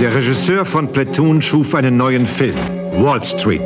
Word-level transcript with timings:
Der 0.00 0.12
Regisseur 0.12 0.64
von 0.64 0.90
Platoon 0.90 1.40
schuf 1.40 1.76
einen 1.76 1.96
neuen 1.96 2.26
Film, 2.26 2.56
Wall 2.94 3.22
Street. 3.22 3.62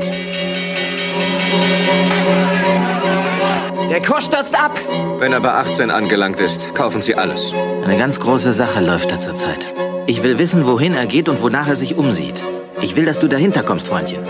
Der 3.88 4.02
Kurs 4.02 4.26
stürzt 4.26 4.54
ab. 4.54 4.78
Wenn 5.18 5.32
er 5.32 5.40
bei 5.40 5.52
18 5.52 5.90
angelangt 5.90 6.40
ist, 6.40 6.74
kaufen 6.74 7.00
Sie 7.00 7.14
alles. 7.14 7.54
Eine 7.86 7.96
ganz 7.96 8.20
große 8.20 8.52
Sache 8.52 8.84
läuft 8.84 9.10
da 9.12 9.18
zurzeit. 9.18 9.72
Ich 10.06 10.22
will 10.22 10.38
wissen, 10.38 10.66
wohin 10.66 10.92
er 10.92 11.06
geht 11.06 11.30
und 11.30 11.40
wonach 11.40 11.68
er 11.68 11.76
sich 11.76 11.96
umsieht. 11.96 12.42
Ich 12.82 12.96
will, 12.96 13.06
dass 13.06 13.18
du 13.18 13.28
dahinter 13.28 13.62
kommst, 13.62 13.88
Freundchen. 13.88 14.20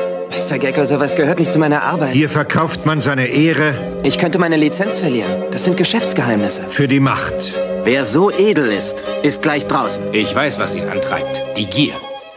Mr. 0.43 0.59
Gecko, 0.59 0.85
sowas 0.85 1.15
gehört 1.15 1.39
nicht 1.39 1.53
zu 1.53 1.59
meiner 1.61 1.83
Arbeit. 1.83 2.15
Hier 2.15 2.29
verkauft 2.29 2.85
man 2.85 3.01
seine 3.01 3.27
Ehre 3.29 3.75
Ich 4.03 4.19
könnte 4.19 4.39
meine 4.39 4.57
Lizenz 4.57 4.99
verlieren. 4.99 5.31
Das 5.53 5.65
sind 5.65 5.77
Geschäftsgeheimnisse. 5.77 6.63
für 6.69 6.89
die 6.89 6.99
Macht. 7.01 7.55
Wer 7.85 8.05
so 8.05 8.31
edel 8.31 8.73
ist, 8.73 9.05
ist 9.23 9.43
gleich 9.43 9.67
draußen. 9.67 10.03
Ich 10.13 10.35
weiß, 10.35 10.59
was 10.59 10.75
ihn 10.75 10.89
antreibt. 10.89 11.41
Die 11.57 11.67
Gier. 11.67 11.93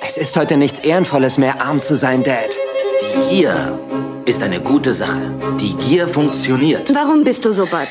Es 0.05 0.18
ist 0.18 0.38
heute 0.38 0.55
nichts 0.58 0.82
Ehrenvolles 0.82 1.38
mehr, 1.40 1.62
arm 1.66 1.82
zu 1.82 1.96
sein, 1.96 2.22
Dad. 2.23 2.55
Die 3.02 3.36
Gier 3.36 3.80
ist 4.26 4.44
eine 4.44 4.60
gute 4.60 4.94
Sache. 4.94 5.22
Die 5.60 5.74
Gier 5.76 6.08
funktioniert. 6.08 6.94
Warum 6.94 7.24
bist 7.24 7.44
du 7.46 7.52
so 7.52 7.66
bad? 7.66 7.90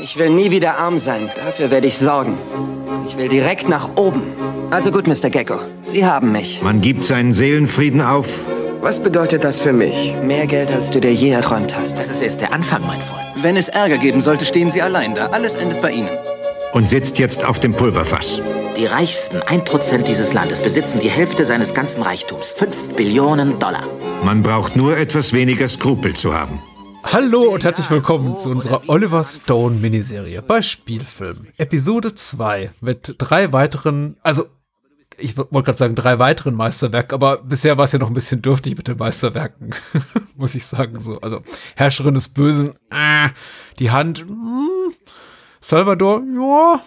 Ich 0.00 0.16
will 0.16 0.30
nie 0.30 0.50
wieder 0.50 0.78
arm 0.78 0.96
sein. 0.96 1.30
Dafür 1.36 1.70
werde 1.70 1.86
ich 1.86 1.98
sorgen. 1.98 2.38
Ich 3.06 3.16
will 3.18 3.28
direkt 3.28 3.68
nach 3.68 3.90
oben. 3.96 4.22
Also 4.70 4.90
gut, 4.90 5.06
Mr. 5.06 5.28
Gecko. 5.28 5.58
Sie 5.84 6.06
haben 6.06 6.32
mich. 6.32 6.62
Man 6.62 6.80
gibt 6.80 7.04
seinen 7.04 7.34
Seelenfrieden 7.34 8.00
auf. 8.00 8.40
Was 8.84 9.02
bedeutet 9.02 9.44
das 9.44 9.60
für 9.60 9.72
mich? 9.72 10.14
Mehr 10.22 10.46
Geld, 10.46 10.70
als 10.70 10.90
du 10.90 11.00
dir 11.00 11.14
je 11.14 11.30
erträumt 11.30 11.74
hast. 11.74 11.96
Das 11.96 12.10
ist 12.10 12.20
erst 12.20 12.42
der 12.42 12.52
Anfang, 12.52 12.86
mein 12.86 13.00
Freund. 13.00 13.42
Wenn 13.42 13.56
es 13.56 13.70
Ärger 13.70 13.96
geben 13.96 14.20
sollte, 14.20 14.44
stehen 14.44 14.70
Sie 14.70 14.82
allein 14.82 15.14
da. 15.14 15.28
Alles 15.28 15.54
endet 15.54 15.80
bei 15.80 15.90
Ihnen. 15.90 16.10
und 16.74 16.86
sitzt 16.86 17.18
jetzt 17.18 17.46
auf 17.46 17.58
dem 17.60 17.72
Pulverfass. 17.72 18.42
Die 18.76 18.84
reichsten 18.84 19.38
1% 19.38 20.02
dieses 20.02 20.34
Landes 20.34 20.60
besitzen 20.60 20.98
die 20.98 21.08
Hälfte 21.08 21.46
seines 21.46 21.72
ganzen 21.72 22.02
Reichtums. 22.02 22.48
5 22.48 22.88
Billionen 22.94 23.58
Dollar. 23.58 23.84
Man 24.22 24.42
braucht 24.42 24.76
nur 24.76 24.98
etwas 24.98 25.32
weniger 25.32 25.66
Skrupel 25.66 26.14
zu 26.14 26.34
haben. 26.34 26.60
Hallo 27.04 27.44
und 27.44 27.64
herzlich 27.64 27.88
willkommen 27.88 28.36
zu 28.36 28.50
unserer 28.50 28.82
Oliver 28.88 29.24
Stone 29.24 29.76
Miniserie 29.76 30.42
bei 30.42 30.60
Spielfilm. 30.60 31.46
Episode 31.56 32.12
2 32.12 32.70
mit 32.82 33.14
drei 33.16 33.50
weiteren, 33.50 34.18
also 34.22 34.44
ich 35.18 35.36
wollte 35.36 35.50
gerade 35.50 35.78
sagen 35.78 35.94
drei 35.94 36.18
weiteren 36.18 36.54
Meisterwerken, 36.54 37.14
aber 37.14 37.38
bisher 37.38 37.76
war 37.78 37.84
es 37.84 37.92
ja 37.92 37.98
noch 37.98 38.08
ein 38.08 38.14
bisschen 38.14 38.42
dürftig 38.42 38.76
mit 38.76 38.88
den 38.88 38.96
Meisterwerken, 38.96 39.74
muss 40.36 40.54
ich 40.54 40.64
sagen 40.64 41.00
so. 41.00 41.20
Also 41.20 41.40
Herrscherin 41.76 42.14
des 42.14 42.28
Bösen, 42.28 42.74
äh, 42.90 43.28
die 43.78 43.90
Hand, 43.90 44.20
hm, 44.20 44.92
Salvador, 45.60 46.22
ja. 46.34 46.80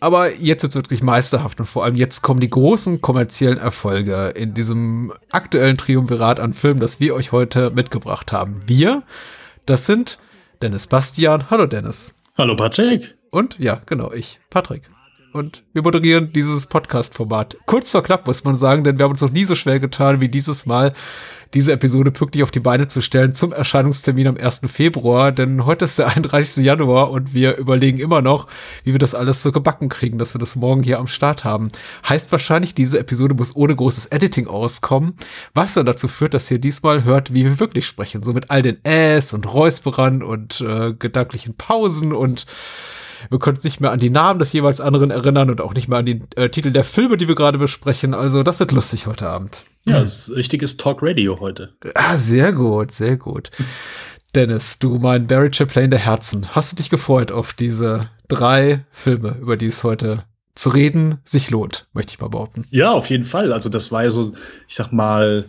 Aber 0.00 0.32
jetzt 0.36 0.62
ist 0.62 0.76
wirklich 0.76 1.02
meisterhaft 1.02 1.58
und 1.58 1.66
vor 1.66 1.84
allem 1.84 1.96
jetzt 1.96 2.22
kommen 2.22 2.38
die 2.38 2.50
großen 2.50 3.00
kommerziellen 3.00 3.58
Erfolge 3.58 4.28
in 4.28 4.54
diesem 4.54 5.12
aktuellen 5.30 5.76
Triumvirat 5.76 6.38
an 6.38 6.54
Filmen, 6.54 6.78
das 6.78 7.00
wir 7.00 7.14
euch 7.14 7.32
heute 7.32 7.70
mitgebracht 7.70 8.30
haben. 8.30 8.62
Wir, 8.64 9.02
das 9.66 9.86
sind 9.86 10.20
Dennis 10.62 10.86
Bastian. 10.86 11.50
Hallo 11.50 11.66
Dennis. 11.66 12.14
Hallo 12.36 12.54
Patrick. 12.54 13.16
Und 13.30 13.58
ja, 13.58 13.80
genau, 13.86 14.12
ich, 14.12 14.38
Patrick. 14.50 14.82
Und 15.32 15.62
wir 15.74 15.82
moderieren 15.82 16.32
dieses 16.32 16.66
Podcast-Format. 16.66 17.58
Kurz 17.66 17.92
vor 17.92 18.02
knapp, 18.02 18.26
muss 18.26 18.44
man 18.44 18.56
sagen, 18.56 18.82
denn 18.82 18.98
wir 18.98 19.04
haben 19.04 19.10
uns 19.10 19.20
noch 19.20 19.30
nie 19.30 19.44
so 19.44 19.54
schwer 19.54 19.78
getan, 19.78 20.20
wie 20.20 20.28
dieses 20.28 20.64
Mal, 20.64 20.94
diese 21.54 21.72
Episode 21.72 22.10
pünktlich 22.10 22.42
auf 22.42 22.50
die 22.50 22.60
Beine 22.60 22.88
zu 22.88 23.00
stellen 23.00 23.34
zum 23.34 23.52
Erscheinungstermin 23.52 24.26
am 24.26 24.36
1. 24.36 24.62
Februar. 24.66 25.32
Denn 25.32 25.66
heute 25.66 25.84
ist 25.84 25.98
der 25.98 26.08
31. 26.08 26.64
Januar 26.64 27.10
und 27.10 27.34
wir 27.34 27.56
überlegen 27.56 27.98
immer 27.98 28.22
noch, 28.22 28.48
wie 28.84 28.92
wir 28.92 28.98
das 28.98 29.14
alles 29.14 29.42
so 29.42 29.52
gebacken 29.52 29.88
kriegen, 29.88 30.18
dass 30.18 30.34
wir 30.34 30.38
das 30.38 30.56
morgen 30.56 30.82
hier 30.82 30.98
am 30.98 31.08
Start 31.08 31.44
haben. 31.44 31.68
Heißt 32.08 32.32
wahrscheinlich, 32.32 32.74
diese 32.74 32.98
Episode 32.98 33.34
muss 33.34 33.54
ohne 33.54 33.76
großes 33.76 34.06
Editing 34.06 34.46
auskommen, 34.46 35.14
was 35.54 35.74
dann 35.74 35.86
dazu 35.86 36.08
führt, 36.08 36.34
dass 36.34 36.50
ihr 36.50 36.58
diesmal 36.58 37.04
hört, 37.04 37.32
wie 37.32 37.44
wir 37.44 37.60
wirklich 37.60 37.86
sprechen. 37.86 38.22
So 38.22 38.32
mit 38.32 38.50
all 38.50 38.62
den 38.62 38.84
Äs 38.84 39.32
und 39.32 39.52
Räusperern 39.52 40.22
und 40.22 40.60
äh, 40.60 40.94
gedanklichen 40.94 41.54
Pausen 41.54 42.12
und 42.12 42.46
wir 43.30 43.38
können 43.38 43.56
uns 43.56 43.64
nicht 43.64 43.80
mehr 43.80 43.92
an 43.92 44.00
die 44.00 44.10
Namen 44.10 44.38
des 44.38 44.52
jeweils 44.52 44.80
anderen 44.80 45.10
erinnern 45.10 45.50
und 45.50 45.60
auch 45.60 45.74
nicht 45.74 45.88
mehr 45.88 45.98
an 45.98 46.06
die 46.06 46.20
äh, 46.36 46.48
Titel 46.48 46.70
der 46.70 46.84
Filme, 46.84 47.16
die 47.16 47.28
wir 47.28 47.34
gerade 47.34 47.58
besprechen. 47.58 48.14
Also 48.14 48.42
das 48.42 48.60
wird 48.60 48.72
lustig 48.72 49.06
heute 49.06 49.28
Abend. 49.28 49.62
Ja, 49.84 50.00
es 50.00 50.28
ist 50.28 50.36
richtiges 50.36 50.76
Talk 50.76 50.98
Radio 51.02 51.40
heute. 51.40 51.74
Ah, 51.94 52.16
sehr 52.16 52.52
gut, 52.52 52.92
sehr 52.92 53.16
gut. 53.16 53.50
Dennis, 54.34 54.78
du 54.78 54.98
mein 54.98 55.26
Barry 55.26 55.50
Chaplin 55.52 55.90
der 55.90 56.00
Herzen, 56.00 56.54
hast 56.54 56.72
du 56.72 56.76
dich 56.76 56.90
gefreut 56.90 57.32
auf 57.32 57.54
diese 57.54 58.10
drei 58.28 58.84
Filme, 58.90 59.36
über 59.40 59.56
die 59.56 59.66
es 59.66 59.82
heute 59.84 60.24
zu 60.54 60.70
reden 60.70 61.18
sich 61.24 61.50
lohnt, 61.50 61.86
möchte 61.92 62.12
ich 62.12 62.20
mal 62.20 62.28
behaupten. 62.28 62.66
Ja, 62.70 62.90
auf 62.90 63.08
jeden 63.08 63.24
Fall. 63.24 63.52
Also 63.52 63.68
das 63.68 63.92
war 63.92 64.02
ja 64.02 64.10
so, 64.10 64.32
ich 64.66 64.74
sag 64.74 64.92
mal, 64.92 65.46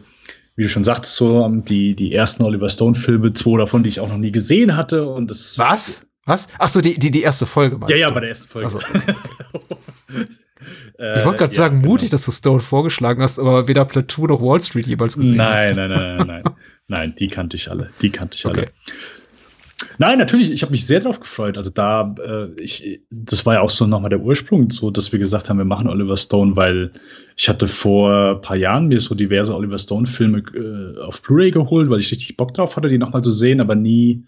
wie 0.56 0.64
du 0.64 0.70
schon 0.70 0.84
sagst, 0.84 1.16
so 1.16 1.44
ähm, 1.44 1.66
die, 1.66 1.96
die 1.96 2.14
ersten 2.14 2.44
Oliver 2.44 2.70
Stone-Filme, 2.70 3.34
zwei 3.34 3.58
davon, 3.58 3.82
die 3.82 3.90
ich 3.90 4.00
auch 4.00 4.10
noch 4.10 4.18
nie 4.18 4.32
gesehen 4.32 4.78
hatte. 4.78 5.08
Und 5.08 5.32
das 5.32 5.58
Was? 5.58 6.06
Was? 6.30 6.48
Ach 6.60 6.70
so, 6.70 6.80
die, 6.80 6.98
die, 7.00 7.10
die 7.10 7.24
erste 7.24 7.48
Folge 7.48 7.78
meinst 7.78 7.90
Ja, 7.90 8.02
ja, 8.02 8.08
du? 8.10 8.14
bei 8.14 8.20
der 8.20 8.30
ersten 8.30 8.48
Folge. 8.48 8.66
Also, 8.68 8.80
Äh, 10.98 11.20
ich 11.20 11.26
wollte 11.26 11.38
gerade 11.38 11.54
ja, 11.54 11.58
sagen, 11.58 11.78
genau. 11.80 11.92
mutig, 11.94 12.10
dass 12.10 12.26
du 12.26 12.32
Stone 12.32 12.60
vorgeschlagen 12.60 13.24
hast, 13.24 13.40
aber 13.40 13.70
weder 13.70 13.86
Platoon 13.86 14.28
noch 14.28 14.42
Wall 14.42 14.60
Street 14.60 14.86
jeweils 14.88 15.16
gesehen 15.16 15.38
Nein, 15.38 15.70
hast. 15.70 15.76
nein, 15.78 15.90
nein, 15.90 16.18
nein, 16.18 16.28
nein. 16.28 16.44
Nein, 16.90 17.16
die 17.18 17.28
kannte 17.28 17.56
ich 17.56 17.72
alle. 17.72 17.92
Die 18.02 18.10
kannte 18.10 18.36
ich 18.36 18.46
alle. 18.46 18.64
Okay. 18.64 18.70
Nein, 19.98 20.18
natürlich, 20.18 20.52
ich 20.52 20.62
habe 20.62 20.72
mich 20.74 20.86
sehr 20.86 21.00
drauf 21.00 21.22
gefreut. 21.22 21.58
Also 21.58 21.70
da, 21.70 22.14
äh, 22.22 22.62
ich, 22.62 23.00
das 23.10 23.46
war 23.46 23.54
ja 23.56 23.62
auch 23.62 23.70
so 23.70 23.88
nochmal 23.88 24.10
der 24.10 24.20
Ursprung, 24.20 24.70
so 24.72 24.92
dass 24.92 25.14
wir 25.14 25.20
gesagt 25.20 25.50
haben, 25.50 25.58
wir 25.58 25.66
machen 25.66 25.88
Oliver 25.88 26.18
Stone, 26.18 26.58
weil 26.58 26.92
ich 27.38 27.48
hatte 27.48 27.68
vor 27.70 28.36
ein 28.36 28.42
paar 28.42 28.58
Jahren 28.58 28.88
mir 28.88 29.00
so 29.00 29.16
diverse 29.16 29.56
Oliver 29.56 29.78
Stone-Filme 29.78 30.40
äh, 30.54 31.00
auf 31.00 31.22
Blu-ray 31.22 31.52
geholt, 31.52 31.90
weil 31.90 32.00
ich 32.00 32.12
richtig 32.12 32.36
Bock 32.36 32.54
drauf 32.54 32.76
hatte, 32.76 32.90
die 32.90 32.98
nochmal 32.98 33.24
zu 33.24 33.32
sehen, 33.32 33.62
aber 33.62 33.76
nie, 33.76 34.26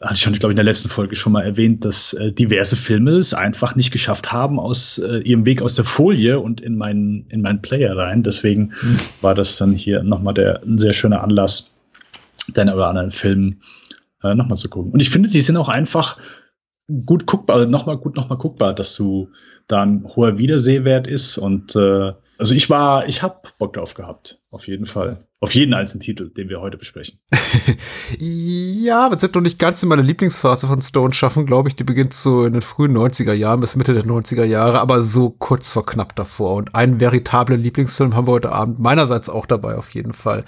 hatte 0.00 0.14
ich 0.14 0.20
schon, 0.20 0.32
glaube 0.32 0.52
ich, 0.52 0.54
in 0.54 0.56
der 0.56 0.64
letzten 0.64 0.88
Folge 0.88 1.14
schon 1.14 1.32
mal 1.32 1.42
erwähnt, 1.42 1.84
dass 1.84 2.12
äh, 2.14 2.32
diverse 2.32 2.76
Filme 2.76 3.12
es 3.12 3.34
einfach 3.34 3.76
nicht 3.76 3.92
geschafft 3.92 4.32
haben 4.32 4.58
aus 4.58 4.98
äh, 4.98 5.18
ihrem 5.18 5.44
Weg 5.44 5.62
aus 5.62 5.74
der 5.74 5.84
Folie 5.84 6.40
und 6.40 6.60
in 6.60 6.76
meinen, 6.76 7.26
in 7.28 7.42
meinen 7.42 7.62
Player 7.62 7.96
rein. 7.96 8.22
Deswegen 8.22 8.72
war 9.20 9.34
das 9.34 9.56
dann 9.56 9.72
hier 9.72 10.02
nochmal 10.02 10.34
der, 10.34 10.62
ein 10.64 10.78
sehr 10.78 10.92
schöner 10.92 11.22
Anlass, 11.22 11.72
den 12.48 12.68
oder 12.68 12.88
anderen 12.88 13.12
Film 13.12 13.60
äh, 14.22 14.34
nochmal 14.34 14.58
zu 14.58 14.68
gucken. 14.68 14.92
Und 14.92 15.00
ich 15.00 15.10
finde, 15.10 15.28
sie 15.28 15.40
sind 15.40 15.56
auch 15.56 15.68
einfach 15.68 16.18
gut 17.06 17.26
guckbar, 17.26 17.56
also 17.56 17.68
nochmal 17.68 17.96
gut 17.96 18.16
nochmal 18.16 18.38
guckbar, 18.38 18.74
dass 18.74 18.96
du 18.96 19.28
da 19.68 19.82
ein 19.82 20.04
hoher 20.16 20.38
Wiedersehwert 20.38 21.06
ist. 21.06 21.38
Und 21.38 21.76
äh, 21.76 22.12
also 22.38 22.54
ich 22.54 22.70
war, 22.70 23.06
ich 23.06 23.22
habe 23.22 23.48
Bock 23.58 23.74
drauf 23.74 23.94
gehabt, 23.94 24.40
auf 24.50 24.66
jeden 24.66 24.86
Fall. 24.86 25.26
Auf 25.42 25.56
jeden 25.56 25.74
einzelnen 25.74 26.02
Titel, 26.02 26.30
den 26.30 26.48
wir 26.48 26.60
heute 26.60 26.78
besprechen. 26.78 27.18
Ja, 28.18 29.10
wir 29.10 29.18
sind 29.18 29.34
noch 29.34 29.42
nicht 29.42 29.58
ganz 29.58 29.82
in 29.82 29.88
meiner 29.88 30.02
Lieblingsphase 30.02 30.66
von 30.66 30.82
Stone 30.82 31.14
schaffen, 31.14 31.46
glaube 31.46 31.68
ich. 31.68 31.76
Die 31.76 31.84
beginnt 31.84 32.12
so 32.12 32.44
in 32.44 32.52
den 32.52 32.62
frühen 32.62 32.96
90er 32.96 33.32
Jahren 33.32 33.60
bis 33.60 33.74
Mitte 33.74 33.94
der 33.94 34.04
90er 34.04 34.44
Jahre, 34.44 34.80
aber 34.80 35.00
so 35.00 35.30
kurz 35.30 35.70
vor 35.72 35.86
knapp 35.86 36.14
davor. 36.14 36.54
Und 36.56 36.74
einen 36.74 37.00
veritablen 37.00 37.60
Lieblingsfilm 37.60 38.14
haben 38.14 38.26
wir 38.26 38.32
heute 38.32 38.52
Abend 38.52 38.80
meinerseits 38.80 39.30
auch 39.30 39.46
dabei, 39.46 39.76
auf 39.76 39.90
jeden 39.94 40.12
Fall. 40.12 40.44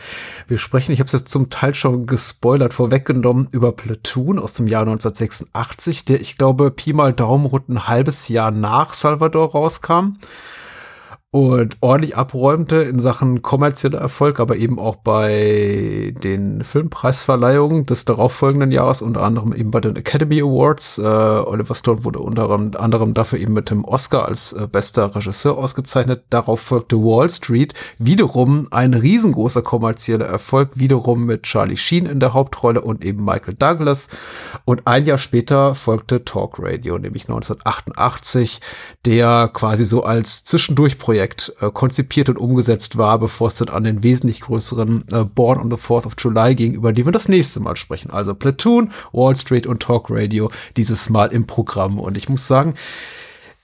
Wir 0.46 0.58
sprechen, 0.58 0.92
ich 0.92 1.00
habe 1.00 1.06
es 1.06 1.12
jetzt 1.12 1.28
zum 1.28 1.48
Teil 1.48 1.74
schon 1.74 2.06
gespoilert, 2.06 2.74
vorweggenommen, 2.74 3.48
über 3.50 3.72
Platoon 3.72 4.38
aus 4.38 4.54
dem 4.54 4.66
Jahr 4.66 4.82
1986, 4.82 6.04
der, 6.04 6.20
ich 6.20 6.36
glaube, 6.36 6.70
Pi 6.70 6.92
mal 6.92 7.12
Daumen 7.12 7.46
rund 7.46 7.68
ein 7.68 7.88
halbes 7.88 8.28
Jahr 8.28 8.50
nach 8.50 8.92
Salvador 8.92 9.52
rauskam 9.52 10.18
und 11.34 11.76
ordentlich 11.80 12.16
abräumte 12.16 12.76
in 12.76 13.00
Sachen 13.00 13.42
kommerzieller 13.42 13.98
Erfolg, 13.98 14.38
aber 14.38 14.54
eben 14.54 14.78
auch 14.78 14.94
bei 14.94 16.14
den 16.22 16.62
Filmpreisverleihungen 16.62 17.86
des 17.86 18.04
darauffolgenden 18.04 18.70
Jahres, 18.70 19.02
unter 19.02 19.24
anderem 19.24 19.52
eben 19.52 19.72
bei 19.72 19.80
den 19.80 19.96
Academy 19.96 20.40
Awards. 20.40 20.98
Äh, 20.98 21.02
Oliver 21.02 21.74
Stone 21.74 22.04
wurde 22.04 22.20
unter 22.20 22.48
anderem 22.48 23.14
dafür 23.14 23.40
eben 23.40 23.52
mit 23.52 23.68
dem 23.68 23.84
Oscar 23.84 24.28
als 24.28 24.52
äh, 24.52 24.68
bester 24.70 25.12
Regisseur 25.16 25.58
ausgezeichnet. 25.58 26.22
Darauf 26.30 26.60
folgte 26.60 26.98
Wall 26.98 27.28
Street, 27.28 27.74
wiederum 27.98 28.68
ein 28.70 28.94
riesengroßer 28.94 29.62
kommerzieller 29.62 30.26
Erfolg, 30.26 30.70
wiederum 30.74 31.26
mit 31.26 31.42
Charlie 31.42 31.76
Sheen 31.76 32.06
in 32.06 32.20
der 32.20 32.32
Hauptrolle 32.32 32.80
und 32.80 33.04
eben 33.04 33.24
Michael 33.24 33.54
Douglas. 33.54 34.06
Und 34.64 34.86
ein 34.86 35.04
Jahr 35.04 35.18
später 35.18 35.74
folgte 35.74 36.24
Talk 36.24 36.60
Radio, 36.60 36.96
nämlich 36.96 37.24
1988, 37.24 38.60
der 39.04 39.50
quasi 39.52 39.84
so 39.84 40.04
als 40.04 40.44
Zwischendurchprojekt 40.44 41.23
äh, 41.60 41.70
konzipiert 41.70 42.28
und 42.28 42.38
umgesetzt 42.38 42.96
war, 42.96 43.18
bevor 43.18 43.48
es 43.48 43.56
dann 43.56 43.68
an 43.68 43.84
den 43.84 44.02
wesentlich 44.02 44.40
größeren 44.40 45.04
äh, 45.10 45.24
Born 45.24 45.58
on 45.60 45.70
the 45.70 45.76
4th 45.76 46.06
of 46.06 46.14
July 46.18 46.54
ging, 46.54 46.74
über 46.74 46.92
die 46.92 47.04
wir 47.04 47.12
das 47.12 47.28
nächste 47.28 47.60
Mal 47.60 47.76
sprechen. 47.76 48.10
Also 48.10 48.34
Platoon, 48.34 48.90
Wall 49.12 49.34
Street 49.36 49.66
und 49.66 49.82
Talk 49.82 50.06
Radio 50.10 50.50
dieses 50.76 51.08
Mal 51.08 51.26
im 51.32 51.46
Programm. 51.46 51.98
Und 51.98 52.16
ich 52.16 52.28
muss 52.28 52.46
sagen, 52.46 52.74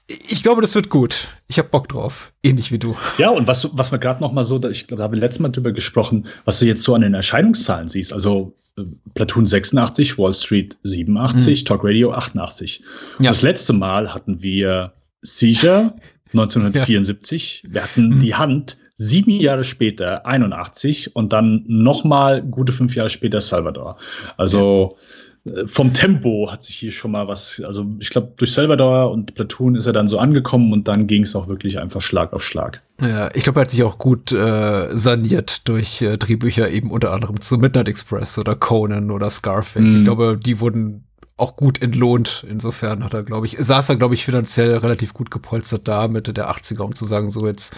ich 0.09 0.43
glaube, 0.43 0.61
das 0.61 0.75
wird 0.75 0.91
gut. 0.91 1.29
Ich 1.47 1.59
habe 1.59 1.69
Bock 1.69 1.89
drauf. 1.89 2.33
Ähnlich 2.43 2.73
wie 2.73 2.79
du. 2.79 2.97
Ja, 3.19 3.31
und 3.31 3.47
was, 3.47 3.69
was 3.73 3.93
wir 3.93 3.99
gerade 3.99 4.21
noch 4.21 4.33
mal 4.33 4.45
so, 4.45 4.57
ich 4.69 4.89
glaube, 4.89 4.99
da 4.99 5.05
haben 5.05 5.15
wir 5.15 5.21
letztes 5.21 5.41
Mal 5.41 5.51
drüber 5.51 5.73
gesprochen, 5.73 6.27
was 6.45 6.59
du 6.59 6.67
jetzt 6.67 6.83
so 6.83 6.95
an 6.95 7.03
den 7.03 7.15
Erscheinungszahlen 7.15 7.89
siehst. 7.89 8.13
Also 8.13 8.55
äh, 8.77 8.83
Platoon 9.15 9.47
86, 9.47 10.19
Wall 10.19 10.33
Street 10.33 10.77
87, 10.83 11.65
Talk 11.65 11.85
Radio 11.85 12.13
88. 12.13 12.83
Und 13.19 13.25
Ja. 13.25 13.31
Das 13.31 13.43
letzte 13.43 13.73
Mal 13.73 14.13
hatten 14.13 14.43
wir 14.43 14.93
Seizure 15.23 15.95
1974. 16.33 17.63
Ja. 17.65 17.75
Wir 17.75 17.83
hatten 17.83 18.09
mhm. 18.09 18.21
die 18.23 18.35
Hand 18.35 18.79
sieben 18.95 19.41
Jahre 19.41 19.65
später, 19.65 20.27
81, 20.27 21.17
und 21.17 21.33
dann 21.33 21.65
nochmal 21.67 22.43
gute 22.43 22.73
fünf 22.73 22.95
Jahre 22.95 23.11
später 23.11 23.41
Salvador. 23.41 23.97
Also 24.37 24.97
ja. 24.97 25.03
Äh, 25.45 25.67
vom 25.67 25.93
Tempo 25.93 26.51
hat 26.51 26.65
sich 26.65 26.77
hier 26.77 26.93
schon 26.93 27.13
mal 27.13 27.29
was, 27.29 27.63
also 27.65 27.87
ich 27.99 28.11
glaube, 28.11 28.33
durch 28.37 28.53
Salvador 28.53 29.11
und 29.11 29.35
Platoon 29.35 29.75
ist 29.75 29.87
er 29.87 29.93
dann 29.93 30.09
so 30.09 30.19
angekommen 30.19 30.73
und 30.73 30.89
dann 30.89 31.07
ging 31.07 31.23
es 31.23 31.35
auch 31.35 31.49
wirklich 31.49 31.79
einfach 31.79 32.01
Schlag 32.01 32.33
auf 32.33 32.43
Schlag. 32.45 32.83
Ja, 33.01 33.31
ich 33.35 33.45
glaube, 33.45 33.61
er 33.61 33.63
hat 33.63 33.71
sich 33.71 33.83
auch 33.83 33.99
gut 33.99 34.33
äh, 34.33 34.89
saniert 34.97 35.67
durch 35.69 36.03
äh, 36.03 36.19
Drehbücher 36.19 36.71
eben 36.71 36.91
unter 36.91 37.13
anderem 37.13 37.41
zu 37.41 37.57
Midnight 37.57 37.89
Express 37.89 38.39
oder 38.39 38.55
Conan 38.55 39.11
oder 39.11 39.31
Scarface. 39.31 39.93
Mhm. 39.93 39.97
Ich 39.97 40.05
glaube, 40.05 40.39
die 40.43 40.61
wurden 40.61 41.05
auch 41.41 41.57
gut 41.57 41.81
entlohnt. 41.83 42.45
Insofern 42.49 43.03
hat 43.03 43.15
er, 43.15 43.23
glaube 43.23 43.47
ich, 43.47 43.57
saß 43.59 43.89
er, 43.89 43.97
glaube 43.97 44.15
ich, 44.15 44.25
finanziell 44.25 44.77
relativ 44.77 45.15
gut 45.15 45.31
gepolstert 45.31 45.89
da, 45.89 46.09
Mitte 46.09 46.33
der 46.33 46.51
80er, 46.51 46.83
um 46.83 46.95
zu 46.95 47.05
sagen, 47.05 47.31
so 47.31 47.47
jetzt 47.47 47.75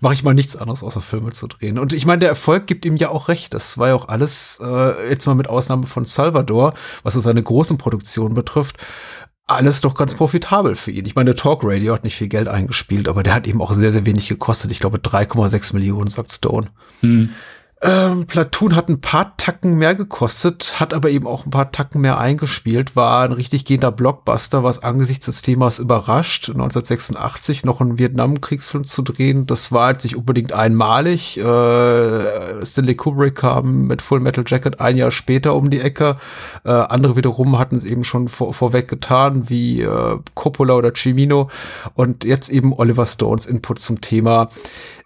mache 0.00 0.14
ich 0.14 0.24
mal 0.24 0.34
nichts 0.34 0.56
anderes, 0.56 0.82
außer 0.82 1.02
Filme 1.02 1.30
zu 1.30 1.46
drehen. 1.46 1.78
Und 1.78 1.92
ich 1.92 2.06
meine, 2.06 2.20
der 2.20 2.30
Erfolg 2.30 2.66
gibt 2.66 2.84
ihm 2.84 2.96
ja 2.96 3.10
auch 3.10 3.28
recht. 3.28 3.54
Das 3.54 3.78
war 3.78 3.88
ja 3.88 3.94
auch 3.94 4.08
alles, 4.08 4.60
äh, 4.62 5.10
jetzt 5.10 5.26
mal 5.26 5.34
mit 5.34 5.48
Ausnahme 5.48 5.86
von 5.86 6.04
Salvador, 6.04 6.74
was 7.02 7.14
so 7.14 7.20
seine 7.20 7.42
großen 7.42 7.78
Produktionen 7.78 8.34
betrifft, 8.34 8.78
alles 9.46 9.80
doch 9.80 9.94
ganz 9.94 10.14
profitabel 10.14 10.76
für 10.76 10.90
ihn. 10.90 11.04
Ich 11.04 11.14
meine, 11.14 11.32
der 11.32 11.36
Talk 11.36 11.60
Radio 11.64 11.94
hat 11.94 12.04
nicht 12.04 12.16
viel 12.16 12.28
Geld 12.28 12.48
eingespielt, 12.48 13.08
aber 13.08 13.22
der 13.22 13.34
hat 13.34 13.46
eben 13.46 13.60
auch 13.60 13.72
sehr, 13.72 13.92
sehr 13.92 14.06
wenig 14.06 14.28
gekostet. 14.28 14.70
Ich 14.70 14.78
glaube 14.78 14.98
3,6 14.98 15.74
Millionen, 15.74 16.08
sagt 16.08 16.32
Stone. 16.32 16.68
Hm. 17.00 17.30
Ähm, 17.84 18.26
Platoon 18.26 18.76
hat 18.76 18.88
ein 18.88 19.00
paar 19.00 19.36
Tacken 19.36 19.76
mehr 19.76 19.96
gekostet, 19.96 20.78
hat 20.78 20.94
aber 20.94 21.10
eben 21.10 21.26
auch 21.26 21.44
ein 21.46 21.50
paar 21.50 21.72
Tacken 21.72 22.00
mehr 22.00 22.16
eingespielt, 22.16 22.94
war 22.94 23.24
ein 23.24 23.32
richtig 23.32 23.64
gehender 23.64 23.90
Blockbuster, 23.90 24.62
was 24.62 24.84
angesichts 24.84 25.26
des 25.26 25.42
Themas 25.42 25.80
überrascht, 25.80 26.48
1986 26.50 27.64
noch 27.64 27.80
einen 27.80 27.98
Vietnamkriegsfilm 27.98 28.84
zu 28.84 29.02
drehen. 29.02 29.46
Das 29.46 29.72
war 29.72 29.90
jetzt 29.90 30.04
nicht 30.04 30.16
unbedingt 30.16 30.52
einmalig. 30.52 31.38
Äh, 31.38 32.64
Stanley 32.64 32.94
Kubrick 32.94 33.34
kam 33.34 33.88
mit 33.88 34.00
Full 34.00 34.20
Metal 34.20 34.44
Jacket 34.46 34.80
ein 34.80 34.96
Jahr 34.96 35.10
später 35.10 35.56
um 35.56 35.68
die 35.68 35.80
Ecke. 35.80 36.18
Äh, 36.64 36.70
andere 36.70 37.16
wiederum 37.16 37.58
hatten 37.58 37.74
es 37.74 37.84
eben 37.84 38.04
schon 38.04 38.28
vor, 38.28 38.54
vorweg 38.54 38.86
getan, 38.86 39.50
wie 39.50 39.82
äh, 39.82 40.18
Coppola 40.34 40.74
oder 40.74 40.92
Cimino. 40.94 41.50
Und 41.94 42.22
jetzt 42.22 42.48
eben 42.50 42.72
Oliver 42.72 43.06
Stones 43.06 43.46
Input 43.46 43.80
zum 43.80 44.00
Thema 44.00 44.50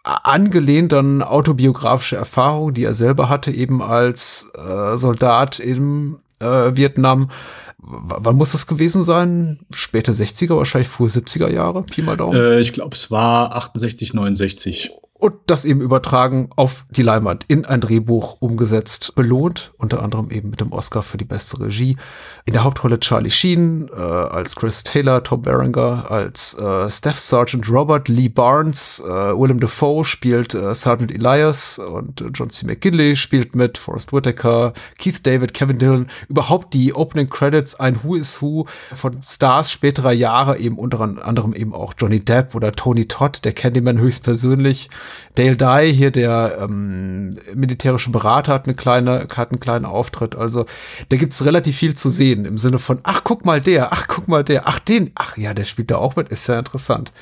angelehnt 0.06 0.92
an 0.92 1.22
autobiografische 1.22 2.16
Erfahrungen, 2.16 2.74
die 2.74 2.84
er 2.84 2.94
selber 2.94 3.28
hatte, 3.28 3.50
eben 3.50 3.82
als 3.82 4.50
äh, 4.56 4.96
Soldat 4.96 5.58
im 5.58 6.20
äh, 6.40 6.76
Vietnam. 6.76 7.30
W 7.78 8.14
wann 8.18 8.36
muss 8.36 8.52
das 8.52 8.66
gewesen 8.66 9.04
sein? 9.04 9.58
Späte 9.70 10.12
60er, 10.12 10.56
wahrscheinlich 10.56 10.88
frühe 10.88 11.08
70er 11.08 11.48
Jahre, 11.50 11.82
Pi 11.82 12.02
mal 12.02 12.16
Daumen? 12.16 12.36
Äh, 12.36 12.60
ich 12.60 12.72
glaube, 12.72 12.96
es 12.96 13.10
war 13.10 13.54
68, 13.54 14.14
69 14.14 14.90
und 15.18 15.34
das 15.46 15.64
eben 15.64 15.80
übertragen 15.80 16.50
auf 16.56 16.84
die 16.90 17.02
Leinwand 17.02 17.44
in 17.48 17.64
ein 17.64 17.80
Drehbuch 17.80 18.36
umgesetzt, 18.40 19.14
belohnt, 19.14 19.72
unter 19.78 20.02
anderem 20.02 20.30
eben 20.30 20.50
mit 20.50 20.60
dem 20.60 20.72
Oscar 20.72 21.02
für 21.02 21.16
die 21.16 21.24
beste 21.24 21.60
Regie. 21.60 21.96
In 22.44 22.52
der 22.52 22.64
Hauptrolle 22.64 23.00
Charlie 23.00 23.30
Sheen, 23.30 23.88
äh, 23.88 24.00
als 24.00 24.56
Chris 24.56 24.84
Taylor, 24.84 25.22
Tom 25.22 25.42
Berenger, 25.42 26.10
als 26.10 26.58
äh, 26.58 26.90
Staff 26.90 27.18
Sergeant 27.18 27.70
Robert 27.70 28.08
Lee 28.08 28.28
Barnes, 28.28 29.02
äh, 29.04 29.10
Willem 29.10 29.60
Dafoe 29.60 30.04
spielt 30.04 30.54
äh, 30.54 30.74
Sergeant 30.74 31.12
Elias 31.12 31.78
und 31.78 32.24
John 32.34 32.50
C. 32.50 32.66
McGinley 32.66 33.16
spielt 33.16 33.54
mit, 33.54 33.78
Forrest 33.78 34.12
Whitaker, 34.12 34.72
Keith 34.98 35.26
David, 35.26 35.54
Kevin 35.54 35.78
Dillon, 35.78 36.06
überhaupt 36.28 36.74
die 36.74 36.94
Opening 36.94 37.28
Credits, 37.28 37.78
ein 37.80 38.02
Who 38.02 38.16
is 38.16 38.42
Who 38.42 38.66
von 38.94 39.22
Stars 39.22 39.70
späterer 39.70 40.12
Jahre, 40.12 40.58
eben 40.58 40.78
unter 40.78 41.00
anderem 41.00 41.54
eben 41.54 41.74
auch 41.74 41.94
Johnny 41.98 42.20
Depp 42.20 42.54
oder 42.54 42.72
Tony 42.72 43.06
Todd, 43.06 43.44
der 43.44 43.52
Candyman 43.52 43.98
höchstpersönlich. 43.98 44.88
Dale 45.34 45.56
Dye, 45.56 45.92
hier 45.92 46.10
der 46.10 46.58
ähm, 46.60 47.36
militärische 47.54 48.10
Berater, 48.10 48.52
hat, 48.52 48.66
eine 48.66 48.74
kleine, 48.74 49.26
hat 49.36 49.50
einen 49.50 49.60
kleinen 49.60 49.84
Auftritt. 49.84 50.36
Also 50.36 50.66
da 51.08 51.16
gibt's 51.16 51.44
relativ 51.44 51.76
viel 51.76 51.94
zu 51.94 52.10
sehen 52.10 52.44
im 52.44 52.58
Sinne 52.58 52.78
von, 52.78 53.00
ach, 53.02 53.22
guck 53.24 53.44
mal 53.44 53.60
der, 53.60 53.92
ach, 53.92 54.06
guck 54.08 54.28
mal 54.28 54.44
der, 54.44 54.66
ach, 54.68 54.78
den, 54.78 55.10
ach 55.14 55.36
ja, 55.36 55.54
der 55.54 55.64
spielt 55.64 55.90
da 55.90 55.96
auch 55.96 56.16
mit, 56.16 56.28
ist 56.28 56.46
ja 56.46 56.58
interessant. 56.58 57.12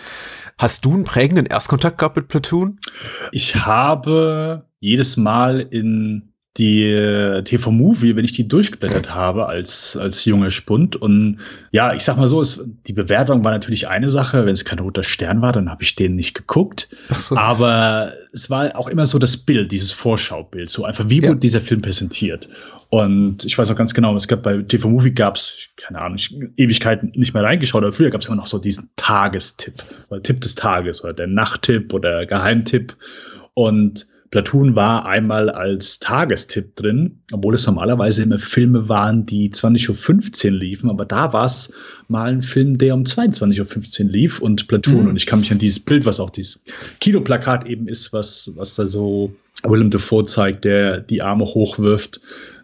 Hast 0.59 0.85
du 0.85 0.95
einen 0.95 1.05
prägenden 1.05 1.47
Erstkontakt 1.47 1.99
gehabt 1.99 2.17
mit 2.17 2.29
Platoon? 2.29 2.79
Ich 3.33 3.57
habe 3.57 4.67
jedes 4.79 5.17
Mal 5.17 5.61
in 5.61 6.34
die 6.57 7.43
TV-Movie, 7.45 8.15
wenn 8.15 8.25
ich 8.25 8.33
die 8.33 8.47
durchgeblättert 8.47 9.13
habe 9.13 9.47
als, 9.47 9.97
als 9.97 10.25
junger 10.25 10.51
Spund. 10.51 10.95
Und 10.95 11.39
ja, 11.73 11.95
ich 11.95 12.03
sag 12.05 12.17
mal 12.17 12.29
so, 12.29 12.41
es, 12.41 12.65
die 12.87 12.93
Bewertung 12.93 13.43
war 13.45 13.51
natürlich 13.51 13.89
eine 13.89 14.09
Sache. 14.09 14.47
Wenn 14.47 14.53
es 14.53 14.65
kein 14.65 14.79
roter 14.79 15.03
Stern 15.03 15.43
war, 15.43 15.51
dann 15.51 15.69
habe 15.69 15.83
ich 15.83 15.97
den 15.97 16.15
nicht 16.15 16.35
geguckt. 16.35 16.89
So. 17.09 17.37
Aber 17.37 18.13
es 18.33 18.51
war 18.51 18.77
auch 18.77 18.87
immer 18.87 19.07
so 19.07 19.19
das 19.19 19.37
Bild, 19.37 19.73
dieses 19.73 19.91
Vorschaubild. 19.91 20.71
So 20.71 20.85
einfach, 20.85 21.09
wie 21.09 21.21
ja. 21.21 21.31
wurde 21.31 21.41
dieser 21.41 21.61
Film 21.61 21.83
präsentiert? 21.83 22.49
Und 22.91 23.45
ich 23.45 23.59
weiß 23.59 23.69
auch 23.73 23.77
ganz 23.77 23.93
genau, 23.93 24.15
es 24.15 24.29
gab 24.29 24.45
bei 24.45 24.59
TV-Movie 24.59 25.11
gab 25.11 25.35
es, 25.35 25.69
keine 25.77 26.01
Ahnung, 26.01 26.19
Ewigkeiten 26.57 27.11
nicht 27.17 27.35
mehr 27.35 27.43
reingeschaut, 27.43 27.83
aber 27.83 27.93
früher 27.93 28.11
gab 28.11 28.21
es 28.21 28.29
immer 28.29 28.37
noch 28.37 28.47
so 28.47 28.61
diesen 28.61 28.89
Tagestipp 28.95 29.83
oder 30.11 30.23
Tipp 30.23 30.41
des 30.41 30.55
Tages 30.55 31.03
oder 31.03 31.13
der 31.13 31.27
Nachttipp 31.27 31.93
oder 31.93 32.25
Geheimtipp. 32.27 32.95
Und 33.55 34.07
Platoon 34.35 34.75
war 34.75 35.07
einmal 35.07 35.49
als 35.49 36.01
Tagestipp 36.01 36.75
drin, 36.75 37.21
obwohl 37.31 37.55
es 37.55 37.67
normalerweise 37.67 38.25
immer 38.25 38.41
Filme 38.41 38.89
waren, 38.89 39.25
die 39.25 39.49
20.15 39.49 40.47
Uhr 40.47 40.59
liefen, 40.59 40.91
aber 40.91 41.05
da 41.05 41.33
war 41.33 41.45
es 41.45 41.73
mal 42.09 42.33
ein 42.33 42.43
Film, 42.43 42.77
der 42.77 42.95
um 42.95 43.05
22.15 43.05 44.07
Uhr 44.07 44.11
lief 44.11 44.41
und 44.41 44.67
Platoon. 44.67 45.05
Mhm. 45.05 45.09
Und 45.11 45.17
ich 45.17 45.27
kann 45.27 45.39
mich 45.39 45.53
an 45.53 45.61
dieses 45.61 45.79
Bild, 45.79 46.05
was 46.05 46.19
auch 46.19 46.31
dieses 46.31 46.65
Kinoplakat 46.99 47.65
eben 47.69 47.87
ist, 47.87 48.13
was, 48.13 48.51
was 48.57 48.75
da 48.75 48.87
so 48.87 49.33
Willem 49.63 49.91
Dafoe 49.91 50.25
zeigt, 50.25 50.65
der 50.65 50.99
die 50.99 51.23
Arme 51.23 51.45
hochwirft. 51.45 52.21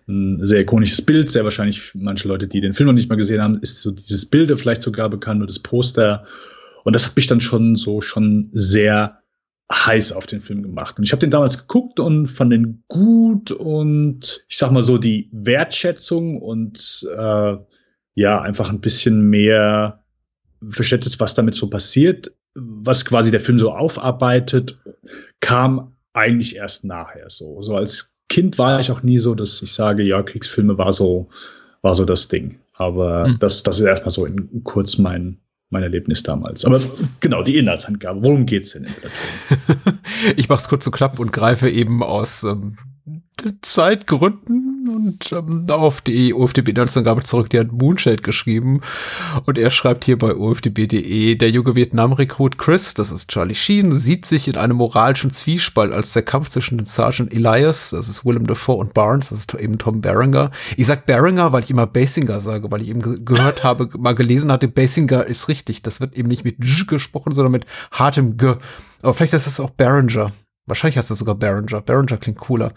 Ein 0.09 0.43
sehr 0.43 0.63
ikonisches 0.63 1.01
Bild, 1.01 1.31
sehr 1.31 1.45
wahrscheinlich 1.45 1.93
manche 1.95 2.27
Leute, 2.27 2.49
die 2.49 2.61
den 2.61 2.75
Film 2.75 2.89
noch 2.89 2.95
nicht 2.95 3.09
mal 3.09 3.15
gesehen 3.15 3.41
haben, 3.41 3.61
ist 3.61 3.81
so 3.81 3.93
dieses 3.93 4.27
Bild 4.27 4.51
vielleicht 4.59 4.83
sogar 4.83 5.09
bekannt 5.09 5.39
oder 5.39 5.47
das 5.47 5.61
Poster. 5.61 6.25
Und 6.83 6.97
das 6.97 7.07
hat 7.07 7.15
mich 7.15 7.29
dann 7.29 7.41
schon 7.41 7.77
so 7.77 8.01
schon 8.01 8.49
sehr 8.51 9.20
heiß 9.73 10.13
auf 10.13 10.27
den 10.27 10.41
Film 10.41 10.63
gemacht. 10.63 10.99
Und 10.99 11.05
ich 11.05 11.13
habe 11.13 11.21
den 11.21 11.31
damals 11.31 11.59
geguckt 11.59 12.01
und 12.01 12.27
fand 12.27 12.53
den 12.53 12.83
gut 12.89 13.51
und 13.53 14.45
ich 14.49 14.57
sag 14.57 14.73
mal 14.73 14.83
so, 14.83 14.99
die 14.99 15.29
Wertschätzung 15.33 16.41
und 16.41 17.09
äh, 17.17 17.57
ja, 18.15 18.41
einfach 18.43 18.71
ein 18.71 18.81
bisschen 18.81 19.31
mehr 19.31 20.03
Verständnis, 20.69 21.21
was 21.21 21.35
damit 21.35 21.55
so 21.55 21.71
passiert, 21.71 22.33
was 22.55 23.05
quasi 23.05 23.31
der 23.31 23.41
Film 23.41 23.59
so 23.59 23.73
aufarbeitet, 23.73 24.79
kam 25.39 25.95
eigentlich 26.13 26.57
erst 26.57 26.85
nachher 26.85 27.31
so. 27.31 27.63
So 27.63 27.77
als 27.77 28.19
Kind 28.29 28.59
war 28.59 28.81
ich 28.81 28.91
auch 28.91 29.03
nie 29.03 29.19
so, 29.19 29.35
dass 29.35 29.63
ich 29.63 29.73
sage, 29.73 30.03
ja, 30.03 30.23
Kriegsfilme 30.23 30.77
war 30.79 30.93
so, 30.93 31.29
war 31.83 31.95
so 31.95 32.05
das 32.05 32.29
Ding. 32.29 32.59
Aber 32.75 33.27
hm. 33.27 33.39
das, 33.39 33.63
das 33.63 33.79
ist 33.79 33.87
erstmal 33.87 34.11
so 34.11 34.27
in, 34.27 34.65
kurz 34.65 34.99
mein, 34.99 35.39
mein 35.71 35.85
Erlebnis 35.85 36.23
damals. 36.23 36.65
Aber 36.65 36.81
genau, 37.21 37.43
die 37.43 37.57
Inhaltsangabe. 37.57 38.23
Worum 38.23 38.45
geht's 38.45 38.73
denn 38.73 38.89
ich 40.37 40.49
mach's 40.49 40.69
kurz 40.69 40.85
zu 40.85 40.91
so 40.91 40.97
knapp 40.97 41.19
und 41.19 41.33
greife 41.33 41.71
eben 41.71 42.03
aus 42.03 42.43
ähm, 42.43 42.77
Zeitgründen 43.63 44.89
und 44.89 45.33
ähm, 45.33 45.67
auf 45.69 46.01
die 46.01 46.35
OFDB-Inhaltsangabe 46.35 47.23
zurück, 47.23 47.51
die 47.51 47.59
hat 47.59 47.73
Moonshade 47.73 48.23
geschrieben 48.23 48.81
und 49.47 49.59
er 49.59 49.71
schreibt 49.71 50.05
hier 50.05 50.19
bei 50.19 50.35
OFDB.de, 50.35 51.35
der 51.35 51.51
junge 51.51 51.77
Vietnam-Rekrut 51.77 52.59
Chris, 52.59 52.95
das 52.95 53.13
ist 53.13 53.31
Charlie 53.31 53.55
Sheen, 53.55 53.93
sieht 53.93 54.27
sich 54.27 54.49
in 54.49 54.57
einem 54.57 54.77
moralischen 54.77 55.33
Zwiespalt, 55.33 55.93
als 55.93 56.13
der 56.13 56.23
Kampf 56.23 56.49
zwischen 56.49 56.79
den 56.79 56.87
Sergeant 56.87 57.33
Elias, 57.33 57.91
das 57.91 58.09
ist 58.09 58.25
Willem 58.25 58.47
Dafoe 58.47 58.77
und 58.77 58.95
Barnes, 58.95 59.31
das 59.31 59.41
ist 59.41 59.55
eben 59.55 59.79
Tom 59.79 60.01
Berenger. 60.01 60.51
Ich 60.77 60.87
sag 60.87 61.07
Berenger, 61.07 61.53
weil 61.53 61.63
ich 61.63 61.71
immer 61.71 61.87
Basinger 61.87 62.41
sage, 62.41 62.71
weil 62.71 62.83
ich 62.83 62.89
eben 62.89 63.03
ge 63.03 63.19
gehört 63.25 63.65
habe, 63.65 63.89
mal 63.99 64.15
gelesen 64.15 64.51
hatte, 64.53 64.69
Basinger 64.69 65.27
ist 65.27 65.49
richtig, 65.49 65.83
das 65.83 66.01
wird 66.01 66.17
eben 66.17 66.29
nicht 66.29 66.45
mit 66.45 66.65
J 66.65 66.87
gesprochen, 66.87 67.33
sondern 67.33 67.53
mit 67.53 67.67
hartem 67.91 68.37
G. 68.37 68.55
Aber 69.03 69.15
vielleicht 69.15 69.35
ist 69.35 69.47
es 69.47 69.61
auch 69.61 69.71
Berenger. 69.71 70.31
Wahrscheinlich 70.71 70.97
heißt 70.97 71.11
es 71.11 71.19
sogar 71.19 71.35
Behringer. 71.35 71.83
Behringer 71.83 72.17
klingt 72.17 72.39
cooler. 72.39 72.71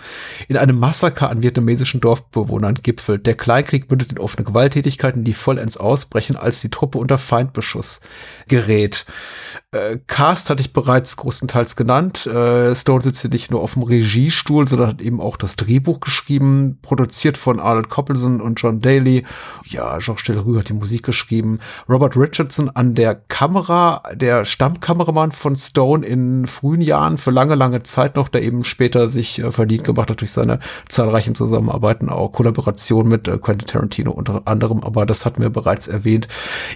In 0.47 0.57
einem 0.57 0.79
Massaker 0.79 1.29
an 1.29 1.43
vietnamesischen 1.43 2.01
Dorfbewohnern 2.01 2.75
gipfelt. 2.81 3.25
Der 3.25 3.35
Kleinkrieg 3.35 3.89
mündet 3.89 4.11
in 4.11 4.19
offene 4.19 4.43
Gewalttätigkeiten, 4.43 5.23
die 5.23 5.33
vollends 5.33 5.77
ausbrechen, 5.77 6.35
als 6.35 6.61
die 6.61 6.69
Truppe 6.69 6.97
unter 6.97 7.17
Feindbeschuss 7.17 8.01
gerät. 8.47 9.05
Äh, 9.71 9.99
Cast 10.07 10.49
hatte 10.49 10.61
ich 10.61 10.73
bereits 10.73 11.17
größtenteils 11.17 11.75
genannt. 11.75 12.25
Äh, 12.25 12.75
Stone 12.75 13.01
sitzt 13.01 13.21
hier 13.21 13.29
nicht 13.29 13.51
nur 13.51 13.61
auf 13.61 13.73
dem 13.73 13.83
Regiestuhl, 13.83 14.67
sondern 14.67 14.89
hat 14.89 15.01
eben 15.01 15.21
auch 15.21 15.37
das 15.37 15.55
Drehbuch 15.55 15.99
geschrieben, 15.99 16.79
produziert 16.81 17.37
von 17.37 17.59
Arnold 17.59 17.89
Coppelson 17.89 18.41
und 18.41 18.59
John 18.59 18.81
Daly. 18.81 19.23
Ja, 19.65 19.97
Georges 19.99 20.23
Delerue 20.25 20.59
hat 20.59 20.69
die 20.69 20.73
Musik 20.73 21.03
geschrieben. 21.03 21.59
Robert 21.87 22.17
Richardson 22.17 22.69
an 22.69 22.95
der 22.95 23.15
Kamera, 23.15 24.01
der 24.13 24.45
Stammkameramann 24.45 25.31
von 25.31 25.55
Stone 25.55 26.05
in 26.05 26.47
frühen 26.47 26.81
Jahren 26.81 27.17
für 27.17 27.31
lange, 27.31 27.55
lange 27.55 27.82
Zeit 27.83 28.15
noch, 28.15 28.29
der 28.29 28.43
eben 28.43 28.63
später 28.63 29.09
sich 29.09 29.39
äh, 29.39 29.51
verdient 29.51 29.83
gemacht 29.83 30.09
hat 30.09 30.21
durch 30.21 30.31
seine 30.31 30.59
zahlreichen 30.89 31.35
Zusammenarbeiten, 31.35 32.09
auch 32.09 32.31
Kollaboration 32.31 33.07
mit 33.07 33.27
äh, 33.27 33.37
Quentin 33.37 33.67
Tarantino 33.67 34.11
unter 34.11 34.41
anderem, 34.45 34.83
aber 34.83 35.05
das 35.05 35.25
hatten 35.25 35.41
wir 35.41 35.49
bereits 35.49 35.87
erwähnt. 35.87 36.27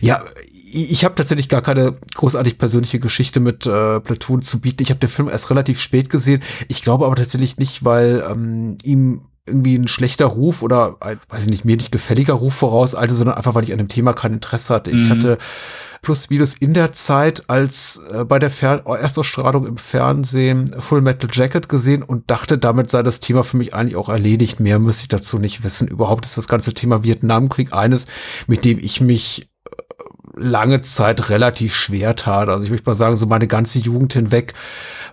Ja, 0.01 0.23
ich 0.69 1.05
habe 1.05 1.15
tatsächlich 1.15 1.49
gar 1.49 1.61
keine 1.61 1.97
großartig 2.15 2.57
persönliche 2.57 2.99
Geschichte 2.99 3.39
mit 3.39 3.65
äh, 3.65 3.99
Platoon 3.99 4.41
zu 4.41 4.59
bieten. 4.59 4.83
Ich 4.83 4.89
habe 4.89 4.99
den 4.99 5.09
Film 5.09 5.29
erst 5.29 5.49
relativ 5.49 5.79
spät 5.79 6.09
gesehen. 6.09 6.43
Ich 6.67 6.83
glaube 6.83 7.05
aber 7.05 7.15
tatsächlich 7.15 7.57
nicht, 7.57 7.85
weil 7.85 8.23
ähm, 8.29 8.77
ihm 8.83 9.21
irgendwie 9.45 9.77
ein 9.77 9.87
schlechter 9.87 10.25
Ruf 10.25 10.61
oder 10.61 10.97
ein, 10.99 11.19
weiß 11.29 11.43
ich 11.43 11.49
nicht, 11.49 11.65
mir 11.65 11.77
nicht 11.77 11.91
gefälliger 11.91 12.33
Ruf 12.33 12.53
voraus, 12.53 12.95
also, 12.95 13.15
sondern 13.15 13.37
einfach, 13.37 13.55
weil 13.55 13.63
ich 13.63 13.71
an 13.71 13.77
dem 13.77 13.87
Thema 13.87 14.13
kein 14.13 14.33
Interesse 14.33 14.73
hatte. 14.73 14.91
Ich 14.91 15.07
mhm. 15.07 15.09
hatte 15.09 15.37
plus 16.07 16.29
minus 16.29 16.53
in 16.53 16.73
der 16.73 16.93
Zeit 16.93 17.49
als 17.49 18.01
äh, 18.13 18.23
bei 18.23 18.39
der 18.39 18.49
Fer 18.49 18.81
Erstausstrahlung 18.85 19.67
im 19.67 19.75
Fernsehen 19.75 20.73
Full 20.79 21.01
Metal 21.01 21.29
Jacket 21.29 21.67
gesehen 21.67 22.01
und 22.01 22.31
dachte, 22.31 22.57
damit 22.57 22.89
sei 22.89 23.03
das 23.03 23.19
Thema 23.19 23.43
für 23.43 23.57
mich 23.57 23.73
eigentlich 23.73 23.97
auch 23.97 24.07
erledigt. 24.07 24.61
Mehr 24.61 24.79
müsste 24.79 25.01
ich 25.01 25.07
dazu 25.09 25.37
nicht 25.37 25.65
wissen. 25.65 25.85
Überhaupt 25.85 26.25
ist 26.25 26.37
das 26.37 26.47
ganze 26.47 26.73
Thema 26.73 27.03
Vietnamkrieg 27.03 27.73
eines, 27.73 28.07
mit 28.47 28.63
dem 28.63 28.79
ich 28.79 29.01
mich 29.01 29.49
lange 30.37 30.81
Zeit 30.81 31.29
relativ 31.29 31.75
schwer 31.75 32.15
tat. 32.15 32.49
Also 32.49 32.63
ich 32.63 32.71
möchte 32.71 32.89
mal 32.89 32.95
sagen, 32.95 33.15
so 33.15 33.25
meine 33.25 33.47
ganze 33.47 33.79
Jugend 33.79 34.13
hinweg 34.13 34.53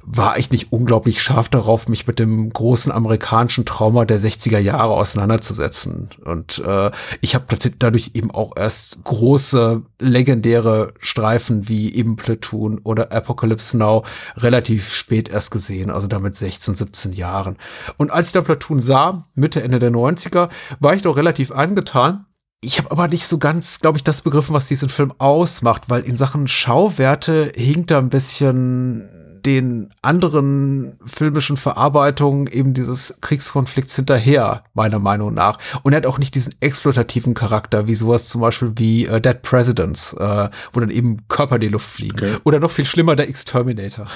war 0.07 0.39
ich 0.39 0.51
nicht 0.51 0.71
unglaublich 0.71 1.23
scharf 1.23 1.49
darauf, 1.49 1.89
mich 1.89 2.07
mit 2.07 2.19
dem 2.19 2.51
großen 2.51 2.93
amerikanischen 2.93 3.65
Trauma 3.65 4.05
der 4.05 4.21
60er 4.21 4.59
Jahre 4.59 4.93
auseinanderzusetzen. 4.93 6.11
Und 6.25 6.63
äh, 6.65 6.91
ich 7.21 7.35
habe 7.35 7.47
dadurch 7.79 8.11
eben 8.15 8.31
auch 8.31 8.53
erst 8.57 9.03
große, 9.05 9.83
legendäre 9.99 10.93
Streifen 11.01 11.69
wie 11.69 11.95
eben 11.95 12.17
Platoon 12.17 12.81
oder 12.85 13.13
Apocalypse 13.13 13.77
Now 13.79 14.05
relativ 14.37 14.93
spät 14.93 15.31
erst 15.31 15.51
gesehen, 15.51 15.91
also 15.91 16.07
damit 16.07 16.37
16, 16.37 16.75
17 16.75 17.13
Jahren. 17.13 17.57
Und 17.97 18.11
als 18.11 18.29
ich 18.29 18.33
dann 18.35 18.45
Platoon 18.45 18.81
sah, 18.81 19.29
Mitte, 19.35 19.63
Ende 19.63 19.79
der 19.79 19.91
90er, 19.91 20.51
war 20.81 20.95
ich 20.95 21.03
doch 21.03 21.17
relativ 21.17 21.51
angetan 21.51 22.27
ich 22.65 22.79
habe 22.79 22.91
aber 22.91 23.09
nicht 23.09 23.27
so 23.27 23.39
ganz, 23.39 23.81
glaube 23.81 23.99
ich, 23.99 24.05
das 24.05 24.23
begriffen, 24.23 24.55
was 24.55 24.69
diesen 24.69 24.89
Film 24.89 25.13
ausmacht, 25.19 25.85
weil 25.89 26.03
in 26.03 26.17
Sachen 26.17 26.49
Schauwerte 26.49 27.53
hinkt 27.55 27.91
er 27.91 27.99
ein 27.99 28.09
bisschen 28.09 29.09
den 29.45 29.91
anderen 30.01 30.99
filmischen 31.05 31.59
Verarbeitungen 31.59 32.47
eben 32.47 32.73
dieses 32.73 33.19
Kriegskonflikts 33.21 33.95
hinterher, 33.95 34.65
meiner 34.73 34.99
Meinung 34.99 35.35
nach. 35.35 35.59
Und 35.83 35.93
er 35.93 35.99
hat 35.99 36.07
auch 36.07 36.19
nicht 36.19 36.35
diesen 36.35 36.55
exploitativen 36.61 37.35
Charakter, 37.35 37.87
wie 37.87 37.95
sowas 37.95 38.29
zum 38.29 38.41
Beispiel 38.41 38.73
wie 38.77 39.07
äh, 39.07 39.21
Dead 39.21 39.43
Presidents, 39.43 40.15
äh, 40.15 40.49
wo 40.73 40.81
dann 40.81 40.91
eben 40.91 41.29
Körper 41.29 41.57
in 41.57 41.61
die 41.61 41.69
Luft 41.69 41.91
fliegen. 41.91 42.17
Okay. 42.17 42.37
Oder 42.45 42.59
noch 42.59 42.71
viel 42.71 42.87
schlimmer, 42.87 43.17
der 43.17 43.29
Exterminator. 43.29 44.07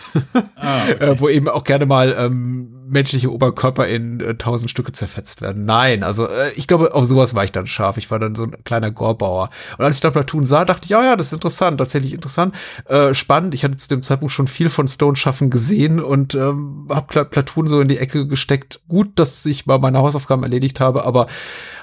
Ah, 0.57 0.85
okay. 0.85 0.93
äh, 1.05 1.21
wo 1.21 1.29
eben 1.29 1.49
auch 1.49 1.65
gerne 1.65 1.85
mal 1.85 2.15
ähm, 2.19 2.78
menschliche 2.89 3.33
Oberkörper 3.33 3.87
in 3.87 4.21
äh, 4.21 4.35
tausend 4.35 4.71
Stücke 4.71 4.93
zerfetzt 4.93 5.41
werden. 5.41 5.65
Nein, 5.65 6.03
also 6.03 6.27
äh, 6.27 6.53
ich 6.57 6.67
glaube, 6.67 6.95
auf 6.95 7.07
sowas 7.07 7.35
war 7.35 7.45
ich 7.45 7.53
dann 7.53 7.67
scharf. 7.67 7.97
Ich 7.97 8.11
war 8.11 8.19
dann 8.19 8.35
so 8.35 8.45
ein 8.45 8.65
kleiner 8.65 8.91
Gorbauer. 8.91 9.51
Und 9.77 9.85
als 9.85 9.97
ich 9.97 10.03
dann 10.03 10.13
Platoon 10.13 10.47
sah, 10.47 10.65
dachte 10.65 10.85
ich, 10.85 10.91
ja, 10.91 11.03
ja, 11.05 11.17
das 11.17 11.29
ist 11.29 11.33
interessant, 11.35 11.79
tatsächlich 11.79 12.13
interessant, 12.13 12.55
äh, 12.87 13.15
spannend. 13.15 13.55
Ich 13.55 13.65
hatte 13.65 13.77
zu 13.77 13.89
dem 13.89 14.03
Zeitpunkt 14.03 14.33
schon 14.33 14.49
viel 14.49 14.71
von 14.71 14.89
Stone 14.89 15.17
Schaffen 15.17 15.51
gesehen 15.51 16.01
und 16.01 16.35
ähm, 16.35 16.89
habe 16.91 17.25
Platoon 17.25 17.67
so 17.67 17.81
in 17.81 17.89
die 17.89 17.99
Ecke 17.99 18.27
gesteckt. 18.27 18.81
Gut, 18.89 19.19
dass 19.19 19.45
ich 19.47 19.67
mal 19.67 19.79
meine 19.79 19.99
Hausaufgaben 19.99 20.43
erledigt 20.43 20.81
habe, 20.81 21.05
aber 21.05 21.27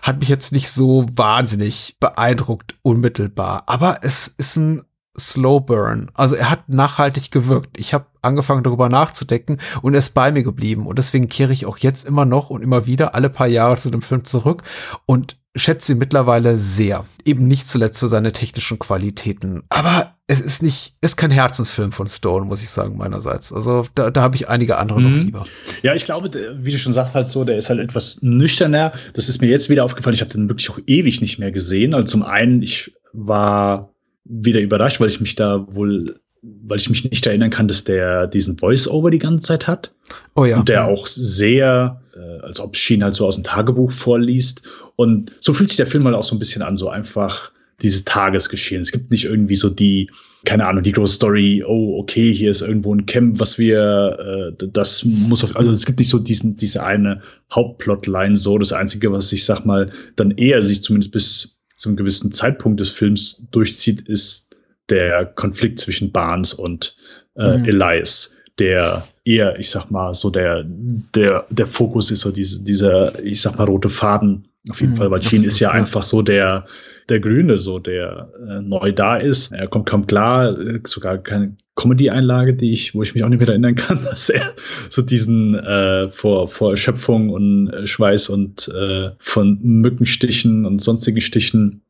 hat 0.01 0.19
mich 0.19 0.29
jetzt 0.29 0.51
nicht 0.51 0.69
so 0.69 1.05
wahnsinnig 1.13 1.97
beeindruckt 1.99 2.75
unmittelbar. 2.81 3.63
Aber 3.67 3.99
es 4.01 4.27
ist 4.27 4.57
ein 4.57 4.83
Slow 5.17 5.59
Burn. 5.59 6.11
Also 6.13 6.35
er 6.35 6.49
hat 6.49 6.69
nachhaltig 6.69 7.31
gewirkt. 7.31 7.79
Ich 7.79 7.93
habe 7.93 8.05
angefangen 8.21 8.63
darüber 8.63 8.89
nachzudenken 8.89 9.59
und 9.81 9.93
er 9.93 9.99
ist 9.99 10.13
bei 10.13 10.31
mir 10.31 10.43
geblieben. 10.43 10.87
Und 10.87 10.97
deswegen 10.99 11.29
kehre 11.29 11.53
ich 11.53 11.65
auch 11.65 11.77
jetzt 11.77 12.05
immer 12.05 12.25
noch 12.25 12.49
und 12.49 12.61
immer 12.61 12.87
wieder 12.87 13.15
alle 13.15 13.29
paar 13.29 13.47
Jahre 13.47 13.77
zu 13.77 13.89
dem 13.89 14.01
Film 14.01 14.25
zurück 14.25 14.63
und 15.05 15.37
schätze 15.55 15.93
ihn 15.93 15.99
mittlerweile 15.99 16.57
sehr. 16.57 17.05
Eben 17.23 17.47
nicht 17.47 17.67
zuletzt 17.67 17.99
für 17.99 18.09
seine 18.09 18.33
technischen 18.33 18.77
Qualitäten. 18.77 19.63
Aber 19.69 20.15
es 20.27 20.41
ist 20.41 20.63
nicht, 20.63 20.95
ist 21.01 21.15
kein 21.17 21.31
Herzensfilm 21.31 21.91
von 21.91 22.07
Stone, 22.07 22.45
muss 22.45 22.61
ich 22.61 22.69
sagen, 22.69 22.97
meinerseits. 22.97 23.53
Also 23.53 23.85
da, 23.95 24.11
da 24.11 24.21
habe 24.21 24.35
ich 24.35 24.49
einige 24.49 24.77
andere 24.77 24.99
mhm. 24.99 25.17
noch 25.17 25.23
lieber. 25.23 25.45
Ja, 25.81 25.95
ich 25.95 26.03
glaube, 26.03 26.29
wie 26.61 26.71
du 26.71 26.77
schon 26.77 26.93
sagst, 26.93 27.15
halt 27.15 27.27
so, 27.27 27.45
der 27.45 27.57
ist 27.57 27.69
halt 27.69 27.79
etwas 27.79 28.21
nüchterner. 28.21 28.91
Das 29.13 29.29
ist 29.29 29.39
mir 29.39 29.47
jetzt 29.47 29.69
wieder 29.69 29.85
aufgefallen. 29.85 30.15
Ich 30.15 30.21
habe 30.21 30.31
den 30.31 30.49
wirklich 30.49 30.69
auch 30.69 30.79
ewig 30.87 31.21
nicht 31.21 31.39
mehr 31.39 31.51
gesehen. 31.51 31.93
Also 31.93 32.07
zum 32.07 32.23
einen, 32.23 32.61
ich 32.61 32.93
war 33.13 33.94
wieder 34.25 34.59
überrascht, 34.59 34.99
weil 34.99 35.09
ich 35.09 35.19
mich 35.19 35.35
da 35.35 35.65
wohl, 35.73 36.19
weil 36.41 36.79
ich 36.79 36.89
mich 36.89 37.09
nicht 37.09 37.25
erinnern 37.25 37.51
kann, 37.51 37.67
dass 37.67 37.83
der 37.83 38.27
diesen 38.27 38.57
Voice-Over 38.57 39.11
die 39.11 39.19
ganze 39.19 39.47
Zeit 39.47 39.67
hat. 39.67 39.93
Oh 40.35 40.45
ja. 40.45 40.59
Und 40.59 40.69
der 40.69 40.85
auch 40.85 41.07
sehr, 41.07 42.01
äh, 42.15 42.41
als 42.41 42.59
ob 42.59 42.75
Sheen 42.75 43.03
halt 43.03 43.13
so 43.13 43.25
aus 43.25 43.35
dem 43.35 43.43
Tagebuch 43.43 43.91
vorliest. 43.91 44.63
Und 44.95 45.31
so 45.39 45.53
fühlt 45.53 45.69
sich 45.69 45.77
der 45.77 45.87
Film 45.87 46.05
halt 46.05 46.15
auch 46.15 46.23
so 46.23 46.35
ein 46.35 46.39
bisschen 46.39 46.61
an, 46.61 46.75
so 46.75 46.89
einfach 46.89 47.51
dieses 47.81 48.05
Tagesgeschehen. 48.05 48.81
Es 48.81 48.91
gibt 48.91 49.11
nicht 49.11 49.25
irgendwie 49.25 49.55
so 49.55 49.69
die, 49.69 50.09
keine 50.45 50.65
Ahnung, 50.65 50.83
die 50.83 50.91
große 50.91 51.15
Story, 51.15 51.63
oh, 51.65 51.97
okay, 51.99 52.33
hier 52.33 52.51
ist 52.51 52.61
irgendwo 52.61 52.93
ein 52.93 53.05
Camp, 53.05 53.39
was 53.39 53.57
wir, 53.57 54.53
äh, 54.59 54.67
das 54.71 55.03
muss 55.03 55.43
auf, 55.43 55.55
also 55.55 55.71
es 55.71 55.85
gibt 55.85 55.99
nicht 55.99 56.09
so 56.09 56.19
diesen, 56.19 56.55
diese 56.55 56.83
eine 56.83 57.21
Hauptplotline 57.51 58.37
so. 58.37 58.57
Das 58.57 58.71
Einzige, 58.71 59.11
was 59.11 59.31
ich 59.33 59.43
sag 59.43 59.65
mal, 59.65 59.91
dann 60.15 60.31
eher 60.31 60.61
sich 60.61 60.83
zumindest 60.83 61.11
bis 61.11 61.54
zu 61.77 61.89
einem 61.89 61.97
gewissen 61.97 62.31
Zeitpunkt 62.31 62.79
des 62.79 62.91
Films 62.91 63.47
durchzieht, 63.51 64.01
ist 64.01 64.55
der 64.89 65.25
Konflikt 65.25 65.79
zwischen 65.79 66.11
Barnes 66.11 66.53
und 66.53 66.95
äh, 67.35 67.57
mhm. 67.57 67.65
Elias, 67.65 68.37
der 68.59 69.07
eher, 69.23 69.59
ich 69.59 69.69
sag 69.69 69.89
mal, 69.89 70.13
so 70.13 70.29
der, 70.29 70.63
der, 70.65 71.45
der 71.49 71.67
Fokus 71.67 72.11
ist 72.11 72.21
so 72.21 72.31
diese, 72.31 72.61
dieser, 72.61 73.23
ich 73.23 73.41
sag 73.41 73.57
mal, 73.57 73.65
rote 73.65 73.89
Faden 73.89 74.47
auf 74.69 74.79
jeden 74.79 74.93
mhm, 74.93 74.97
Fall, 74.97 75.11
weil 75.11 75.21
Sheen 75.21 75.43
ist 75.43 75.59
ja, 75.59 75.69
ja, 75.69 75.73
einfach 75.73 76.03
so 76.03 76.21
der, 76.21 76.65
der 77.09 77.19
Grüne, 77.19 77.57
so 77.57 77.79
der 77.79 78.29
äh, 78.47 78.61
neu 78.61 78.91
da 78.91 79.17
ist. 79.17 79.51
Er 79.51 79.67
kommt 79.67 79.87
kaum 79.87 80.07
klar, 80.07 80.59
äh, 80.59 80.79
sogar 80.85 81.17
keine 81.19 81.55
Comedy-Einlage, 81.75 82.53
die 82.53 82.71
ich, 82.71 82.95
wo 82.95 83.03
ich 83.03 83.13
mich 83.13 83.23
auch 83.23 83.29
nicht 83.29 83.39
mehr 83.39 83.49
erinnern 83.49 83.75
kann, 83.75 84.03
dass 84.05 84.29
er 84.29 84.53
so 84.89 85.01
diesen 85.01 85.55
äh, 85.55 86.09
vor, 86.09 86.47
vor 86.47 86.71
Erschöpfung 86.71 87.29
und 87.29 87.69
äh, 87.69 87.85
Schweiß 87.85 88.29
und 88.29 88.69
äh, 88.69 89.11
von 89.19 89.59
Mückenstichen 89.61 90.65
und 90.65 90.81
sonstigen 90.81 91.21
Stichen 91.21 91.81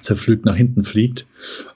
zerpflügt 0.00 0.46
nach 0.46 0.56
hinten 0.56 0.84
fliegt. 0.84 1.26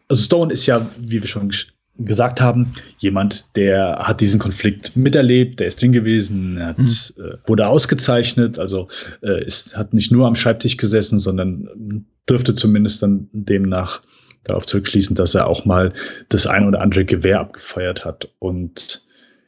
Also 0.08 0.22
Stone 0.22 0.52
ist 0.52 0.66
ja, 0.66 0.88
wie 0.98 1.20
wir 1.20 1.28
schon 1.28 1.50
gesagt 1.98 2.40
haben, 2.40 2.72
jemand, 2.98 3.48
der 3.56 3.98
hat 4.00 4.20
diesen 4.20 4.38
Konflikt 4.38 4.96
miterlebt, 4.96 5.58
der 5.58 5.66
ist 5.66 5.82
drin 5.82 5.92
gewesen, 5.92 6.58
hat, 6.64 6.78
mhm. 6.78 6.86
äh, 7.18 7.36
wurde 7.46 7.66
ausgezeichnet, 7.66 8.58
also 8.58 8.88
äh, 9.20 9.44
ist, 9.44 9.76
hat 9.76 9.92
nicht 9.92 10.12
nur 10.12 10.26
am 10.26 10.36
Schreibtisch 10.36 10.76
gesessen, 10.76 11.18
sondern 11.18 12.06
dürfte 12.28 12.54
zumindest 12.54 13.02
dann 13.02 13.28
demnach 13.32 14.02
darauf 14.44 14.66
zurückschließen, 14.66 15.16
dass 15.16 15.34
er 15.34 15.46
auch 15.46 15.64
mal 15.64 15.92
das 16.28 16.46
ein 16.46 16.66
oder 16.66 16.80
andere 16.80 17.04
Gewehr 17.04 17.40
abgefeuert 17.40 18.04
hat. 18.04 18.30
Und 18.38 19.04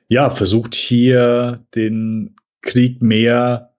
ja, 0.08 0.30
versucht 0.30 0.74
hier 0.74 1.64
den 1.74 2.36
Krieg 2.62 3.00
mehr, 3.00 3.74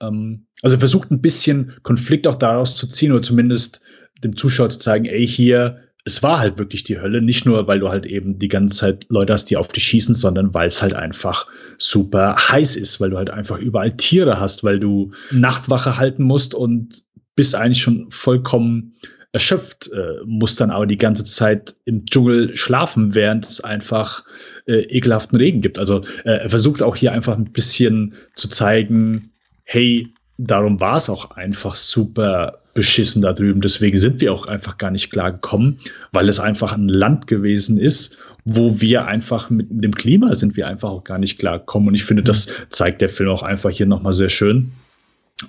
ähm, 0.00 0.46
also 0.62 0.78
versucht 0.78 1.10
ein 1.10 1.22
bisschen 1.22 1.74
Konflikt 1.82 2.26
auch 2.26 2.34
daraus 2.34 2.76
zu 2.76 2.86
ziehen 2.88 3.12
oder 3.12 3.22
zumindest 3.22 3.80
dem 4.24 4.36
Zuschauer 4.36 4.70
zu 4.70 4.78
zeigen, 4.78 5.06
ey, 5.06 5.26
hier 5.26 5.88
es 6.08 6.22
war 6.22 6.38
halt 6.38 6.56
wirklich 6.56 6.84
die 6.84 6.98
Hölle, 6.98 7.20
nicht 7.20 7.44
nur, 7.44 7.66
weil 7.66 7.80
du 7.80 7.90
halt 7.90 8.06
eben 8.06 8.38
die 8.38 8.48
ganze 8.48 8.78
Zeit 8.78 9.06
Leute 9.10 9.34
hast, 9.34 9.50
die 9.50 9.58
auf 9.58 9.68
dich 9.68 9.84
schießen, 9.84 10.14
sondern 10.14 10.54
weil 10.54 10.68
es 10.68 10.80
halt 10.80 10.94
einfach 10.94 11.46
super 11.76 12.34
heiß 12.48 12.76
ist, 12.76 12.98
weil 12.98 13.10
du 13.10 13.18
halt 13.18 13.28
einfach 13.28 13.58
überall 13.58 13.94
Tiere 13.94 14.40
hast, 14.40 14.64
weil 14.64 14.80
du 14.80 15.10
Nachtwache 15.30 15.98
halten 15.98 16.22
musst 16.22 16.54
und 16.54 17.02
bist 17.38 17.54
eigentlich 17.54 17.80
schon 17.80 18.10
vollkommen 18.10 18.94
erschöpft, 19.30 19.88
äh, 19.92 20.24
musst 20.24 20.60
dann 20.60 20.72
aber 20.72 20.86
die 20.86 20.96
ganze 20.96 21.22
Zeit 21.22 21.76
im 21.84 22.04
Dschungel 22.04 22.56
schlafen, 22.56 23.14
während 23.14 23.46
es 23.46 23.60
einfach 23.60 24.24
äh, 24.66 24.80
ekelhaften 24.80 25.38
Regen 25.38 25.60
gibt. 25.60 25.78
Also 25.78 26.00
äh, 26.24 26.40
er 26.40 26.50
versucht 26.50 26.82
auch 26.82 26.96
hier 26.96 27.12
einfach 27.12 27.38
ein 27.38 27.52
bisschen 27.52 28.14
zu 28.34 28.48
zeigen, 28.48 29.30
hey, 29.62 30.12
darum 30.36 30.80
war 30.80 30.96
es 30.96 31.08
auch 31.08 31.30
einfach 31.30 31.76
super 31.76 32.58
beschissen 32.74 33.22
da 33.22 33.32
drüben. 33.32 33.60
Deswegen 33.60 33.98
sind 33.98 34.20
wir 34.20 34.32
auch 34.32 34.46
einfach 34.46 34.76
gar 34.76 34.90
nicht 34.90 35.12
klar 35.12 35.30
gekommen, 35.30 35.78
weil 36.10 36.28
es 36.28 36.40
einfach 36.40 36.72
ein 36.72 36.88
Land 36.88 37.28
gewesen 37.28 37.78
ist, 37.78 38.18
wo 38.44 38.80
wir 38.80 39.06
einfach 39.06 39.48
mit 39.48 39.68
dem 39.70 39.94
Klima 39.94 40.34
sind 40.34 40.56
wir 40.56 40.66
einfach 40.66 40.88
auch 40.88 41.04
gar 41.04 41.18
nicht 41.18 41.38
klar 41.38 41.60
gekommen. 41.60 41.86
Und 41.86 41.94
ich 41.94 42.04
finde, 42.04 42.24
das 42.24 42.48
mhm. 42.48 42.52
zeigt 42.70 43.00
der 43.00 43.08
Film 43.08 43.30
auch 43.30 43.44
einfach 43.44 43.70
hier 43.70 43.86
nochmal 43.86 44.12
sehr 44.12 44.28
schön. 44.28 44.72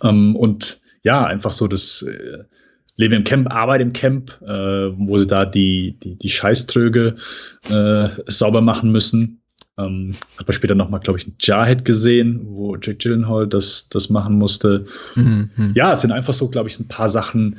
Ähm, 0.04 0.36
und 0.36 0.80
ja, 1.04 1.26
einfach 1.26 1.52
so 1.52 1.68
das 1.68 2.02
äh, 2.02 2.44
Leben 2.96 3.14
im 3.14 3.24
Camp, 3.24 3.50
Arbeit 3.50 3.82
im 3.82 3.94
Camp, 3.94 4.42
äh, 4.42 4.48
wo 4.48 5.18
sie 5.18 5.28
da 5.28 5.46
die, 5.46 5.98
die, 6.04 6.16
die 6.16 6.30
Scheißtröge 6.30 7.16
äh, 7.70 8.10
sauber 8.28 8.62
machen 8.62 8.92
müssen. 8.92 9.42
Ähm, 9.78 10.12
hat 10.38 10.48
man 10.48 10.54
später 10.54 10.76
nochmal, 10.76 11.00
glaube 11.00 11.18
ich, 11.18 11.26
ein 11.26 11.36
Jarhead 11.40 11.86
gesehen, 11.86 12.42
wo 12.44 12.76
Jack 12.76 13.00
Gyllenhaal 13.00 13.48
das, 13.48 13.88
das 13.88 14.10
machen 14.10 14.36
musste. 14.36 14.86
Mhm, 15.16 15.50
mhm. 15.56 15.72
Ja, 15.76 15.94
es 15.94 16.02
sind 16.02 16.12
einfach 16.12 16.34
so, 16.34 16.50
glaube 16.50 16.68
ich, 16.68 16.78
ein 16.78 16.90
paar 16.90 17.10
Sachen, 17.10 17.58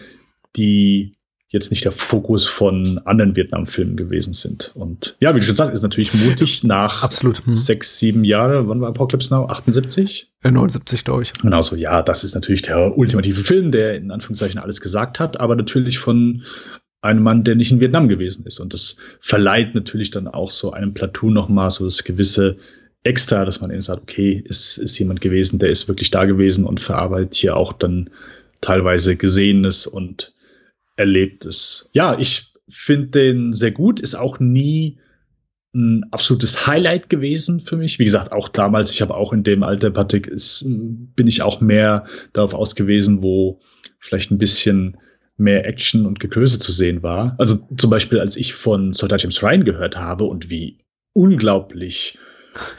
die 0.56 1.12
jetzt 1.50 1.70
nicht 1.70 1.84
der 1.84 1.92
Fokus 1.92 2.46
von 2.46 2.98
anderen 3.04 3.34
Vietnam-Filmen 3.34 3.96
gewesen 3.96 4.32
sind. 4.32 4.70
Und 4.74 5.16
ja, 5.20 5.34
wie 5.34 5.40
du 5.40 5.46
schon 5.46 5.56
sagst, 5.56 5.72
ist 5.72 5.82
natürlich 5.82 6.14
mutig 6.14 6.62
nach 6.62 7.02
Absolut. 7.02 7.44
Hm. 7.44 7.56
sechs, 7.56 7.98
sieben 7.98 8.22
Jahre. 8.22 8.68
Wann 8.68 8.80
war 8.80 8.88
Apocalypse 8.88 9.34
Now? 9.34 9.46
78? 9.46 10.30
79, 10.44 11.04
glaube 11.04 11.22
ich. 11.22 11.32
Genau 11.32 11.60
so, 11.62 11.74
ja, 11.74 12.02
das 12.02 12.22
ist 12.22 12.34
natürlich 12.34 12.62
der 12.62 12.96
ultimative 12.96 13.42
Film, 13.42 13.72
der 13.72 13.96
in 13.96 14.12
Anführungszeichen 14.12 14.60
alles 14.60 14.80
gesagt 14.80 15.18
hat, 15.18 15.40
aber 15.40 15.56
natürlich 15.56 15.98
von 15.98 16.44
einem 17.02 17.22
Mann, 17.22 17.42
der 17.42 17.56
nicht 17.56 17.72
in 17.72 17.80
Vietnam 17.80 18.08
gewesen 18.08 18.46
ist. 18.46 18.60
Und 18.60 18.72
das 18.72 18.96
verleiht 19.20 19.74
natürlich 19.74 20.10
dann 20.10 20.28
auch 20.28 20.52
so 20.52 20.72
einem 20.72 20.94
Platoon 20.94 21.32
nochmal 21.32 21.70
so 21.70 21.84
das 21.84 22.04
gewisse 22.04 22.58
Extra, 23.02 23.44
dass 23.44 23.60
man 23.60 23.70
eben 23.70 23.80
sagt, 23.80 24.02
okay, 24.02 24.44
ist, 24.46 24.76
ist 24.76 24.98
jemand 24.98 25.20
gewesen, 25.20 25.58
der 25.58 25.70
ist 25.70 25.88
wirklich 25.88 26.10
da 26.10 26.26
gewesen 26.26 26.66
und 26.66 26.80
verarbeitet 26.80 27.34
hier 27.34 27.56
auch 27.56 27.72
dann 27.72 28.10
teilweise 28.60 29.16
Gesehenes 29.16 29.86
und 29.86 30.32
Erlebtes. 31.00 31.88
Ja, 31.92 32.18
ich 32.18 32.52
finde 32.68 33.08
den 33.08 33.52
sehr 33.52 33.72
gut, 33.72 34.00
ist 34.00 34.14
auch 34.14 34.38
nie 34.38 34.98
ein 35.74 36.04
absolutes 36.10 36.66
Highlight 36.66 37.08
gewesen 37.08 37.60
für 37.60 37.76
mich. 37.76 37.98
Wie 37.98 38.04
gesagt, 38.04 38.32
auch 38.32 38.48
damals, 38.48 38.90
ich 38.90 39.02
habe 39.02 39.14
auch 39.14 39.32
in 39.32 39.44
dem 39.44 39.62
Alter, 39.62 39.90
Patrick, 39.90 40.26
ist, 40.26 40.64
bin 40.66 41.26
ich 41.26 41.42
auch 41.42 41.60
mehr 41.60 42.04
darauf 42.32 42.54
ausgewiesen, 42.54 43.22
wo 43.22 43.60
vielleicht 43.98 44.30
ein 44.30 44.38
bisschen 44.38 44.96
mehr 45.36 45.66
Action 45.66 46.06
und 46.06 46.20
Geköse 46.20 46.58
zu 46.58 46.70
sehen 46.70 47.02
war. 47.02 47.34
Also 47.38 47.66
zum 47.76 47.88
Beispiel, 47.88 48.20
als 48.20 48.36
ich 48.36 48.52
von 48.52 48.92
Soldat 48.92 49.22
James 49.22 49.42
Ryan 49.42 49.64
gehört 49.64 49.96
habe 49.96 50.24
und 50.24 50.50
wie 50.50 50.78
unglaublich 51.12 52.18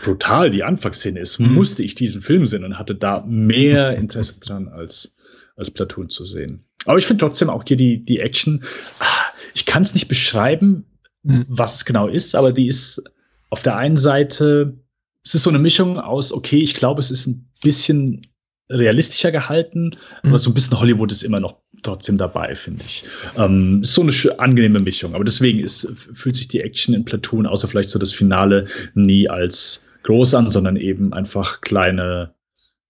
brutal 0.03 0.51
die 0.51 0.63
Anfangsszene 0.63 1.19
ist, 1.19 1.39
mhm. 1.39 1.53
musste 1.53 1.83
ich 1.83 1.95
diesen 1.95 2.21
Film 2.21 2.45
sehen 2.45 2.63
und 2.63 2.77
hatte 2.77 2.93
da 2.93 3.25
mehr 3.27 3.95
Interesse 3.95 4.39
dran 4.39 4.67
als, 4.67 5.15
als 5.55 5.71
Platoon 5.71 6.09
zu 6.09 6.25
sehen. 6.25 6.65
Aber 6.85 6.97
ich 6.97 7.05
finde 7.05 7.25
trotzdem 7.25 7.49
auch 7.49 7.63
hier 7.67 7.77
die, 7.77 8.03
die 8.03 8.19
Action, 8.19 8.63
ah, 8.99 9.05
ich 9.53 9.65
kann 9.65 9.81
es 9.81 9.93
nicht 9.93 10.07
beschreiben, 10.07 10.85
mhm. 11.23 11.45
was 11.47 11.75
es 11.75 11.85
genau 11.85 12.07
ist, 12.07 12.35
aber 12.35 12.51
die 12.51 12.67
ist 12.67 13.03
auf 13.49 13.61
der 13.63 13.75
einen 13.77 13.97
Seite, 13.97 14.77
es 15.23 15.35
ist 15.35 15.43
so 15.43 15.49
eine 15.49 15.59
Mischung 15.59 15.99
aus, 15.99 16.31
okay, 16.31 16.59
ich 16.59 16.73
glaube, 16.73 16.99
es 16.99 17.11
ist 17.11 17.27
ein 17.27 17.49
bisschen 17.61 18.21
realistischer 18.69 19.31
gehalten, 19.31 19.91
mhm. 20.23 20.29
aber 20.29 20.39
so 20.39 20.49
ein 20.49 20.53
bisschen 20.53 20.79
Hollywood 20.79 21.11
ist 21.11 21.23
immer 21.23 21.39
noch 21.39 21.57
trotzdem 21.83 22.17
dabei, 22.17 22.55
finde 22.55 22.83
ich. 22.85 23.03
Ähm, 23.37 23.81
ist 23.81 23.93
so 23.93 24.01
eine 24.01 24.39
angenehme 24.39 24.79
Mischung. 24.79 25.15
Aber 25.15 25.23
deswegen 25.23 25.59
ist, 25.59 25.87
fühlt 26.13 26.35
sich 26.35 26.47
die 26.47 26.61
Action 26.61 26.93
in 26.93 27.05
Platoon, 27.05 27.47
außer 27.47 27.67
vielleicht 27.67 27.89
so 27.89 27.99
das 27.99 28.13
Finale, 28.13 28.65
nie 28.93 29.29
als 29.29 29.87
groß 30.03 30.35
an, 30.35 30.49
sondern 30.49 30.77
eben 30.77 31.13
einfach 31.13 31.61
kleine, 31.61 32.33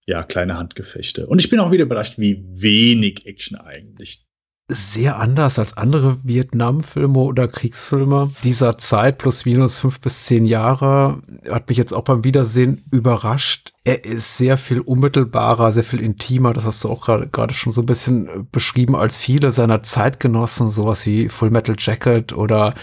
ja, 0.06 0.22
kleine 0.22 0.56
Handgefechte. 0.56 1.26
Und 1.26 1.40
ich 1.40 1.50
bin 1.50 1.60
auch 1.60 1.70
wieder 1.70 1.84
überrascht, 1.84 2.18
wie 2.18 2.44
wenig 2.48 3.26
Action 3.26 3.58
eigentlich 3.58 4.26
sehr 4.68 5.18
anders 5.18 5.58
als 5.58 5.76
andere 5.76 6.18
Vietnam-Filme 6.22 7.18
oder 7.18 7.48
Kriegsfilme 7.48 8.30
dieser 8.42 8.78
Zeit, 8.78 9.18
plus 9.18 9.44
minus 9.44 9.78
fünf 9.78 10.00
bis 10.00 10.24
zehn 10.24 10.46
Jahre, 10.46 11.20
hat 11.48 11.68
mich 11.68 11.78
jetzt 11.78 11.92
auch 11.92 12.04
beim 12.04 12.24
Wiedersehen 12.24 12.84
überrascht. 12.90 13.72
Er 13.84 14.04
ist 14.04 14.38
sehr 14.38 14.58
viel 14.58 14.78
unmittelbarer, 14.78 15.72
sehr 15.72 15.82
viel 15.82 16.00
intimer. 16.00 16.52
Das 16.52 16.64
hast 16.64 16.84
du 16.84 16.88
auch 16.88 17.04
gerade 17.04 17.52
schon 17.52 17.72
so 17.72 17.82
ein 17.82 17.86
bisschen 17.86 18.28
äh, 18.28 18.44
beschrieben 18.52 18.94
als 18.94 19.18
viele 19.18 19.50
seiner 19.50 19.82
Zeitgenossen, 19.82 20.68
sowas 20.68 21.04
wie 21.04 21.28
Full 21.28 21.50
Metal 21.50 21.74
Jacket 21.76 22.32
oder 22.32 22.74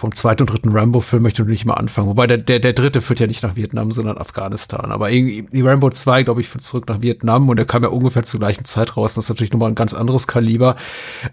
vom 0.00 0.14
zweiten 0.14 0.42
und 0.42 0.50
dritten 0.50 0.70
Rambo-Film 0.70 1.22
möchte 1.22 1.42
ich 1.42 1.48
nicht 1.48 1.66
mal 1.66 1.74
anfangen. 1.74 2.08
Wobei 2.08 2.26
der, 2.26 2.38
der, 2.38 2.58
der 2.58 2.72
dritte 2.72 3.02
führt 3.02 3.20
ja 3.20 3.26
nicht 3.26 3.42
nach 3.42 3.54
Vietnam, 3.54 3.92
sondern 3.92 4.18
Afghanistan. 4.18 4.92
Aber 4.92 5.10
irgendwie, 5.10 5.46
die 5.52 5.60
Rambo 5.60 5.90
2, 5.90 6.22
glaube 6.22 6.40
ich, 6.40 6.48
führt 6.48 6.64
zurück 6.64 6.88
nach 6.88 7.02
Vietnam 7.02 7.48
und 7.48 7.58
der 7.58 7.66
kam 7.66 7.82
ja 7.82 7.90
ungefähr 7.90 8.22
zur 8.22 8.40
gleichen 8.40 8.64
Zeit 8.64 8.96
raus. 8.96 9.14
Das 9.14 9.24
ist 9.24 9.28
natürlich 9.28 9.52
nochmal 9.52 9.68
ein 9.68 9.74
ganz 9.74 9.92
anderes 9.92 10.26
Kaliber. 10.26 10.76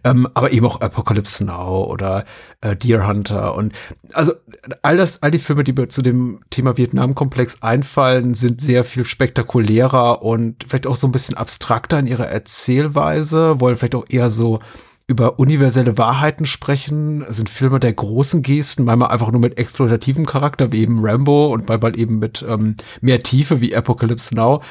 Ähm, 0.03 0.27
aber 0.33 0.51
eben 0.51 0.65
auch 0.65 0.81
Apocalypse 0.81 1.45
Now 1.45 1.85
oder 1.85 2.25
äh, 2.61 2.75
Deer 2.75 3.07
Hunter. 3.07 3.55
Und 3.55 3.73
also 4.13 4.33
all 4.81 4.97
das, 4.97 5.23
all 5.23 5.31
die 5.31 5.39
Filme, 5.39 5.63
die 5.63 5.73
mir 5.73 5.87
zu 5.87 6.01
dem 6.01 6.41
Thema 6.49 6.77
Vietnam-Komplex 6.77 7.61
einfallen, 7.61 8.33
sind 8.33 8.59
sehr 8.59 8.83
viel 8.83 9.05
spektakulärer 9.07 10.21
und 10.21 10.65
vielleicht 10.67 10.87
auch 10.87 10.95
so 10.95 11.07
ein 11.07 11.11
bisschen 11.11 11.37
abstrakter 11.37 11.99
in 11.99 12.07
ihrer 12.07 12.27
Erzählweise, 12.27 13.59
wollen 13.59 13.75
vielleicht 13.75 13.95
auch 13.95 14.05
eher 14.09 14.29
so 14.29 14.59
über 15.07 15.39
universelle 15.39 15.97
Wahrheiten 15.97 16.45
sprechen, 16.45 17.25
sind 17.29 17.49
Filme 17.49 17.79
der 17.79 17.93
großen 17.93 18.41
Gesten, 18.41 18.83
manchmal 18.83 19.09
einfach 19.09 19.31
nur 19.31 19.39
mit 19.39 19.57
exploitativem 19.57 20.25
Charakter, 20.25 20.73
wie 20.73 20.81
eben 20.81 20.99
Rambo 20.99 21.47
und 21.47 21.69
manchmal 21.69 21.97
eben 21.97 22.19
mit 22.19 22.45
ähm, 22.47 22.75
mehr 22.99 23.19
Tiefe, 23.19 23.61
wie 23.61 23.73
Apocalypse 23.73 24.35
Now. 24.35 24.61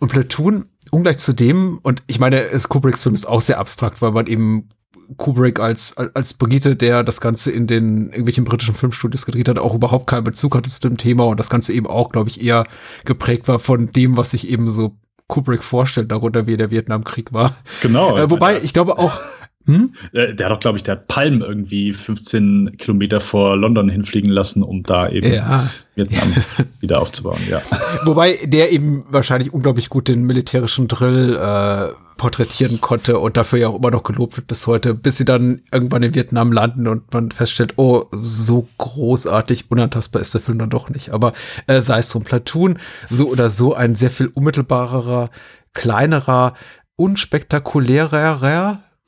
Und 0.00 0.10
Platoon, 0.10 0.66
ungleich 0.90 1.18
zu 1.18 1.32
dem, 1.32 1.78
und 1.82 2.02
ich 2.08 2.18
meine, 2.18 2.42
Kubricks 2.68 3.04
Film 3.04 3.14
ist 3.14 3.26
auch 3.26 3.40
sehr 3.40 3.60
abstrakt, 3.60 4.02
weil 4.02 4.10
man 4.10 4.26
eben 4.26 4.68
Kubrick 5.16 5.60
als, 5.60 5.96
als 5.96 6.34
Brigitte, 6.34 6.76
der 6.76 7.02
das 7.02 7.20
Ganze 7.20 7.50
in 7.50 7.66
den 7.66 8.06
irgendwelchen 8.06 8.44
britischen 8.44 8.74
Filmstudios 8.74 9.26
gedreht 9.26 9.48
hat, 9.48 9.58
auch 9.58 9.74
überhaupt 9.74 10.06
keinen 10.06 10.24
Bezug 10.24 10.54
hatte 10.54 10.70
zu 10.70 10.80
dem 10.80 10.96
Thema 10.96 11.24
und 11.24 11.40
das 11.40 11.50
Ganze 11.50 11.72
eben 11.72 11.86
auch, 11.86 12.10
glaube 12.10 12.30
ich, 12.30 12.42
eher 12.42 12.64
geprägt 13.04 13.48
war 13.48 13.58
von 13.58 13.86
dem, 13.86 14.16
was 14.16 14.32
sich 14.32 14.48
eben 14.48 14.68
so 14.68 14.96
Kubrick 15.26 15.64
vorstellt, 15.64 16.10
darunter 16.10 16.46
wie 16.46 16.56
der 16.56 16.70
Vietnamkrieg 16.70 17.32
war. 17.32 17.56
Genau. 17.80 18.16
Äh, 18.16 18.30
wobei, 18.30 18.60
ich 18.62 18.72
glaube 18.72 18.98
auch, 18.98 19.20
hm? 19.66 19.94
Äh, 20.12 20.34
der 20.34 20.46
hat 20.46 20.52
doch, 20.52 20.60
glaube 20.60 20.76
ich, 20.76 20.82
der 20.82 20.96
hat 20.96 21.08
Palm 21.08 21.40
irgendwie 21.40 21.94
15 21.94 22.76
Kilometer 22.76 23.20
vor 23.20 23.56
London 23.56 23.88
hinfliegen 23.88 24.30
lassen, 24.30 24.62
um 24.62 24.82
da 24.82 25.08
eben 25.08 25.32
ja. 25.32 25.70
Vietnam 25.94 26.34
wieder 26.80 27.00
aufzubauen, 27.00 27.40
ja. 27.48 27.62
Wobei 28.04 28.38
der 28.44 28.72
eben 28.72 29.04
wahrscheinlich 29.08 29.52
unglaublich 29.54 29.88
gut 29.88 30.08
den 30.08 30.24
militärischen 30.24 30.86
Drill 30.86 31.36
äh, 31.36 31.94
porträtieren 32.16 32.80
konnte 32.80 33.18
und 33.18 33.36
dafür 33.36 33.58
ja 33.58 33.68
auch 33.68 33.78
immer 33.78 33.90
noch 33.90 34.02
gelobt 34.02 34.36
wird 34.36 34.46
bis 34.46 34.66
heute, 34.66 34.94
bis 34.94 35.16
sie 35.16 35.24
dann 35.24 35.62
irgendwann 35.72 36.02
in 36.02 36.14
Vietnam 36.14 36.52
landen 36.52 36.86
und 36.86 37.12
man 37.12 37.30
feststellt, 37.30 37.74
oh, 37.76 38.04
so 38.12 38.68
großartig, 38.78 39.70
unantastbar 39.70 40.20
ist 40.20 40.34
der 40.34 40.40
Film 40.40 40.58
dann 40.58 40.70
doch 40.70 40.90
nicht. 40.90 41.10
Aber 41.10 41.32
äh, 41.66 41.80
sei 41.80 42.00
es 42.00 42.10
drum, 42.10 42.24
Platoon, 42.24 42.78
so 43.08 43.28
oder 43.28 43.48
so 43.48 43.74
ein 43.74 43.94
sehr 43.94 44.10
viel 44.10 44.26
unmittelbarerer, 44.26 45.30
kleinerer, 45.72 46.54
unspektakulärer 46.96 48.42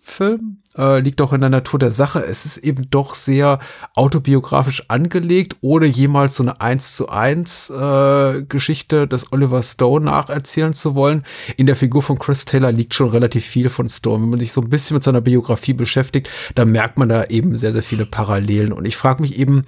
Film. 0.08 0.58
Äh, 0.78 1.00
liegt 1.00 1.20
auch 1.20 1.32
in 1.32 1.40
der 1.40 1.50
Natur 1.50 1.80
der 1.80 1.90
Sache. 1.90 2.20
Es 2.24 2.46
ist 2.46 2.58
eben 2.58 2.88
doch 2.90 3.16
sehr 3.16 3.58
autobiografisch 3.94 4.84
angelegt, 4.88 5.56
ohne 5.62 5.86
jemals 5.86 6.36
so 6.36 6.44
eine 6.44 6.60
1 6.60 6.96
zu 6.96 7.08
1 7.08 7.70
äh, 7.70 8.42
Geschichte 8.48 9.08
des 9.08 9.32
Oliver 9.32 9.62
Stone 9.64 10.04
nacherzählen 10.04 10.72
zu 10.74 10.94
wollen. 10.94 11.24
In 11.56 11.66
der 11.66 11.74
Figur 11.74 12.02
von 12.02 12.20
Chris 12.20 12.44
Taylor 12.44 12.70
liegt 12.70 12.94
schon 12.94 13.10
relativ 13.10 13.44
viel 13.44 13.68
von 13.68 13.88
Stone. 13.88 14.22
Wenn 14.22 14.30
man 14.30 14.38
sich 14.38 14.52
so 14.52 14.60
ein 14.60 14.70
bisschen 14.70 14.94
mit 14.94 15.02
seiner 15.02 15.20
Biografie 15.20 15.72
beschäftigt, 15.72 16.30
dann 16.54 16.70
merkt 16.70 16.98
man 16.98 17.08
da 17.08 17.24
eben 17.24 17.56
sehr, 17.56 17.72
sehr 17.72 17.82
viele 17.82 18.06
Parallelen. 18.06 18.72
Und 18.72 18.86
ich 18.86 18.96
frage 18.96 19.22
mich 19.22 19.38
eben, 19.38 19.64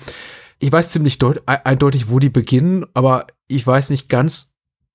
ich 0.61 0.70
weiß 0.70 0.92
ziemlich 0.92 1.18
eindeutig, 1.46 2.11
wo 2.11 2.20
die 2.20 2.31
beginnen, 2.31 2.87
aber 2.94 3.27
ich 3.48 3.66
weiß 3.66 3.90
nicht 3.90 4.09
ganz, 4.09 4.53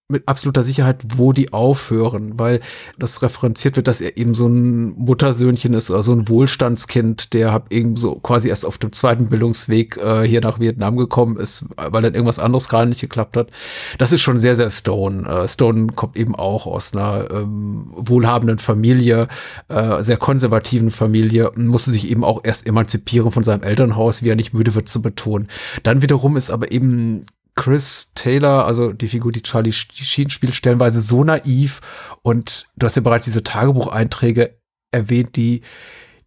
mit 0.10 0.28
absoluter 0.28 0.64
Sicherheit, 0.64 1.00
wo 1.16 1.32
die 1.32 1.54
aufhören, 1.54 2.38
weil 2.38 2.60
das 3.00 3.22
referenziert 3.22 3.78
wird, 3.78 3.88
dass 3.88 4.02
er 4.02 4.18
eben 4.18 4.36
so 4.36 4.48
ein 4.48 4.94
Muttersöhnchen 4.98 5.74
ist 5.74 5.90
oder 5.90 6.04
so 6.04 6.12
ein 6.12 6.28
Wohlstandskind, 6.28 7.34
der 7.34 7.54
hab 7.54 7.72
eben 7.72 7.96
so 7.96 8.16
quasi 8.16 8.50
erst 8.50 8.66
auf 8.66 8.78
dem 8.78 8.92
zweiten 8.92 9.30
Bildungsweg 9.30 9.98
äh, 9.98 10.24
hier 10.28 10.42
nach 10.42 10.60
Vietnam 10.60 10.98
gekommen 10.98 11.38
ist, 11.38 11.66
weil 11.78 12.02
dann 12.02 12.14
irgendwas 12.14 12.38
anderes 12.38 12.68
gerade 12.68 12.90
nicht 12.90 13.00
geklappt 13.00 13.38
hat. 13.38 13.50
Das 13.98 14.12
ist 14.12 14.22
schon 14.22 14.40
sehr, 14.40 14.58
sehr 14.58 14.70
Stone. 14.70 15.28
Äh, 15.28 15.48
Stone 15.48 15.88
kommt 15.88 16.18
eben 16.18 16.36
auch 16.36 16.68
aus 16.68 16.94
einer 16.94 17.32
ähm, 17.32 17.92
wohlhabenden 17.96 18.58
Familie, 18.58 19.30
äh, 19.70 20.04
sehr 20.04 20.18
konservativen 20.18 20.92
Familie 20.92 21.52
und 21.52 21.68
musste 21.68 21.92
sich 21.92 22.10
eben 22.12 22.26
auch 22.26 22.42
erst 22.44 22.68
emanzipieren 22.68 23.32
von 23.32 23.44
seinem 23.44 23.64
Elternhaus, 23.64 24.22
wie 24.22 24.30
er 24.30 24.36
nicht 24.36 24.54
müde 24.54 24.76
wird 24.76 24.90
zu 24.90 25.02
betonen. 25.02 25.48
Dann 25.84 26.02
wiederum 26.02 26.36
ist 26.36 26.52
aber 26.52 26.74
eben 26.74 27.26
Chris 27.56 28.12
Taylor, 28.16 28.66
also 28.66 28.94
die 28.94 29.08
Figur, 29.08 29.32
die 29.32 29.44
Charlie 29.44 29.72
Sheen 29.72 30.30
spielt, 30.30 30.56
stellenweise 30.56 31.02
so 31.02 31.24
naiv 31.24 31.82
und 32.22 32.68
du 32.76 32.86
hast 32.86 32.96
ja 32.96 33.02
bereits 33.02 33.26
diese 33.26 33.44
Tagebucheinträge 33.44 34.58
erwähnt, 34.92 35.36
die 35.36 35.62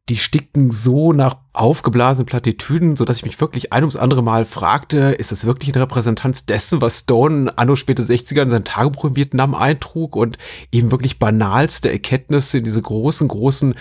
die 0.09 0.17
stickten 0.17 0.71
so 0.71 1.13
nach 1.13 1.39
aufgeblasenen 1.53 2.27
Plattitüden, 2.27 2.95
so 2.95 3.05
dass 3.05 3.17
ich 3.17 3.25
mich 3.25 3.41
wirklich 3.41 3.73
ein 3.73 3.83
ums 3.83 3.97
andere 3.97 4.23
Mal 4.23 4.45
fragte, 4.45 4.99
ist 4.99 5.33
es 5.33 5.47
wirklich 5.47 5.75
eine 5.75 5.83
Repräsentanz 5.83 6.47
dessen, 6.47 6.81
was 6.81 7.01
Stone 7.01 7.53
anno 7.59 7.75
späte 7.75 8.05
60er 8.05 8.43
in 8.43 8.51
sein 8.51 8.65
Tagebuch 8.65 9.07
in 9.07 9.17
Vietnam 9.17 9.55
eintrug 9.55 10.15
und 10.15 10.39
eben 10.71 10.93
wirklich 10.93 11.19
banalste 11.19 11.91
Erkenntnisse 11.91 12.59
in 12.59 12.65
diese 12.65 12.83
großen, 12.83 13.27
großen 13.27 13.75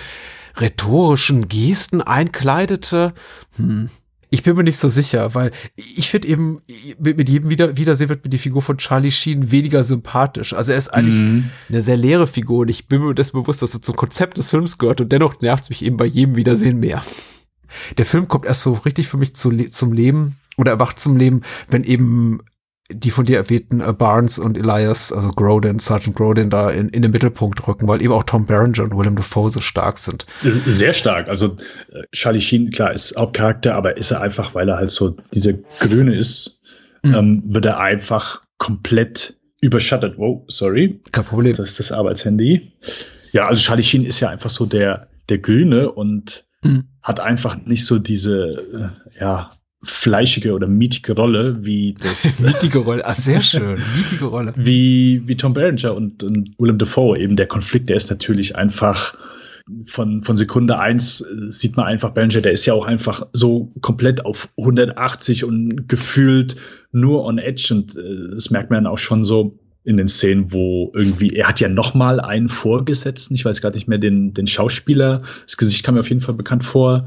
rhetorischen 0.57 1.47
Gesten 1.47 2.01
einkleidete? 2.01 3.13
Hm. 3.57 3.89
Ich 4.29 4.43
bin 4.43 4.55
mir 4.55 4.63
nicht 4.63 4.77
so 4.77 4.89
sicher, 4.89 5.33
weil 5.35 5.51
ich 5.75 6.09
finde 6.09 6.27
eben, 6.27 6.61
mit 6.97 7.29
jedem 7.29 7.49
Wieder 7.49 7.77
Wiedersehen 7.77 8.09
wird 8.09 8.23
mir 8.23 8.29
die 8.29 8.37
Figur 8.37 8.61
von 8.61 8.77
Charlie 8.77 9.11
Sheen 9.11 9.51
weniger 9.51 9.83
sympathisch. 9.83 10.53
Also 10.53 10.71
er 10.71 10.77
ist 10.77 10.89
eigentlich 10.89 11.21
mhm. 11.21 11.49
eine 11.69 11.81
sehr 11.81 11.97
leere 11.97 12.27
Figur 12.27 12.59
und 12.59 12.69
ich 12.69 12.87
bin 12.87 13.01
mir 13.01 13.13
dessen 13.13 13.39
bewusst, 13.39 13.61
dass 13.61 13.73
er 13.73 13.81
zum 13.81 13.95
Konzept 13.95 14.37
des 14.37 14.49
Films 14.49 14.77
gehört 14.77 15.01
und 15.01 15.11
dennoch 15.11 15.39
nervt 15.41 15.63
es 15.63 15.69
mich 15.69 15.83
eben 15.83 15.97
bei 15.97 16.05
jedem 16.05 16.35
Wiedersehen 16.35 16.79
mehr. 16.79 17.03
Der 17.97 18.05
Film 18.05 18.27
kommt 18.27 18.45
erst 18.45 18.61
so 18.61 18.73
richtig 18.73 19.07
für 19.07 19.17
mich 19.17 19.35
zu, 19.35 19.51
zum 19.67 19.93
Leben 19.93 20.37
oder 20.57 20.71
erwacht 20.71 20.99
zum 20.99 21.17
Leben, 21.17 21.41
wenn 21.67 21.83
eben 21.83 22.39
die 22.91 23.09
von 23.09 23.25
dir 23.25 23.37
erwähnten 23.37 23.81
äh, 23.81 23.93
Barnes 23.93 24.37
und 24.37 24.57
Elias, 24.57 25.11
also 25.11 25.29
Grodin, 25.29 25.79
Sergeant 25.79 26.15
Grodin, 26.15 26.49
da 26.49 26.69
in, 26.69 26.89
in 26.89 27.01
den 27.01 27.11
Mittelpunkt 27.11 27.67
rücken, 27.67 27.87
weil 27.87 28.01
eben 28.01 28.13
auch 28.13 28.23
Tom 28.23 28.45
Berenger 28.45 28.83
und 28.83 28.95
Willem 28.95 29.15
Dafoe 29.15 29.49
so 29.49 29.59
stark 29.59 29.97
sind. 29.97 30.25
Sehr 30.43 30.93
stark. 30.93 31.27
Also 31.27 31.57
äh, 31.91 32.03
Charlie 32.11 32.41
Sheen, 32.41 32.69
klar, 32.69 32.93
ist 32.93 33.15
Hauptcharakter, 33.17 33.75
aber 33.75 33.97
ist 33.97 34.11
er 34.11 34.21
einfach, 34.21 34.53
weil 34.53 34.69
er 34.69 34.77
halt 34.77 34.89
so 34.89 35.15
dieser 35.33 35.53
Grüne 35.79 36.15
ist, 36.15 36.59
mhm. 37.03 37.15
ähm, 37.15 37.43
wird 37.47 37.65
er 37.65 37.79
einfach 37.79 38.41
komplett 38.59 39.35
überschattet. 39.61 40.15
Wow, 40.17 40.43
sorry. 40.47 40.99
Kein 41.11 41.25
Problem. 41.25 41.55
Das 41.55 41.71
ist 41.71 41.79
das 41.79 41.91
Arbeitshandy. 41.91 42.71
Ja, 43.31 43.47
also 43.47 43.61
Charlie 43.63 43.83
Sheen 43.83 44.05
ist 44.05 44.19
ja 44.19 44.29
einfach 44.29 44.51
so 44.51 44.65
der, 44.65 45.07
der 45.29 45.39
Grüne 45.39 45.91
und 45.91 46.45
mhm. 46.61 46.83
hat 47.01 47.19
einfach 47.19 47.57
nicht 47.65 47.85
so 47.85 47.97
diese, 47.97 48.93
äh, 49.15 49.19
ja, 49.19 49.49
fleischige 49.85 50.53
oder 50.53 50.67
mietige 50.67 51.13
Rolle 51.13 51.65
wie 51.65 51.95
das. 52.01 52.39
mietige 52.39 52.79
Rolle, 52.79 53.05
ah, 53.05 53.13
sehr 53.13 53.41
schön, 53.41 53.81
mietige 53.95 54.25
Rolle. 54.25 54.53
Wie, 54.57 55.21
wie 55.25 55.35
Tom 55.35 55.53
Berenger 55.53 55.95
und, 55.95 56.23
und 56.23 56.51
Willem 56.57 56.77
Dafoe. 56.77 57.17
Eben 57.17 57.35
der 57.35 57.47
Konflikt, 57.47 57.89
der 57.89 57.95
ist 57.95 58.09
natürlich 58.09 58.55
einfach 58.55 59.15
von, 59.85 60.23
von 60.23 60.37
Sekunde 60.37 60.77
eins 60.77 61.21
äh, 61.21 61.51
sieht 61.51 61.75
man 61.75 61.85
einfach, 61.85 62.11
Berenger, 62.11 62.41
der 62.41 62.51
ist 62.51 62.65
ja 62.65 62.73
auch 62.73 62.85
einfach 62.85 63.25
so 63.33 63.69
komplett 63.81 64.25
auf 64.25 64.49
180 64.57 65.43
und 65.43 65.87
gefühlt 65.87 66.55
nur 66.91 67.23
on 67.23 67.39
edge 67.39 67.73
und 67.73 67.97
äh, 67.97 68.33
das 68.33 68.49
merkt 68.51 68.69
man 68.69 68.83
dann 68.83 68.93
auch 68.93 68.99
schon 68.99 69.23
so 69.23 69.57
in 69.83 69.97
den 69.97 70.07
Szenen, 70.07 70.51
wo 70.51 70.91
irgendwie, 70.95 71.29
er 71.29 71.47
hat 71.47 71.59
ja 71.59 71.69
noch 71.69 71.93
mal 71.93 72.19
einen 72.19 72.49
Vorgesetzten, 72.49 73.35
ich 73.35 73.45
weiß 73.45 73.61
gar 73.61 73.71
nicht 73.71 73.87
mehr 73.87 73.99
den, 73.99 74.33
den 74.33 74.47
Schauspieler, 74.47 75.21
das 75.45 75.57
Gesicht 75.57 75.85
kam 75.85 75.95
mir 75.95 76.01
auf 76.01 76.09
jeden 76.09 76.21
Fall 76.21 76.35
bekannt 76.35 76.65
vor, 76.65 77.05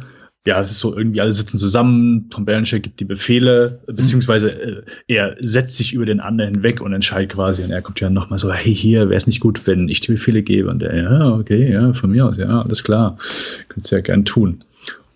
ja, 0.48 0.58
es 0.58 0.70
ist 0.70 0.78
so 0.78 0.96
irgendwie, 0.96 1.20
alle 1.20 1.34
sitzen 1.34 1.58
zusammen, 1.58 2.30
Tom 2.30 2.46
Berenger 2.46 2.78
gibt 2.78 3.00
die 3.00 3.04
Befehle, 3.04 3.80
beziehungsweise 3.86 4.50
äh, 4.50 4.82
er 5.06 5.36
setzt 5.40 5.76
sich 5.76 5.92
über 5.92 6.06
den 6.06 6.20
anderen 6.20 6.54
hinweg 6.54 6.80
und 6.80 6.94
entscheidet 6.94 7.32
quasi. 7.32 7.62
Und 7.62 7.70
er 7.70 7.82
kommt 7.82 8.00
ja 8.00 8.08
nochmal 8.08 8.38
so, 8.38 8.50
hey, 8.50 8.74
hier, 8.74 9.10
wäre 9.10 9.18
es 9.18 9.26
nicht 9.26 9.40
gut, 9.40 9.66
wenn 9.66 9.90
ich 9.90 10.00
die 10.00 10.12
Befehle 10.12 10.42
gebe? 10.42 10.70
Und 10.70 10.82
er, 10.82 10.96
ja, 10.96 11.34
okay, 11.34 11.70
ja, 11.70 11.92
von 11.92 12.10
mir 12.10 12.24
aus, 12.24 12.38
ja, 12.38 12.62
alles 12.62 12.82
klar. 12.82 13.18
Könntest 13.68 13.92
ja 13.92 14.00
gern 14.00 14.24
tun. 14.24 14.60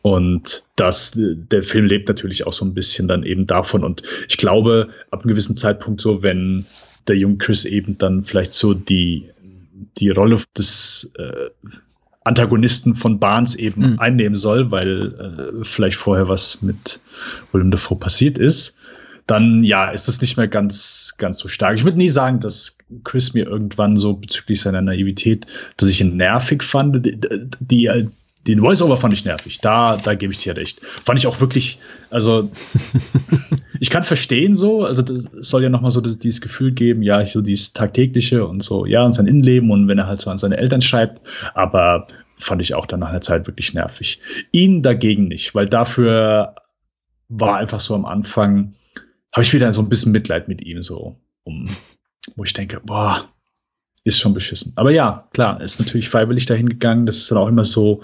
Und 0.03 0.64
das, 0.77 1.12
der 1.16 1.62
Film 1.62 1.87
lebt 1.87 2.09
natürlich 2.09 2.47
auch 2.47 2.53
so 2.53 2.66
ein 2.66 2.75
bisschen 2.75 3.09
dann 3.09 3.23
eben 3.23 3.47
davon. 3.47 3.85
Und 3.85 4.03
ich 4.29 4.37
glaube, 4.37 4.90
ab 5.11 5.21
einem 5.21 5.31
gewissen 5.31 5.57
Zeitpunkt 5.57 6.03
so, 6.03 6.23
wenn 6.23 6.66
der 7.09 7.16
junge 7.16 7.38
Chris 7.38 7.64
eben 7.64 7.97
dann 7.97 8.27
vielleicht 8.27 8.53
so 8.53 8.75
die, 8.75 9.31
die 9.97 10.11
Rolle 10.11 10.42
des 10.59 11.11
äh, 11.16 11.49
Antagonisten 12.24 12.94
von 12.94 13.18
Barnes 13.18 13.54
eben 13.54 13.92
mhm. 13.92 13.98
einnehmen 13.98 14.37
soll, 14.37 14.70
weil 14.70 15.14
äh, 15.61 15.64
vielleicht 15.64 15.96
vorher 15.96 16.28
was 16.28 16.62
mit 16.62 17.00
Willem 17.52 17.70
Dafoe 17.70 17.96
passiert 17.96 18.38
ist, 18.38 18.78
dann 19.26 19.62
ja, 19.64 19.90
ist 19.90 20.08
das 20.08 20.20
nicht 20.20 20.37
mehr 20.37 20.48
ganz, 20.48 21.14
ganz 21.18 21.38
so 21.38 21.48
stark. 21.48 21.76
Ich 21.76 21.85
würde 21.85 21.98
nie 21.98 22.08
sagen, 22.08 22.40
dass 22.40 22.78
Chris 23.04 23.35
mir 23.35 23.46
irgendwann 23.46 23.96
so 23.96 24.14
bezüglich 24.14 24.61
seiner 24.61 24.82
Naivität, 24.82 25.46
dass 25.76 25.88
ich 25.88 26.00
ihn 26.00 26.16
nervig 26.16 26.62
fand. 26.62 27.06
Die, 27.06 27.18
die, 27.61 28.08
den 28.46 28.61
Voice-Over 28.61 28.96
fand 28.96 29.14
ich 29.14 29.24
nervig. 29.24 29.61
Da, 29.61 29.96
da 29.96 30.14
gebe 30.14 30.33
ich 30.33 30.42
dir 30.42 30.57
recht. 30.57 30.81
Fand 30.85 31.18
ich 31.18 31.26
auch 31.26 31.40
wirklich, 31.40 31.78
also 32.11 32.50
ich 33.81 33.90
kann 33.90 34.02
verstehen 34.02 34.55
so, 34.55 34.85
also 34.85 35.02
das 35.02 35.28
soll 35.40 35.62
ja 35.62 35.68
nochmal 35.68 35.92
so 35.92 36.00
dieses 36.00 36.40
Gefühl 36.40 36.72
geben, 36.72 37.02
ja, 37.02 37.24
so 37.24 37.40
dieses 37.40 37.72
tagtägliche 37.72 38.46
und 38.46 38.62
so, 38.62 38.85
ja, 38.85 39.05
und 39.05 39.12
sein 39.12 39.26
Innenleben 39.26 39.70
und 39.70 39.87
wenn 39.87 39.98
er 39.98 40.07
halt 40.07 40.20
so 40.20 40.31
an 40.31 40.38
seine 40.38 40.57
Eltern 40.57 40.83
schreibt, 40.83 41.20
aber 41.55 42.09
fand 42.37 42.61
ich 42.61 42.74
auch 42.74 42.87
dann 42.87 43.00
nach 43.00 43.11
einer 43.11 43.20
Zeit 43.20 43.46
wirklich 43.46 43.74
nervig. 43.74 44.18
Ihn 44.50 44.83
dagegen 44.83 45.28
nicht, 45.28 45.55
weil 45.55 45.68
dafür 45.68 46.57
war 47.28 47.57
einfach 47.57 47.81
so 47.81 47.94
am 47.94 48.05
Anfang, 48.05 48.74
habe 49.33 49.42
ich 49.42 49.55
wieder 49.55 49.72
so 49.72 49.81
ein 49.81 49.88
bisschen 49.88 50.12
Mitleid 50.12 50.48
mit 50.48 50.62
ihm, 50.62 50.83
so, 50.83 51.16
um, 51.44 51.68
wo 52.35 52.42
ich 52.42 52.52
denke, 52.52 52.81
boah, 52.85 53.28
ist 54.05 54.19
schon 54.19 54.35
beschissen. 54.35 54.73
Aber 54.77 54.91
ja, 54.91 55.29
klar, 55.33 55.61
ist 55.61 55.79
natürlich 55.79 56.09
freiwillig 56.09 56.47
dahin 56.47 56.69
gegangen. 56.69 57.07
Das 57.07 57.19
ist 57.19 57.31
dann 57.31 57.38
auch 57.38 57.49
immer 57.49 57.65
so 57.65 58.03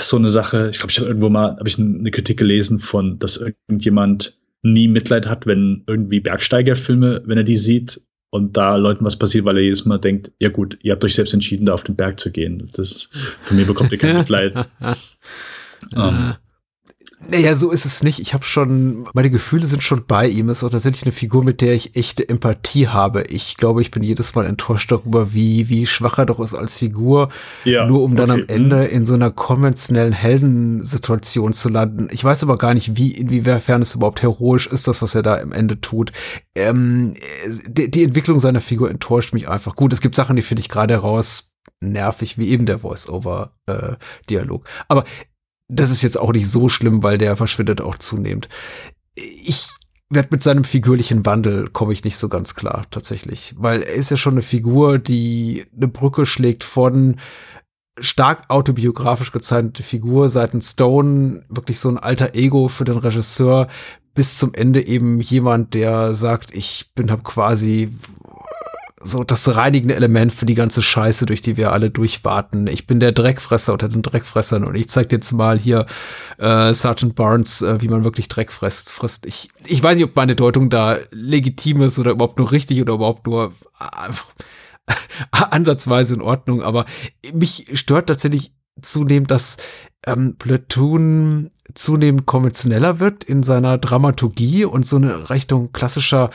so 0.00 0.16
eine 0.16 0.28
Sache. 0.28 0.68
Ich 0.70 0.78
glaube, 0.78 0.90
ich 0.90 0.98
habe 0.98 1.08
irgendwo 1.08 1.28
mal 1.28 1.56
habe 1.56 1.68
ich 1.68 1.78
eine 1.78 2.10
Kritik 2.10 2.38
gelesen 2.38 2.80
von, 2.80 3.18
dass 3.18 3.36
irgendjemand 3.36 4.38
nie 4.62 4.88
Mitleid 4.88 5.26
hat, 5.26 5.46
wenn 5.46 5.84
irgendwie 5.86 6.20
Bergsteigerfilme, 6.20 7.22
wenn 7.24 7.38
er 7.38 7.44
die 7.44 7.56
sieht 7.56 8.00
und 8.30 8.56
da 8.56 8.76
Leuten 8.76 9.04
was 9.04 9.16
passiert, 9.16 9.44
weil 9.44 9.56
er 9.56 9.62
jedes 9.62 9.84
Mal 9.84 9.98
denkt, 9.98 10.32
ja 10.38 10.48
gut, 10.48 10.78
ihr 10.82 10.92
habt 10.92 11.04
euch 11.04 11.14
selbst 11.14 11.32
entschieden, 11.32 11.66
da 11.66 11.74
auf 11.74 11.84
den 11.84 11.96
Berg 11.96 12.18
zu 12.18 12.32
gehen. 12.32 12.68
Das 12.74 13.10
von 13.44 13.56
mir 13.56 13.66
bekommt 13.66 13.92
ihr 13.92 13.98
kein 13.98 14.16
Mitleid. 14.18 14.56
um, 15.94 16.02
ähm, 16.02 16.34
naja, 17.26 17.56
so 17.56 17.72
ist 17.72 17.84
es 17.84 18.04
nicht. 18.04 18.20
Ich 18.20 18.32
habe 18.32 18.44
schon, 18.44 19.08
meine 19.12 19.30
Gefühle 19.30 19.66
sind 19.66 19.82
schon 19.82 20.06
bei 20.06 20.28
ihm. 20.28 20.48
Es 20.48 20.58
ist 20.58 20.64
auch 20.64 20.70
tatsächlich 20.70 21.02
eine 21.02 21.12
Figur, 21.12 21.42
mit 21.42 21.60
der 21.60 21.74
ich 21.74 21.96
echte 21.96 22.28
Empathie 22.28 22.88
habe. 22.88 23.24
Ich 23.28 23.56
glaube, 23.56 23.82
ich 23.82 23.90
bin 23.90 24.04
jedes 24.04 24.34
Mal 24.36 24.46
enttäuscht 24.46 24.92
darüber, 24.92 25.34
wie, 25.34 25.68
wie 25.68 25.86
schwach 25.86 26.18
er 26.18 26.26
doch 26.26 26.38
ist 26.38 26.54
als 26.54 26.78
Figur. 26.78 27.28
Ja, 27.64 27.86
nur 27.86 28.04
um 28.04 28.14
dann 28.14 28.30
okay. 28.30 28.42
am 28.42 28.48
Ende 28.48 28.84
in 28.84 29.04
so 29.04 29.14
einer 29.14 29.32
konventionellen 29.32 30.12
Heldensituation 30.12 31.52
zu 31.52 31.68
landen. 31.68 32.08
Ich 32.12 32.22
weiß 32.22 32.44
aber 32.44 32.56
gar 32.56 32.74
nicht, 32.74 32.96
wie, 32.96 33.10
inwiefern 33.10 33.82
es 33.82 33.96
überhaupt 33.96 34.22
heroisch 34.22 34.68
ist, 34.68 34.86
das, 34.86 35.02
was 35.02 35.16
er 35.16 35.22
da 35.22 35.34
im 35.36 35.50
Ende 35.50 35.80
tut. 35.80 36.12
Ähm, 36.54 37.14
die, 37.66 37.90
die 37.90 38.04
Entwicklung 38.04 38.38
seiner 38.38 38.60
Figur 38.60 38.90
enttäuscht 38.90 39.34
mich 39.34 39.48
einfach. 39.48 39.74
Gut, 39.74 39.92
es 39.92 40.00
gibt 40.00 40.14
Sachen, 40.14 40.36
die 40.36 40.42
finde 40.42 40.60
ich 40.60 40.68
gerade 40.68 40.94
heraus 40.94 41.50
nervig, 41.80 42.38
wie 42.38 42.48
eben 42.48 42.66
der 42.66 42.78
Voice-Over-Dialog. 42.78 44.64
Äh, 44.64 44.84
Aber 44.88 45.04
das 45.68 45.90
ist 45.90 46.02
jetzt 46.02 46.18
auch 46.18 46.32
nicht 46.32 46.48
so 46.48 46.68
schlimm, 46.68 47.02
weil 47.02 47.18
der 47.18 47.36
verschwindet 47.36 47.80
auch 47.80 47.98
zunehmend. 47.98 48.48
Ich 49.14 49.68
werde 50.10 50.28
mit 50.30 50.42
seinem 50.42 50.64
figürlichen 50.64 51.26
Wandel 51.26 51.68
komme 51.68 51.92
ich 51.92 52.04
nicht 52.04 52.16
so 52.16 52.28
ganz 52.28 52.54
klar 52.54 52.86
tatsächlich, 52.90 53.54
weil 53.58 53.82
er 53.82 53.94
ist 53.94 54.10
ja 54.10 54.16
schon 54.16 54.34
eine 54.34 54.42
Figur, 54.42 54.98
die 54.98 55.64
eine 55.76 55.88
Brücke 55.88 56.24
schlägt 56.24 56.64
von 56.64 57.16
stark 58.00 58.48
autobiografisch 58.48 59.32
gezeichnete 59.32 59.82
Figur 59.82 60.28
seitens 60.28 60.70
Stone, 60.70 61.44
wirklich 61.48 61.78
so 61.78 61.88
ein 61.88 61.98
alter 61.98 62.34
Ego 62.34 62.68
für 62.68 62.84
den 62.84 62.96
Regisseur, 62.96 63.66
bis 64.14 64.38
zum 64.38 64.54
Ende 64.54 64.86
eben 64.86 65.20
jemand, 65.20 65.74
der 65.74 66.14
sagt, 66.14 66.54
ich 66.54 66.90
bin 66.94 67.10
hab 67.10 67.24
quasi 67.24 67.92
so 69.02 69.22
das 69.24 69.54
reinigende 69.54 69.94
Element 69.94 70.32
für 70.32 70.46
die 70.46 70.54
ganze 70.54 70.82
Scheiße, 70.82 71.26
durch 71.26 71.40
die 71.40 71.56
wir 71.56 71.72
alle 71.72 71.90
durchwarten. 71.90 72.66
Ich 72.66 72.86
bin 72.86 73.00
der 73.00 73.12
Dreckfresser 73.12 73.72
unter 73.72 73.88
den 73.88 74.02
Dreckfressern 74.02 74.64
und 74.64 74.74
ich 74.74 74.88
zeig 74.88 75.08
dir 75.08 75.16
jetzt 75.16 75.32
mal 75.32 75.58
hier 75.58 75.86
äh, 76.38 76.74
Sergeant 76.74 77.14
Barnes, 77.14 77.62
äh, 77.62 77.80
wie 77.80 77.88
man 77.88 78.04
wirklich 78.04 78.28
Dreck 78.28 78.52
frisst. 78.52 78.92
frisst. 78.92 79.26
Ich, 79.26 79.50
ich 79.64 79.82
weiß 79.82 79.96
nicht, 79.96 80.04
ob 80.04 80.16
meine 80.16 80.34
Deutung 80.34 80.70
da 80.70 80.98
legitim 81.10 81.82
ist 81.82 81.98
oder 81.98 82.12
überhaupt 82.12 82.38
nur 82.38 82.50
richtig 82.50 82.80
oder 82.80 82.94
überhaupt 82.94 83.26
nur 83.26 83.52
äh, 83.80 84.92
ansatzweise 85.30 86.14
in 86.14 86.22
Ordnung, 86.22 86.62
aber 86.62 86.84
mich 87.32 87.66
stört 87.74 88.08
tatsächlich 88.08 88.52
zunehmend, 88.80 89.30
dass 89.30 89.56
ähm, 90.06 90.36
Platoon 90.38 91.50
zunehmend 91.74 92.26
konventioneller 92.26 93.00
wird 93.00 93.24
in 93.24 93.42
seiner 93.42 93.78
Dramaturgie 93.78 94.64
und 94.64 94.86
so 94.86 94.96
eine 94.96 95.30
Richtung 95.30 95.72
klassischer 95.72 96.30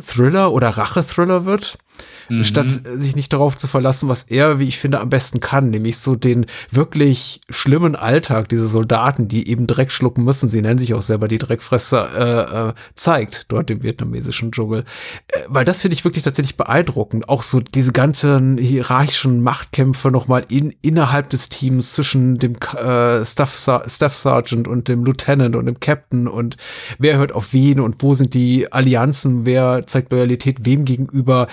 Thriller 0.00 0.52
oder 0.52 0.70
Rache-Thriller 0.70 1.44
wird 1.44 1.78
mhm. 2.28 2.44
statt 2.44 2.66
sich 2.84 3.16
nicht 3.16 3.32
darauf 3.32 3.56
zu 3.56 3.66
verlassen, 3.66 4.08
was 4.08 4.24
er, 4.24 4.58
wie 4.58 4.68
ich 4.68 4.78
finde, 4.78 5.00
am 5.00 5.10
besten 5.10 5.40
kann, 5.40 5.70
nämlich 5.70 5.98
so 5.98 6.16
den 6.16 6.46
wirklich 6.70 7.40
schlimmen 7.50 7.96
Alltag 7.96 8.48
dieser 8.48 8.66
Soldaten, 8.66 9.28
die 9.28 9.48
eben 9.48 9.66
Dreck 9.66 9.92
schlucken 9.92 10.24
müssen, 10.24 10.48
sie 10.48 10.62
nennen 10.62 10.78
sich 10.78 10.94
auch 10.94 11.02
selber 11.02 11.28
die 11.28 11.38
Dreckfresser, 11.38 12.66
äh, 12.66 12.68
äh, 12.68 12.72
zeigt 12.94 13.46
dort 13.48 13.70
im 13.70 13.82
vietnamesischen 13.82 14.52
Dschungel. 14.52 14.84
Äh, 15.28 15.40
weil 15.48 15.64
das 15.64 15.82
finde 15.82 15.94
ich 15.94 16.04
wirklich 16.04 16.24
tatsächlich 16.24 16.56
beeindruckend. 16.56 17.28
Auch 17.28 17.42
so 17.42 17.60
diese 17.60 17.92
ganzen 17.92 18.58
hierarchischen 18.58 19.42
Machtkämpfe 19.42 20.10
nochmal 20.10 20.44
in, 20.48 20.74
innerhalb 20.82 21.30
des 21.30 21.48
Teams 21.48 21.92
zwischen 21.92 22.38
dem 22.38 22.54
äh, 22.54 23.24
Staff, 23.24 23.54
Staff 23.86 24.14
Sergeant 24.14 24.68
und 24.68 24.88
dem 24.88 25.04
Lieutenant 25.04 25.56
und 25.56 25.66
dem 25.66 25.80
Captain 25.80 26.28
und 26.28 26.56
wer 26.98 27.16
hört 27.16 27.32
auf 27.32 27.52
wen 27.52 27.80
und 27.80 28.02
wo 28.02 28.14
sind 28.14 28.34
die 28.34 28.72
Allianzen, 28.72 29.44
wer 29.44 29.86
zeigt 29.86 30.12
Loyalität 30.12 30.64
wem 30.64 30.84
gegenüber 30.84 31.48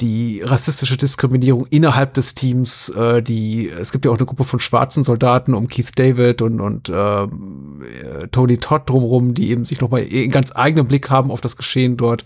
die 0.00 0.42
rassistische 0.42 0.96
Diskriminierung 0.96 1.66
innerhalb 1.66 2.14
des 2.14 2.34
Teams, 2.34 2.88
äh, 2.90 3.22
die 3.22 3.68
es 3.68 3.92
gibt 3.92 4.04
ja 4.04 4.10
auch 4.10 4.16
eine 4.16 4.26
Gruppe 4.26 4.44
von 4.44 4.58
schwarzen 4.58 5.04
Soldaten 5.04 5.54
um 5.54 5.68
Keith 5.68 5.92
David 5.94 6.42
und 6.42 6.60
und 6.60 6.88
äh, 6.88 7.26
Tony 8.32 8.58
Todd 8.58 8.82
drumherum, 8.86 9.34
die 9.34 9.50
eben 9.50 9.64
sich 9.64 9.80
nochmal 9.80 10.06
einen 10.10 10.30
ganz 10.30 10.52
eigenen 10.54 10.86
Blick 10.86 11.10
haben 11.10 11.30
auf 11.30 11.40
das 11.40 11.56
Geschehen 11.56 11.96
dort. 11.96 12.24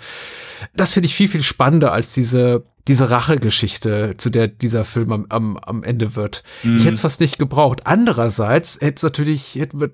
Das 0.74 0.94
finde 0.94 1.07
ich 1.07 1.14
viel 1.14 1.28
viel 1.28 1.42
spannender 1.42 1.92
als 1.92 2.14
diese 2.14 2.64
diese 2.88 3.11
Rachegeschichte, 3.11 4.14
zu 4.16 4.31
der 4.31 4.48
dieser 4.48 4.87
Film 4.87 5.12
am, 5.12 5.26
am, 5.28 5.57
am 5.59 5.83
Ende 5.83 6.16
wird. 6.16 6.42
Mhm. 6.62 6.76
Ich 6.76 6.85
hätte 6.85 6.94
es 6.94 7.02
fast 7.02 7.20
nicht 7.20 7.38
gebraucht. 7.38 7.81
Andererseits 7.85 8.78
hätte 8.81 8.96
es 8.96 9.02
natürlich, 9.02 9.57
hätte, 9.57 9.92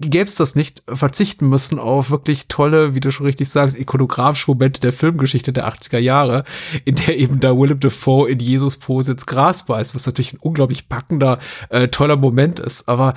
gäbe 0.00 0.24
es 0.24 0.34
das 0.34 0.54
nicht, 0.54 0.82
verzichten 0.86 1.48
müssen 1.48 1.78
auf 1.78 2.10
wirklich 2.10 2.48
tolle, 2.48 2.94
wie 2.94 3.00
du 3.00 3.10
schon 3.10 3.26
richtig 3.26 3.48
sagst, 3.48 3.78
ikonografische 3.78 4.50
Momente 4.50 4.80
der 4.80 4.92
Filmgeschichte 4.92 5.52
der 5.52 5.68
80er 5.68 5.98
Jahre, 5.98 6.44
in 6.84 6.94
der 6.96 7.16
eben 7.18 7.40
da 7.40 7.56
Willem 7.56 7.80
Dafoe 7.80 8.30
in 8.30 8.38
Jesus 8.38 8.76
Pose 8.76 9.12
ins 9.12 9.26
Gras 9.26 9.64
beißt, 9.64 9.94
was 9.94 10.06
natürlich 10.06 10.34
ein 10.34 10.40
unglaublich 10.40 10.88
packender, 10.88 11.38
äh, 11.68 11.88
toller 11.88 12.16
Moment 12.16 12.58
ist, 12.58 12.88
aber 12.88 13.14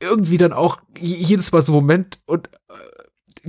irgendwie 0.00 0.36
dann 0.36 0.52
auch 0.52 0.78
jedes 0.98 1.50
Mal 1.52 1.62
so 1.62 1.72
ein 1.72 1.80
Moment 1.80 2.18
und 2.26 2.48
äh, 2.48 2.97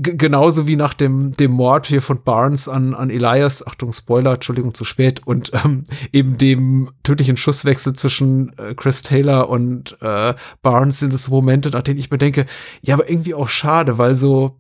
genauso 0.02 0.68
wie 0.68 0.76
nach 0.76 0.94
dem, 0.94 1.36
dem 1.38 1.52
Mord 1.52 1.88
hier 1.88 2.02
von 2.02 2.24
Barnes 2.24 2.68
an, 2.68 2.94
an 2.94 3.10
Elias, 3.10 3.66
Achtung, 3.66 3.94
Spoiler, 3.94 4.34
Entschuldigung, 4.34 4.74
zu 4.74 4.86
spät, 4.86 5.26
und 5.26 5.52
ähm, 5.54 5.86
eben 6.12 6.38
dem 6.38 6.92
tödlichen 7.04 7.38
Schusswechsel 7.38 7.94
zwischen 7.94 8.58
äh, 8.58 8.74
Chris 8.76 9.02
Taylor 9.02 9.50
und 9.50 9.98
äh, 10.02 10.34
Barnes 10.62 11.00
sind 11.00 11.14
es 11.14 11.30
Momente, 11.30 11.70
nach 11.70 11.82
denen 11.82 12.00
ich 12.00 12.12
mir 12.12 12.18
denke, 12.18 12.46
ja, 12.82 12.96
aber 12.96 13.10
irgendwie 13.10 13.34
auch 13.34 13.50
schade, 13.50 13.98
weil 13.98 14.16
so, 14.16 14.58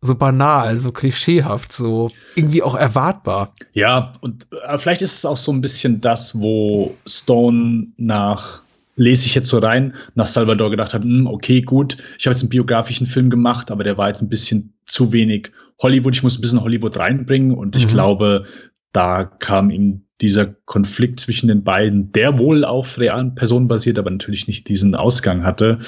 so 0.00 0.14
banal, 0.14 0.76
so 0.76 0.92
klischeehaft, 0.92 1.72
so 1.72 2.10
irgendwie 2.34 2.62
auch 2.62 2.74
erwartbar. 2.74 3.54
Ja, 3.72 4.14
und 4.20 4.46
äh, 4.66 4.78
vielleicht 4.78 5.02
ist 5.02 5.16
es 5.16 5.24
auch 5.24 5.36
so 5.36 5.52
ein 5.52 5.60
bisschen 5.60 6.00
das, 6.00 6.38
wo 6.38 6.94
Stone 7.06 7.88
nach 7.96 8.62
lese 8.96 9.26
ich 9.26 9.34
jetzt 9.34 9.48
so 9.48 9.58
rein, 9.58 9.94
nach 10.14 10.26
Salvador 10.26 10.70
gedacht 10.70 10.94
habe, 10.94 11.04
hm, 11.04 11.26
okay, 11.26 11.62
gut, 11.62 11.96
ich 12.18 12.26
habe 12.26 12.34
jetzt 12.34 12.42
einen 12.42 12.50
biografischen 12.50 13.06
Film 13.06 13.30
gemacht, 13.30 13.70
aber 13.70 13.84
der 13.84 13.96
war 13.96 14.08
jetzt 14.08 14.22
ein 14.22 14.28
bisschen 14.28 14.72
zu 14.86 15.12
wenig 15.12 15.50
Hollywood. 15.80 16.14
Ich 16.14 16.22
muss 16.22 16.38
ein 16.38 16.40
bisschen 16.42 16.60
Hollywood 16.62 16.96
reinbringen 16.98 17.52
und 17.52 17.74
ich 17.76 17.86
Mhm. 17.86 17.90
glaube, 17.90 18.44
da 18.92 19.24
kam 19.24 19.70
ihm 19.70 20.02
dieser 20.20 20.46
Konflikt 20.46 21.18
zwischen 21.18 21.48
den 21.48 21.64
beiden, 21.64 22.12
der 22.12 22.38
wohl 22.38 22.64
auf 22.64 22.98
realen 22.98 23.34
Personen 23.34 23.66
basiert, 23.66 23.98
aber 23.98 24.10
natürlich 24.10 24.46
nicht 24.46 24.68
diesen 24.68 24.94
Ausgang 24.94 25.42
hatte. 25.42 25.78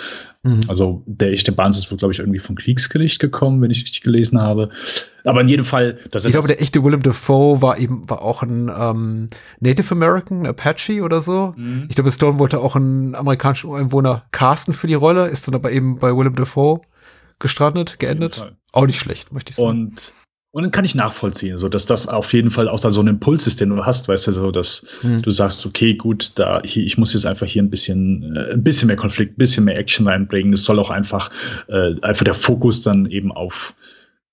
Mhm. 0.43 0.63
Also 0.67 1.05
der 1.07 1.31
echte 1.31 1.53
Barnes 1.53 1.79
ist 1.79 1.91
wohl, 1.91 1.99
glaube 1.99 2.13
ich, 2.13 2.19
irgendwie 2.19 2.41
vom 2.41 2.57
Kriegsgericht 2.57 3.21
gekommen, 3.21 3.61
wenn 3.63 3.71
ich 3.71 3.83
richtig 3.83 4.01
gelesen 4.01 4.41
habe. 4.41 4.71
Aber 5.25 5.41
in 5.41 5.49
jedem 5.49 5.65
Fall, 5.65 5.99
dass 6.11 6.25
er 6.25 6.29
Ich 6.29 6.33
glaube, 6.33 6.49
das- 6.49 6.57
der 6.57 6.63
echte 6.63 6.85
Willem 6.85 7.03
Dafoe 7.03 7.63
war 7.63 7.79
eben, 7.79 8.09
war 8.11 8.23
auch 8.23 8.43
ein 8.43 8.71
ähm, 8.79 9.29
Native 9.61 9.93
American, 9.95 10.47
Apache 10.47 11.03
oder 11.03 11.21
so. 11.21 11.55
Mhm. 11.57 11.87
Ich 11.89 11.95
glaube, 11.95 12.13
Stone 12.13 12.39
wollte 12.39 12.61
auch 12.61 12.77
einen 12.77 13.15
amerikanischen 13.15 13.71
Ureinwohner 13.71 14.25
casten 14.33 14.75
für 14.75 14.87
die 14.87 14.95
Rolle, 14.95 15.29
ist 15.29 15.49
dann 15.49 15.55
aber 15.55 15.73
eben 15.73 15.97
bei 15.99 16.15
Willem 16.17 16.35
Dafoe 16.37 16.81
gestrandet, 17.39 17.99
geendet. 17.99 18.55
Auch 18.73 18.87
nicht 18.87 18.99
schlecht, 18.99 19.33
möchte 19.33 19.51
ich 19.51 19.57
sagen. 19.57 19.69
Und, 19.69 20.13
und 20.51 20.63
dann 20.63 20.71
kann 20.73 20.85
ich 20.85 20.95
nachvollziehen, 20.95 21.59
so 21.59 21.69
dass 21.69 21.87
das 21.87 22.07
auf 22.07 22.33
jeden 22.33 22.51
Fall 22.51 22.69
auch 22.69 22.79
da 22.81 22.91
so 22.91 23.01
ein 23.01 23.07
Impuls 23.09 23.47
ist, 23.47 23.61
den 23.61 23.71
du 23.71 23.85
hast, 23.85 24.09
weißt 24.09 24.27
du, 24.29 24.33
so 24.33 24.51
dass 24.51 24.85
Hm. 25.01 25.23
du 25.23 25.31
sagst, 25.31 25.65
okay, 25.67 25.95
gut, 25.95 26.33
da 26.39 26.61
hier, 26.65 26.85
ich 26.85 26.97
muss 26.99 27.13
jetzt 27.13 27.27
einfach 27.27 27.47
hier 27.47 27.63
ein 27.63 27.71
bisschen, 27.71 28.37
äh, 28.37 28.53
ein 28.53 28.63
bisschen 28.63 28.87
mehr 28.89 28.97
Konflikt, 28.97 29.33
ein 29.35 29.39
bisschen 29.39 29.65
mehr 29.65 29.77
Action 29.79 30.07
reinbringen. 30.07 30.53
Es 30.53 30.65
soll 30.65 30.79
auch 30.79 30.91
einfach, 30.91 31.31
äh, 31.69 31.95
einfach 32.03 32.25
der 32.25 32.35
Fokus 32.35 32.83
dann 32.83 33.07
eben 33.07 33.33
auf 33.33 33.75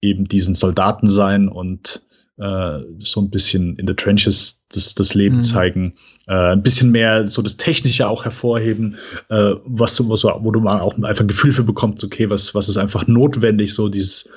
eben 0.01 0.25
diesen 0.25 0.53
Soldaten 0.53 1.07
sein 1.07 1.47
und 1.47 2.01
äh, 2.37 2.79
so 2.99 3.21
ein 3.21 3.29
bisschen 3.29 3.75
in 3.75 3.87
the 3.87 3.93
trenches 3.93 4.63
das, 4.73 4.95
das 4.95 5.13
Leben 5.13 5.37
Mhm. 5.37 5.41
zeigen, 5.43 5.93
äh, 6.27 6.53
ein 6.53 6.63
bisschen 6.63 6.91
mehr 6.91 7.27
so 7.27 7.41
das 7.41 7.57
Technische 7.57 8.07
auch 8.07 8.23
hervorheben, 8.25 8.95
äh, 9.29 9.53
was 9.65 9.95
du- 9.95 10.09
wo 10.09 10.51
du 10.51 10.59
mal 10.59 10.79
auch 10.79 10.95
einfach 11.03 11.21
ein 11.23 11.27
Gefühl 11.27 11.51
für 11.51 11.63
bekommst, 11.63 12.03
okay, 12.03 12.29
was, 12.29 12.55
was 12.55 12.67
ist 12.69 12.77
einfach 12.77 13.05
notwendig, 13.07 13.73
so 13.73 13.89
dieses 13.89 14.29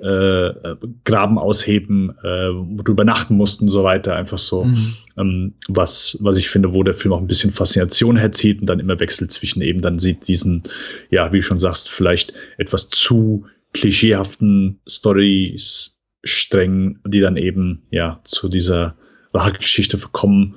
äh, 0.00 0.76
Graben 1.04 1.38
ausheben, 1.38 2.10
äh, 2.22 2.50
wo 2.52 2.82
du 2.82 2.92
übernachten 2.92 3.34
musst 3.36 3.60
und 3.60 3.68
so 3.68 3.82
weiter, 3.82 4.14
einfach 4.14 4.38
so, 4.38 4.62
Mhm. 4.66 4.94
ähm, 5.16 5.54
was, 5.66 6.16
was 6.20 6.36
ich 6.36 6.48
finde, 6.50 6.72
wo 6.72 6.84
der 6.84 6.94
Film 6.94 7.12
auch 7.14 7.20
ein 7.20 7.26
bisschen 7.26 7.52
Faszination 7.52 8.16
herzieht 8.16 8.60
und 8.60 8.68
dann 8.70 8.78
immer 8.78 9.00
wechselt 9.00 9.32
zwischen 9.32 9.60
eben, 9.60 9.80
dann 9.82 9.98
sieht 9.98 10.28
diesen, 10.28 10.62
ja, 11.10 11.32
wie 11.32 11.38
du 11.38 11.42
schon 11.42 11.58
sagst, 11.58 11.88
vielleicht 11.88 12.32
etwas 12.58 12.90
zu 12.90 13.46
klischeehaften 13.72 14.80
Stories 14.88 15.98
streng, 16.24 16.98
die 17.06 17.20
dann 17.20 17.36
eben, 17.36 17.86
ja, 17.90 18.20
zu 18.24 18.48
dieser 18.48 18.96
wahre 19.32 19.52
Geschichte 19.52 19.98
verkommen 19.98 20.56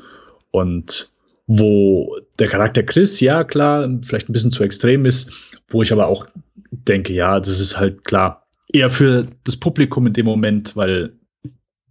und 0.51 1.09
wo 1.47 2.17
der 2.39 2.47
Charakter 2.47 2.83
Chris, 2.83 3.19
ja 3.19 3.43
klar, 3.43 3.87
vielleicht 4.03 4.29
ein 4.29 4.33
bisschen 4.33 4.51
zu 4.51 4.63
extrem 4.63 5.05
ist, 5.05 5.31
wo 5.67 5.81
ich 5.81 5.91
aber 5.91 6.07
auch 6.07 6.25
denke, 6.71 7.13
ja, 7.13 7.39
das 7.39 7.59
ist 7.59 7.77
halt 7.77 8.05
klar, 8.05 8.47
eher 8.71 8.89
für 8.89 9.27
das 9.43 9.57
Publikum 9.57 10.07
in 10.07 10.13
dem 10.13 10.25
Moment, 10.25 10.75
weil 10.75 11.13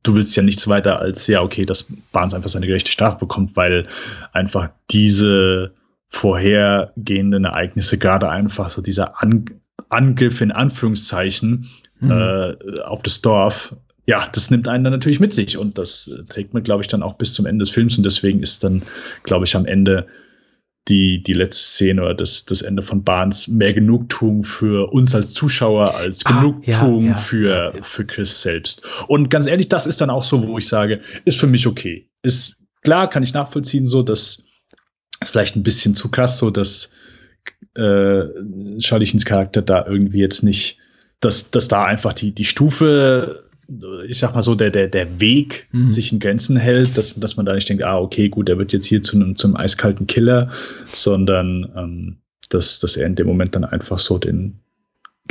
du 0.02 0.14
willst 0.14 0.34
ja 0.36 0.42
nichts 0.42 0.66
weiter 0.66 1.00
als, 1.00 1.26
ja, 1.26 1.42
okay, 1.42 1.64
dass 1.64 1.86
Barnes 2.12 2.34
einfach 2.34 2.48
seine 2.48 2.66
gerechte 2.66 2.90
Strafe 2.90 3.18
bekommt, 3.18 3.56
weil 3.56 3.86
einfach 4.32 4.70
diese 4.90 5.74
vorhergehenden 6.08 7.44
Ereignisse, 7.44 7.98
gerade 7.98 8.28
einfach 8.28 8.70
so 8.70 8.82
dieser 8.82 9.22
An 9.22 9.59
Angriff 9.90 10.40
in 10.40 10.52
Anführungszeichen 10.52 11.68
Mhm. 12.02 12.10
äh, 12.12 12.80
auf 12.80 13.02
das 13.02 13.20
Dorf, 13.20 13.76
ja, 14.06 14.26
das 14.32 14.50
nimmt 14.50 14.66
einen 14.68 14.84
dann 14.84 14.92
natürlich 14.94 15.20
mit 15.20 15.34
sich 15.34 15.58
und 15.58 15.76
das 15.76 16.10
trägt 16.30 16.54
man, 16.54 16.62
glaube 16.62 16.82
ich, 16.82 16.88
dann 16.88 17.02
auch 17.02 17.12
bis 17.18 17.34
zum 17.34 17.44
Ende 17.44 17.62
des 17.62 17.70
Films 17.70 17.98
und 17.98 18.04
deswegen 18.04 18.42
ist 18.42 18.64
dann, 18.64 18.82
glaube 19.22 19.44
ich, 19.44 19.54
am 19.54 19.66
Ende 19.66 20.06
die, 20.88 21.22
die 21.22 21.34
letzte 21.34 21.62
Szene 21.62 22.00
oder 22.02 22.14
das, 22.14 22.46
das 22.46 22.62
Ende 22.62 22.82
von 22.82 23.04
Barnes 23.04 23.48
mehr 23.48 23.74
Genugtuung 23.74 24.44
für 24.44 24.90
uns 24.92 25.14
als 25.14 25.34
Zuschauer 25.34 25.94
als 25.94 26.24
Ah, 26.24 26.40
Genugtuung 26.40 27.04
ja, 27.04 27.10
ja, 27.10 27.16
für, 27.18 27.74
ja. 27.76 27.82
für 27.82 28.06
Chris 28.06 28.42
selbst. 28.42 28.82
Und 29.06 29.28
ganz 29.28 29.46
ehrlich, 29.46 29.68
das 29.68 29.86
ist 29.86 30.00
dann 30.00 30.08
auch 30.08 30.24
so, 30.24 30.46
wo 30.48 30.56
ich 30.56 30.66
sage, 30.68 31.02
ist 31.26 31.38
für 31.38 31.46
mich 31.46 31.66
okay. 31.66 32.08
Ist 32.22 32.62
klar, 32.82 33.10
kann 33.10 33.22
ich 33.22 33.34
nachvollziehen, 33.34 33.86
so, 33.86 34.02
dass 34.02 34.42
ist 35.22 35.30
vielleicht 35.32 35.54
ein 35.54 35.62
bisschen 35.62 35.94
zu 35.94 36.10
krass, 36.10 36.38
so 36.38 36.48
dass 36.50 36.90
äh, 37.74 38.80
Charlies 38.80 39.24
Charakter 39.24 39.62
da 39.62 39.86
irgendwie 39.86 40.18
jetzt 40.18 40.42
nicht, 40.42 40.78
dass, 41.20 41.50
dass 41.50 41.68
da 41.68 41.84
einfach 41.84 42.12
die, 42.12 42.32
die 42.32 42.44
Stufe, 42.44 43.44
ich 44.08 44.18
sag 44.18 44.34
mal 44.34 44.42
so, 44.42 44.54
der, 44.54 44.70
der, 44.70 44.88
der 44.88 45.20
Weg 45.20 45.68
Mhm. 45.72 45.84
sich 45.84 46.12
in 46.12 46.18
Grenzen 46.18 46.56
hält, 46.56 46.98
dass, 46.98 47.14
dass 47.14 47.36
man 47.36 47.46
da 47.46 47.54
nicht 47.54 47.68
denkt, 47.68 47.84
ah, 47.84 47.98
okay, 47.98 48.28
gut, 48.28 48.48
er 48.48 48.58
wird 48.58 48.72
jetzt 48.72 48.86
hier 48.86 49.02
zu 49.02 49.16
einem, 49.16 49.36
zum 49.36 49.56
eiskalten 49.56 50.06
Killer, 50.06 50.50
sondern 50.84 51.70
ähm, 51.76 52.16
dass, 52.48 52.80
dass 52.80 52.96
er 52.96 53.06
in 53.06 53.14
dem 53.14 53.26
Moment 53.26 53.54
dann 53.54 53.64
einfach 53.64 53.98
so 53.98 54.18
den 54.18 54.58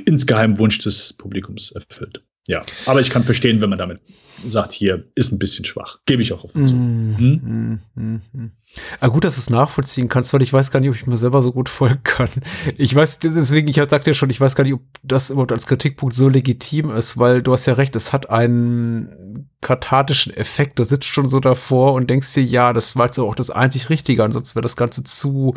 insgeheim 0.05 0.57
Wunsch 0.59 0.79
des 0.79 1.11
Publikums 1.13 1.71
erfüllt. 1.71 2.23
Ja, 2.49 2.63
aber 2.87 2.99
ich 2.99 3.11
kann 3.11 3.23
verstehen, 3.23 3.61
wenn 3.61 3.69
man 3.69 3.77
damit 3.77 3.99
sagt, 4.43 4.73
hier 4.73 5.05
ist 5.13 5.31
ein 5.31 5.37
bisschen 5.37 5.65
schwach. 5.65 5.99
Gebe 6.07 6.23
ich 6.23 6.33
auch 6.33 6.43
offen 6.43 6.65
zu. 6.67 6.73
Mhm. 6.73 7.15
Hm? 7.15 7.79
Mhm. 7.95 8.21
Mhm. 8.33 8.51
Ah, 8.99 9.09
gut, 9.09 9.23
dass 9.23 9.35
du 9.35 9.41
es 9.41 9.51
nachvollziehen 9.51 10.09
kannst, 10.09 10.33
weil 10.33 10.41
ich 10.41 10.51
weiß 10.51 10.71
gar 10.71 10.79
nicht, 10.79 10.89
ob 10.89 10.95
ich 10.95 11.05
mir 11.05 11.17
selber 11.17 11.43
so 11.43 11.51
gut 11.51 11.69
folgen 11.69 12.01
kann. 12.03 12.29
Ich 12.75 12.95
weiß, 12.95 13.19
deswegen, 13.19 13.67
ich 13.67 13.75
sagte 13.75 14.09
ja 14.09 14.13
schon, 14.15 14.31
ich 14.31 14.41
weiß 14.41 14.55
gar 14.55 14.63
nicht, 14.63 14.73
ob 14.73 14.81
das 15.03 15.29
überhaupt 15.29 15.51
als 15.51 15.67
Kritikpunkt 15.67 16.15
so 16.15 16.27
legitim 16.27 16.89
ist, 16.89 17.19
weil 17.19 17.43
du 17.43 17.53
hast 17.53 17.67
ja 17.67 17.73
recht, 17.73 17.95
es 17.95 18.13
hat 18.13 18.31
einen 18.31 19.47
kathartischen 19.61 20.35
Effekt. 20.35 20.79
Du 20.79 20.83
sitzt 20.85 21.05
schon 21.05 21.27
so 21.27 21.39
davor 21.39 21.93
und 21.93 22.09
denkst 22.09 22.33
dir, 22.33 22.43
ja, 22.43 22.73
das 22.73 22.95
war 22.95 23.05
jetzt 23.05 23.19
auch 23.19 23.35
das 23.35 23.51
einzig 23.51 23.91
Richtige, 23.91 24.23
ansonsten 24.23 24.55
wäre 24.55 24.63
das 24.63 24.75
Ganze 24.75 25.03
zu 25.03 25.53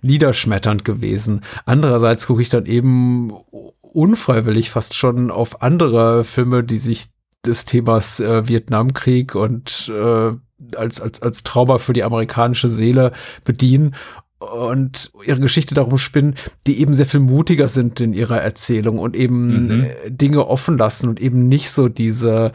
niederschmetternd 0.00 0.86
gewesen. 0.86 1.42
Andererseits 1.66 2.26
gucke 2.26 2.40
ich 2.40 2.48
dann 2.48 2.64
eben 2.64 3.34
unfreiwillig 3.94 4.70
fast 4.70 4.94
schon 4.94 5.30
auf 5.30 5.62
andere 5.62 6.24
Filme, 6.24 6.64
die 6.64 6.78
sich 6.78 7.08
des 7.44 7.64
Themas 7.64 8.20
äh, 8.20 8.46
Vietnamkrieg 8.48 9.34
und 9.34 9.90
äh, 9.94 10.32
als, 10.76 11.00
als, 11.00 11.22
als 11.22 11.42
Trauma 11.42 11.78
für 11.78 11.92
die 11.92 12.04
amerikanische 12.04 12.68
Seele 12.68 13.12
bedienen 13.44 13.94
und 14.38 15.12
ihre 15.24 15.40
Geschichte 15.40 15.74
darum 15.74 15.98
spinnen, 15.98 16.34
die 16.66 16.80
eben 16.80 16.94
sehr 16.94 17.06
viel 17.06 17.20
mutiger 17.20 17.68
sind 17.68 18.00
in 18.00 18.12
ihrer 18.12 18.40
Erzählung 18.40 18.98
und 18.98 19.16
eben 19.16 19.66
Mhm. 19.66 19.84
äh, 19.84 20.10
Dinge 20.10 20.46
offen 20.46 20.78
lassen 20.78 21.08
und 21.08 21.20
eben 21.20 21.48
nicht 21.48 21.70
so 21.70 21.88
diese 21.88 22.52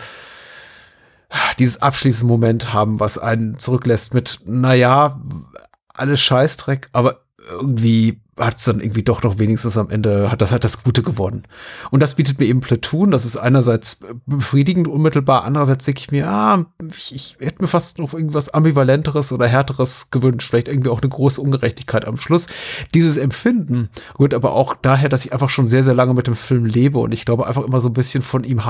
dieses 1.60 1.82
abschließende 1.82 2.32
Moment 2.32 2.74
haben, 2.74 3.00
was 3.02 3.18
einen 3.18 3.58
zurücklässt 3.58 4.14
mit, 4.14 4.40
naja, 4.46 5.20
alles 5.94 6.22
Scheißdreck, 6.22 6.88
aber 6.94 7.22
irgendwie 7.52 8.22
hat 8.40 8.58
es 8.58 8.66
dann 8.66 8.80
irgendwie 8.80 9.04
doch 9.04 9.24
noch 9.24 9.40
wenigstens 9.40 9.78
am 9.78 9.90
Ende, 9.90 10.32
hat 10.32 10.42
das 10.42 10.52
hat 10.52 10.64
das 10.64 10.84
Gute 10.84 11.04
gewonnen. 11.04 11.44
Und 11.92 12.02
das 12.02 12.16
bietet 12.16 12.40
mir 12.40 12.46
eben 12.46 12.62
Platoon, 12.62 13.12
das 13.12 13.26
ist 13.26 13.38
einerseits 13.38 14.00
befriedigend 14.26 14.88
unmittelbar, 14.88 15.44
andererseits 15.44 15.86
denke 15.86 16.02
ich 16.02 16.12
mir, 16.12 16.28
ah, 16.30 16.66
ich, 16.96 17.14
ich 17.16 17.38
hätte 17.40 17.62
mir 17.62 17.68
fast 17.68 18.00
noch 18.00 18.14
irgendwas 18.14 18.50
ambivalenteres 18.50 19.32
oder 19.32 19.48
härteres 19.48 20.10
gewünscht, 20.12 20.50
vielleicht 20.50 20.68
irgendwie 20.68 20.90
auch 20.90 21.02
eine 21.02 21.10
große 21.10 21.42
Ungerechtigkeit 21.42 22.06
am 22.06 22.18
Schluss. 22.18 22.48
Dieses 22.94 23.18
Empfinden 23.18 23.90
rührt 24.20 24.34
aber 24.34 24.54
auch 24.54 24.76
daher, 24.76 25.10
dass 25.10 25.26
ich 25.26 25.34
einfach 25.34 25.50
schon 25.50 25.68
sehr, 25.68 25.84
sehr 25.84 25.96
lange 25.96 26.14
mit 26.14 26.28
dem 26.28 26.36
Film 26.36 26.66
lebe 26.66 27.00
und 27.00 27.12
ich 27.12 27.26
glaube 27.26 27.48
einfach 27.48 27.64
immer 27.64 27.82
so 27.82 27.90
ein 27.90 27.94
bisschen 27.94 28.24
von 28.24 28.44
ihm 28.44 28.66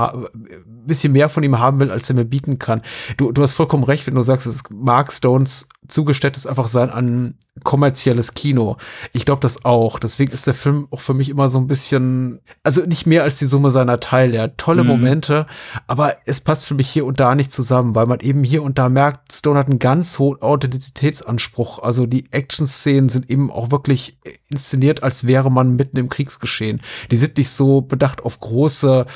bisschen 0.86 1.12
mehr 1.12 1.28
von 1.28 1.42
ihm 1.42 1.58
haben 1.58 1.80
will, 1.80 1.90
als 1.90 2.08
er 2.08 2.16
mir 2.16 2.24
bieten 2.24 2.58
kann. 2.58 2.82
Du, 3.16 3.32
du 3.32 3.42
hast 3.42 3.52
vollkommen 3.52 3.84
recht, 3.84 4.06
wenn 4.06 4.14
du 4.14 4.22
sagst, 4.22 4.46
es 4.46 4.56
ist 4.56 4.70
Mark 4.70 5.12
Stones 5.12 5.68
zugeständtes 5.88 6.46
einfach 6.46 6.68
sein 6.68 6.90
an 6.90 7.34
kommerzielles 7.64 8.34
Kino. 8.34 8.76
Ich 9.12 9.24
glaube 9.24 9.40
das 9.40 9.64
auch. 9.64 9.98
Deswegen 9.98 10.32
ist 10.32 10.46
der 10.46 10.54
Film 10.54 10.86
auch 10.90 11.00
für 11.00 11.14
mich 11.14 11.28
immer 11.28 11.48
so 11.48 11.58
ein 11.58 11.66
bisschen, 11.66 12.40
also 12.62 12.82
nicht 12.82 13.06
mehr 13.06 13.24
als 13.24 13.38
die 13.38 13.46
Summe 13.46 13.70
seiner 13.70 14.00
Teile. 14.00 14.36
Er 14.36 14.42
hat 14.44 14.58
tolle 14.58 14.82
Mhm. 14.82 14.88
Momente, 14.88 15.46
aber 15.86 16.16
es 16.24 16.40
passt 16.40 16.66
für 16.66 16.74
mich 16.74 16.88
hier 16.88 17.06
und 17.06 17.20
da 17.20 17.34
nicht 17.34 17.52
zusammen, 17.52 17.94
weil 17.94 18.06
man 18.06 18.20
eben 18.20 18.44
hier 18.44 18.62
und 18.62 18.78
da 18.78 18.88
merkt, 18.88 19.32
Stone 19.32 19.58
hat 19.58 19.68
einen 19.68 19.78
ganz 19.78 20.18
hohen 20.18 20.40
Authentizitätsanspruch. 20.40 21.80
Also 21.80 22.06
die 22.06 22.30
Action-Szenen 22.30 23.08
sind 23.08 23.28
eben 23.30 23.50
auch 23.50 23.70
wirklich 23.70 24.18
inszeniert, 24.50 25.02
als 25.02 25.26
wäre 25.26 25.50
man 25.50 25.76
mitten 25.76 25.96
im 25.96 26.08
Kriegsgeschehen. 26.08 26.80
Die 27.10 27.16
sind 27.16 27.38
nicht 27.38 27.50
so 27.50 27.80
bedacht 27.80 28.22
auf 28.22 28.40
große 28.40 29.06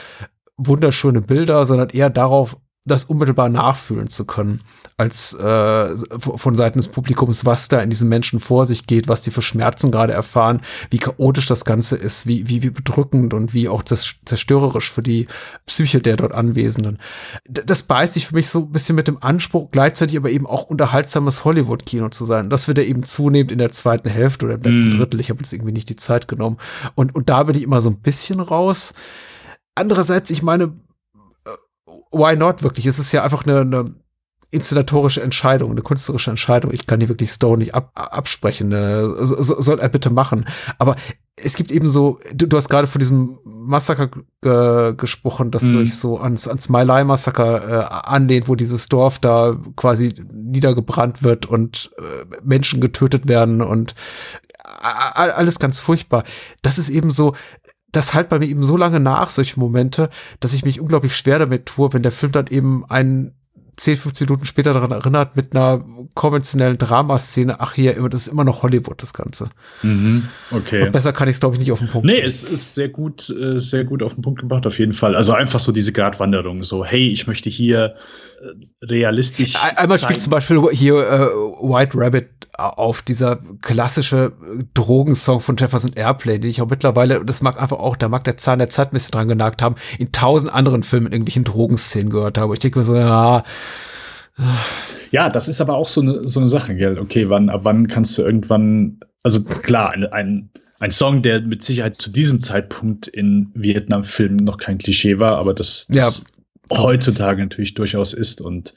wunderschöne 0.57 1.21
Bilder, 1.21 1.67
sondern 1.67 1.91
eher 1.91 2.11
darauf, 2.11 2.57
das 2.85 3.05
unmittelbar 3.05 3.49
nachfühlen 3.49 4.09
zu 4.09 4.25
können, 4.25 4.61
als 4.97 5.35
äh, 5.35 5.97
von 6.19 6.57
Seiten 6.57 6.81
des 6.81 6.89
Publikums, 6.89 7.45
was 7.45 7.69
da 7.69 7.81
in 7.81 7.91
diesen 7.91 8.09
Menschen 8.09 8.41
vor 8.41 8.67
sich 8.67 8.89
geht, 8.89 9.07
was 9.07 9.23
die 9.23 9.31
für 9.31 9.41
Schmerzen 9.41 9.93
gerade 9.93 10.13
erfahren, 10.13 10.61
wie 10.91 10.99
chaotisch 10.99 11.47
das 11.47 11.65
Ganze 11.65 11.95
ist, 11.95 12.27
wie, 12.27 12.49
wie, 12.49 12.65
wie 12.65 12.71
bedrückend 12.71 13.35
und 13.35 13.55
wie 13.55 13.69
auch 13.69 13.85
zerstörerisch 13.85 14.91
für 14.91 15.03
die 15.03 15.29
Psyche 15.65 16.01
der 16.01 16.17
dort 16.17 16.33
Anwesenden. 16.33 16.99
D 17.49 17.63
das 17.65 17.85
beißt 17.85 18.15
sich 18.15 18.27
für 18.27 18.35
mich 18.35 18.49
so 18.49 18.59
ein 18.63 18.73
bisschen 18.73 18.97
mit 18.97 19.07
dem 19.07 19.23
Anspruch, 19.23 19.71
gleichzeitig 19.71 20.17
aber 20.17 20.31
eben 20.31 20.47
auch 20.47 20.65
unterhaltsames 20.65 21.45
Hollywood-Kino 21.45 22.09
zu 22.09 22.25
sein. 22.25 22.51
Das 22.51 22.67
wird 22.67 22.79
ja 22.79 22.85
eben 22.85 23.05
zunehmend 23.05 23.53
in 23.53 23.59
der 23.59 23.71
zweiten 23.71 24.09
Hälfte 24.09 24.47
oder 24.47 24.57
im 24.57 24.63
letzten 24.63 24.89
Mhm. 24.89 24.97
Drittel. 24.97 25.21
Ich 25.21 25.31
habe 25.31 25.39
jetzt 25.39 25.53
irgendwie 25.53 25.73
nicht 25.73 25.89
die 25.89 25.95
Zeit 25.95 26.27
genommen. 26.27 26.59
Und, 26.97 27.15
und 27.15 27.29
da 27.29 27.45
bin 27.45 27.55
ich 27.55 27.63
immer 27.63 27.81
so 27.81 27.91
ein 27.91 28.01
bisschen 28.01 28.41
raus. 28.41 28.93
Andererseits, 29.75 30.31
ich 30.31 30.43
meine, 30.43 30.65
äh, 31.45 31.91
why 32.11 32.37
not 32.37 32.63
wirklich? 32.63 32.87
Es 32.87 32.99
ist 32.99 33.13
ja 33.13 33.23
einfach 33.23 33.45
eine, 33.47 33.61
eine 33.61 33.95
inszenatorische 34.53 35.23
Entscheidung, 35.23 35.71
eine 35.71 35.81
künstlerische 35.81 36.31
Entscheidung. 36.31 36.73
Ich 36.73 36.87
kann 36.87 37.01
hier 37.01 37.09
wirklich 37.09 37.31
Stone 37.31 37.59
nicht 37.59 37.75
ab, 37.75 37.91
absprechen. 37.95 38.71
Äh, 38.71 39.09
so, 39.25 39.61
soll 39.61 39.81
er 39.81 39.89
bitte 39.89 40.11
machen. 40.11 40.45
Aber 40.79 40.95
es 41.37 41.57
gibt 41.57 41.73
eben 41.73 41.89
so, 41.89 42.19
du, 42.35 42.47
du 42.47 42.57
hast 42.59 42.69
gerade 42.69 42.87
von 42.87 42.99
diesem 42.99 43.39
Massaker 43.45 44.11
äh, 44.45 44.93
gesprochen, 44.93 45.51
das 45.51 45.63
mhm. 45.63 45.87
sich 45.87 45.97
so 45.97 46.19
ans, 46.19 46.47
ans 46.47 46.69
My 46.69 46.83
Lai 46.83 47.03
Massaker 47.03 47.67
äh, 47.67 48.09
anlehnt, 48.11 48.47
wo 48.47 48.55
dieses 48.55 48.89
Dorf 48.89 49.19
da 49.19 49.57
quasi 49.75 50.13
niedergebrannt 50.31 51.23
wird 51.23 51.47
und 51.47 51.91
äh, 51.97 52.27
Menschen 52.45 52.83
getötet 52.83 53.29
werden 53.29 53.63
und 53.63 53.95
alles 54.83 55.61
ganz 55.61 55.79
furchtbar. 55.79 56.25
Das 56.61 56.77
ist 56.77 56.89
eben 56.89 57.13
so, 57.13 57.35
das 57.93 58.15
halt 58.15 58.29
bei 58.29 58.39
mir 58.39 58.47
eben 58.47 58.65
so 58.65 58.77
lange 58.77 59.01
nach, 59.01 59.31
solche 59.31 59.61
Momente, 59.61 60.09
dass 60.41 60.55
ich 60.55 60.65
mich 60.65 60.81
unglaublich 60.81 61.15
schwer 61.15 61.39
damit 61.39 61.67
tue, 61.67 61.93
wenn 61.93 62.03
der 62.03 62.13
Film 62.13 62.33
dann 62.33 62.47
eben 62.49 62.85
einen 62.89 63.35
10, 63.77 63.97
15 63.97 64.27
Minuten 64.27 64.45
später 64.45 64.75
daran 64.75 64.91
erinnert, 64.91 65.35
mit 65.35 65.57
einer 65.57 65.85
konventionellen 66.15 66.77
Dramaszene, 66.77 67.61
ach 67.61 67.73
hier, 67.73 67.95
das 68.11 68.27
ist 68.27 68.33
immer 68.33 68.45
noch 68.45 68.63
Hollywood, 68.63 69.03
das 69.03 69.15
Ganze. 69.15 69.49
Mhm, 69.83 70.29
okay. 70.51 70.85
Und 70.85 70.93
besser 70.93 71.13
kann 71.13 71.29
ich 71.29 71.35
es, 71.35 71.41
glaube 71.41 71.55
ich, 71.55 71.61
nicht 71.61 71.73
auf 71.73 71.79
den 71.79 71.89
Punkt 71.89 72.07
Nee, 72.07 72.21
es 72.21 72.45
ist 72.45 72.75
sehr 72.75 72.91
gut, 72.91 73.31
äh, 73.31 73.59
sehr 73.59 73.85
gut 73.85 74.03
auf 74.03 74.15
den 74.15 74.23
Punkt 74.23 74.41
gebracht, 74.41 74.67
auf 74.67 74.79
jeden 74.79 74.93
Fall. 74.93 75.17
Also 75.17 75.33
einfach 75.33 75.59
so 75.59 75.73
diese 75.73 75.93
Gratwanderung, 75.93 76.63
so, 76.65 76.85
hey, 76.85 77.09
ich 77.09 77.27
möchte 77.27 77.49
hier 77.49 77.95
realistisch. 78.83 79.55
Einmal 79.77 79.99
spielt 79.99 80.21
zum 80.21 80.31
Beispiel 80.31 80.61
hier 80.73 80.95
äh, 80.95 81.27
White 81.63 81.93
Rabbit 81.95 82.29
auf 82.59 83.03
dieser 83.03 83.39
klassische 83.63 84.33
Drogensong 84.75 85.41
von 85.41 85.57
Jefferson 85.57 85.93
Airplane, 85.95 86.41
den 86.41 86.51
ich 86.51 86.61
auch 86.61 86.69
mittlerweile, 86.69 87.25
das 87.25 87.41
mag 87.41 87.61
einfach 87.61 87.79
auch, 87.79 87.97
da 87.97 88.09
mag 88.09 88.25
der 88.25 88.37
Zahn 88.37 88.59
der 88.59 88.69
Zeit 88.69 88.89
ein 88.89 88.93
bisschen 88.93 89.13
dran 89.13 89.29
genagt 89.29 89.63
haben, 89.63 89.77
in 89.99 90.13
tausend 90.13 90.53
anderen 90.53 90.83
Filmen 90.83 91.07
in 91.07 91.13
irgendwelchen 91.13 91.45
Drogenszenen 91.45 92.11
gehört 92.11 92.37
habe. 92.37 92.53
Ich 92.55 92.61
denke 92.61 92.79
mir 92.79 92.85
so, 92.85 92.95
ja, 92.95 93.43
ja, 95.11 95.29
das 95.29 95.49
ist 95.49 95.61
aber 95.61 95.75
auch 95.75 95.89
so 95.89 96.01
eine, 96.01 96.27
so 96.27 96.41
eine 96.41 96.49
Sache, 96.49 96.75
gell? 96.75 96.99
Okay, 96.99 97.29
wann, 97.29 97.51
ab 97.51 97.61
wann 97.65 97.87
kannst 97.87 98.17
du 98.17 98.23
irgendwann, 98.23 99.01
also 99.23 99.43
klar, 99.45 99.91
ein, 99.91 100.05
ein, 100.07 100.51
ein 100.79 100.91
Song, 100.91 101.23
der 101.23 101.43
mit 101.43 101.63
Sicherheit 101.63 101.97
zu 101.97 102.11
diesem 102.11 102.41
Zeitpunkt 102.41 103.09
in 103.09 103.51
Vietnam-Filmen 103.55 104.37
noch 104.37 104.57
kein 104.57 104.79
Klischee 104.79 105.19
war, 105.19 105.37
aber 105.37 105.55
das, 105.55 105.87
das 105.89 106.19
ja. 106.19 106.25
Heutzutage 106.79 107.43
natürlich 107.43 107.75
durchaus 107.75 108.15
ist 108.15 108.41
und 108.41 108.75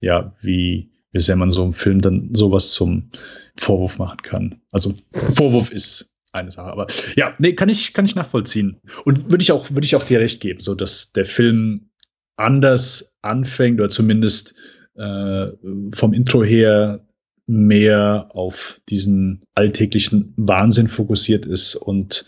ja, 0.00 0.34
wie, 0.40 0.90
wie 1.12 1.20
sehr 1.20 1.36
man 1.36 1.50
so 1.50 1.62
einem 1.62 1.72
Film 1.72 2.00
dann 2.00 2.30
sowas 2.34 2.72
zum 2.72 3.10
Vorwurf 3.56 3.98
machen 3.98 4.18
kann. 4.22 4.60
Also 4.70 4.94
Vorwurf 5.12 5.70
ist 5.70 6.12
eine 6.32 6.50
Sache, 6.50 6.70
aber 6.70 6.86
ja, 7.16 7.34
nee, 7.38 7.52
kann 7.52 7.68
ich, 7.68 7.92
kann 7.92 8.04
ich 8.04 8.16
nachvollziehen. 8.16 8.80
Und 9.04 9.30
würde 9.30 9.42
ich 9.42 9.52
auch, 9.52 9.70
würde 9.70 9.84
ich 9.84 9.94
auch 9.94 10.02
dir 10.02 10.20
recht 10.20 10.40
geben, 10.40 10.60
so 10.60 10.74
dass 10.74 11.12
der 11.12 11.24
Film 11.24 11.90
anders 12.36 13.16
anfängt 13.22 13.80
oder 13.80 13.90
zumindest 13.90 14.54
äh, 14.96 15.46
vom 15.92 16.12
Intro 16.12 16.42
her 16.42 17.06
mehr 17.46 18.30
auf 18.30 18.80
diesen 18.88 19.44
alltäglichen 19.54 20.32
Wahnsinn 20.36 20.88
fokussiert 20.88 21.46
ist 21.46 21.76
und 21.76 22.26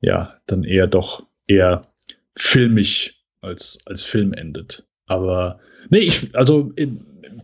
ja, 0.00 0.36
dann 0.46 0.62
eher 0.62 0.86
doch 0.86 1.26
eher 1.46 1.88
filmisch 2.36 3.17
als, 3.40 3.78
als 3.86 4.02
Film 4.02 4.32
endet. 4.32 4.86
Aber 5.06 5.60
nee, 5.90 6.00
ich, 6.00 6.34
also 6.34 6.72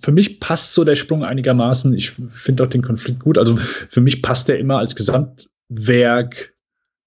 für 0.00 0.12
mich 0.12 0.40
passt 0.40 0.74
so 0.74 0.84
der 0.84 0.96
Sprung 0.96 1.24
einigermaßen. 1.24 1.94
Ich 1.94 2.10
finde 2.10 2.64
auch 2.64 2.68
den 2.68 2.82
Konflikt 2.82 3.20
gut. 3.20 3.38
Also 3.38 3.56
für 3.56 4.00
mich 4.00 4.22
passt 4.22 4.48
der 4.48 4.58
immer 4.58 4.78
als 4.78 4.94
Gesamtwerk. 4.94 6.52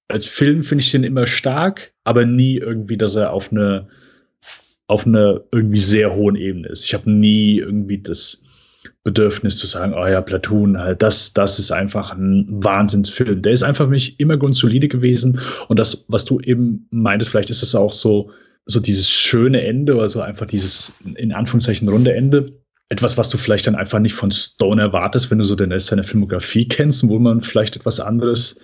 Als 0.07 0.25
Film 0.25 0.63
finde 0.63 0.83
ich 0.83 0.91
den 0.91 1.03
immer 1.03 1.27
stark, 1.27 1.93
aber 2.03 2.25
nie 2.25 2.57
irgendwie, 2.57 2.97
dass 2.97 3.15
er 3.15 3.31
auf 3.33 3.51
eine 3.51 3.87
auf 4.87 5.05
einer 5.05 5.41
irgendwie 5.51 5.81
sehr 5.81 6.15
hohen 6.15 6.35
Ebene 6.35 6.69
ist. 6.69 6.85
Ich 6.85 6.93
habe 6.93 7.11
nie 7.11 7.57
irgendwie 7.57 7.97
das 7.97 8.43
Bedürfnis 9.03 9.57
zu 9.57 9.67
sagen, 9.67 9.93
oh 9.93 10.05
ja, 10.07 10.21
Platoon, 10.21 10.77
halt, 10.79 11.01
das, 11.01 11.33
das 11.33 11.59
ist 11.59 11.71
einfach 11.71 12.13
ein 12.13 12.45
Wahnsinnsfilm. 12.49 13.41
Der 13.41 13.51
ist 13.51 13.63
einfach 13.63 13.85
für 13.85 13.91
mich 13.91 14.19
immer 14.19 14.37
grundsolide 14.37 14.87
gewesen. 14.87 15.39
Und 15.67 15.77
das, 15.77 16.05
was 16.07 16.25
du 16.25 16.39
eben 16.39 16.87
meintest, 16.89 17.31
vielleicht 17.31 17.49
ist 17.49 17.63
es 17.63 17.75
auch 17.75 17.91
so, 17.91 18.31
so 18.67 18.79
dieses 18.79 19.09
schöne 19.09 19.65
Ende 19.65 19.95
oder 19.95 20.09
so 20.09 20.21
einfach 20.21 20.45
dieses, 20.45 20.91
in 21.15 21.33
Anführungszeichen, 21.33 21.87
runde 21.89 22.13
Ende. 22.13 22.51
Etwas, 22.89 23.17
was 23.17 23.29
du 23.29 23.37
vielleicht 23.37 23.67
dann 23.67 23.75
einfach 23.75 23.99
nicht 23.99 24.13
von 24.13 24.31
Stone 24.31 24.81
erwartest, 24.81 25.31
wenn 25.31 25.39
du 25.39 25.43
so 25.43 25.55
den 25.55 25.71
Rest 25.71 25.87
seiner 25.87 26.03
Filmografie 26.03 26.67
kennst, 26.67 27.07
wo 27.07 27.19
man 27.19 27.41
vielleicht 27.41 27.75
etwas 27.75 27.99
anderes 27.99 28.59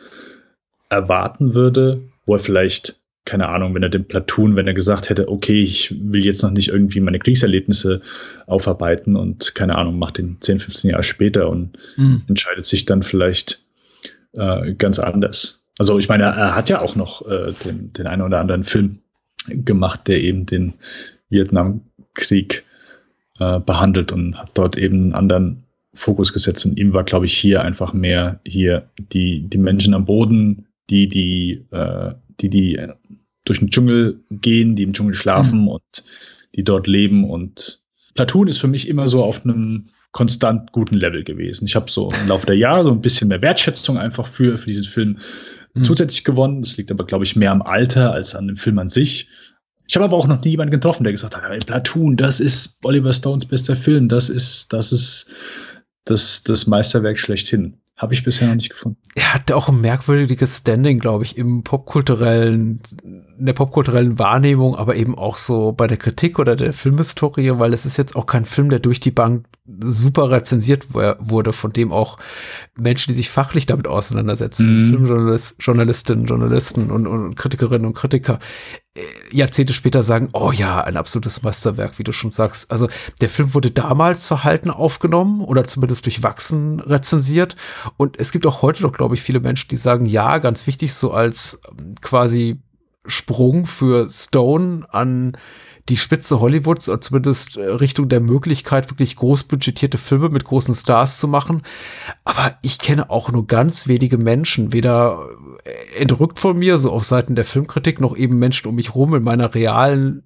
erwarten 0.89 1.55
würde, 1.55 2.01
wo 2.25 2.35
er 2.35 2.39
vielleicht 2.39 2.95
keine 3.25 3.47
Ahnung, 3.47 3.73
wenn 3.73 3.83
er 3.83 3.89
den 3.89 4.05
Platoon, 4.05 4.55
wenn 4.55 4.67
er 4.67 4.73
gesagt 4.73 5.09
hätte, 5.09 5.29
okay, 5.29 5.61
ich 5.61 5.95
will 5.97 6.25
jetzt 6.25 6.43
noch 6.43 6.51
nicht 6.51 6.67
irgendwie 6.67 6.99
meine 6.99 7.19
Kriegserlebnisse 7.19 8.01
aufarbeiten 8.47 9.15
und 9.15 9.55
keine 9.55 9.75
Ahnung, 9.77 9.97
macht 9.97 10.17
den 10.17 10.37
10, 10.41 10.59
15 10.59 10.91
Jahre 10.91 11.03
später 11.03 11.49
und 11.49 11.77
mhm. 11.95 12.23
entscheidet 12.27 12.65
sich 12.65 12.85
dann 12.85 13.01
vielleicht 13.01 13.63
äh, 14.33 14.73
ganz 14.73 14.99
anders. 14.99 15.63
Also 15.77 15.97
ich 15.97 16.09
meine, 16.09 16.23
er, 16.23 16.33
er 16.33 16.55
hat 16.55 16.69
ja 16.69 16.81
auch 16.81 16.97
noch 16.97 17.25
äh, 17.27 17.53
den, 17.63 17.93
den 17.93 18.07
einen 18.07 18.21
oder 18.23 18.39
anderen 18.39 18.65
Film 18.65 18.99
gemacht, 19.47 20.07
der 20.07 20.21
eben 20.21 20.45
den 20.45 20.73
Vietnamkrieg 21.29 22.63
äh, 23.39 23.59
behandelt 23.59 24.11
und 24.11 24.37
hat 24.37 24.51
dort 24.53 24.77
eben 24.77 25.03
einen 25.03 25.13
anderen 25.13 25.63
Fokus 25.93 26.33
gesetzt. 26.33 26.65
Und 26.65 26.77
ihm 26.77 26.93
war, 26.93 27.03
glaube 27.03 27.25
ich, 27.25 27.37
hier 27.37 27.61
einfach 27.61 27.93
mehr 27.93 28.39
hier 28.45 28.89
die, 28.97 29.47
die 29.47 29.57
Menschen 29.57 29.93
am 29.93 30.05
Boden, 30.05 30.67
die, 30.89 31.07
die, 31.07 31.65
äh, 31.71 32.13
die, 32.41 32.49
die 32.49 32.79
durch 33.45 33.59
den 33.59 33.69
Dschungel 33.69 34.19
gehen, 34.31 34.75
die 34.75 34.83
im 34.83 34.93
Dschungel 34.93 35.15
schlafen 35.15 35.61
mhm. 35.61 35.67
und 35.67 36.03
die 36.55 36.63
dort 36.63 36.87
leben. 36.87 37.29
Und 37.29 37.81
Platoon 38.15 38.47
ist 38.47 38.59
für 38.59 38.67
mich 38.67 38.87
immer 38.87 39.07
so 39.07 39.23
auf 39.23 39.43
einem 39.43 39.89
konstant 40.11 40.71
guten 40.71 40.95
Level 40.95 41.23
gewesen. 41.23 41.65
Ich 41.65 41.75
habe 41.75 41.89
so 41.89 42.09
im 42.21 42.27
Laufe 42.27 42.45
der 42.45 42.55
Jahre 42.55 42.83
so 42.83 42.91
ein 42.91 43.01
bisschen 43.01 43.27
mehr 43.27 43.41
Wertschätzung 43.41 43.97
einfach 43.97 44.27
für, 44.27 44.57
für 44.57 44.67
diesen 44.67 44.83
Film 44.83 45.17
mhm. 45.73 45.83
zusätzlich 45.83 46.23
gewonnen. 46.23 46.61
Das 46.61 46.77
liegt 46.77 46.91
aber, 46.91 47.05
glaube 47.05 47.25
ich, 47.25 47.35
mehr 47.35 47.51
am 47.51 47.61
Alter 47.61 48.13
als 48.13 48.35
an 48.35 48.47
dem 48.47 48.57
Film 48.57 48.79
an 48.79 48.87
sich. 48.87 49.27
Ich 49.87 49.95
habe 49.95 50.05
aber 50.05 50.17
auch 50.17 50.27
noch 50.27 50.41
nie 50.41 50.51
jemanden 50.51 50.71
getroffen, 50.71 51.03
der 51.03 51.13
gesagt 51.13 51.35
hat, 51.35 51.47
hey, 51.47 51.59
Platoon, 51.59 52.15
das 52.15 52.39
ist 52.39 52.79
Oliver 52.83 53.11
Stones 53.11 53.45
bester 53.45 53.75
Film, 53.75 54.07
das 54.07 54.29
ist, 54.29 54.71
das 54.71 54.91
ist 54.91 55.29
das, 56.05 56.43
das 56.43 56.67
Meisterwerk 56.67 57.19
schlechthin. 57.19 57.81
Habe 57.95 58.13
ich 58.15 58.23
bisher 58.23 58.47
noch 58.47 58.55
nicht 58.55 58.71
gefunden. 58.71 58.97
Er 59.13 59.35
hat 59.35 59.51
auch 59.51 59.69
ein 59.69 59.79
merkwürdiges 59.79 60.57
Standing, 60.57 60.97
glaube 60.97 61.23
ich, 61.25 61.37
im 61.37 61.63
popkulturellen, 61.63 62.81
in 63.03 63.45
der 63.45 63.53
popkulturellen 63.53 64.17
Wahrnehmung, 64.17 64.75
aber 64.75 64.95
eben 64.95 65.15
auch 65.15 65.37
so 65.37 65.73
bei 65.73 65.85
der 65.85 65.97
Kritik 65.97 66.39
oder 66.39 66.55
der 66.55 66.73
Filmhistorie, 66.73 67.51
weil 67.59 67.71
es 67.71 67.85
ist 67.85 67.97
jetzt 67.97 68.15
auch 68.15 68.25
kein 68.25 68.45
Film, 68.45 68.69
der 68.69 68.79
durch 68.79 68.99
die 68.99 69.11
Bank 69.11 69.45
super 69.79 70.31
rezensiert 70.31 70.93
wurde, 70.93 71.53
von 71.53 71.71
dem 71.71 71.91
auch 71.91 72.17
Menschen, 72.75 73.11
die 73.11 73.15
sich 73.15 73.29
fachlich 73.29 73.67
damit 73.67 73.87
auseinandersetzen, 73.87 74.77
mhm. 74.77 74.89
Filmjournalistinnen, 74.89 76.25
Journalisten 76.25 76.89
und, 76.89 77.05
und 77.05 77.35
Kritikerinnen 77.35 77.85
und 77.85 77.93
Kritiker, 77.93 78.39
Jahrzehnte 79.31 79.73
später 79.73 80.03
sagen, 80.03 80.29
oh 80.33 80.51
ja, 80.51 80.81
ein 80.81 80.97
absolutes 80.97 81.41
Meisterwerk, 81.41 81.97
wie 81.97 82.03
du 82.03 82.11
schon 82.11 82.29
sagst. 82.29 82.69
Also 82.69 82.87
der 83.21 83.29
Film 83.29 83.55
wurde 83.55 83.71
damals 83.71 84.27
verhalten 84.27 84.69
aufgenommen 84.69 85.41
oder 85.41 85.63
zumindest 85.63 86.05
durchwachsen 86.05 86.79
rezensiert. 86.79 87.55
Und 87.97 88.19
es 88.19 88.31
gibt 88.31 88.45
auch 88.45 88.61
heute 88.61 88.83
noch, 88.83 88.91
glaube 88.91 89.15
ich, 89.15 89.23
viele 89.23 89.39
Menschen, 89.39 89.69
die 89.69 89.77
sagen, 89.77 90.05
ja, 90.05 90.37
ganz 90.37 90.67
wichtig, 90.67 90.93
so 90.93 91.11
als 91.11 91.59
ähm, 91.79 91.95
quasi 92.01 92.61
Sprung 93.07 93.65
für 93.65 94.07
Stone 94.07 94.85
an 94.89 95.37
die 95.89 95.97
Spitze 95.97 96.39
Hollywoods, 96.39 96.87
oder 96.87 97.01
zumindest 97.01 97.57
äh, 97.57 97.63
Richtung 97.63 98.07
der 98.09 98.21
Möglichkeit, 98.21 98.89
wirklich 98.89 99.15
großbudgetierte 99.15 99.97
Filme 99.97 100.29
mit 100.29 100.45
großen 100.45 100.75
Stars 100.75 101.19
zu 101.19 101.27
machen. 101.27 101.61
Aber 102.23 102.57
ich 102.61 102.79
kenne 102.79 103.09
auch 103.09 103.31
nur 103.31 103.47
ganz 103.47 103.87
wenige 103.87 104.17
Menschen, 104.17 104.71
weder 104.71 105.27
äh, 105.63 106.01
entrückt 106.01 106.39
von 106.39 106.57
mir, 106.57 106.77
so 106.77 106.91
auf 106.91 107.03
Seiten 107.03 107.35
der 107.35 107.45
Filmkritik, 107.45 107.99
noch 107.99 108.15
eben 108.15 108.39
Menschen 108.39 108.67
um 108.67 108.75
mich 108.75 108.95
rum 108.95 109.13
in 109.13 109.23
meiner 109.23 109.53
realen 109.53 110.23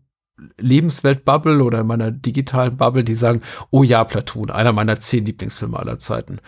Lebenswelt-Bubble 0.59 1.63
oder 1.63 1.81
in 1.81 1.87
meiner 1.87 2.11
digitalen 2.11 2.77
Bubble, 2.77 3.03
die 3.03 3.15
sagen, 3.15 3.41
oh 3.71 3.83
ja, 3.83 4.03
Platoon, 4.03 4.51
einer 4.51 4.71
meiner 4.71 4.99
zehn 4.99 5.25
Lieblingsfilme 5.25 5.77
aller 5.77 5.97
Zeiten. 5.97 6.39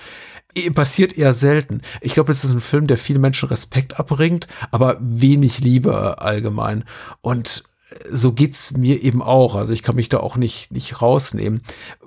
Passiert 0.74 1.18
eher 1.18 1.34
selten. 1.34 1.82
Ich 2.02 2.14
glaube, 2.14 2.32
es 2.32 2.44
ist 2.44 2.52
ein 2.52 2.62
Film, 2.62 2.88
der 2.88 2.98
vielen 2.98 3.22
Menschen 3.22 3.50
Respekt 3.50 4.00
abbringt, 4.00 4.48
aber 4.72 4.98
wenig 5.00 5.60
Liebe 5.60 6.22
allgemein. 6.22 6.84
Und 7.22 7.64
so 8.12 8.34
geht's 8.34 8.78
mir 8.78 9.02
eben 9.02 9.22
auch. 9.22 9.56
Also 9.56 9.74
ich 9.74 9.84
kann 9.84 9.96
mich 9.96 10.10
da 10.10 10.20
auch 10.20 10.36
nicht, 10.36 10.72
nicht 10.72 11.02
rausnehmen. 11.02 11.62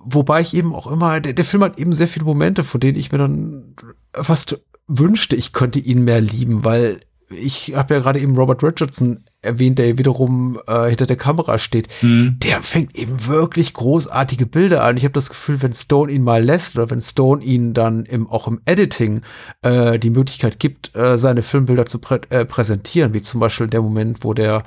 Wobei 0.05 0.41
ich 0.41 0.55
eben 0.55 0.74
auch 0.74 0.87
immer, 0.87 1.20
der, 1.20 1.33
der 1.33 1.45
Film 1.45 1.64
hat 1.64 1.78
eben 1.78 1.95
sehr 1.95 2.09
viele 2.09 2.24
Momente, 2.24 2.64
von 2.64 2.80
denen 2.80 2.99
ich 2.99 3.12
mir 3.12 3.18
dann 3.18 3.74
fast 4.14 4.61
wünschte, 4.87 5.37
ich 5.37 5.53
könnte 5.53 5.78
ihn 5.78 6.05
mehr 6.05 6.20
lieben, 6.20 6.64
weil 6.64 7.01
ich 7.33 7.74
habe 7.74 7.95
ja 7.95 8.01
gerade 8.01 8.20
eben 8.20 8.37
Robert 8.37 8.62
Richardson 8.62 9.20
erwähnt, 9.41 9.78
der 9.78 9.99
wiederum 9.99 10.61
äh, 10.66 10.89
hinter 10.89 11.07
der 11.07 11.16
Kamera 11.16 11.59
steht. 11.59 11.89
Mhm. 12.03 12.39
Der 12.41 12.61
fängt 12.61 12.95
eben 12.95 13.26
wirklich 13.26 13.72
großartige 13.72 14.47
Bilder 14.47 14.85
an. 14.85 14.97
Ich 14.97 15.05
habe 15.05 15.12
das 15.12 15.30
Gefühl, 15.30 15.62
wenn 15.62 15.72
Stone 15.72 16.12
ihn 16.12 16.22
mal 16.22 16.45
lässt 16.45 16.76
oder 16.76 16.91
wenn 16.91 17.01
Stone 17.01 17.43
ihn 17.43 17.74
dann 17.74 18.05
im, 18.05 18.28
auch 18.28 18.47
im 18.49 18.61
Editing 18.66 19.22
äh, 19.62 19.99
die 19.99 20.11
Möglichkeit 20.11 20.59
gibt, 20.59 20.95
äh, 20.95 21.18
seine 21.18 21.43
Filmbilder 21.43 21.87
zu 21.87 21.99
prä 21.99 22.20
äh, 22.28 22.45
präsentieren, 22.45 23.14
wie 23.14 23.22
zum 23.22 23.41
Beispiel 23.41 23.66
der 23.66 23.83
Moment, 23.83 24.22
wo 24.22 24.35
der 24.35 24.62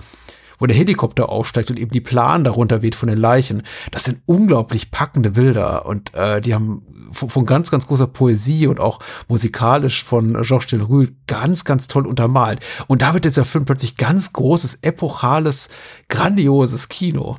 wo 0.60 0.66
der 0.66 0.76
Helikopter 0.76 1.30
aufsteigt 1.30 1.70
und 1.70 1.80
eben 1.80 1.92
die 1.92 2.02
Plan 2.02 2.44
darunter 2.44 2.82
weht 2.82 2.96
von 2.96 3.10
den 3.10 3.18
Leichen. 3.18 3.64
Das 3.92 4.04
sind 4.04 4.22
unglaublich 4.26 4.92
packende 4.92 5.32
Bilder 5.32 5.86
und 5.86 6.14
äh, 6.14 6.42
die 6.42 6.54
haben 6.54 6.84
von, 7.12 7.30
von 7.30 7.46
ganz, 7.46 7.72
ganz 7.72 7.88
großer 7.88 8.08
Poesie 8.08 8.68
und 8.68 8.80
auch 8.80 9.00
musikalisch 9.28 10.04
von 10.04 10.42
Georges 10.42 10.68
Delrue 10.68 11.10
ganz, 11.28 11.66
ganz 11.66 11.88
toll 11.88 12.06
untermalt. 12.06 12.60
Und 12.88 13.02
da 13.02 13.14
wird 13.14 13.26
dieser 13.26 13.46
Film 13.46 13.66
plötzlich 13.66 13.98
ganz 13.98 14.34
großes, 14.34 14.80
epochales, 14.82 15.70
grandioses 16.10 16.90
Kino. 16.90 17.36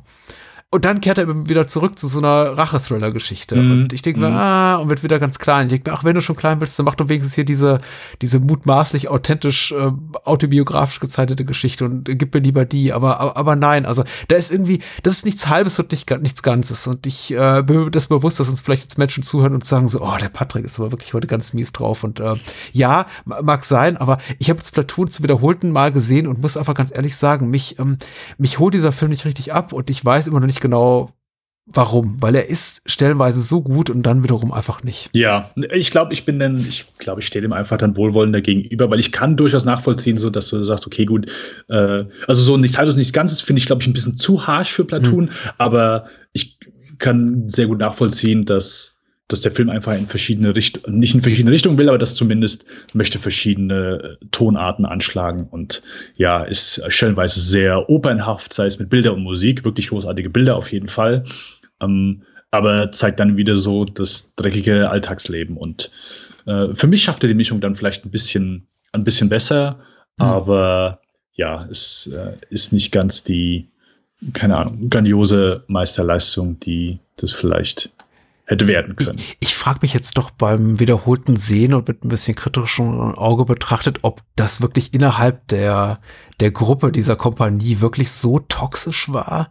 Und 0.69 0.83
dann 0.83 0.99
kehrt 0.99 1.17
er 1.17 1.47
wieder 1.47 1.65
zurück 1.65 1.97
zu 1.97 2.09
so 2.09 2.17
einer 2.17 2.57
Rache-Thriller-Geschichte. 2.57 3.55
Mm, 3.55 3.71
und 3.71 3.93
ich 3.93 4.01
denke 4.01 4.19
mir, 4.19 4.31
mhm. 4.31 4.35
ah, 4.35 4.75
und 4.75 4.89
wird 4.89 5.01
wieder 5.01 5.17
ganz 5.17 5.39
klein. 5.39 5.67
Ich 5.67 5.71
denke 5.71 5.89
mir, 5.89 5.95
ach, 5.95 6.03
wenn 6.03 6.13
du 6.13 6.21
schon 6.21 6.35
klein 6.35 6.59
willst, 6.59 6.77
dann 6.77 6.85
mach 6.85 6.95
doch 6.95 7.07
wenigstens 7.07 7.35
hier 7.35 7.45
diese, 7.45 7.79
diese 8.21 8.41
mutmaßlich 8.41 9.07
authentisch 9.07 9.71
äh, 9.71 9.91
autobiografisch 10.25 10.99
gezeichnete 10.99 11.45
Geschichte 11.45 11.85
und 11.85 12.03
gib 12.03 12.33
mir 12.33 12.41
lieber 12.41 12.65
die. 12.65 12.91
Aber, 12.91 13.21
aber, 13.21 13.37
aber 13.37 13.55
nein, 13.55 13.85
also 13.85 14.03
da 14.27 14.35
ist 14.35 14.51
irgendwie, 14.51 14.79
das 15.03 15.13
ist 15.13 15.25
nichts 15.25 15.47
Halbes 15.47 15.79
und 15.79 15.89
nicht, 15.93 16.09
nichts 16.19 16.43
Ganzes. 16.43 16.85
Und 16.85 17.07
ich 17.07 17.31
äh, 17.31 17.63
bin 17.63 17.85
mir 17.85 17.89
das 17.89 18.07
bewusst, 18.07 18.41
dass 18.41 18.49
uns 18.49 18.59
vielleicht 18.59 18.83
jetzt 18.83 18.97
Menschen 18.97 19.23
zuhören 19.23 19.53
und 19.53 19.63
sagen 19.63 19.87
so, 19.87 20.01
oh, 20.01 20.17
der 20.19 20.27
Patrick 20.27 20.65
ist 20.65 20.81
aber 20.81 20.91
wirklich 20.91 21.13
heute 21.13 21.27
ganz 21.27 21.53
mies 21.53 21.71
drauf. 21.71 22.03
Und 22.03 22.19
äh, 22.19 22.35
ja, 22.73 23.05
mag 23.23 23.63
sein, 23.63 23.95
aber 23.95 24.17
ich 24.37 24.49
habe 24.49 24.59
jetzt 24.59 24.73
Platoon 24.73 25.07
zu 25.07 25.23
wiederholten 25.23 25.71
Mal 25.71 25.93
gesehen 25.93 26.27
und 26.27 26.41
muss 26.41 26.57
einfach 26.57 26.75
ganz 26.75 26.93
ehrlich 26.93 27.15
sagen, 27.15 27.49
mich, 27.49 27.79
ähm, 27.79 27.97
mich 28.37 28.59
holt 28.59 28.73
dieser 28.73 28.91
Film 28.91 29.11
nicht 29.11 29.23
richtig 29.23 29.53
ab 29.53 29.71
und 29.71 29.89
ich 29.89 30.03
weiß 30.03 30.27
immer 30.27 30.41
noch 30.41 30.45
nicht 30.45 30.56
nicht 30.57 30.61
genau, 30.61 31.13
warum, 31.67 32.17
weil 32.19 32.33
er 32.35 32.49
ist 32.49 32.81
stellenweise 32.85 33.41
so 33.41 33.61
gut 33.61 33.89
und 33.89 34.03
dann 34.03 34.23
wiederum 34.23 34.51
einfach 34.51 34.83
nicht. 34.83 35.09
Ja, 35.13 35.51
ich 35.71 35.91
glaube, 35.91 36.13
ich 36.13 36.25
bin 36.25 36.39
dann, 36.39 36.57
ich 36.59 36.85
glaube, 36.97 37.19
ich 37.19 37.27
stehe 37.27 37.41
dem 37.41 37.53
einfach 37.53 37.77
dann 37.77 37.95
wohlwollender 37.95 38.41
gegenüber, 38.41 38.89
weil 38.89 38.99
ich 38.99 39.11
kann 39.11 39.37
durchaus 39.37 39.65
nachvollziehen, 39.65 40.17
so 40.17 40.29
dass 40.29 40.49
du 40.49 40.63
sagst, 40.63 40.87
okay, 40.87 41.05
gut, 41.05 41.29
äh, 41.69 42.05
also 42.25 42.41
so 42.41 42.57
nichts 42.57 42.77
halbes, 42.77 42.95
nichts 42.95 43.13
Ganzes 43.13 43.41
finde 43.41 43.59
ich, 43.59 43.67
glaube 43.67 43.81
ich, 43.81 43.87
ein 43.87 43.93
bisschen 43.93 44.17
zu 44.17 44.47
harsh 44.47 44.71
für 44.71 44.85
Platoon, 44.85 45.27
hm. 45.27 45.51
aber 45.57 46.05
ich 46.33 46.57
kann 46.97 47.47
sehr 47.49 47.67
gut 47.67 47.79
nachvollziehen, 47.79 48.45
dass 48.45 48.96
dass 49.27 49.41
der 49.41 49.51
Film 49.51 49.69
einfach 49.69 49.93
in 49.93 50.07
verschiedene 50.07 50.55
Richtungen, 50.55 50.99
nicht 50.99 51.13
in 51.13 51.21
verschiedene 51.21 51.51
Richtungen 51.51 51.77
will, 51.77 51.89
aber 51.89 51.97
das 51.97 52.15
zumindest 52.15 52.65
möchte 52.93 53.19
verschiedene 53.19 54.17
Tonarten 54.31 54.85
anschlagen 54.85 55.47
und 55.49 55.83
ja, 56.15 56.43
ist 56.43 56.81
stellenweise 56.87 57.41
sehr 57.41 57.89
opernhaft, 57.89 58.53
sei 58.53 58.67
es 58.67 58.79
mit 58.79 58.89
Bilder 58.89 59.13
und 59.13 59.23
Musik, 59.23 59.65
wirklich 59.65 59.89
großartige 59.89 60.29
Bilder 60.29 60.55
auf 60.55 60.71
jeden 60.71 60.87
Fall. 60.87 61.25
Ähm, 61.81 62.23
aber 62.51 62.93
zeigt 62.93 63.19
dann 63.19 63.35
wieder 63.35 63.57
so 63.57 63.83
das 63.83 64.33
dreckige 64.35 64.89
Alltagsleben 64.89 65.57
und 65.57 65.91
äh, 66.45 66.73
für 66.73 66.87
mich 66.87 67.03
schafft 67.03 67.23
er 67.23 67.29
die 67.29 67.35
Mischung 67.35 67.59
dann 67.59 67.75
vielleicht 67.75 68.05
ein 68.05 68.11
bisschen, 68.11 68.67
ein 68.93 69.03
bisschen 69.03 69.27
besser, 69.27 69.79
mhm. 70.17 70.25
aber 70.25 70.99
ja, 71.33 71.67
es 71.69 72.07
äh, 72.07 72.37
ist 72.49 72.71
nicht 72.71 72.93
ganz 72.93 73.23
die, 73.23 73.67
keine 74.31 74.55
Ahnung, 74.55 74.89
grandiose 74.89 75.65
Meisterleistung, 75.67 76.59
die 76.61 76.99
das 77.17 77.33
vielleicht 77.33 77.91
hätte 78.47 78.65
werden 78.65 78.95
können. 78.95 79.17
Ich, 79.17 79.37
ich 79.41 79.55
frage 79.57 79.79
mich 79.81 79.93
jetzt 79.93 80.17
doch 80.17 80.31
beim 80.31 80.79
wiederholten 80.79 81.35
Sehen 81.35 81.73
und 81.73 81.87
mit 81.87 82.03
ein 82.03 82.07
bisschen 82.07 82.33
kritischem 82.33 83.13
Auge 83.15 83.43
betrachtet, 83.43 83.99
ob 84.03 84.21
das 84.37 84.61
wirklich 84.61 84.93
innerhalb 84.93 85.45
der, 85.49 85.99
der 86.39 86.51
Gruppe 86.51 86.93
dieser 86.93 87.17
Kompanie 87.17 87.81
wirklich 87.81 88.09
so 88.09 88.39
toxisch 88.39 89.11
war 89.11 89.49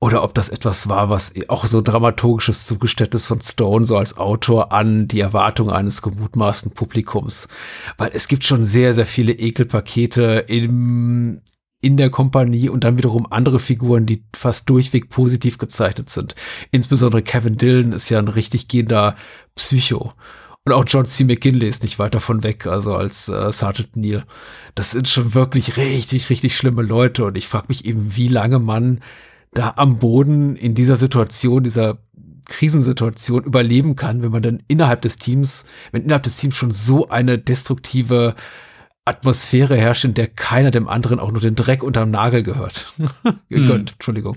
oder 0.00 0.22
ob 0.22 0.34
das 0.34 0.50
etwas 0.50 0.86
war, 0.86 1.08
was 1.08 1.32
auch 1.48 1.64
so 1.64 1.80
dramaturgisches 1.80 2.66
Zugeständnis 2.66 3.26
von 3.26 3.40
Stone 3.40 3.86
so 3.86 3.96
als 3.96 4.18
Autor 4.18 4.70
an 4.70 5.08
die 5.08 5.20
Erwartung 5.20 5.70
eines 5.70 6.02
gemutmaßten 6.02 6.72
Publikums. 6.72 7.48
Weil 7.96 8.10
es 8.12 8.28
gibt 8.28 8.44
schon 8.44 8.64
sehr, 8.64 8.92
sehr 8.92 9.06
viele 9.06 9.32
Ekelpakete 9.32 10.44
im, 10.46 11.40
in 11.80 11.96
der 11.96 12.10
Kompanie 12.10 12.68
und 12.68 12.84
dann 12.84 12.96
wiederum 12.96 13.26
andere 13.30 13.58
Figuren, 13.58 14.06
die 14.06 14.24
fast 14.34 14.68
durchweg 14.68 15.10
positiv 15.10 15.58
gezeichnet 15.58 16.10
sind. 16.10 16.34
Insbesondere 16.70 17.22
Kevin 17.22 17.56
Dillon 17.56 17.92
ist 17.92 18.08
ja 18.08 18.18
ein 18.18 18.28
richtig 18.28 18.68
gehender 18.68 19.14
Psycho. 19.54 20.12
Und 20.64 20.72
auch 20.72 20.84
John 20.86 21.06
C. 21.06 21.22
McKinley 21.22 21.68
ist 21.68 21.84
nicht 21.84 22.00
weit 22.00 22.14
davon 22.14 22.42
weg, 22.42 22.66
also 22.66 22.96
als 22.96 23.28
äh, 23.28 23.52
Sergeant 23.52 23.96
Neil. 23.96 24.24
Das 24.74 24.90
sind 24.90 25.08
schon 25.08 25.32
wirklich 25.32 25.76
richtig, 25.76 26.28
richtig 26.28 26.56
schlimme 26.56 26.82
Leute. 26.82 27.24
Und 27.24 27.38
ich 27.38 27.46
frage 27.46 27.66
mich 27.68 27.84
eben, 27.84 28.16
wie 28.16 28.26
lange 28.26 28.58
man 28.58 29.00
da 29.52 29.74
am 29.76 29.98
Boden 29.98 30.56
in 30.56 30.74
dieser 30.74 30.96
Situation, 30.96 31.62
dieser 31.62 31.98
Krisensituation 32.46 33.44
überleben 33.44 33.94
kann, 33.94 34.22
wenn 34.22 34.32
man 34.32 34.42
dann 34.42 34.62
innerhalb 34.66 35.02
des 35.02 35.18
Teams, 35.18 35.66
wenn 35.92 36.02
innerhalb 36.02 36.24
des 36.24 36.36
Teams 36.36 36.56
schon 36.56 36.72
so 36.72 37.08
eine 37.08 37.38
destruktive 37.38 38.34
Atmosphäre 39.06 39.76
herrscht, 39.76 40.04
in 40.04 40.14
der 40.14 40.26
keiner 40.26 40.72
dem 40.72 40.88
anderen 40.88 41.20
auch 41.20 41.30
nur 41.30 41.40
den 41.40 41.54
Dreck 41.54 41.84
unterm 41.84 42.10
Nagel 42.10 42.42
gehört. 42.42 42.92
Gegönnt, 43.48 43.90
hm. 43.90 43.94
Entschuldigung. 43.94 44.36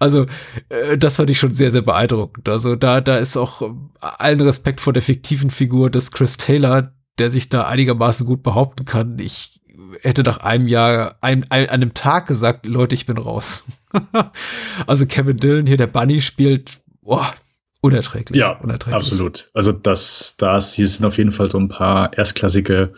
Also, 0.00 0.26
äh, 0.68 0.98
das 0.98 1.16
fand 1.16 1.30
ich 1.30 1.38
schon 1.38 1.54
sehr, 1.54 1.70
sehr 1.70 1.82
beeindruckend. 1.82 2.48
Also, 2.48 2.74
da, 2.74 3.00
da 3.00 3.16
ist 3.18 3.36
auch 3.36 3.62
äh, 3.62 3.72
allen 4.00 4.40
Respekt 4.40 4.80
vor 4.80 4.92
der 4.92 5.02
fiktiven 5.02 5.48
Figur 5.48 5.90
des 5.90 6.10
Chris 6.10 6.36
Taylor, 6.36 6.92
der 7.18 7.30
sich 7.30 7.48
da 7.48 7.68
einigermaßen 7.68 8.26
gut 8.26 8.42
behaupten 8.42 8.84
kann. 8.84 9.20
Ich 9.20 9.60
hätte 10.02 10.24
nach 10.24 10.38
einem 10.38 10.66
Jahr, 10.66 11.16
einem, 11.20 11.44
einem 11.48 11.94
Tag 11.94 12.26
gesagt, 12.26 12.66
Leute, 12.66 12.96
ich 12.96 13.06
bin 13.06 13.16
raus. 13.16 13.64
also, 14.88 15.06
Kevin 15.06 15.36
Dillon 15.36 15.66
hier, 15.66 15.76
der 15.76 15.86
Bunny 15.86 16.20
spielt, 16.20 16.80
boah, 17.00 17.32
unerträglich. 17.80 18.40
Ja, 18.40 18.58
unerträglich. 18.58 18.96
absolut. 18.96 19.50
Also, 19.54 19.70
das, 19.70 20.34
das, 20.36 20.72
hier 20.72 20.88
sind 20.88 21.06
auf 21.06 21.16
jeden 21.16 21.30
Fall 21.30 21.46
so 21.46 21.58
ein 21.58 21.68
paar 21.68 22.12
erstklassige 22.18 22.92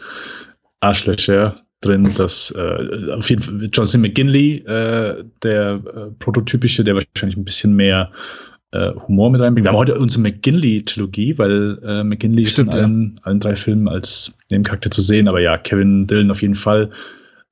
Arschlöcher 0.86 1.62
drin, 1.80 2.08
dass 2.16 2.52
äh, 2.56 3.12
auf 3.12 3.28
jeden 3.28 3.42
Fall 3.42 3.68
John 3.72 3.86
C. 3.86 3.98
McGinley, 3.98 4.58
äh, 4.66 5.24
der 5.42 5.74
äh, 5.74 6.10
prototypische, 6.18 6.84
der 6.84 6.94
wahrscheinlich 6.94 7.36
ein 7.36 7.44
bisschen 7.44 7.74
mehr 7.76 8.12
äh, 8.72 8.92
Humor 9.06 9.30
mit 9.30 9.40
reinbringt. 9.40 9.66
Wir 9.66 9.70
haben 9.70 9.78
heute 9.78 9.98
unsere 9.98 10.22
McGinley-Trilogie, 10.22 11.38
weil 11.38 11.78
äh, 11.84 12.04
McGinley 12.04 12.46
Stimmt, 12.46 12.68
ist 12.68 12.74
in 12.74 12.80
allen, 12.80 13.14
ja. 13.16 13.22
allen 13.24 13.40
drei 13.40 13.56
Filmen 13.56 13.88
als 13.88 14.38
Nebencharakter 14.50 14.90
zu 14.90 15.02
sehen, 15.02 15.28
aber 15.28 15.40
ja, 15.40 15.58
Kevin 15.58 16.06
Dillon 16.06 16.30
auf 16.30 16.42
jeden 16.42 16.54
Fall. 16.54 16.90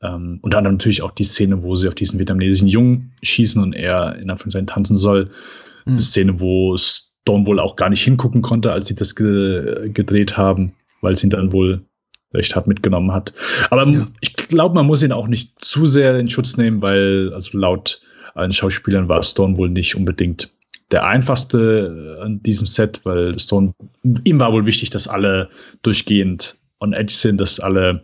Ähm, 0.02 0.38
unter 0.42 0.58
anderem 0.58 0.76
natürlich 0.76 1.02
auch 1.02 1.12
die 1.12 1.24
Szene, 1.24 1.62
wo 1.62 1.76
sie 1.76 1.88
auf 1.88 1.94
diesen 1.94 2.18
vietnamesischen 2.18 2.68
Jungen 2.68 3.12
schießen 3.22 3.62
und 3.62 3.72
er 3.72 4.16
in 4.16 4.30
Anführungszeichen 4.30 4.66
tanzen 4.66 4.96
soll. 4.96 5.30
Mhm. 5.84 5.92
Eine 5.92 6.00
Szene, 6.00 6.40
wo 6.40 6.76
Stone 6.76 7.46
wohl 7.46 7.58
auch 7.58 7.76
gar 7.76 7.90
nicht 7.90 8.02
hingucken 8.02 8.42
konnte, 8.42 8.72
als 8.72 8.86
sie 8.86 8.94
das 8.94 9.14
ge 9.14 9.90
gedreht 9.90 10.36
haben, 10.36 10.72
weil 11.00 11.16
sie 11.16 11.26
ihn 11.26 11.30
dann 11.30 11.52
wohl 11.52 11.84
recht 12.34 12.54
hart 12.54 12.66
mitgenommen 12.66 13.12
hat. 13.12 13.32
Aber 13.70 13.88
ja. 13.88 14.06
ich 14.20 14.34
glaube, 14.34 14.74
man 14.74 14.86
muss 14.86 15.02
ihn 15.02 15.12
auch 15.12 15.28
nicht 15.28 15.64
zu 15.64 15.86
sehr 15.86 16.18
in 16.18 16.28
Schutz 16.28 16.56
nehmen, 16.56 16.82
weil, 16.82 17.32
also 17.32 17.56
laut 17.56 18.00
allen 18.34 18.52
Schauspielern 18.52 19.08
war 19.08 19.22
Stone 19.22 19.56
wohl 19.56 19.70
nicht 19.70 19.94
unbedingt 19.94 20.50
der 20.90 21.06
einfachste 21.06 22.18
an 22.22 22.42
diesem 22.42 22.66
Set, 22.66 23.00
weil 23.04 23.38
Stone, 23.38 23.74
ihm 24.24 24.40
war 24.40 24.52
wohl 24.52 24.66
wichtig, 24.66 24.90
dass 24.90 25.08
alle 25.08 25.48
durchgehend 25.82 26.56
on 26.80 26.92
edge 26.92 27.12
sind, 27.12 27.40
dass 27.40 27.60
alle 27.60 28.02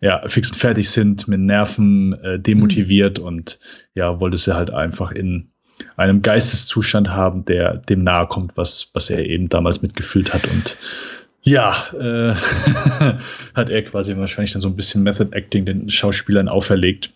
ja, 0.00 0.26
fix 0.26 0.50
und 0.50 0.56
fertig 0.56 0.90
sind, 0.90 1.28
mit 1.28 1.40
Nerven 1.40 2.12
äh, 2.22 2.38
demotiviert 2.38 3.18
mhm. 3.18 3.24
und 3.24 3.58
ja, 3.94 4.18
wollte 4.20 4.36
sie 4.36 4.54
halt 4.54 4.70
einfach 4.70 5.12
in 5.12 5.52
einem 5.96 6.22
Geisteszustand 6.22 7.10
haben, 7.10 7.44
der 7.44 7.76
dem 7.76 8.02
nahe 8.02 8.26
kommt, 8.26 8.56
was, 8.56 8.90
was 8.94 9.10
er 9.10 9.24
eben 9.24 9.48
damals 9.48 9.82
mitgefühlt 9.82 10.32
hat 10.32 10.46
und 10.46 10.76
ja, 11.42 11.88
äh, 11.92 12.34
hat 13.54 13.70
er 13.70 13.82
quasi 13.82 14.16
wahrscheinlich 14.16 14.52
dann 14.52 14.62
so 14.62 14.68
ein 14.68 14.76
bisschen 14.76 15.02
Method 15.02 15.36
Acting 15.36 15.66
den 15.66 15.90
Schauspielern 15.90 16.48
auferlegt. 16.48 17.12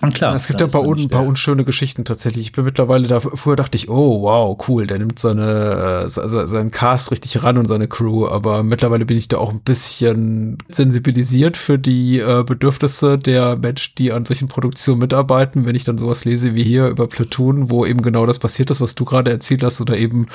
Und 0.00 0.14
klar. 0.14 0.34
Es 0.34 0.46
gibt 0.46 0.60
ja 0.60 0.66
ein 0.66 0.72
paar, 0.72 0.86
un, 0.86 1.08
paar 1.08 1.24
unschöne 1.24 1.64
Geschichten 1.64 2.04
tatsächlich. 2.04 2.46
Ich 2.46 2.52
bin 2.52 2.64
mittlerweile 2.64 3.08
da, 3.08 3.20
vorher 3.20 3.56
dachte 3.56 3.76
ich, 3.76 3.88
oh 3.88 4.22
wow, 4.22 4.56
cool, 4.68 4.86
der 4.86 4.98
nimmt 4.98 5.18
seine, 5.18 6.04
äh, 6.04 6.08
seinen 6.08 6.70
Cast 6.70 7.10
richtig 7.10 7.42
ran 7.42 7.58
und 7.58 7.66
seine 7.66 7.88
Crew, 7.88 8.26
aber 8.26 8.62
mittlerweile 8.62 9.04
bin 9.04 9.16
ich 9.16 9.28
da 9.28 9.38
auch 9.38 9.52
ein 9.52 9.60
bisschen 9.60 10.58
sensibilisiert 10.68 11.56
für 11.56 11.78
die 11.78 12.20
äh, 12.20 12.44
Bedürfnisse 12.44 13.18
der 13.18 13.56
Menschen, 13.56 13.94
die 13.98 14.12
an 14.12 14.24
solchen 14.24 14.48
Produktionen 14.48 15.00
mitarbeiten, 15.00 15.66
wenn 15.66 15.74
ich 15.74 15.84
dann 15.84 15.98
sowas 15.98 16.24
lese 16.24 16.54
wie 16.54 16.64
hier 16.64 16.88
über 16.88 17.08
Platoon, 17.08 17.70
wo 17.70 17.84
eben 17.84 18.02
genau 18.02 18.26
das 18.26 18.38
passiert 18.38 18.70
ist, 18.70 18.80
was 18.80 18.94
du 18.94 19.04
gerade 19.04 19.30
erzählt 19.30 19.64
hast, 19.64 19.80
oder 19.80 19.96
eben 19.96 20.26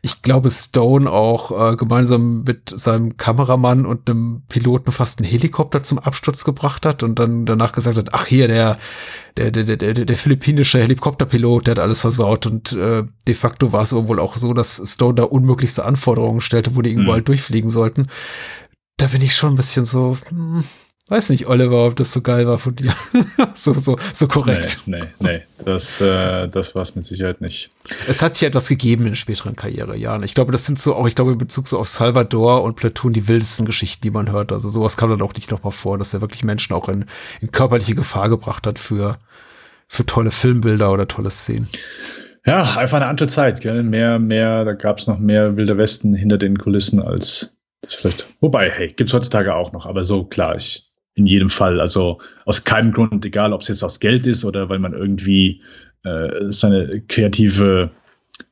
ich 0.00 0.22
glaube, 0.22 0.50
Stone 0.50 1.10
auch 1.10 1.72
äh, 1.72 1.76
gemeinsam 1.76 2.44
mit 2.44 2.72
seinem 2.74 3.16
Kameramann 3.16 3.84
und 3.84 4.08
einem 4.08 4.42
Piloten 4.48 4.92
fast 4.92 5.18
einen 5.18 5.28
Helikopter 5.28 5.82
zum 5.82 5.98
Absturz 5.98 6.44
gebracht 6.44 6.86
hat 6.86 7.02
und 7.02 7.18
dann 7.18 7.46
danach 7.46 7.72
gesagt 7.72 7.96
hat, 7.96 8.14
ach 8.14 8.26
hier, 8.26 8.48
der, 8.48 8.78
der, 9.36 9.50
der, 9.50 9.76
der, 9.76 9.94
der, 9.94 10.16
philippinische 10.16 10.80
Helikopterpilot, 10.80 11.66
der 11.66 11.72
hat 11.72 11.78
alles 11.78 12.00
versaut 12.00 12.46
und 12.46 12.72
äh, 12.72 13.04
de 13.26 13.34
facto 13.34 13.72
war 13.72 13.82
es 13.82 13.94
wohl 13.94 14.18
auch 14.18 14.36
so, 14.36 14.52
dass 14.52 14.82
Stone 14.84 15.14
da 15.14 15.22
unmöglichste 15.24 15.84
Anforderungen 15.84 16.40
stellte, 16.40 16.74
wo 16.74 16.82
die 16.82 16.90
irgendwo 16.90 17.10
mhm. 17.10 17.14
halt 17.14 17.28
durchfliegen 17.28 17.70
sollten. 17.70 18.08
Da 18.96 19.06
bin 19.06 19.22
ich 19.22 19.36
schon 19.36 19.52
ein 19.52 19.56
bisschen 19.56 19.84
so, 19.84 20.16
hm, 20.28 20.64
Weiß 21.08 21.30
nicht, 21.30 21.46
Oliver, 21.46 21.86
ob 21.86 21.96
das 21.96 22.12
so 22.12 22.20
geil 22.20 22.46
war 22.46 22.58
von 22.58 22.76
dir. 22.76 22.92
so, 23.54 23.72
so, 23.72 23.98
so 24.12 24.28
korrekt. 24.28 24.80
Nee, 24.84 24.98
nee, 24.98 25.30
nee. 25.30 25.42
Das, 25.64 26.00
äh, 26.02 26.48
das 26.48 26.74
war 26.74 26.82
es 26.82 26.94
mit 26.94 27.06
Sicherheit 27.06 27.40
nicht. 27.40 27.70
Es 28.06 28.20
hat 28.20 28.36
sich 28.36 28.46
etwas 28.46 28.68
gegeben 28.68 29.06
in 29.06 29.16
späteren 29.16 29.56
Karrierejahren. 29.56 30.22
Ich 30.22 30.34
glaube, 30.34 30.52
das 30.52 30.66
sind 30.66 30.78
so 30.78 30.94
auch, 30.94 31.08
ich 31.08 31.14
glaube, 31.14 31.32
in 31.32 31.38
Bezug 31.38 31.66
so 31.66 31.78
auf 31.78 31.88
Salvador 31.88 32.62
und 32.62 32.76
Platoon 32.76 33.14
die 33.14 33.26
wildesten 33.26 33.64
Geschichten, 33.64 34.02
die 34.02 34.10
man 34.10 34.30
hört. 34.30 34.52
Also 34.52 34.68
sowas 34.68 34.98
kam 34.98 35.08
dann 35.08 35.22
auch 35.22 35.32
nicht 35.32 35.50
nochmal 35.50 35.72
vor, 35.72 35.96
dass 35.96 36.12
er 36.12 36.20
wirklich 36.20 36.44
Menschen 36.44 36.74
auch 36.74 36.90
in, 36.90 37.06
in 37.40 37.50
körperliche 37.50 37.94
Gefahr 37.94 38.28
gebracht 38.28 38.66
hat 38.66 38.78
für, 38.78 39.18
für 39.88 40.04
tolle 40.04 40.30
Filmbilder 40.30 40.92
oder 40.92 41.08
tolle 41.08 41.30
Szenen. 41.30 41.68
Ja, 42.44 42.76
einfach 42.76 42.98
eine 42.98 43.06
andere 43.06 43.28
Zeit, 43.28 43.62
gell? 43.62 43.82
Mehr, 43.82 44.18
mehr, 44.18 44.66
da 44.66 44.74
gab 44.74 44.98
es 44.98 45.06
noch 45.06 45.18
mehr 45.18 45.56
Wilder 45.56 45.78
Westen 45.78 46.14
hinter 46.14 46.36
den 46.36 46.58
Kulissen 46.58 47.00
als 47.00 47.56
das 47.80 47.94
vielleicht. 47.94 48.26
Wobei, 48.40 48.70
hey, 48.70 48.88
gibt's 48.88 49.12
heutzutage 49.12 49.54
auch 49.54 49.72
noch, 49.72 49.86
aber 49.86 50.04
so 50.04 50.24
klar, 50.24 50.56
ich 50.56 50.87
in 51.18 51.26
jedem 51.26 51.50
Fall. 51.50 51.80
Also 51.80 52.18
aus 52.44 52.64
keinem 52.64 52.92
Grund, 52.92 53.24
egal 53.24 53.52
ob 53.52 53.60
es 53.60 53.68
jetzt 53.68 53.82
aus 53.82 54.00
Geld 54.00 54.26
ist 54.26 54.44
oder 54.44 54.68
weil 54.68 54.78
man 54.78 54.92
irgendwie 54.92 55.60
äh, 56.04 56.50
seine 56.50 57.02
kreative 57.08 57.90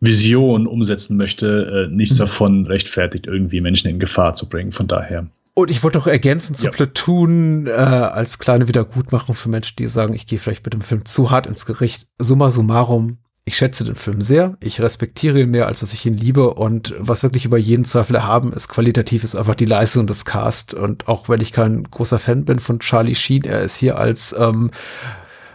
Vision 0.01 0.67
umsetzen 0.67 1.17
möchte, 1.17 1.89
äh, 1.89 1.95
nichts 1.95 2.17
mhm. 2.17 2.21
davon 2.21 2.67
rechtfertigt, 2.67 3.27
irgendwie 3.27 3.61
Menschen 3.61 3.89
in 3.89 3.99
Gefahr 3.99 4.35
zu 4.35 4.49
bringen. 4.49 4.73
Von 4.73 4.89
daher. 4.89 5.29
Und 5.55 5.71
ich 5.71 5.83
wollte 5.83 5.97
noch 5.97 6.07
ergänzen 6.07 6.55
zu 6.55 6.67
ja. 6.67 6.71
Platoon 6.71 7.67
äh, 7.67 7.71
als 7.71 8.39
kleine 8.39 8.69
Wiedergutmachung 8.69 9.35
für 9.35 9.49
Menschen, 9.49 9.77
die 9.79 9.87
sagen, 9.87 10.13
ich 10.13 10.27
gehe 10.27 10.39
vielleicht 10.39 10.65
mit 10.65 10.75
dem 10.75 10.83
Film 10.83 11.07
zu 11.07 11.31
hart 11.31 11.47
ins 11.47 11.65
Gericht. 11.65 12.09
Summa 12.19 12.51
summarum, 12.51 13.19
ich 13.49 13.57
schätze 13.57 13.85
den 13.85 13.95
Film 13.95 14.23
sehr, 14.23 14.57
ich 14.61 14.81
respektiere 14.81 15.41
ihn 15.41 15.53
mehr, 15.53 15.69
als 15.69 15.79
dass 15.79 15.93
ich 15.93 16.05
ihn 16.05 16.15
liebe. 16.15 16.55
Und 16.55 16.95
was 16.99 17.23
wirklich 17.23 17.45
über 17.45 17.57
jeden 17.57 17.85
Zweifel 17.85 18.17
erhaben 18.17 18.53
ist, 18.53 18.67
qualitativ 18.67 19.23
ist 19.23 19.37
einfach 19.37 19.55
die 19.55 19.65
Leistung 19.65 20.09
des 20.09 20.25
Cast. 20.25 20.75
Und 20.75 21.07
auch 21.07 21.29
wenn 21.29 21.41
ich 21.41 21.53
kein 21.53 21.85
großer 21.85 22.19
Fan 22.19 22.45
bin 22.45 22.59
von 22.59 22.81
Charlie 22.81 23.15
Sheen, 23.15 23.45
er 23.45 23.61
ist 23.61 23.77
hier 23.77 23.99
als 23.99 24.35
ähm, 24.37 24.73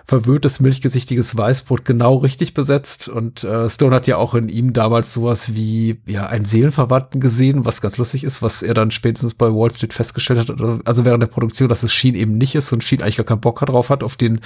verwöhntes, 0.06 0.60
milchgesichtiges 0.60 1.38
Weißbrot 1.38 1.86
genau 1.86 2.18
richtig 2.18 2.54
besetzt. 2.54 3.08
Und 3.08 3.44
äh, 3.44 3.70
Stone 3.70 3.96
hat 3.96 4.08
ja 4.08 4.18
auch 4.18 4.34
in 4.34 4.50
ihm 4.50 4.74
damals 4.74 5.14
sowas 5.14 5.56
wie 5.56 6.02
ja 6.06 6.28
einen 6.28 6.46
Seelenverwandten 6.46 7.22
gesehen, 7.22 7.66
was 7.66 7.82
ganz 7.82 7.98
lustig 7.98 8.24
ist, 8.24 8.42
was 8.42 8.64
er 8.64 8.74
dann 8.74 8.92
spätestens 8.92 9.36
bei 9.36 9.48
Wall 9.48 9.72
Street 9.72 9.94
festgestellt 9.94 10.50
hat, 10.50 10.88
also 10.88 11.06
während 11.06 11.22
der 11.22 11.28
Produktion, 11.28 11.70
dass 11.70 11.84
es 11.84 11.94
Sheen 11.94 12.16
eben 12.16 12.38
nicht 12.38 12.56
ist 12.56 12.72
und 12.74 12.84
Sheen 12.84 13.02
eigentlich 13.02 13.18
gar 13.18 13.26
keinen 13.26 13.42
Bock 13.42 13.60
drauf 13.60 13.90
hat 13.90 14.04
auf 14.04 14.16
den, 14.16 14.40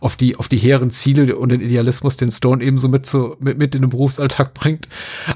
auf 0.00 0.16
die, 0.16 0.36
auf 0.36 0.48
die 0.48 0.58
hehren 0.58 0.90
Ziele 0.90 1.36
und 1.36 1.50
den 1.50 1.60
Idealismus, 1.60 2.16
den 2.16 2.30
Stone 2.30 2.62
eben 2.62 2.78
so 2.78 2.88
mit, 2.88 3.06
so, 3.06 3.36
mit, 3.40 3.58
mit 3.58 3.74
in 3.74 3.82
den 3.82 3.90
Berufsalltag 3.90 4.54
bringt. 4.54 4.88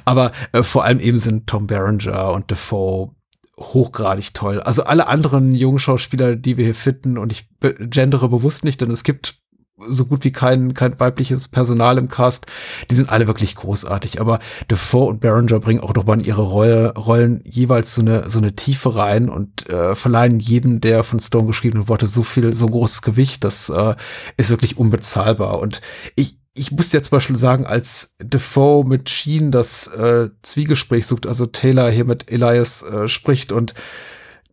Aber 0.05 0.33
äh, 0.53 0.62
vor 0.62 0.85
allem 0.85 1.01
eben 1.01 1.18
sind 1.18 1.47
Tom 1.47 1.66
Berenger 1.66 2.33
und 2.33 2.51
Defoe 2.51 3.11
hochgradig 3.59 4.35
toll. 4.35 4.61
Also 4.61 4.85
alle 4.85 5.07
anderen 5.07 5.55
jungen 5.55 5.79
Schauspieler, 5.79 6.37
die 6.37 6.57
wir 6.57 6.64
hier 6.64 6.75
finden, 6.75 7.18
und 7.18 7.33
ich 7.33 7.49
gendere 7.61 8.29
bewusst 8.29 8.64
nicht, 8.64 8.81
denn 8.81 8.91
es 8.91 9.05
gibt 9.05 9.41
so 9.89 10.07
gut 10.07 10.24
wie 10.24 10.33
kein, 10.33 10.74
kein 10.74 10.99
weibliches 10.99 11.49
Personal 11.49 11.99
im 11.99 12.09
Cast. 12.09 12.47
Die 12.91 12.95
sind 12.95 13.09
alle 13.09 13.26
wirklich 13.26 13.55
großartig. 13.55 14.20
Aber 14.20 14.39
Defoe 14.70 15.07
und 15.07 15.20
Berenger 15.20 15.61
bringen 15.61 15.80
auch 15.80 15.95
nochmal 15.95 16.18
in 16.18 16.24
ihre 16.24 16.43
Rolle, 16.43 16.95
Rollen 16.95 17.43
jeweils 17.45 17.95
so 17.95 18.01
eine, 18.01 18.28
so 18.28 18.39
eine 18.39 18.55
Tiefe 18.55 18.97
rein 18.97 19.28
und 19.28 19.68
äh, 19.68 19.95
verleihen 19.95 20.41
jedem 20.41 20.80
der 20.80 21.05
von 21.05 21.20
Stone 21.20 21.47
geschriebenen 21.47 21.89
Worte 21.89 22.07
so 22.07 22.22
viel, 22.22 22.53
so 22.53 22.66
ein 22.66 22.72
großes 22.72 23.03
Gewicht. 23.03 23.45
Das 23.45 23.68
äh, 23.68 23.95
ist 24.37 24.51
wirklich 24.51 24.76
unbezahlbar. 24.76 25.61
Und 25.61 25.80
ich, 26.16 26.39
ich 26.55 26.70
muss 26.70 26.93
ja 26.93 27.03
zum 27.03 27.16
Beispiel 27.16 27.37
sagen, 27.37 27.66
als 27.66 28.14
Defoe 28.20 28.85
mit 28.85 29.09
Sheen 29.09 29.51
das 29.51 29.87
äh, 29.89 30.28
Zwiegespräch 30.43 31.07
sucht, 31.07 31.26
also 31.26 31.47
Taylor 31.47 31.91
hier 31.91 32.05
mit 32.05 32.30
Elias 32.30 32.83
äh, 32.83 33.09
spricht 33.09 33.53
und 33.53 33.74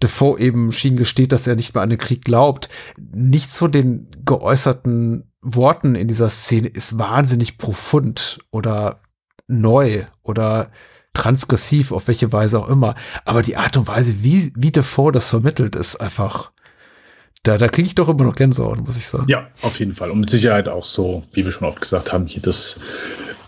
Defoe 0.01 0.39
eben 0.39 0.71
schien 0.71 0.95
gesteht, 0.95 1.31
dass 1.31 1.47
er 1.47 1.55
nicht 1.55 1.73
mehr 1.73 1.83
an 1.83 1.89
den 1.89 1.99
Krieg 1.99 2.23
glaubt. 2.23 2.69
Nichts 2.97 3.57
von 3.57 3.71
den 3.71 4.07
geäußerten 4.25 5.31
Worten 5.41 5.95
in 5.95 6.07
dieser 6.07 6.29
Szene 6.29 6.67
ist 6.67 6.97
wahnsinnig 6.97 7.57
profund 7.57 8.39
oder 8.51 9.01
neu 9.47 10.05
oder 10.21 10.71
transgressiv, 11.13 11.91
auf 11.91 12.07
welche 12.07 12.31
Weise 12.31 12.59
auch 12.59 12.69
immer. 12.69 12.95
Aber 13.25 13.41
die 13.41 13.57
Art 13.57 13.75
und 13.77 13.87
Weise, 13.87 14.23
wie, 14.23 14.51
wie 14.55 14.71
Defoe 14.71 15.11
das 15.11 15.29
vermittelt, 15.29 15.75
ist 15.75 15.97
einfach, 15.97 16.51
da, 17.43 17.57
da 17.57 17.67
kriege 17.67 17.87
ich 17.87 17.95
doch 17.95 18.09
immer 18.09 18.23
noch 18.23 18.35
Gänsehaut, 18.35 18.85
muss 18.85 18.97
ich 18.97 19.07
sagen. 19.07 19.25
Ja, 19.27 19.47
auf 19.61 19.79
jeden 19.79 19.95
Fall. 19.95 20.11
Und 20.11 20.21
mit 20.21 20.29
Sicherheit 20.29 20.69
auch 20.69 20.85
so, 20.85 21.23
wie 21.33 21.43
wir 21.43 21.51
schon 21.51 21.67
oft 21.67 21.81
gesagt 21.81 22.13
haben, 22.13 22.27
hier 22.27 22.41
das 22.41 22.79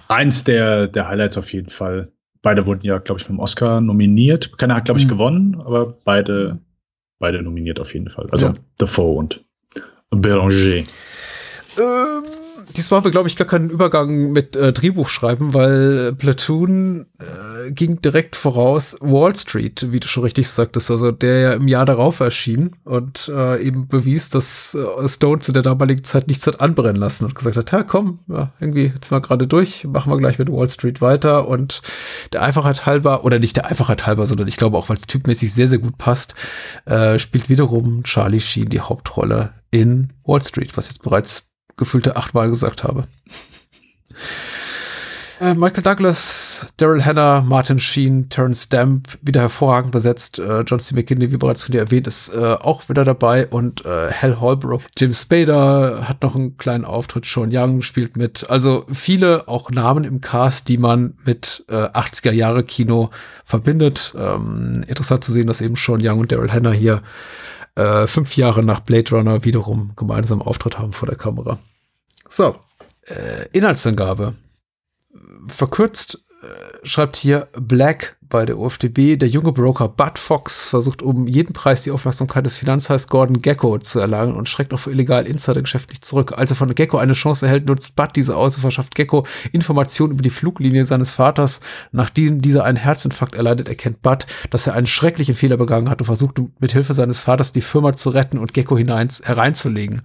eins 0.08 0.44
der, 0.44 0.88
der 0.88 1.08
Highlights 1.08 1.38
auf 1.38 1.54
jeden 1.54 1.70
Fall 1.70 2.12
beide 2.42 2.66
wurden 2.66 2.86
ja, 2.86 2.98
glaube 2.98 3.22
ich, 3.22 3.28
beim 3.28 3.40
Oscar 3.40 3.82
nominiert. 3.82 4.58
Keiner 4.58 4.76
hat, 4.76 4.86
glaube 4.86 5.00
ich, 5.00 5.06
mhm. 5.06 5.10
gewonnen, 5.10 5.62
aber 5.62 5.98
beide, 6.04 6.60
beide 7.20 7.42
nominiert 7.42 7.80
auf 7.80 7.94
jeden 7.94 8.10
Fall. 8.10 8.28
Also 8.32 8.48
ja. 8.48 8.54
Defoe 8.80 9.18
und 9.18 9.44
Beranger. 10.10 10.84
Ähm, 11.78 12.24
diesmal 12.78 12.98
haben 12.98 13.06
wir, 13.06 13.12
glaube 13.12 13.28
ich, 13.28 13.36
gar 13.36 13.48
keinen 13.48 13.70
Übergang 13.70 14.32
mit 14.32 14.56
äh, 14.56 14.74
Drehbuch 14.74 15.10
schreiben, 15.10 15.54
weil 15.54 16.14
Platoon 16.14 17.06
äh, 17.20 17.72
ging 17.72 18.02
direkt 18.02 18.36
voraus 18.36 18.98
Wall 19.00 19.36
Street, 19.36 19.88
wie 19.92 20.00
du 20.00 20.08
schon 20.08 20.24
richtig 20.24 20.48
sagtest, 20.48 20.92
also 20.92 21.12
der 21.12 21.40
ja 21.40 21.54
im 21.54 21.68
Jahr 21.68 21.86
darauf 21.86 22.20
erschien 22.20 22.76
und 22.84 23.32
äh, 23.34 23.62
eben 23.62 23.88
bewies, 23.88 24.30
dass 24.30 24.76
äh, 24.76 25.08
Stone 25.08 25.40
zu 25.40 25.52
der 25.52 25.64
damaligen 25.64 26.04
Zeit 26.04 26.28
nichts 26.28 26.48
hat 26.48 26.62
anbrennen 26.62 26.96
lassen 26.96 27.26
und 27.26 27.36
gesagt 27.36 27.58
hat, 27.58 27.72
ja 27.72 27.84
komm, 27.84 28.20
ja, 28.28 28.52
irgendwie 28.60 28.92
jetzt 28.94 29.12
mal 29.12 29.20
gerade 29.20 29.48
durch, 29.48 29.86
machen 29.86 30.12
wir 30.12 30.18
gleich 30.18 30.40
mit 30.40 30.52
Wall 30.52 30.70
Street 30.70 31.02
weiter. 31.02 31.48
Und 31.48 31.82
der 32.34 32.42
Einfachheit 32.42 32.86
halber, 32.86 33.24
oder 33.24 33.40
nicht 33.40 33.56
der 33.56 33.66
Einfachheit 33.66 34.06
halber, 34.06 34.28
sondern 34.28 34.48
ich 34.48 34.58
glaube 34.58 34.78
auch, 34.78 34.90
weil 34.90 34.98
es 34.98 35.08
typmäßig 35.08 35.54
sehr, 35.54 35.68
sehr 35.68 35.80
gut 35.80 35.98
passt, 35.98 36.36
äh, 36.86 37.20
spielt 37.20 37.50
wiederum 37.50 38.04
Charlie 38.04 38.40
Sheen 38.40 38.70
die 38.70 38.82
Hauptrolle 38.82 39.54
in 39.72 40.10
Wall 40.26 40.42
Street, 40.42 40.76
was 40.76 40.88
jetzt 40.88 41.02
bereits 41.02 41.51
gefühlte 41.78 42.16
achtmal 42.16 42.50
gesagt 42.50 42.84
habe. 42.84 43.06
Äh, 45.42 45.56
Michael 45.56 45.82
Douglas, 45.82 46.68
Daryl 46.78 47.04
Hannah, 47.04 47.42
Martin 47.42 47.80
Sheen, 47.80 48.30
Terence 48.30 48.66
Stamp, 48.66 49.18
wieder 49.24 49.42
hervorragend 49.42 49.92
besetzt. 49.92 50.38
Äh, 50.38 50.62
John 50.62 50.80
C. 50.80 50.94
McKinney, 50.94 51.32
wie 51.32 51.38
bereits 51.38 51.64
von 51.64 51.72
dir 51.72 51.80
erwähnt, 51.80 52.06
ist 52.06 52.30
äh, 52.30 52.38
auch 52.38 52.90
wieder 52.90 53.06
dabei. 53.06 53.48
Und 53.48 53.84
äh, 53.84 54.12
Hal 54.12 54.40
Holbrook, 54.40 54.84
Jim 54.96 55.14
Spader 55.14 56.08
hat 56.08 56.22
noch 56.22 56.36
einen 56.36 56.58
kleinen 56.58 56.86
Auftritt. 56.86 57.26
Sean 57.26 57.50
Young 57.52 57.82
spielt 57.82 58.18
mit. 58.18 58.52
Also 58.52 58.86
viele 58.94 59.48
auch 59.48 59.72
Namen 59.72 60.04
im 60.04 60.22
Cast, 60.22 60.68
die 60.68 60.78
man 60.78 61.16
mit 61.26 61.66
äh, 61.70 61.74
80er 61.74 62.34
Jahre 62.34 62.64
Kino 62.64 63.10
verbindet. 63.44 64.14
Ähm, 64.16 64.84
interessant 64.88 65.24
zu 65.24 65.32
sehen, 65.32 65.48
dass 65.48 65.62
eben 65.62 65.76
Sean 65.76 66.02
Young 66.04 66.20
und 66.20 66.32
Daryl 66.32 66.54
Hannah 66.54 66.70
hier 66.70 67.02
äh, 67.76 68.08
fünf 68.08 68.38
Jahre 68.38 68.64
nach 68.64 68.82
Blade 68.82 69.10
Runner 69.16 69.44
wiederum 69.44 69.94
gemeinsam 69.96 70.42
Auftritt 70.42 70.78
haben 70.78 70.94
vor 70.94 71.08
der 71.08 71.18
Kamera. 71.18 71.60
So, 72.30 72.56
äh, 73.08 73.48
Inhaltsangabe. 73.52 74.36
Verkürzt 75.48 76.24
äh, 76.42 76.88
schreibt 76.88 77.18
hier 77.18 77.48
Black 77.54 78.18
bei 78.32 78.46
der 78.46 78.58
UFDB. 78.58 79.18
Der 79.18 79.28
junge 79.28 79.52
Broker 79.52 79.88
Bud 79.88 80.18
Fox 80.18 80.68
versucht 80.68 81.04
um 81.04 81.28
jeden 81.28 81.54
Preis 81.54 81.84
die 81.84 81.92
Aufmerksamkeit 81.92 82.46
des 82.48 82.56
Finanzheiß 82.56 83.08
Gordon 83.08 83.42
Gecko 83.42 83.78
zu 83.78 84.00
erlangen 84.00 84.36
und 84.36 84.50
schreckt 84.50 84.74
auch 84.74 84.80
für 84.80 84.90
illegal 84.92 85.28
Insidergeschäft 85.28 85.92
nicht 85.92 86.04
zurück. 86.04 86.34
Als 86.36 86.50
er 86.50 86.56
von 86.56 86.74
Gecko 86.74 86.98
eine 86.98 87.14
Chance 87.14 87.46
erhält, 87.46 87.68
nutzt 87.68 87.96
Bud 87.96 88.16
diese 88.16 88.36
aus 88.36 88.56
und 88.56 88.62
verschafft 88.62 88.96
Gecko 88.96 89.28
Informationen 89.52 90.14
über 90.14 90.24
die 90.24 90.32
Fluglinie 90.32 90.86
seines 90.86 91.14
Vaters. 91.14 91.62
Nachdem 91.92 92.42
dieser 92.42 92.64
einen 92.64 92.78
Herzinfarkt 92.78 93.36
erleidet, 93.36 93.68
erkennt 93.68 94.02
Bud, 94.02 94.26
dass 94.50 94.66
er 94.66 94.74
einen 94.74 94.88
schrecklichen 94.88 95.36
Fehler 95.36 95.58
begangen 95.58 95.90
hat 95.90 96.00
und 96.00 96.06
versucht 96.06 96.42
mit 96.60 96.72
Hilfe 96.72 96.96
seines 96.96 97.20
Vaters 97.20 97.52
die 97.52 97.62
Firma 97.62 97.94
zu 97.94 98.10
retten 98.10 98.40
und 98.40 98.54
Gecko 98.56 98.78
hinein 98.78 99.10
hereinzulegen 99.24 100.02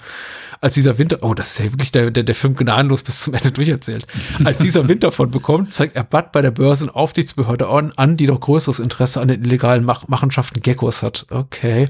als 0.61 0.75
dieser 0.75 0.99
Winter, 0.99 1.19
oh, 1.23 1.35
das 1.35 1.53
ist 1.53 1.59
ja 1.59 1.73
wirklich 1.73 1.93
der, 1.93 2.11
der, 2.11 2.23
der 2.23 2.35
Film 2.35 2.55
gnadenlos 2.55 3.03
bis 3.03 3.21
zum 3.21 3.35
Ende 3.35 3.53
durcherzählt. 3.53 4.07
Als 4.45 4.59
dieser 4.59 4.89
Winter 4.89 5.13
von 5.13 5.31
bekommt, 5.31 5.73
zeigt 5.73 5.97
er 5.97 6.05
Bud 6.05 6.33
bei 6.33 6.43
der 6.43 6.51
Börsenaufsichtsbehörde 6.51 7.69
an, 7.69 8.17
die 8.17 8.27
noch 8.27 8.41
größeres 8.41 8.79
Interesse 8.79 9.21
an 9.21 9.29
den 9.29 9.45
illegalen 9.45 9.85
Mach 9.85 10.09
Machenschaften 10.09 10.61
Geckos 10.61 11.03
hat. 11.03 11.27
Okay. 11.31 11.89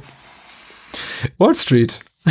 Wall 1.39 1.55
Street. 1.55 2.01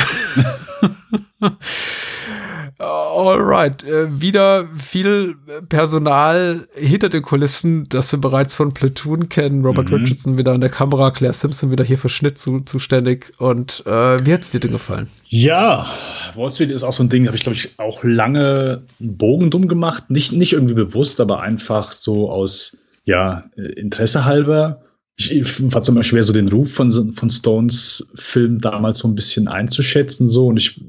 Alright, 2.78 3.86
äh, 3.86 4.20
wieder 4.20 4.68
viel 4.76 5.36
Personal 5.70 6.68
hinter 6.76 7.08
den 7.08 7.22
Kulissen, 7.22 7.88
das 7.88 8.12
wir 8.12 8.20
bereits 8.20 8.54
von 8.54 8.74
Platoon 8.74 9.30
kennen. 9.30 9.66
Robert 9.66 9.90
mhm. 9.90 9.98
Richardson 9.98 10.38
wieder 10.38 10.52
an 10.52 10.60
der 10.60 10.70
Kamera, 10.70 11.12
Claire 11.12 11.34
Simpson 11.34 11.72
wieder 11.72 11.86
hier 11.86 11.98
für 11.98 12.10
Schnitt 12.10 12.38
zu, 12.38 12.62
zuständig. 12.62 13.32
Und 13.38 13.84
äh, 13.86 14.26
wie 14.26 14.34
hat's 14.34 14.52
dir 14.52 14.60
denn 14.60 14.72
gefallen? 14.72 15.08
Ja, 15.26 15.88
Wall 16.36 16.52
Street 16.52 16.72
ist 16.72 16.84
auch 16.84 16.92
so 16.92 17.04
ein 17.04 17.10
Ding, 17.10 17.28
habe 17.28 17.38
ich 17.38 17.44
glaube 17.44 17.56
ich 17.56 17.80
auch 17.80 18.04
lange 18.04 18.84
einen 19.00 19.18
Bogen 19.18 19.50
dumm 19.52 19.70
gemacht. 19.70 20.10
Nicht, 20.10 20.34
nicht 20.34 20.52
irgendwie 20.52 20.74
bewusst, 20.74 21.22
aber 21.22 21.42
einfach 21.42 21.94
so 21.94 22.30
aus 22.30 22.76
ja, 23.06 23.46
Interesse 23.56 24.26
halber. 24.26 24.82
Ich, 25.18 25.34
ich 25.34 25.48
fand 25.48 25.76
es 25.78 25.88
immer 25.88 26.04
schwer, 26.04 26.24
so 26.24 26.34
den 26.34 26.50
Ruf 26.50 26.74
von, 26.74 26.92
von 27.14 27.30
Stones 27.30 28.06
Film 28.16 28.60
damals 28.60 28.98
so 28.98 29.08
ein 29.08 29.16
bisschen 29.16 29.48
einzuschätzen. 29.48 30.28
So 30.28 30.48
und 30.48 30.58
ich 30.58 30.82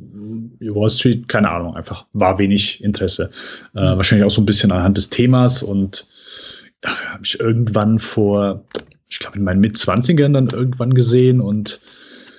Wall 0.60 0.90
Street, 0.90 1.28
keine 1.28 1.50
Ahnung, 1.50 1.76
einfach 1.76 2.06
war 2.12 2.38
wenig 2.38 2.82
Interesse. 2.82 3.30
Äh, 3.74 3.80
mhm. 3.80 3.96
wahrscheinlich 3.96 4.26
auch 4.26 4.30
so 4.30 4.40
ein 4.40 4.46
bisschen 4.46 4.72
anhand 4.72 4.96
des 4.96 5.10
Themas 5.10 5.62
und 5.62 6.06
habe 6.84 7.24
ich 7.24 7.40
irgendwann 7.40 7.98
vor, 7.98 8.64
ich 9.08 9.18
glaube 9.18 9.38
in 9.38 9.44
meinen 9.44 9.60
Mitzwanzigern 9.60 10.32
dann 10.32 10.48
irgendwann 10.48 10.94
gesehen 10.94 11.40
und 11.40 11.80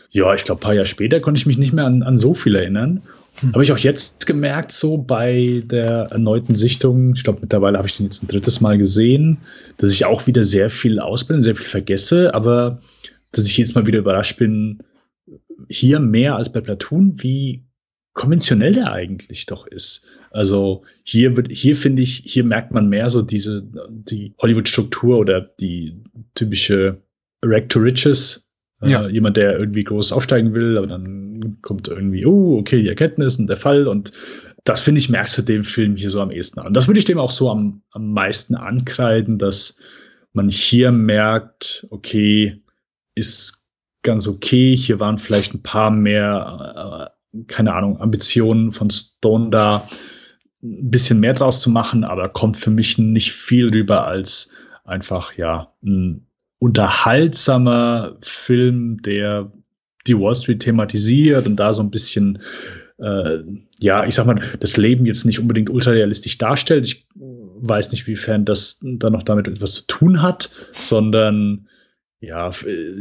ja, 0.10 0.34
ich 0.34 0.46
glaube, 0.46 0.60
ein 0.60 0.62
paar 0.62 0.74
Jahre 0.74 0.86
später 0.86 1.20
konnte 1.20 1.40
ich 1.40 1.46
mich 1.46 1.58
nicht 1.58 1.74
mehr 1.74 1.86
an, 1.86 2.02
an 2.02 2.18
so 2.18 2.34
viel 2.34 2.56
erinnern. 2.56 3.02
Hm. 3.40 3.54
Habe 3.54 3.64
ich 3.64 3.72
auch 3.72 3.78
jetzt 3.78 4.26
gemerkt, 4.26 4.72
so 4.72 4.98
bei 4.98 5.62
der 5.66 6.08
erneuten 6.12 6.56
Sichtung, 6.56 7.14
ich 7.14 7.24
glaube, 7.24 7.40
mittlerweile 7.42 7.78
habe 7.78 7.88
ich 7.88 7.98
den 7.98 8.06
jetzt 8.06 8.24
ein 8.24 8.28
drittes 8.28 8.62
Mal 8.62 8.78
gesehen, 8.78 9.38
dass 9.78 9.92
ich 9.92 10.06
auch 10.06 10.26
wieder 10.26 10.44
sehr 10.44 10.70
viel 10.70 11.00
ausbilde, 11.00 11.44
sehr 11.44 11.56
viel 11.56 11.68
vergesse, 11.68 12.34
aber 12.34 12.80
dass 13.32 13.46
ich 13.46 13.58
jetzt 13.58 13.76
mal 13.76 13.86
wieder 13.86 14.00
überrascht 14.00 14.38
bin, 14.38 14.80
hier 15.70 16.00
mehr 16.00 16.36
als 16.36 16.52
bei 16.52 16.62
Platoon, 16.62 17.22
wie 17.22 17.64
konventionell 18.18 18.74
der 18.74 18.92
eigentlich 18.92 19.46
doch 19.46 19.66
ist. 19.68 20.06
Also 20.32 20.84
hier 21.04 21.38
wird, 21.38 21.50
hier 21.52 21.78
finde 21.78 22.02
ich, 22.02 22.24
hier 22.26 22.44
merkt 22.44 22.74
man 22.74 22.90
mehr 22.90 23.10
so 23.10 23.22
diese, 23.22 23.64
die 23.90 24.34
Hollywood-Struktur 24.42 25.18
oder 25.18 25.42
die 25.60 26.04
typische 26.36 27.02
Rack 27.46 27.70
to 27.70 27.80
Riches. 27.80 28.50
Äh, 28.82 28.90
ja. 28.90 29.08
Äh, 29.08 29.12
jemand, 29.12 29.38
der 29.38 29.60
irgendwie 29.60 29.84
groß 29.84 30.12
aufsteigen 30.12 30.54
will, 30.54 30.78
aber 30.78 30.88
dann 30.88 31.60
kommt 31.62 31.88
irgendwie, 31.88 32.26
oh, 32.26 32.58
okay, 32.58 32.82
die 32.82 32.90
Erkenntnis 32.90 33.40
und 33.40 33.48
der 33.48 33.58
Fall 33.58 33.88
und 33.88 34.12
das 34.64 34.82
finde 34.82 35.00
ich, 35.00 35.10
merkst 35.10 35.38
du 35.38 35.44
dem 35.44 35.64
Film 35.64 35.96
hier 35.96 36.10
so 36.10 36.20
am 36.20 36.32
ehesten 36.32 36.60
an. 36.60 36.74
Das 36.74 36.88
würde 36.88 37.00
ich 37.00 37.06
dem 37.06 37.20
auch 37.20 37.32
so 37.32 37.50
am, 37.50 37.84
am 37.92 38.12
meisten 38.12 38.56
ankreiden, 38.56 39.38
dass 39.38 39.78
man 40.34 40.50
hier 40.50 40.92
merkt, 40.92 41.88
okay, 41.90 42.62
ist 43.16 43.66
ganz 44.04 44.28
okay, 44.28 44.76
hier 44.76 45.00
waren 45.00 45.20
vielleicht 45.20 45.54
ein 45.54 45.64
paar 45.64 45.92
mehr, 45.92 47.12
äh, 47.12 47.17
keine 47.48 47.74
Ahnung, 47.74 48.00
Ambitionen 48.00 48.72
von 48.72 48.90
Stone 48.90 49.50
da, 49.50 49.88
ein 50.64 50.90
bisschen 50.90 51.20
mehr 51.20 51.34
draus 51.34 51.62
zu 51.62 51.70
machen, 51.70 52.04
aber 52.04 52.30
kommt 52.30 52.58
für 52.58 52.72
mich 52.72 52.98
nicht 52.98 53.34
viel 53.34 53.70
rüber 53.70 54.08
als 54.08 54.52
einfach, 54.86 55.34
ja, 55.34 55.68
ein 55.84 56.26
unterhaltsamer 56.60 58.18
Film, 58.22 59.02
der 59.04 59.52
die 60.08 60.18
Wall 60.18 60.36
Street 60.36 60.62
thematisiert 60.62 61.46
und 61.46 61.58
da 61.58 61.74
so 61.74 61.84
ein 61.84 61.92
bisschen 61.92 62.40
äh, 62.98 63.40
ja, 63.80 64.06
ich 64.06 64.16
sag 64.16 64.26
mal, 64.26 64.42
das 64.60 64.78
Leben 64.78 65.06
jetzt 65.06 65.26
nicht 65.26 65.40
unbedingt 65.40 65.70
ultrarealistisch 65.70 66.38
darstellt. 66.38 66.86
Ich 66.86 67.08
weiß 67.16 67.92
nicht, 67.92 68.08
wiefern 68.08 68.46
das 68.46 68.80
da 68.82 69.10
noch 69.10 69.24
damit 69.24 69.48
etwas 69.48 69.76
zu 69.76 69.88
tun 69.88 70.22
hat, 70.22 70.50
sondern 70.72 71.68
ja, 72.20 72.52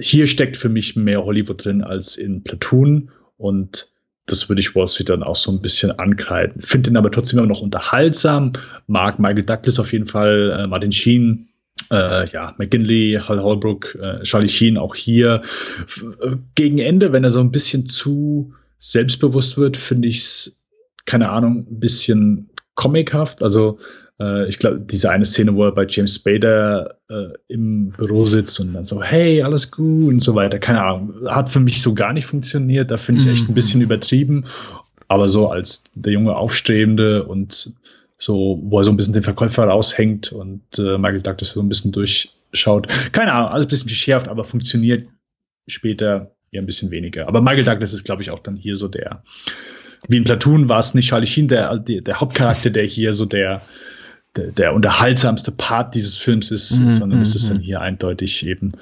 hier 0.00 0.26
steckt 0.26 0.56
für 0.56 0.68
mich 0.68 0.96
mehr 0.96 1.24
Hollywood 1.24 1.64
drin 1.64 1.82
als 1.82 2.16
in 2.16 2.42
Platoon 2.42 3.10
und 3.38 3.90
das 4.26 4.48
würde 4.48 4.60
ich 4.60 4.74
Wall 4.74 4.88
Street 4.88 5.08
dann 5.08 5.22
auch 5.22 5.36
so 5.36 5.50
ein 5.50 5.60
bisschen 5.60 5.92
ankreiden. 5.98 6.60
Finde 6.60 6.90
ihn 6.90 6.96
aber 6.96 7.10
trotzdem 7.10 7.38
immer 7.38 7.48
noch 7.48 7.60
unterhaltsam. 7.60 8.52
Mag 8.88 9.18
Michael 9.18 9.44
Douglas 9.44 9.78
auf 9.78 9.92
jeden 9.92 10.06
Fall, 10.06 10.56
äh, 10.58 10.66
Martin 10.66 10.92
Sheen, 10.92 11.48
äh, 11.90 12.28
ja, 12.28 12.54
McGinley, 12.58 13.20
Hal 13.22 13.40
Holbrook, 13.40 13.94
äh, 13.94 14.22
Charlie 14.22 14.48
Sheen 14.48 14.78
auch 14.78 14.94
hier. 14.94 15.42
Gegen 16.54 16.78
Ende, 16.78 17.12
wenn 17.12 17.24
er 17.24 17.30
so 17.30 17.40
ein 17.40 17.52
bisschen 17.52 17.86
zu 17.86 18.52
selbstbewusst 18.78 19.56
wird, 19.56 19.76
finde 19.76 20.08
ich 20.08 20.18
es, 20.18 20.64
keine 21.04 21.30
Ahnung, 21.30 21.66
ein 21.70 21.80
bisschen 21.80 22.50
comichaft. 22.74 23.42
Also 23.42 23.78
äh, 24.20 24.48
ich 24.48 24.58
glaube, 24.58 24.80
diese 24.80 25.10
eine 25.10 25.24
Szene, 25.24 25.54
wo 25.54 25.64
er 25.64 25.72
bei 25.72 25.86
James 25.88 26.14
Spader 26.14 26.98
äh, 27.08 27.28
im 27.48 27.90
Büro 27.90 28.26
sitzt 28.26 28.58
und 28.60 28.72
dann 28.74 28.84
so, 28.84 29.02
hey, 29.02 29.42
alles 29.42 29.70
gut 29.70 30.08
und 30.08 30.20
so 30.20 30.34
weiter, 30.34 30.58
keine 30.58 30.82
Ahnung, 30.82 31.14
hat 31.26 31.50
für 31.50 31.60
mich 31.60 31.82
so 31.82 31.94
gar 31.94 32.12
nicht 32.12 32.26
funktioniert. 32.26 32.90
Da 32.90 32.96
finde 32.96 33.22
ich 33.22 33.28
echt 33.28 33.44
ein 33.44 33.50
mhm. 33.50 33.54
bisschen 33.54 33.80
übertrieben. 33.80 34.44
Aber 35.08 35.28
so 35.28 35.48
als 35.48 35.84
der 35.94 36.12
junge 36.12 36.34
Aufstrebende 36.34 37.24
und 37.24 37.72
so, 38.18 38.60
wo 38.64 38.78
er 38.78 38.84
so 38.84 38.90
ein 38.90 38.96
bisschen 38.96 39.12
den 39.12 39.22
Verkäufer 39.22 39.64
raushängt 39.64 40.32
und 40.32 40.62
äh, 40.78 40.98
Michael 40.98 41.22
Douglas 41.22 41.50
so 41.50 41.60
ein 41.60 41.68
bisschen 41.68 41.92
durchschaut. 41.92 42.88
Keine 43.12 43.32
Ahnung, 43.32 43.50
alles 43.50 43.66
ein 43.66 43.68
bisschen 43.68 43.88
geschärft, 43.88 44.28
aber 44.28 44.42
funktioniert 44.42 45.06
später 45.68 46.32
eher 46.50 46.62
ein 46.62 46.66
bisschen 46.66 46.90
weniger. 46.90 47.28
Aber 47.28 47.40
Michael 47.40 47.64
Douglas 47.64 47.92
ist, 47.92 48.04
glaube 48.04 48.22
ich, 48.22 48.30
auch 48.30 48.38
dann 48.38 48.56
hier 48.56 48.74
so 48.74 48.88
der, 48.88 49.22
wie 50.08 50.16
in 50.16 50.24
Platoon 50.24 50.68
war 50.68 50.78
es 50.78 50.94
nicht 50.94 51.08
Charlie 51.08 51.26
Sheen, 51.26 51.48
der, 51.48 51.78
der, 51.78 52.00
der 52.00 52.20
Hauptcharakter, 52.20 52.70
der 52.70 52.84
hier 52.84 53.12
so 53.12 53.26
der, 53.26 53.60
der, 54.36 54.52
der 54.52 54.74
unterhaltsamste 54.74 55.50
Part 55.52 55.94
dieses 55.94 56.16
Films 56.16 56.50
ist, 56.50 56.78
mm, 56.78 56.90
sondern 56.90 57.18
mm, 57.20 57.22
es 57.22 57.34
ist 57.34 57.48
dann 57.48 57.58
mhm. 57.58 57.62
hier 57.62 57.80
eindeutig 57.80 58.46
eben 58.46 58.72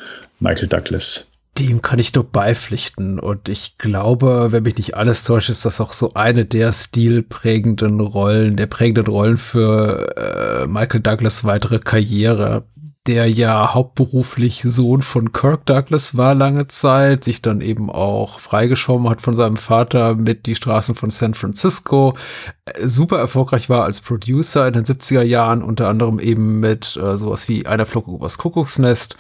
Michael 0.40 0.68
Douglas. 0.68 1.30
Dem 1.59 1.82
kann 1.82 1.98
ich 1.98 2.14
nur 2.14 2.24
beipflichten. 2.24 3.20
Und 3.20 3.48
ich 3.48 3.76
glaube, 3.78 4.48
wenn 4.50 4.64
mich 4.64 4.76
nicht 4.76 4.96
alles 4.96 5.24
täuscht, 5.24 5.50
ist 5.50 5.64
das 5.64 5.80
auch 5.80 5.92
so 5.92 6.14
eine 6.14 6.44
der 6.44 6.72
stilprägenden 6.72 8.00
Rollen, 8.00 8.57
der 8.57 8.66
prägenden 8.66 9.07
Rollen 9.07 9.38
für 9.38 10.16
äh, 10.16 10.66
Michael 10.66 11.00
Douglas 11.00 11.44
weitere 11.44 11.78
Karriere 11.78 12.64
der 13.07 13.28
ja 13.30 13.74
hauptberuflich 13.74 14.62
Sohn 14.62 15.02
von 15.02 15.32
Kirk 15.32 15.66
Douglas 15.66 16.16
war 16.16 16.34
lange 16.34 16.68
Zeit, 16.68 17.24
sich 17.24 17.42
dann 17.42 17.61
eben 17.61 17.90
auch 17.90 18.40
freigeschoben 18.40 19.11
hat 19.11 19.20
von 19.20 19.36
seinem 19.36 19.59
Vater 19.59 20.14
mit 20.14 20.46
die 20.46 20.55
Straßen 20.55 20.94
von 20.94 21.11
San 21.11 21.34
Francisco, 21.34 22.16
äh, 22.64 22.86
super 22.86 23.18
erfolgreich 23.18 23.68
war 23.68 23.84
als 23.84 24.00
Producer 24.00 24.66
in 24.66 24.72
den 24.72 24.84
70er 24.84 25.22
Jahren, 25.22 25.62
unter 25.62 25.88
anderem 25.88 26.18
eben 26.18 26.61
mit 26.61 26.96
äh, 26.96 27.16
sowas 27.16 27.46
wie 27.48 27.66
Einer 27.66 27.86
Flug 27.86 28.09
übers 28.09 28.38
Kuckucksnest, 28.38 29.16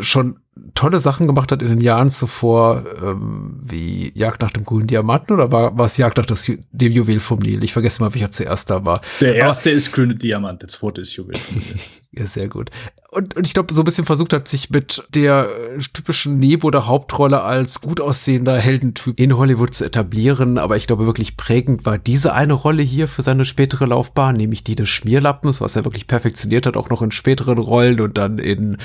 schon 0.00 0.38
tolle 0.74 1.00
Sachen 1.00 1.26
gemacht 1.26 1.52
hat 1.52 1.62
in 1.62 1.68
den 1.68 1.80
Jahren 1.80 2.10
zuvor, 2.10 2.84
ähm, 3.02 3.60
wie 3.62 4.12
Jagd 4.14 4.42
nach 4.42 4.50
dem 4.50 4.64
grünen 4.64 4.86
Diamanten 4.86 5.32
oder 5.34 5.50
war, 5.50 5.76
war 5.76 5.86
es 5.86 5.96
Jagd 5.96 6.18
nach 6.18 6.26
das, 6.26 6.50
dem 6.72 6.92
Juwel 6.92 7.20
vom 7.20 7.40
Nil? 7.40 7.64
Ich 7.64 7.72
vergesse 7.72 8.02
mal, 8.02 8.14
welcher 8.14 8.30
zuerst 8.30 8.70
da 8.70 8.84
war. 8.84 9.00
Der 9.20 9.36
erste 9.36 9.70
Aber, 9.70 9.76
ist 9.76 9.92
grüne 9.92 10.14
Diamant, 10.14 10.62
der 10.62 10.68
zweite 10.68 11.00
ist 11.00 11.14
Juwel 11.16 11.36
vom 11.36 11.56
Nil. 11.58 11.76
ja, 12.12 12.26
sehr 12.26 12.48
gut. 12.48 12.70
Und, 13.10 13.36
und 13.36 13.46
ich 13.46 13.54
glaube, 13.54 13.72
so 13.72 13.80
ein 13.80 13.84
bisschen 13.84 14.04
versucht 14.04 14.34
hat, 14.34 14.48
sich 14.48 14.68
mit 14.68 15.02
der 15.14 15.48
äh, 15.76 15.78
typischen 15.78 16.38
Nebo 16.38 16.70
der 16.70 16.86
Hauptrolle 16.86 17.42
als 17.42 17.80
gut 17.80 18.02
aussehender 18.02 18.58
Heldentyp 18.58 19.18
in 19.18 19.34
Hollywood 19.34 19.72
zu 19.72 19.86
etablieren. 19.86 20.58
Aber 20.58 20.76
ich 20.76 20.86
glaube, 20.86 21.06
wirklich 21.06 21.38
prägend 21.38 21.86
war 21.86 21.96
diese 21.96 22.34
eine 22.34 22.52
Rolle 22.52 22.82
hier 22.82 23.08
für 23.08 23.22
seine 23.22 23.46
spätere 23.46 23.86
Laufbahn, 23.86 24.36
nämlich 24.36 24.62
die 24.62 24.74
des 24.74 24.90
Schmierlappens, 24.90 25.62
was 25.62 25.74
er 25.74 25.86
wirklich 25.86 26.06
perfektioniert 26.06 26.66
hat, 26.66 26.76
auch 26.76 26.90
noch 26.90 27.00
in 27.00 27.10
späteren 27.10 27.56
Rollen 27.56 28.00
und 28.00 28.18
dann 28.18 28.38
in 28.38 28.76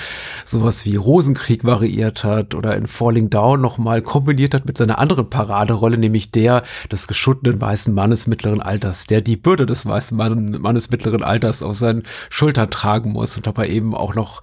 sowas 0.45 0.85
wie 0.85 0.95
Rosenkrieg 0.95 1.62
variiert 1.63 2.23
hat 2.23 2.55
oder 2.55 2.75
in 2.75 2.87
Falling 2.87 3.29
Down 3.29 3.61
nochmal 3.61 4.01
kombiniert 4.01 4.53
hat 4.53 4.65
mit 4.65 4.77
seiner 4.77 4.99
anderen 4.99 5.29
Paraderolle, 5.29 5.97
nämlich 5.97 6.31
der 6.31 6.63
des 6.91 7.07
geschuttenen 7.07 7.59
weißen 7.59 7.93
Mannes 7.93 8.27
mittleren 8.27 8.61
Alters, 8.61 9.07
der 9.07 9.21
die 9.21 9.37
Bürde 9.37 9.65
des 9.65 9.85
weißen 9.85 10.17
Mannes 10.17 10.89
mittleren 10.89 11.23
Alters 11.23 11.63
auf 11.63 11.77
seinen 11.77 12.03
Schultern 12.29 12.69
tragen 12.69 13.11
muss 13.11 13.37
und 13.37 13.47
dabei 13.47 13.69
eben 13.69 13.95
auch 13.95 14.15
noch 14.15 14.41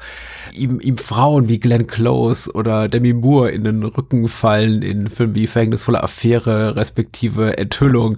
ihm, 0.55 0.81
ihm 0.81 0.99
Frauen 0.99 1.49
wie 1.49 1.61
Glenn 1.61 1.87
Close 1.87 2.51
oder 2.53 2.89
Demi 2.89 3.13
Moore 3.13 3.51
in 3.51 3.65
den 3.65 3.83
Rücken 3.83 4.29
fallen 4.29 4.83
in 4.83 5.09
Filmen 5.09 5.35
wie 5.35 5.47
Verhängnisvolle 5.47 6.03
Affäre 6.03 6.77
respektive 6.77 7.59
Enthüllung. 7.59 8.17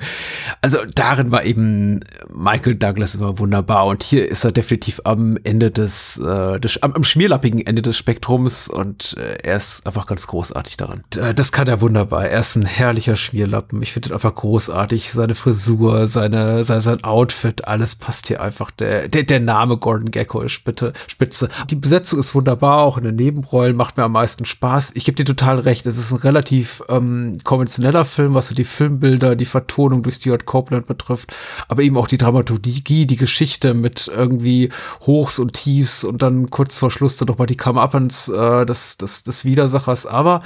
Also 0.60 0.78
darin 0.94 1.30
war 1.30 1.44
eben 1.44 2.00
Michael 2.34 2.76
Douglas 2.76 3.14
immer 3.14 3.38
wunderbar 3.38 3.86
und 3.86 4.02
hier 4.02 4.28
ist 4.28 4.44
er 4.44 4.52
definitiv 4.52 5.00
am 5.04 5.38
Ende 5.44 5.70
des, 5.70 6.18
äh, 6.18 6.60
des 6.60 6.82
am, 6.82 6.92
am 6.92 7.04
schmierlappigen 7.04 7.64
Ende 7.66 7.82
des 7.82 7.96
Spektrums 7.96 8.68
und 8.68 8.91
äh, 9.16 9.38
er 9.42 9.56
ist 9.56 9.86
einfach 9.86 10.06
ganz 10.06 10.26
großartig 10.26 10.76
daran. 10.76 11.02
Äh, 11.16 11.34
das 11.34 11.52
kann 11.52 11.68
er 11.68 11.80
wunderbar. 11.80 12.26
Er 12.26 12.40
ist 12.40 12.56
ein 12.56 12.64
herrlicher 12.64 13.16
Schmierlappen. 13.16 13.82
Ich 13.82 13.92
finde 13.92 14.10
ihn 14.10 14.14
einfach 14.14 14.34
großartig. 14.34 15.12
Seine 15.12 15.34
Frisur, 15.34 16.06
seine, 16.06 16.64
sein, 16.64 16.80
sein 16.80 17.04
Outfit, 17.04 17.66
alles 17.66 17.94
passt 17.94 18.28
hier 18.28 18.40
einfach. 18.40 18.70
Der, 18.70 19.08
der, 19.08 19.22
der 19.24 19.40
Name 19.40 19.76
Gordon 19.76 20.10
Gecko 20.10 20.40
ist 20.40 20.64
bitte 20.64 20.92
spitze. 21.06 21.48
Die 21.70 21.76
Besetzung 21.76 22.18
ist 22.18 22.34
wunderbar, 22.34 22.82
auch 22.82 22.98
in 22.98 23.04
den 23.04 23.16
Nebenrollen 23.16 23.76
macht 23.76 23.96
mir 23.96 24.04
am 24.04 24.12
meisten 24.12 24.44
Spaß. 24.44 24.92
Ich 24.94 25.04
gebe 25.04 25.16
dir 25.16 25.24
total 25.24 25.58
recht, 25.58 25.86
es 25.86 25.98
ist 25.98 26.12
ein 26.12 26.18
relativ 26.18 26.82
ähm, 26.88 27.38
konventioneller 27.44 28.04
Film, 28.04 28.34
was 28.34 28.48
so 28.48 28.54
die 28.54 28.64
Filmbilder, 28.64 29.36
die 29.36 29.44
Vertonung 29.44 30.02
durch 30.02 30.16
Stuart 30.16 30.46
Copeland 30.46 30.86
betrifft, 30.86 31.34
aber 31.68 31.82
eben 31.82 31.96
auch 31.96 32.08
die 32.08 32.18
Dramaturgie, 32.18 33.06
die 33.06 33.16
Geschichte 33.16 33.74
mit 33.74 34.10
irgendwie 34.14 34.70
Hochs 35.06 35.38
und 35.38 35.52
Tiefs 35.54 36.04
und 36.04 36.22
dann 36.22 36.50
kurz 36.50 36.78
vor 36.78 36.90
Schluss 36.90 37.16
dann 37.16 37.28
nochmal 37.28 37.46
die 37.46 37.56
Come-Uppens 37.56 38.28
äh, 38.28 38.66
des, 38.72 38.96
des, 38.96 39.22
des 39.22 39.44
Widersachers. 39.44 40.06
Aber 40.06 40.42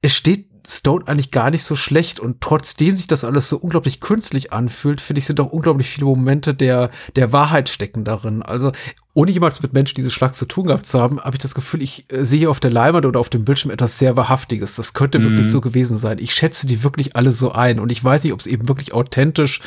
es 0.00 0.14
steht 0.14 0.46
Stone 0.66 1.06
eigentlich 1.06 1.30
gar 1.30 1.50
nicht 1.50 1.62
so 1.62 1.76
schlecht 1.76 2.20
und 2.20 2.40
trotzdem 2.40 2.96
sich 2.96 3.06
das 3.06 3.24
alles 3.24 3.48
so 3.48 3.58
unglaublich 3.58 4.00
künstlich 4.00 4.52
anfühlt, 4.52 5.00
finde 5.00 5.18
ich, 5.18 5.26
sind 5.26 5.38
auch 5.40 5.52
unglaublich 5.52 5.88
viele 5.88 6.06
Momente 6.06 6.54
der, 6.54 6.90
der 7.16 7.32
Wahrheit 7.32 7.68
stecken 7.68 8.04
darin. 8.04 8.42
Also, 8.42 8.72
ohne 9.12 9.30
jemals 9.30 9.62
mit 9.62 9.72
Menschen 9.72 9.96
diese 9.96 10.10
Schlag 10.10 10.34
zu 10.34 10.46
tun 10.46 10.66
gehabt 10.66 10.86
zu 10.86 11.00
haben, 11.00 11.20
habe 11.20 11.36
ich 11.36 11.42
das 11.42 11.54
Gefühl, 11.54 11.82
ich 11.82 12.06
äh, 12.10 12.24
sehe 12.24 12.48
auf 12.48 12.60
der 12.60 12.70
Leinwand 12.70 13.06
oder 13.06 13.20
auf 13.20 13.28
dem 13.28 13.44
Bildschirm 13.44 13.70
etwas 13.70 13.98
sehr 13.98 14.16
Wahrhaftiges. 14.16 14.76
Das 14.76 14.94
könnte 14.94 15.18
mhm. 15.18 15.24
wirklich 15.24 15.50
so 15.50 15.60
gewesen 15.60 15.98
sein. 15.98 16.18
Ich 16.18 16.34
schätze 16.34 16.66
die 16.66 16.82
wirklich 16.82 17.14
alle 17.14 17.32
so 17.32 17.52
ein 17.52 17.78
und 17.78 17.92
ich 17.92 18.02
weiß 18.02 18.24
nicht, 18.24 18.32
ob 18.32 18.40
es 18.40 18.46
eben 18.46 18.68
wirklich 18.68 18.94
authentisch 18.94 19.60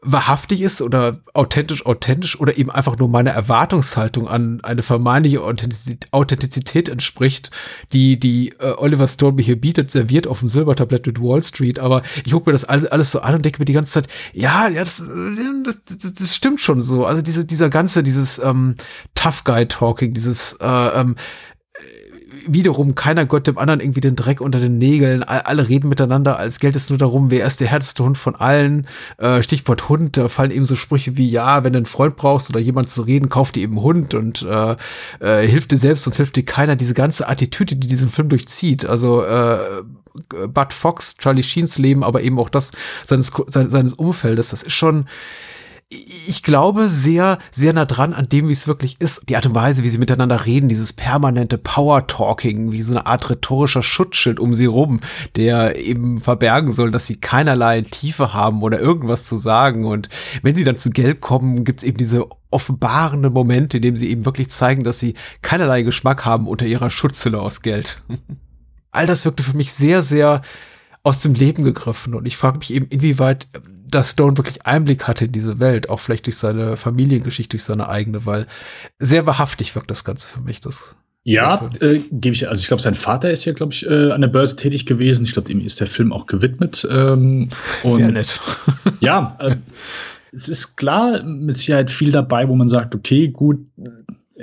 wahrhaftig 0.00 0.62
ist 0.62 0.80
oder 0.80 1.18
authentisch 1.34 1.84
authentisch 1.84 2.38
oder 2.38 2.56
eben 2.56 2.70
einfach 2.70 2.96
nur 2.98 3.08
meiner 3.08 3.32
Erwartungshaltung 3.32 4.28
an 4.28 4.60
eine 4.62 4.82
vermeintliche 4.82 5.42
Authentizität 5.42 6.88
entspricht, 6.88 7.50
die 7.92 8.18
die 8.18 8.50
äh, 8.60 8.74
Oliver 8.76 9.08
Stone 9.08 9.34
mir 9.34 9.42
hier 9.42 9.60
bietet, 9.60 9.90
serviert 9.90 10.26
auf 10.26 10.38
dem 10.38 10.48
Silbertablett 10.48 11.06
mit 11.06 11.20
Wall 11.20 11.42
Street. 11.42 11.78
Aber 11.78 12.02
ich 12.24 12.32
gucke 12.32 12.50
mir 12.50 12.52
das 12.52 12.64
alles, 12.64 12.86
alles 12.86 13.10
so 13.10 13.20
an 13.20 13.34
und 13.34 13.44
denke 13.44 13.58
mir 13.58 13.64
die 13.64 13.72
ganze 13.72 13.92
Zeit, 13.92 14.08
ja, 14.32 14.68
ja, 14.68 14.84
das, 14.84 15.02
das, 15.64 16.12
das, 16.14 16.36
stimmt 16.36 16.60
schon 16.60 16.80
so. 16.80 17.04
Also 17.04 17.20
diese, 17.20 17.44
dieser 17.44 17.68
ganze, 17.68 18.02
dieses 18.02 18.38
ähm, 18.38 18.76
Tough 19.14 19.42
Guy 19.44 19.66
Talking, 19.66 20.14
dieses 20.14 20.54
äh, 20.60 20.66
ähm, 20.66 21.16
wiederum 22.46 22.94
keiner 22.94 23.26
gott 23.26 23.46
dem 23.46 23.58
anderen 23.58 23.80
irgendwie 23.80 24.00
den 24.00 24.16
Dreck 24.16 24.40
unter 24.40 24.60
den 24.60 24.78
Nägeln. 24.78 25.22
Alle 25.22 25.68
reden 25.68 25.88
miteinander, 25.88 26.38
als 26.38 26.58
gilt 26.58 26.76
es 26.76 26.90
nur 26.90 26.98
darum, 26.98 27.30
wer 27.30 27.46
ist 27.46 27.60
der 27.60 27.68
härteste 27.68 28.04
Hund 28.04 28.16
von 28.16 28.34
allen. 28.34 28.86
Äh, 29.18 29.42
Stichwort 29.42 29.88
Hund, 29.88 30.16
da 30.16 30.28
fallen 30.28 30.50
eben 30.50 30.64
so 30.64 30.76
Sprüche 30.76 31.16
wie, 31.16 31.28
ja, 31.28 31.64
wenn 31.64 31.72
du 31.72 31.78
einen 31.78 31.86
Freund 31.86 32.16
brauchst 32.16 32.50
oder 32.50 32.60
jemand 32.60 32.90
zu 32.90 33.02
reden, 33.02 33.28
kauf 33.28 33.52
dir 33.52 33.62
eben 33.62 33.80
Hund 33.80 34.14
und 34.14 34.42
äh, 34.42 34.76
äh, 35.20 35.48
hilft 35.48 35.72
dir 35.72 35.78
selbst, 35.78 36.04
sonst 36.04 36.16
hilft 36.16 36.36
dir 36.36 36.44
keiner. 36.44 36.76
Diese 36.76 36.94
ganze 36.94 37.28
Attitüde, 37.28 37.76
die 37.76 37.88
diesen 37.88 38.10
Film 38.10 38.28
durchzieht. 38.28 38.86
Also 38.86 39.24
äh, 39.24 39.82
Bud 40.48 40.72
Fox, 40.72 41.16
Charlie 41.16 41.42
Sheens 41.42 41.78
Leben, 41.78 42.04
aber 42.04 42.22
eben 42.22 42.38
auch 42.38 42.50
das 42.50 42.72
seines, 43.04 43.32
seines 43.46 43.92
Umfeldes. 43.94 44.50
Das 44.50 44.62
ist 44.62 44.72
schon, 44.72 45.06
ich 45.90 46.42
glaube, 46.42 46.90
sehr, 46.90 47.38
sehr 47.50 47.72
nah 47.72 47.86
dran 47.86 48.12
an 48.12 48.28
dem, 48.28 48.48
wie 48.48 48.52
es 48.52 48.68
wirklich 48.68 49.00
ist. 49.00 49.22
Die 49.26 49.36
Art 49.36 49.46
und 49.46 49.54
Weise, 49.54 49.82
wie 49.82 49.88
sie 49.88 49.96
miteinander 49.96 50.44
reden, 50.44 50.68
dieses 50.68 50.92
permanente 50.92 51.56
Power-Talking, 51.56 52.72
wie 52.72 52.82
so 52.82 52.92
eine 52.92 53.06
Art 53.06 53.30
rhetorischer 53.30 53.82
Schutzschild 53.82 54.38
um 54.38 54.54
sie 54.54 54.66
rum, 54.66 55.00
der 55.36 55.76
eben 55.76 56.20
verbergen 56.20 56.72
soll, 56.72 56.90
dass 56.90 57.06
sie 57.06 57.16
keinerlei 57.16 57.80
Tiefe 57.80 58.34
haben 58.34 58.62
oder 58.62 58.78
irgendwas 58.78 59.24
zu 59.24 59.38
sagen. 59.38 59.86
Und 59.86 60.10
wenn 60.42 60.56
sie 60.56 60.64
dann 60.64 60.76
zu 60.76 60.90
Geld 60.90 61.22
kommen, 61.22 61.64
gibt 61.64 61.80
es 61.80 61.84
eben 61.84 61.96
diese 61.96 62.26
offenbarenden 62.50 63.32
Momente, 63.32 63.78
in 63.78 63.82
denen 63.82 63.96
sie 63.96 64.10
eben 64.10 64.26
wirklich 64.26 64.50
zeigen, 64.50 64.84
dass 64.84 65.00
sie 65.00 65.14
keinerlei 65.40 65.82
Geschmack 65.82 66.26
haben 66.26 66.48
unter 66.48 66.66
ihrer 66.66 66.90
Schutzhülle 66.90 67.40
aus 67.40 67.62
Geld. 67.62 68.02
All 68.90 69.06
das 69.06 69.24
wirkte 69.24 69.42
für 69.42 69.56
mich 69.56 69.72
sehr, 69.72 70.02
sehr 70.02 70.42
aus 71.02 71.22
dem 71.22 71.32
Leben 71.32 71.64
gegriffen. 71.64 72.14
Und 72.14 72.26
ich 72.26 72.36
frage 72.36 72.58
mich 72.58 72.74
eben, 72.74 72.86
inwieweit 72.88 73.48
dass 73.90 74.12
Stone 74.12 74.36
wirklich 74.36 74.66
Einblick 74.66 75.06
hatte 75.06 75.26
in 75.26 75.32
diese 75.32 75.58
Welt, 75.60 75.88
auch 75.88 76.00
vielleicht 76.00 76.26
durch 76.26 76.36
seine 76.36 76.76
Familiengeschichte, 76.76 77.50
durch 77.50 77.64
seine 77.64 77.88
eigene, 77.88 78.26
weil 78.26 78.46
sehr 78.98 79.26
wahrhaftig 79.26 79.74
wirkt 79.74 79.90
das 79.90 80.04
Ganze 80.04 80.26
für 80.28 80.40
mich. 80.40 80.60
Das 80.60 80.96
ja, 81.24 81.68
äh, 81.80 82.00
gebe 82.10 82.34
ich. 82.34 82.48
Also 82.48 82.60
ich 82.62 82.68
glaube, 82.68 82.82
sein 82.82 82.94
Vater 82.94 83.30
ist 83.30 83.44
ja, 83.44 83.52
glaube 83.52 83.74
ich, 83.74 83.86
äh, 83.86 84.12
an 84.12 84.20
der 84.22 84.28
Börse 84.28 84.56
tätig 84.56 84.86
gewesen. 84.86 85.24
Ich 85.24 85.32
glaube, 85.32 85.52
ihm 85.52 85.64
ist 85.64 85.78
der 85.78 85.86
Film 85.86 86.12
auch 86.12 86.26
gewidmet. 86.26 86.86
Ähm, 86.90 87.48
Sehr 87.82 88.10
nett. 88.10 88.40
ja, 89.00 89.36
äh, 89.40 89.56
es 90.32 90.48
ist 90.48 90.76
klar 90.76 91.22
mit 91.22 91.56
Sicherheit 91.56 91.90
viel 91.90 92.12
dabei, 92.12 92.48
wo 92.48 92.54
man 92.54 92.68
sagt, 92.68 92.94
okay, 92.94 93.28
gut, 93.28 93.58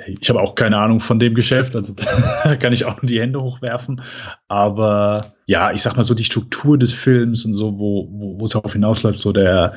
ich 0.06 0.28
habe 0.28 0.40
auch 0.40 0.54
keine 0.54 0.76
Ahnung 0.76 1.00
von 1.00 1.18
dem 1.18 1.34
Geschäft, 1.34 1.74
also 1.74 1.94
da 2.44 2.56
kann 2.56 2.72
ich 2.72 2.84
auch 2.84 3.00
nur 3.00 3.08
die 3.08 3.20
Hände 3.20 3.40
hochwerfen. 3.40 4.02
Aber 4.48 5.32
ja, 5.46 5.72
ich 5.72 5.82
sag 5.82 5.96
mal 5.96 6.04
so 6.04 6.14
die 6.14 6.24
Struktur 6.24 6.78
des 6.78 6.92
Films 6.92 7.44
und 7.44 7.54
so, 7.54 7.78
wo, 7.78 8.08
wo, 8.10 8.40
wo 8.40 8.44
es 8.44 8.50
darauf 8.50 8.72
hinausläuft, 8.72 9.18
so 9.18 9.32
der, 9.32 9.74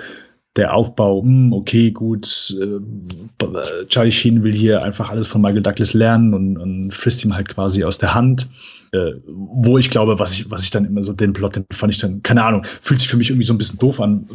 der 0.56 0.74
Aufbau, 0.74 1.22
mh, 1.22 1.28
hm, 1.28 1.54
okay, 1.54 1.92
gut, 1.92 2.56
äh, 2.60 3.86
Charlie 3.88 4.12
Sheen 4.12 4.44
will 4.44 4.54
hier 4.54 4.84
einfach 4.84 5.10
alles 5.10 5.28
von 5.28 5.42
Michael 5.42 5.62
Douglas 5.62 5.94
lernen 5.94 6.34
und, 6.34 6.58
und 6.58 6.94
frisst 6.94 7.24
ihm 7.24 7.36
halt 7.36 7.48
quasi 7.48 7.84
aus 7.84 7.98
der 7.98 8.14
Hand 8.14 8.50
äh, 8.92 9.14
wo 9.26 9.78
ich 9.78 9.90
glaube, 9.90 10.20
was 10.20 10.34
ich, 10.34 10.50
was 10.50 10.64
ich 10.64 10.72
dann 10.72 10.86
immer 10.86 11.04
so 11.04 11.14
den 11.14 11.34
Plot, 11.34 11.56
den 11.56 11.66
fand 11.72 11.94
ich 11.94 12.00
dann, 12.00 12.24
keine 12.24 12.44
Ahnung, 12.44 12.64
fühlt 12.82 13.00
sich 13.00 13.10
für 13.10 13.18
mich 13.18 13.30
irgendwie 13.30 13.46
so 13.46 13.54
ein 13.54 13.58
bisschen 13.58 13.80
doof 13.80 14.00
an, 14.00 14.28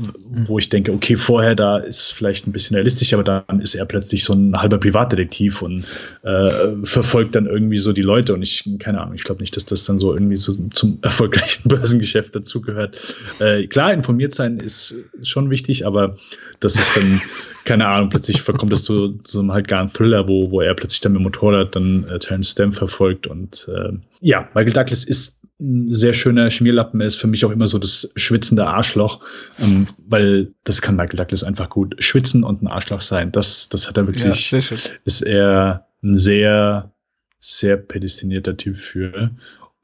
wo 0.46 0.58
ich 0.58 0.68
denke, 0.68 0.92
okay, 0.92 1.16
vorher 1.16 1.54
da 1.54 1.78
ist 1.78 2.12
vielleicht 2.12 2.46
ein 2.46 2.52
bisschen 2.52 2.74
realistisch, 2.76 3.12
aber 3.14 3.24
dann 3.24 3.60
ist 3.60 3.74
er 3.74 3.84
plötzlich 3.84 4.24
so 4.24 4.32
ein 4.32 4.56
halber 4.56 4.78
Privatdetektiv 4.78 5.62
und 5.62 5.84
äh, 6.22 6.50
verfolgt 6.84 7.34
dann 7.34 7.46
irgendwie 7.46 7.78
so 7.78 7.92
die 7.92 8.02
Leute 8.02 8.34
und 8.34 8.42
ich, 8.42 8.68
keine 8.78 9.00
Ahnung, 9.00 9.14
ich 9.14 9.24
glaube 9.24 9.40
nicht, 9.40 9.56
dass 9.56 9.64
das 9.64 9.84
dann 9.84 9.98
so 9.98 10.14
irgendwie 10.14 10.36
so 10.36 10.56
zum 10.72 10.98
erfolgreichen 11.02 11.62
Börsengeschäft 11.68 12.34
dazugehört. 12.34 13.14
Äh, 13.40 13.66
klar, 13.66 13.92
informiert 13.92 14.32
sein 14.32 14.58
ist 14.58 14.94
schon 15.22 15.50
wichtig, 15.50 15.86
aber 15.86 16.16
das 16.60 16.76
ist 16.76 16.96
dann 16.96 17.20
keine 17.64 17.86
Ahnung, 17.86 18.10
plötzlich 18.10 18.42
verkommt 18.42 18.72
es 18.72 18.84
zu, 18.84 19.18
zu 19.18 19.40
einem 19.40 19.52
halt 19.52 19.68
gar 19.68 19.82
ein 19.82 19.92
Thriller, 19.92 20.28
wo, 20.28 20.50
wo 20.50 20.60
er 20.60 20.74
plötzlich 20.74 21.00
dann 21.00 21.12
mit 21.12 21.20
dem 21.20 21.24
Motorrad 21.24 21.74
dann 21.74 22.04
äh, 22.04 22.18
Terence 22.18 22.50
Stamp 22.50 22.74
verfolgt. 22.74 23.26
Und 23.26 23.68
äh, 23.74 23.92
ja, 24.20 24.48
Michael 24.54 24.72
Douglas 24.72 25.04
ist 25.04 25.42
ein 25.60 25.90
sehr 25.90 26.12
schöner 26.12 26.50
Schmierlappen. 26.50 27.00
Er 27.00 27.06
ist 27.06 27.16
für 27.16 27.26
mich 27.26 27.44
auch 27.44 27.50
immer 27.50 27.66
so 27.66 27.78
das 27.78 28.12
schwitzende 28.16 28.66
Arschloch, 28.66 29.20
ähm, 29.62 29.86
weil 30.06 30.52
das 30.64 30.82
kann 30.82 30.96
Michael 30.96 31.16
Douglas 31.16 31.42
einfach 31.42 31.70
gut 31.70 31.96
schwitzen 32.02 32.44
und 32.44 32.62
ein 32.62 32.66
Arschloch 32.66 33.00
sein. 33.00 33.32
Das, 33.32 33.68
das 33.68 33.88
hat 33.88 33.96
er 33.96 34.06
wirklich, 34.06 34.50
ja, 34.50 34.58
ist 35.04 35.22
er 35.22 35.86
ein 36.02 36.14
sehr, 36.14 36.92
sehr 37.38 37.76
prädestinierter 37.76 38.56
Typ 38.56 38.76
für. 38.76 39.30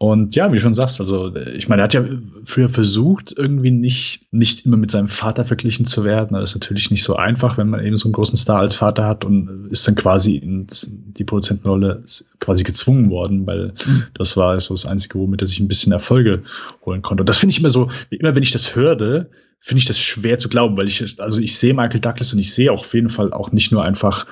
Und 0.03 0.35
ja, 0.35 0.51
wie 0.51 0.57
du 0.57 0.63
schon 0.63 0.73
sagst, 0.73 0.99
also 0.99 1.37
ich 1.37 1.69
meine, 1.69 1.83
er 1.83 1.85
hat 1.85 1.93
ja 1.93 2.03
früher 2.47 2.71
versucht, 2.71 3.35
irgendwie 3.37 3.71
nicht, 3.71 4.33
nicht 4.33 4.65
immer 4.65 4.79
mit 4.79 4.91
seinem 4.91 5.09
Vater 5.09 5.45
verglichen 5.45 5.85
zu 5.85 6.05
werden. 6.05 6.33
Das 6.33 6.49
ist 6.49 6.55
natürlich 6.55 6.91
nicht 6.91 7.03
so 7.03 7.17
einfach, 7.17 7.59
wenn 7.59 7.69
man 7.69 7.85
eben 7.85 7.99
so 7.99 8.07
einen 8.07 8.15
großen 8.15 8.39
Star 8.39 8.61
als 8.61 8.75
Vater 8.75 9.07
hat 9.07 9.27
und 9.27 9.69
ist 9.71 9.87
dann 9.87 9.97
quasi 9.97 10.37
in 10.37 10.67
die 10.71 11.23
Produzentenrolle 11.23 12.03
quasi 12.39 12.63
gezwungen 12.63 13.11
worden, 13.11 13.47
weil 13.47 13.75
mhm. 13.85 14.05
das 14.15 14.39
war 14.39 14.59
so 14.59 14.73
das 14.73 14.87
Einzige, 14.87 15.19
womit 15.19 15.43
er 15.43 15.47
sich 15.47 15.61
ein 15.61 15.69
bisschen 15.69 15.93
Erfolge 15.93 16.45
holen 16.87 17.03
konnte. 17.03 17.21
Und 17.21 17.29
das 17.29 17.37
finde 17.37 17.53
ich 17.53 17.61
immer 17.61 17.69
so, 17.69 17.91
immer 18.09 18.35
wenn 18.35 18.43
ich 18.43 18.53
das 18.53 18.75
hörte, 18.75 19.29
finde 19.59 19.81
ich 19.81 19.87
das 19.87 19.99
schwer 19.99 20.39
zu 20.39 20.49
glauben, 20.49 20.79
weil 20.79 20.87
ich, 20.87 21.21
also 21.21 21.43
ich 21.43 21.59
sehe 21.59 21.75
Michael 21.75 22.01
Douglas 22.01 22.33
und 22.33 22.39
ich 22.39 22.55
sehe 22.55 22.73
auch 22.73 22.85
auf 22.85 22.95
jeden 22.95 23.11
Fall 23.11 23.35
auch 23.35 23.53
nicht 23.53 23.71
nur 23.71 23.85
einfach 23.85 24.27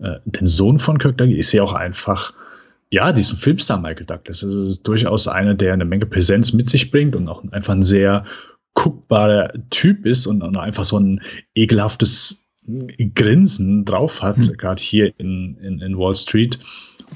äh, 0.00 0.16
den 0.26 0.46
Sohn 0.46 0.78
von 0.78 0.98
Kirk 0.98 1.16
Douglas, 1.16 1.38
ich 1.38 1.48
sehe 1.48 1.64
auch 1.64 1.72
einfach 1.72 2.34
ja, 2.94 3.10
diesen 3.10 3.36
Filmstar 3.36 3.80
Michael 3.80 4.06
Douglas. 4.06 4.40
Das 4.40 4.54
ist 4.54 4.82
durchaus 4.84 5.26
einer, 5.26 5.54
der 5.54 5.72
eine 5.72 5.84
Menge 5.84 6.06
Präsenz 6.06 6.52
mit 6.52 6.68
sich 6.68 6.92
bringt 6.92 7.16
und 7.16 7.26
auch 7.26 7.42
einfach 7.50 7.74
ein 7.74 7.82
sehr 7.82 8.24
guckbarer 8.74 9.52
Typ 9.70 10.06
ist 10.06 10.28
und, 10.28 10.42
und 10.42 10.56
einfach 10.56 10.84
so 10.84 10.96
ein 11.00 11.20
ekelhaftes 11.56 12.46
Grinsen 13.16 13.84
drauf 13.84 14.22
hat, 14.22 14.38
mhm. 14.38 14.56
gerade 14.56 14.80
hier 14.80 15.12
in, 15.18 15.56
in, 15.56 15.80
in 15.80 15.98
Wall 15.98 16.14
Street. 16.14 16.60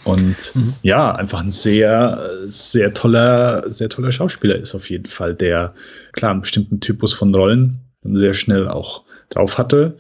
Und 0.03 0.53
mhm. 0.57 0.75
ja, 0.83 1.15
einfach 1.15 1.39
ein 1.39 1.53
sehr, 1.53 2.29
sehr 2.49 2.93
toller, 2.93 3.73
sehr 3.73 3.89
toller 3.89 4.11
Schauspieler 4.11 4.57
ist 4.57 4.75
auf 4.75 4.91
jeden 4.91 5.07
Fall, 5.07 5.37
der 5.37 5.75
klar 6.11 6.33
einen 6.33 6.41
bestimmten 6.41 6.81
Typus 6.81 7.15
von 7.15 7.33
Rollen 7.33 7.79
sehr 8.03 8.35
schnell 8.35 8.67
auch 8.67 9.05
drauf 9.29 9.59
hatte, 9.59 9.97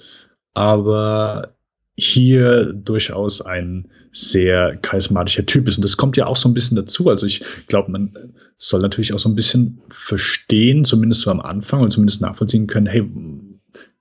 aber 0.54 1.54
hier 1.94 2.72
durchaus 2.72 3.40
ein 3.42 3.86
sehr 4.12 4.76
charismatischer 4.76 5.46
Typ 5.46 5.68
ist. 5.68 5.76
Und 5.76 5.84
das 5.84 5.96
kommt 5.96 6.16
ja 6.16 6.26
auch 6.26 6.36
so 6.36 6.48
ein 6.48 6.54
bisschen 6.54 6.76
dazu. 6.76 7.08
Also 7.08 7.26
ich 7.26 7.42
glaube, 7.66 7.90
man 7.90 8.32
soll 8.56 8.80
natürlich 8.80 9.12
auch 9.12 9.18
so 9.18 9.28
ein 9.28 9.34
bisschen 9.34 9.80
verstehen, 9.90 10.84
zumindest 10.84 11.22
so 11.22 11.30
am 11.30 11.40
Anfang 11.40 11.80
und 11.80 11.90
zumindest 11.90 12.22
nachvollziehen 12.22 12.66
können, 12.66 12.86
hey, 12.86 13.08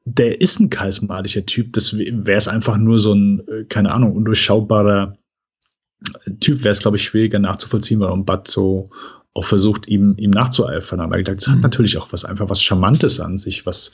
der 0.05 0.39
ist 0.39 0.60
ein 0.60 0.70
charismatischer 0.70 1.45
Typ. 1.45 1.74
Das 1.74 1.97
wäre 1.97 2.38
es 2.38 2.47
einfach 2.47 2.78
nur 2.78 2.99
so 2.99 3.14
ein, 3.14 3.41
keine 3.70 3.91
Ahnung, 3.91 4.16
undurchschaubarer 4.16 5.18
Typ, 6.39 6.64
wäre 6.64 6.72
es, 6.72 6.80
glaube 6.80 6.97
ich, 6.97 7.03
schwieriger 7.03 7.39
nachzuvollziehen, 7.39 7.99
warum 7.99 8.24
Bud 8.24 8.47
so 8.47 8.89
auch 9.34 9.45
versucht, 9.45 9.88
ihm, 9.88 10.16
ihm 10.18 10.32
nachzueifern. 10.32 10.99
Aber 10.99 11.18
ich 11.18 11.26
glaube, 11.26 11.38
das 11.38 11.47
hat 11.47 11.58
mhm. 11.58 11.62
natürlich 11.62 11.97
auch 11.97 12.12
was, 12.12 12.26
einfach 12.26 12.49
was 12.49 12.62
Charmantes 12.62 13.20
an 13.20 13.38
sich, 13.38 13.66
was, 13.66 13.93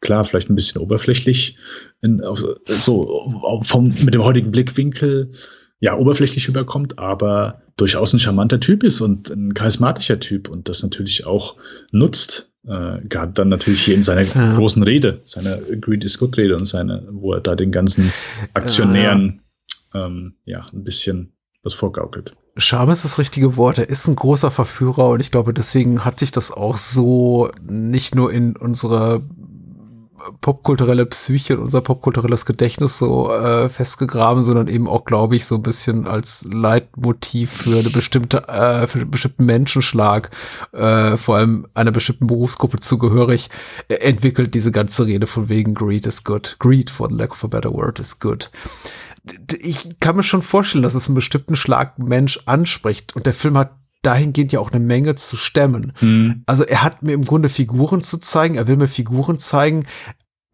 klar, 0.00 0.24
vielleicht 0.24 0.50
ein 0.50 0.54
bisschen 0.54 0.80
oberflächlich, 0.80 1.56
in, 2.02 2.22
auf, 2.22 2.42
so 2.66 3.60
vom, 3.62 3.88
mit 3.88 4.14
dem 4.14 4.22
heutigen 4.22 4.50
Blickwinkel 4.50 5.32
ja 5.80 5.96
oberflächlich 5.96 6.48
überkommt, 6.48 6.98
aber 6.98 7.62
durchaus 7.76 8.12
ein 8.12 8.18
charmanter 8.18 8.60
Typ 8.60 8.82
ist 8.82 9.00
und 9.00 9.30
ein 9.30 9.54
charismatischer 9.54 10.18
Typ 10.20 10.48
und 10.48 10.68
das 10.68 10.82
natürlich 10.82 11.26
auch 11.26 11.56
nutzt. 11.90 12.50
Äh, 12.66 13.00
gerade 13.08 13.32
dann 13.32 13.48
natürlich 13.48 13.84
hier 13.84 13.94
in 13.94 14.02
seiner 14.02 14.22
ja. 14.22 14.56
großen 14.56 14.82
Rede, 14.82 15.20
seiner 15.24 15.58
Greed 15.58 16.04
is 16.04 16.18
Good 16.18 16.36
Rede 16.36 16.56
und 16.56 16.64
seine, 16.64 17.06
wo 17.10 17.32
er 17.32 17.40
da 17.40 17.54
den 17.54 17.70
ganzen 17.70 18.12
Aktionären 18.54 19.40
ja, 19.94 20.06
ähm, 20.06 20.34
ja 20.44 20.66
ein 20.72 20.82
bisschen 20.82 21.32
was 21.62 21.74
vorgaukelt. 21.74 22.32
Charme 22.58 22.92
ist 22.92 23.04
das 23.04 23.18
richtige 23.18 23.56
Wort. 23.56 23.78
Er 23.78 23.88
ist 23.88 24.08
ein 24.08 24.16
großer 24.16 24.50
Verführer 24.50 25.10
und 25.10 25.20
ich 25.20 25.30
glaube, 25.30 25.52
deswegen 25.52 26.04
hat 26.04 26.18
sich 26.18 26.30
das 26.30 26.50
auch 26.50 26.78
so 26.78 27.50
nicht 27.62 28.14
nur 28.14 28.32
in 28.32 28.56
unserer 28.56 29.22
popkulturelle 30.40 31.06
Psyche, 31.06 31.58
unser 31.58 31.80
popkulturelles 31.80 32.46
Gedächtnis 32.46 32.98
so 32.98 33.30
äh, 33.30 33.68
festgegraben, 33.68 34.42
sondern 34.42 34.68
eben 34.68 34.88
auch, 34.88 35.04
glaube 35.04 35.36
ich, 35.36 35.46
so 35.46 35.56
ein 35.56 35.62
bisschen 35.62 36.06
als 36.06 36.46
Leitmotiv 36.50 37.50
für 37.50 37.78
eine 37.78 37.90
bestimmte, 37.90 38.48
äh, 38.48 38.86
für 38.86 39.00
einen 39.00 39.10
bestimmten 39.10 39.46
Menschenschlag, 39.46 40.30
äh, 40.72 41.16
vor 41.16 41.36
allem 41.36 41.66
einer 41.74 41.92
bestimmten 41.92 42.26
Berufsgruppe 42.26 42.80
zugehörig, 42.80 43.50
äh, 43.88 43.94
entwickelt 43.94 44.54
diese 44.54 44.72
ganze 44.72 45.06
Rede 45.06 45.26
von 45.26 45.48
wegen 45.48 45.74
Greed 45.74 46.06
is 46.06 46.24
good. 46.24 46.56
Greed, 46.58 46.90
for 46.90 47.08
the 47.10 47.16
lack 47.16 47.32
of 47.32 47.44
a 47.44 47.48
better 47.48 47.72
word, 47.72 47.98
is 47.98 48.18
good 48.18 48.50
ich 49.60 49.98
kann 50.00 50.16
mir 50.16 50.22
schon 50.22 50.42
vorstellen, 50.42 50.82
dass 50.82 50.94
es 50.94 51.08
einen 51.08 51.16
bestimmten 51.16 51.56
Schlag 51.56 51.98
Mensch 51.98 52.40
anspricht. 52.46 53.16
Und 53.16 53.26
der 53.26 53.34
Film 53.34 53.58
hat 53.58 53.72
dahingehend 54.02 54.52
ja 54.52 54.60
auch 54.60 54.70
eine 54.70 54.84
Menge 54.84 55.16
zu 55.16 55.36
stemmen. 55.36 55.92
Mhm. 56.00 56.44
Also 56.46 56.62
er 56.62 56.84
hat 56.84 57.02
mir 57.02 57.12
im 57.12 57.24
Grunde 57.24 57.48
Figuren 57.48 58.02
zu 58.02 58.18
zeigen, 58.18 58.54
er 58.54 58.68
will 58.68 58.76
mir 58.76 58.86
Figuren 58.86 59.38
zeigen, 59.38 59.84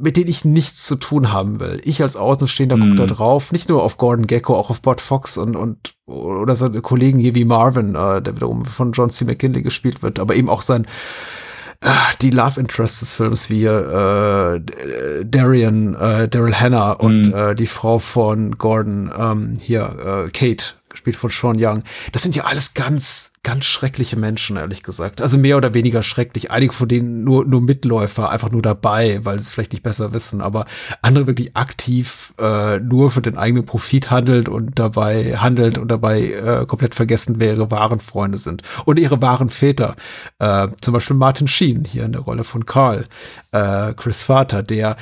mit 0.02 0.16
denen 0.16 0.28
ich 0.28 0.44
nichts 0.44 0.84
zu 0.84 0.96
tun 0.96 1.32
haben 1.32 1.60
will. 1.60 1.80
Ich 1.84 2.02
als 2.02 2.16
Außenstehender 2.16 2.76
mhm. 2.76 2.82
gucke 2.82 2.96
da 2.96 3.14
drauf, 3.14 3.52
nicht 3.52 3.68
nur 3.68 3.84
auf 3.84 3.98
Gordon 3.98 4.26
Gecko, 4.26 4.56
auch 4.56 4.68
auf 4.68 4.82
Bud 4.82 5.00
Fox 5.00 5.38
und, 5.38 5.54
und 5.54 5.94
oder 6.06 6.56
seine 6.56 6.80
Kollegen 6.80 7.20
hier 7.20 7.36
wie 7.36 7.44
Marvin, 7.44 7.94
äh, 7.94 8.20
der 8.20 8.34
wiederum 8.34 8.64
von 8.64 8.92
John 8.92 9.10
C. 9.10 9.24
McKinley 9.24 9.62
gespielt 9.62 10.02
wird, 10.02 10.18
aber 10.18 10.34
eben 10.34 10.50
auch 10.50 10.62
sein 10.62 10.86
äh, 11.82 11.90
die 12.20 12.30
Love 12.30 12.58
Interest 12.58 13.00
des 13.00 13.12
Films 13.12 13.48
wie 13.48 13.64
äh, 13.64 14.60
Darian, 15.24 15.94
äh, 15.94 16.28
Daryl 16.28 16.54
Hannah 16.54 16.92
und 16.92 17.28
mhm. 17.28 17.34
äh, 17.34 17.54
die 17.54 17.68
Frau 17.68 18.00
von 18.00 18.58
Gordon, 18.58 19.10
ähm, 19.16 19.56
hier, 19.60 20.26
äh, 20.26 20.30
Kate, 20.30 20.74
gespielt 21.02 21.16
von 21.16 21.30
Sean 21.30 21.56
Young. 21.58 21.82
Das 22.12 22.22
sind 22.22 22.36
ja 22.36 22.44
alles 22.44 22.74
ganz, 22.74 23.32
ganz 23.42 23.64
schreckliche 23.64 24.16
Menschen, 24.16 24.56
ehrlich 24.56 24.82
gesagt. 24.82 25.20
Also 25.20 25.36
mehr 25.36 25.56
oder 25.56 25.74
weniger 25.74 26.02
schrecklich. 26.02 26.50
Einige 26.50 26.72
von 26.72 26.86
denen 26.86 27.24
nur, 27.24 27.44
nur 27.44 27.60
Mitläufer, 27.60 28.30
einfach 28.30 28.50
nur 28.50 28.62
dabei, 28.62 29.20
weil 29.24 29.38
sie 29.38 29.46
es 29.46 29.50
vielleicht 29.50 29.72
nicht 29.72 29.82
besser 29.82 30.12
wissen. 30.12 30.40
Aber 30.40 30.66
andere 31.02 31.26
wirklich 31.26 31.56
aktiv 31.56 32.32
äh, 32.38 32.78
nur 32.78 33.10
für 33.10 33.22
den 33.22 33.36
eigenen 33.36 33.66
Profit 33.66 34.10
handelt 34.10 34.48
und 34.48 34.78
dabei 34.78 35.36
handelt 35.36 35.76
und 35.78 35.90
dabei 35.90 36.22
äh, 36.22 36.66
komplett 36.66 36.94
vergessen, 36.94 37.36
wer 37.38 37.54
ihre 37.54 37.70
wahren 37.70 38.00
Freunde 38.00 38.38
sind. 38.38 38.62
Und 38.84 38.98
ihre 38.98 39.20
wahren 39.20 39.48
Väter. 39.48 39.96
Äh, 40.38 40.68
zum 40.80 40.94
Beispiel 40.94 41.16
Martin 41.16 41.48
Sheen 41.48 41.84
hier 41.84 42.04
in 42.04 42.12
der 42.12 42.20
Rolle 42.20 42.44
von 42.44 42.64
Carl, 42.64 43.06
äh, 43.50 43.92
Chris 43.94 44.22
Vater, 44.22 44.62
der 44.62 44.96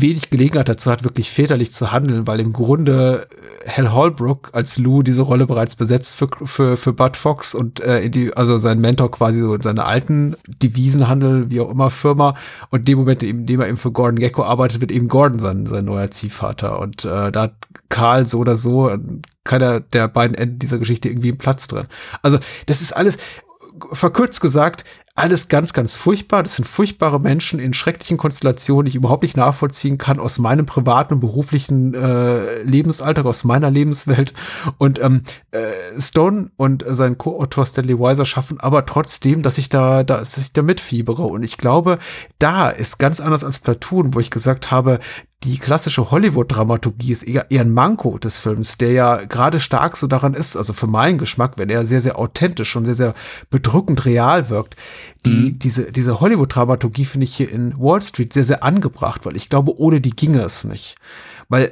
wenig 0.00 0.30
Gelegenheit 0.30 0.68
dazu 0.68 0.90
hat, 0.90 1.04
wirklich 1.04 1.30
väterlich 1.30 1.72
zu 1.72 1.92
handeln, 1.92 2.26
weil 2.26 2.40
im 2.40 2.52
Grunde 2.52 3.28
äh, 3.64 3.70
Hal 3.70 3.92
Holbrook 3.92 4.50
als 4.52 4.78
Lou 4.78 5.02
diese 5.02 5.22
Rolle 5.22 5.46
bereits 5.46 5.76
besetzt 5.76 6.16
für, 6.16 6.28
für, 6.44 6.76
für 6.76 6.92
Bud 6.92 7.16
Fox 7.16 7.54
und 7.54 7.80
äh, 7.80 8.00
in 8.00 8.12
die, 8.12 8.36
also 8.36 8.58
sein 8.58 8.80
Mentor 8.80 9.10
quasi 9.10 9.40
so 9.40 9.54
in 9.54 9.60
seiner 9.60 9.86
alten 9.86 10.36
Devisenhandel, 10.46 11.50
wie 11.50 11.60
auch 11.60 11.70
immer, 11.70 11.90
Firma. 11.90 12.34
Und 12.70 12.88
dem 12.88 12.98
Moment, 12.98 13.22
in 13.22 13.46
dem 13.46 13.60
er 13.60 13.68
eben 13.68 13.76
für 13.76 13.92
Gordon 13.92 14.18
Gecko 14.18 14.42
arbeitet, 14.42 14.80
wird 14.80 14.92
eben 14.92 15.08
Gordon 15.08 15.38
sein, 15.38 15.66
sein 15.66 15.84
neuer 15.84 16.10
Ziehvater. 16.10 16.80
Und 16.80 17.04
äh, 17.04 17.30
da 17.30 17.42
hat 17.42 17.54
Karl 17.88 18.26
so 18.26 18.38
oder 18.38 18.56
so 18.56 18.90
keiner 19.44 19.80
der 19.80 20.08
beiden 20.08 20.36
Enden 20.36 20.58
dieser 20.58 20.78
Geschichte 20.78 21.08
irgendwie 21.08 21.28
einen 21.28 21.38
Platz 21.38 21.68
drin. 21.68 21.86
Also 22.22 22.38
das 22.66 22.80
ist 22.80 22.96
alles, 22.96 23.18
verkürzt 23.92 24.40
gesagt, 24.40 24.84
alles 25.16 25.46
ganz, 25.46 25.72
ganz 25.72 25.94
furchtbar. 25.94 26.42
Das 26.42 26.56
sind 26.56 26.66
furchtbare 26.66 27.20
Menschen 27.20 27.60
in 27.60 27.72
schrecklichen 27.72 28.16
Konstellationen, 28.16 28.86
die 28.86 28.90
ich 28.90 28.96
überhaupt 28.96 29.22
nicht 29.22 29.36
nachvollziehen 29.36 29.96
kann 29.96 30.18
aus 30.18 30.40
meinem 30.40 30.66
privaten 30.66 31.14
und 31.14 31.20
beruflichen 31.20 31.94
äh, 31.94 32.62
Lebensalter, 32.62 33.24
aus 33.24 33.44
meiner 33.44 33.70
Lebenswelt. 33.70 34.34
Und 34.78 35.00
ähm, 35.00 35.22
äh, 35.52 35.60
Stone 36.00 36.50
und 36.56 36.82
sein 36.84 37.16
Co-Autor 37.16 37.64
Stanley 37.64 37.98
Weiser 37.98 38.26
schaffen 38.26 38.58
aber 38.58 38.86
trotzdem, 38.86 39.42
dass 39.42 39.56
ich 39.56 39.68
da, 39.68 40.02
da, 40.02 40.18
dass 40.18 40.36
ich 40.36 40.52
da 40.52 40.62
mitfiebere. 40.62 41.22
Und 41.22 41.44
ich 41.44 41.58
glaube, 41.58 41.98
da 42.40 42.68
ist 42.68 42.98
ganz 42.98 43.20
anders 43.20 43.44
als 43.44 43.60
Platoon, 43.60 44.14
wo 44.14 44.20
ich 44.20 44.30
gesagt 44.30 44.72
habe, 44.72 44.98
die 45.44 45.58
klassische 45.58 46.10
Hollywood-Dramaturgie 46.10 47.12
ist 47.12 47.22
eher, 47.22 47.50
eher 47.50 47.60
ein 47.60 47.72
Manko 47.72 48.18
des 48.18 48.38
Films, 48.38 48.78
der 48.78 48.92
ja 48.92 49.16
gerade 49.24 49.60
stark 49.60 49.96
so 49.96 50.06
daran 50.06 50.34
ist, 50.34 50.56
also 50.56 50.72
für 50.72 50.86
meinen 50.86 51.18
Geschmack, 51.18 51.52
wenn 51.56 51.70
er 51.70 51.84
sehr, 51.84 52.00
sehr 52.00 52.18
authentisch 52.18 52.74
und 52.76 52.86
sehr, 52.86 52.94
sehr 52.94 53.14
bedrückend 53.50 54.04
real 54.04 54.48
wirkt. 54.50 54.76
Die, 55.26 55.30
mhm. 55.30 55.58
diese, 55.58 55.92
diese 55.92 56.20
Hollywood-Dramaturgie 56.20 57.04
finde 57.04 57.24
ich 57.24 57.36
hier 57.36 57.50
in 57.50 57.78
Wall 57.78 58.02
Street 58.02 58.32
sehr, 58.32 58.44
sehr 58.44 58.64
angebracht, 58.64 59.24
weil 59.24 59.36
ich 59.36 59.48
glaube, 59.48 59.78
ohne 59.78 60.00
die 60.00 60.16
ginge 60.16 60.40
es 60.40 60.64
nicht. 60.64 60.96
Weil 61.48 61.70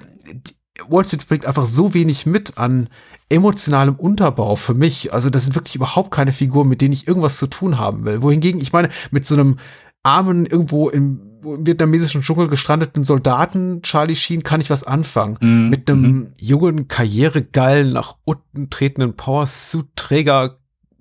Wall 0.89 1.05
Street 1.05 1.27
bringt 1.27 1.47
einfach 1.47 1.66
so 1.66 1.95
wenig 1.95 2.27
mit 2.27 2.59
an 2.59 2.89
emotionalem 3.29 3.95
Unterbau 3.95 4.57
für 4.57 4.75
mich. 4.75 5.12
Also 5.12 5.31
das 5.31 5.45
sind 5.45 5.55
wirklich 5.55 5.75
überhaupt 5.75 6.11
keine 6.11 6.33
Figuren, 6.33 6.68
mit 6.68 6.81
denen 6.81 6.93
ich 6.93 7.09
irgendwas 7.09 7.39
zu 7.39 7.47
tun 7.47 7.79
haben 7.79 8.05
will. 8.05 8.23
Wohingegen, 8.23 8.61
ich 8.61 8.73
meine, 8.73 8.91
mit 9.11 9.27
so 9.27 9.35
einem 9.35 9.59
armen, 10.03 10.47
irgendwo 10.47 10.91
im 10.91 11.32
vietnamesischen 11.43 12.22
Dschungel 12.22 12.49
gestrandeten 12.49 13.05
Soldaten, 13.05 13.82
Charlie 13.82 14.16
Sheen, 14.16 14.43
kann 14.43 14.61
ich 14.61 14.70
was 14.70 14.84
anfangen. 14.84 15.38
Mm, 15.40 15.68
Mit 15.68 15.90
einem 15.90 16.03
mm. 16.03 16.32
jungen, 16.38 16.88
karrieregeilen, 16.88 17.93
nach 17.93 18.16
unten 18.24 18.70
tretenden 18.70 19.14
Power-Suit-Träger 19.14 20.59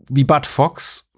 wie 0.10 0.24
Bud 0.24 0.46
Fox 0.46 1.12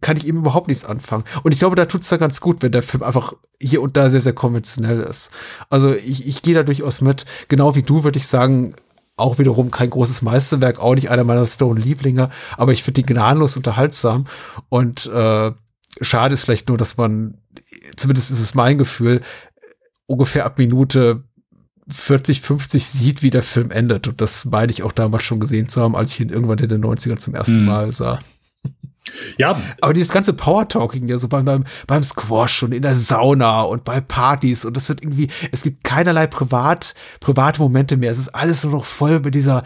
kann 0.00 0.16
ich 0.16 0.26
eben 0.26 0.38
überhaupt 0.38 0.68
nichts 0.68 0.84
anfangen. 0.84 1.24
Und 1.42 1.52
ich 1.52 1.58
glaube, 1.58 1.76
da 1.76 1.86
tut 1.86 2.02
es 2.02 2.08
da 2.08 2.16
ganz 2.16 2.40
gut, 2.40 2.62
wenn 2.62 2.72
der 2.72 2.82
Film 2.82 3.02
einfach 3.02 3.32
hier 3.60 3.82
und 3.82 3.96
da 3.96 4.10
sehr, 4.10 4.20
sehr 4.20 4.32
konventionell 4.32 5.00
ist. 5.00 5.30
Also 5.70 5.94
ich, 5.94 6.26
ich 6.26 6.42
gehe 6.42 6.54
da 6.54 6.62
durchaus 6.62 7.00
mit. 7.00 7.24
Genau 7.48 7.74
wie 7.74 7.82
du 7.82 8.04
würde 8.04 8.18
ich 8.18 8.26
sagen, 8.26 8.74
auch 9.16 9.38
wiederum 9.38 9.70
kein 9.70 9.90
großes 9.90 10.22
Meisterwerk, 10.22 10.80
auch 10.80 10.94
nicht 10.94 11.10
einer 11.10 11.24
meiner 11.24 11.46
Stone-Lieblinge, 11.46 12.30
aber 12.56 12.72
ich 12.72 12.82
finde 12.82 13.02
ihn 13.02 13.06
gnadenlos 13.06 13.56
unterhaltsam. 13.56 14.26
Und 14.68 15.06
äh, 15.06 15.52
schade 16.00 16.34
ist 16.34 16.44
vielleicht 16.44 16.68
nur, 16.68 16.78
dass 16.78 16.96
man 16.96 17.38
zumindest 17.96 18.30
ist 18.30 18.40
es 18.40 18.54
mein 18.54 18.78
Gefühl, 18.78 19.20
ungefähr 20.06 20.44
ab 20.44 20.58
Minute 20.58 21.24
40, 21.88 22.40
50 22.40 22.86
sieht, 22.86 23.22
wie 23.22 23.30
der 23.30 23.42
Film 23.42 23.70
endet. 23.70 24.08
Und 24.08 24.20
das 24.20 24.44
meine 24.44 24.72
ich 24.72 24.82
auch 24.82 24.92
damals 24.92 25.24
schon 25.24 25.40
gesehen 25.40 25.68
zu 25.68 25.82
haben, 25.82 25.96
als 25.96 26.12
ich 26.12 26.20
ihn 26.20 26.30
irgendwann 26.30 26.58
in 26.58 26.68
den 26.68 26.84
90ern 26.84 27.18
zum 27.18 27.34
ersten 27.34 27.60
mhm. 27.60 27.66
Mal 27.66 27.92
sah. 27.92 28.18
Ja. 29.36 29.60
Aber 29.80 29.92
dieses 29.92 30.12
ganze 30.12 30.32
Power-Talking 30.32 31.08
ja 31.08 31.18
so 31.18 31.28
beim, 31.28 31.44
beim, 31.44 31.64
beim 31.86 32.04
Squash 32.04 32.62
und 32.62 32.72
in 32.72 32.82
der 32.82 32.94
Sauna 32.94 33.62
und 33.62 33.84
bei 33.84 34.00
Partys 34.00 34.64
und 34.64 34.76
das 34.76 34.88
wird 34.88 35.02
irgendwie, 35.02 35.28
es 35.50 35.62
gibt 35.62 35.82
keinerlei 35.82 36.28
Privat, 36.28 36.94
private 37.20 37.60
Momente 37.60 37.96
mehr. 37.96 38.12
Es 38.12 38.18
ist 38.18 38.28
alles 38.28 38.62
nur 38.62 38.72
noch 38.72 38.84
voll 38.84 39.20
mit 39.20 39.34
dieser, 39.34 39.64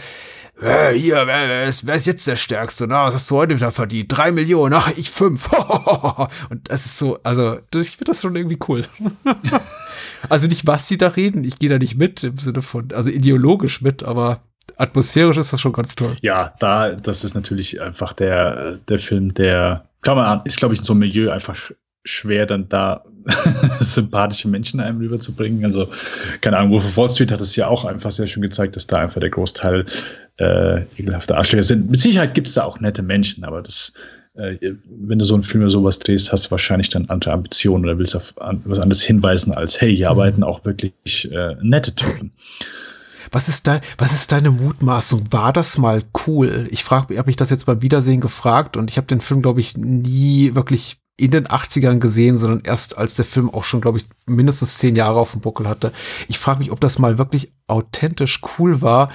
äh, 0.60 0.92
hier, 0.94 1.16
wer, 1.26 1.48
wer, 1.48 1.66
ist, 1.66 1.86
wer 1.86 1.96
ist 1.96 2.06
jetzt 2.06 2.26
der 2.26 2.36
Stärkste? 2.36 2.86
Na, 2.86 3.06
was 3.06 3.14
hast 3.14 3.30
du 3.30 3.36
heute 3.36 3.56
wieder 3.56 3.70
verdient? 3.70 4.16
Drei 4.16 4.30
Millionen, 4.32 4.74
ach, 4.74 4.90
ich 4.96 5.10
fünf. 5.10 5.52
und 6.50 6.70
das 6.70 6.86
ist 6.86 6.98
so, 6.98 7.18
also, 7.22 7.58
ich 7.74 7.90
finde 7.90 8.04
das 8.06 8.22
schon 8.22 8.36
irgendwie 8.36 8.58
cool. 8.68 8.84
also 10.28 10.46
nicht, 10.46 10.66
was 10.66 10.88
sie 10.88 10.96
da 10.96 11.08
reden, 11.08 11.44
ich 11.44 11.58
gehe 11.58 11.68
da 11.68 11.78
nicht 11.78 11.96
mit 11.96 12.24
im 12.24 12.38
Sinne 12.38 12.62
von, 12.62 12.88
also 12.94 13.10
ideologisch 13.10 13.82
mit, 13.82 14.02
aber 14.02 14.40
atmosphärisch 14.76 15.36
ist 15.36 15.52
das 15.52 15.60
schon 15.60 15.72
ganz 15.72 15.94
toll. 15.94 16.16
Ja, 16.22 16.54
da, 16.58 16.92
das 16.92 17.24
ist 17.24 17.34
natürlich 17.34 17.80
einfach 17.80 18.12
der, 18.12 18.78
der 18.88 18.98
Film, 18.98 19.34
der, 19.34 19.84
kann 20.02 20.16
man, 20.16 20.40
ist, 20.44 20.56
glaube 20.58 20.74
ich, 20.74 20.80
in 20.80 20.86
so 20.86 20.92
einem 20.92 21.00
Milieu 21.00 21.30
einfach 21.30 21.70
schwer, 22.06 22.46
dann 22.46 22.68
da 22.68 23.04
sympathische 23.80 24.48
Menschen 24.48 24.80
einem 24.80 24.98
rüberzubringen. 24.98 25.64
Also, 25.64 25.88
keine 26.40 26.58
Ahnung, 26.58 26.72
Wolf 26.72 26.86
of 26.86 26.96
Wall 26.96 27.10
Street 27.10 27.32
hat 27.32 27.40
es 27.40 27.56
ja 27.56 27.66
auch 27.66 27.84
einfach 27.84 28.12
sehr 28.12 28.26
schön 28.26 28.42
gezeigt, 28.42 28.76
dass 28.76 28.86
da 28.86 28.98
einfach 28.98 29.20
der 29.20 29.30
Großteil 29.30 29.84
äh, 30.38 30.82
ekelhafte 30.96 31.36
Arschlöcher 31.36 31.64
sind. 31.64 31.90
Mit 31.90 32.00
Sicherheit 32.00 32.34
gibt 32.34 32.48
es 32.48 32.54
da 32.54 32.64
auch 32.64 32.80
nette 32.80 33.02
Menschen, 33.02 33.44
aber 33.44 33.62
das, 33.62 33.94
äh, 34.34 34.56
wenn 34.86 35.18
du 35.18 35.24
so 35.24 35.34
einen 35.34 35.42
Film 35.42 35.62
oder 35.62 35.70
sowas 35.70 35.98
drehst, 35.98 36.32
hast 36.32 36.46
du 36.46 36.50
wahrscheinlich 36.52 36.88
dann 36.88 37.06
andere 37.06 37.32
Ambitionen 37.32 37.84
oder 37.84 37.98
willst 37.98 38.14
auf 38.16 38.40
an, 38.40 38.62
was 38.64 38.78
anderes 38.78 39.02
hinweisen 39.02 39.52
als, 39.52 39.80
hey, 39.80 39.94
hier 39.94 40.06
mhm. 40.06 40.12
arbeiten 40.12 40.42
auch 40.44 40.64
wirklich 40.64 41.30
äh, 41.30 41.56
nette 41.62 41.94
Typen. 41.94 42.32
Was 43.32 43.48
ist, 43.48 43.66
da, 43.66 43.80
was 43.98 44.12
ist 44.12 44.30
deine 44.30 44.52
Mutmaßung? 44.52 45.32
War 45.32 45.52
das 45.52 45.78
mal 45.78 46.02
cool? 46.26 46.68
Ich 46.70 46.84
frage, 46.84 47.18
habe 47.18 47.26
mich 47.26 47.36
das 47.36 47.50
jetzt 47.50 47.66
beim 47.66 47.82
Wiedersehen 47.82 48.20
gefragt 48.20 48.76
und 48.76 48.88
ich 48.88 48.98
habe 48.98 49.08
den 49.08 49.20
Film, 49.20 49.42
glaube 49.42 49.60
ich, 49.60 49.76
nie 49.76 50.54
wirklich 50.54 50.98
in 51.16 51.30
den 51.30 51.46
80ern 51.46 51.98
gesehen, 51.98 52.36
sondern 52.36 52.60
erst 52.64 52.98
als 52.98 53.14
der 53.14 53.24
Film 53.24 53.48
auch 53.50 53.64
schon, 53.64 53.80
glaube 53.80 53.98
ich, 53.98 54.06
mindestens 54.26 54.78
zehn 54.78 54.96
Jahre 54.96 55.18
auf 55.18 55.32
dem 55.32 55.40
Buckel 55.40 55.68
hatte. 55.68 55.92
Ich 56.28 56.38
frage 56.38 56.58
mich, 56.58 56.72
ob 56.72 56.80
das 56.80 56.98
mal 56.98 57.18
wirklich 57.18 57.52
authentisch 57.66 58.40
cool 58.58 58.82
war, 58.82 59.10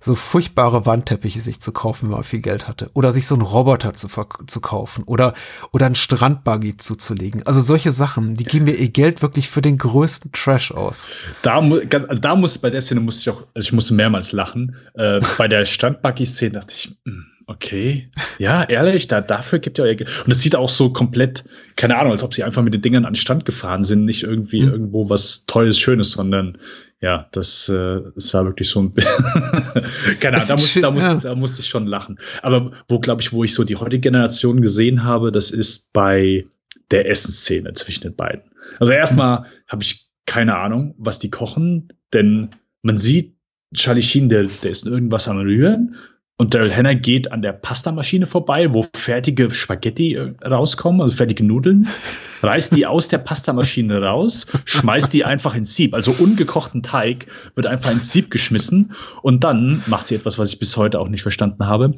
so 0.00 0.14
furchtbare 0.14 0.86
Wandteppiche 0.86 1.40
sich 1.40 1.60
zu 1.60 1.72
kaufen, 1.72 2.08
wenn 2.08 2.16
man 2.16 2.24
viel 2.24 2.40
Geld 2.40 2.66
hatte. 2.66 2.90
Oder 2.94 3.12
sich 3.12 3.26
so 3.26 3.34
einen 3.34 3.42
Roboter 3.42 3.92
zu, 3.92 4.08
zu 4.46 4.60
kaufen. 4.60 5.04
Oder, 5.04 5.34
oder 5.72 5.86
einen 5.86 5.94
Strandbuggy 5.94 6.78
zuzulegen. 6.78 7.46
Also 7.46 7.60
solche 7.60 7.92
Sachen, 7.92 8.34
die 8.34 8.44
geben 8.44 8.64
mir 8.64 8.74
ihr 8.74 8.88
Geld 8.88 9.20
wirklich 9.20 9.48
für 9.48 9.60
den 9.60 9.76
größten 9.76 10.32
Trash 10.32 10.72
aus. 10.72 11.10
Da, 11.42 11.58
also 11.58 12.20
da 12.20 12.34
muss, 12.34 12.56
bei 12.58 12.70
der 12.70 12.80
Szene 12.80 13.00
musste 13.00 13.30
ich 13.30 13.36
auch, 13.36 13.42
also 13.54 13.66
ich 13.66 13.72
musste 13.72 13.94
mehrmals 13.94 14.32
lachen. 14.32 14.74
Äh, 14.94 15.20
bei 15.38 15.48
der 15.48 15.66
Strandbuggy-Szene 15.66 16.52
dachte 16.52 16.74
ich, 16.74 16.96
mh 17.04 17.12
hm, 17.12 17.26
Okay. 17.50 18.08
Ja, 18.38 18.62
ehrlich, 18.62 19.08
da, 19.08 19.20
dafür 19.20 19.58
gibt 19.58 19.80
ihr 19.80 19.82
euer 19.82 19.96
Geld. 19.96 20.22
Und 20.24 20.30
es 20.30 20.40
sieht 20.40 20.54
auch 20.54 20.68
so 20.68 20.92
komplett, 20.92 21.42
keine 21.74 21.98
Ahnung, 21.98 22.12
als 22.12 22.22
ob 22.22 22.32
sie 22.32 22.44
einfach 22.44 22.62
mit 22.62 22.72
den 22.72 22.80
Dingern 22.80 23.04
an 23.04 23.14
den 23.14 23.18
Stand 23.18 23.44
gefahren 23.44 23.82
sind, 23.82 24.04
nicht 24.04 24.22
irgendwie 24.22 24.62
mhm. 24.62 24.70
irgendwo 24.70 25.10
was 25.10 25.46
Tolles, 25.46 25.76
Schönes, 25.76 26.12
sondern 26.12 26.58
ja, 27.00 27.28
das 27.32 27.68
äh, 27.68 28.00
sah 28.16 28.44
wirklich 28.44 28.68
so 28.68 28.82
ein 28.82 28.94
keine 30.20 30.36
Ahnung, 30.36 30.48
da, 30.48 30.56
muss, 30.56 30.74
da, 30.74 30.90
muss, 30.90 31.04
ja. 31.04 31.14
da 31.14 31.34
musste 31.34 31.62
ich 31.62 31.68
schon 31.68 31.86
lachen. 31.86 32.18
Aber 32.42 32.72
wo, 32.88 32.98
glaube 33.00 33.22
ich, 33.22 33.32
wo 33.32 33.42
ich 33.42 33.54
so 33.54 33.64
die 33.64 33.76
heutige 33.76 34.00
Generation 34.00 34.60
gesehen 34.60 35.02
habe, 35.02 35.32
das 35.32 35.50
ist 35.50 35.92
bei 35.92 36.46
der 36.90 37.08
Essensszene 37.08 37.72
zwischen 37.74 38.02
den 38.02 38.16
beiden. 38.16 38.50
Also 38.78 38.92
erstmal 38.92 39.46
habe 39.66 39.82
ich 39.82 40.08
keine 40.26 40.56
Ahnung, 40.56 40.94
was 40.98 41.18
die 41.18 41.30
kochen, 41.30 41.92
denn 42.12 42.50
man 42.82 42.98
sieht, 42.98 43.34
Charlie 43.74 44.02
Sheen, 44.02 44.28
der, 44.28 44.44
der 44.44 44.70
ist 44.70 44.86
irgendwas 44.86 45.28
am 45.28 45.38
Rühren 45.38 45.96
und 46.40 46.54
Daryl 46.54 46.74
Hannah 46.74 46.94
geht 46.94 47.32
an 47.32 47.42
der 47.42 47.52
Pastamaschine 47.52 48.26
vorbei, 48.26 48.72
wo 48.72 48.86
fertige 48.96 49.50
Spaghetti 49.50 50.14
äh, 50.14 50.32
rauskommen, 50.42 51.02
also 51.02 51.14
fertige 51.14 51.44
Nudeln, 51.44 51.86
reißt 52.42 52.74
die 52.74 52.86
aus 52.86 53.08
der 53.08 53.18
Pastamaschine 53.18 54.00
raus, 54.00 54.46
schmeißt 54.64 55.12
die 55.12 55.26
einfach 55.26 55.54
ins 55.54 55.76
Sieb. 55.76 55.92
Also 55.92 56.12
ungekochten 56.12 56.82
Teig 56.82 57.26
wird 57.56 57.66
einfach 57.66 57.90
ins 57.90 58.10
Sieb 58.10 58.30
geschmissen 58.30 58.94
und 59.20 59.44
dann 59.44 59.82
macht 59.86 60.06
sie 60.06 60.14
etwas, 60.14 60.38
was 60.38 60.50
ich 60.50 60.58
bis 60.58 60.78
heute 60.78 60.98
auch 60.98 61.10
nicht 61.10 61.20
verstanden 61.20 61.66
habe. 61.66 61.94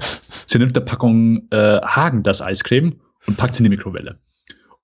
Sie 0.47 0.59
nimmt 0.59 0.77
eine 0.77 0.85
Packung 0.85 1.47
äh, 1.53 1.81
Hagen, 1.81 2.25
das 2.25 2.43
Eiscreme, 2.43 2.97
und 3.29 3.37
packt 3.37 3.55
sie 3.55 3.61
in 3.61 3.71
die 3.71 3.77
Mikrowelle. 3.77 4.19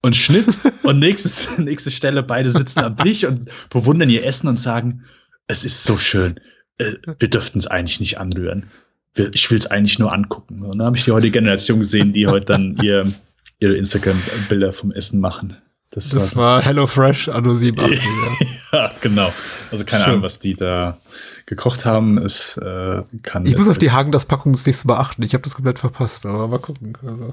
Und 0.03 0.15
Schnitt 0.15 0.47
und 0.85 1.01
nächstes, 1.01 1.59
nächste 1.59 1.91
Stelle, 1.91 2.23
beide 2.23 2.51
sitzen 2.51 2.79
am 2.79 2.97
Tisch 2.97 3.25
und 3.25 3.51
bewundern 3.71 4.09
ihr 4.09 4.25
Essen 4.25 4.47
und 4.47 4.61
sagen, 4.61 5.03
es 5.49 5.65
ist 5.65 5.83
so 5.83 5.97
schön. 5.97 6.39
Äh, 6.77 6.93
wir 7.19 7.29
dürften 7.29 7.59
es 7.59 7.67
eigentlich 7.67 7.99
nicht 7.99 8.19
anrühren 8.19 8.71
ich 9.19 9.51
will 9.51 9.59
es 9.59 9.67
eigentlich 9.67 9.99
nur 9.99 10.13
angucken. 10.13 10.63
Und 10.63 10.79
dann 10.79 10.87
habe 10.87 10.97
ich 10.97 11.05
die 11.05 11.13
heutige 11.13 11.33
Generation 11.33 11.81
gesehen, 11.81 12.13
die 12.13 12.27
heute 12.27 12.47
dann 12.47 12.77
ihr, 12.83 13.13
ihre 13.59 13.77
Instagram-Bilder 13.77 14.73
vom 14.73 14.93
Essen 14.93 15.21
machen. 15.21 15.57
Das, 15.91 16.11
das 16.11 16.37
war, 16.37 16.57
war 16.57 16.63
Hello 16.63 16.87
Fresh 16.87 17.29
Anno 17.29 17.55
87. 17.55 18.05
ja. 18.41 18.47
Ja, 18.73 18.91
genau. 19.01 19.33
Also 19.71 19.85
keine 19.85 20.05
Schön. 20.05 20.13
Ahnung, 20.13 20.23
was 20.23 20.41
die 20.41 20.55
da 20.55 20.99
gekocht 21.47 21.85
haben. 21.85 22.19
Es 22.19 22.57
äh, 22.59 23.03
kann. 23.23 23.47
Ich 23.47 23.57
muss 23.57 23.69
auf 23.69 23.79
die 23.79 23.91
Hagen 23.91 24.13
das 24.13 24.27
Packung 24.27 24.53
das 24.53 24.67
nächste 24.67 24.89
Mal 24.89 24.99
achten. 24.99 25.23
Ich 25.23 25.35
habe 25.35 25.43
das 25.43 25.55
komplett 25.55 25.79
verpasst, 25.79 26.27
aber 26.27 26.49
mal 26.49 26.59
gucken. 26.59 26.97
Also. 27.03 27.33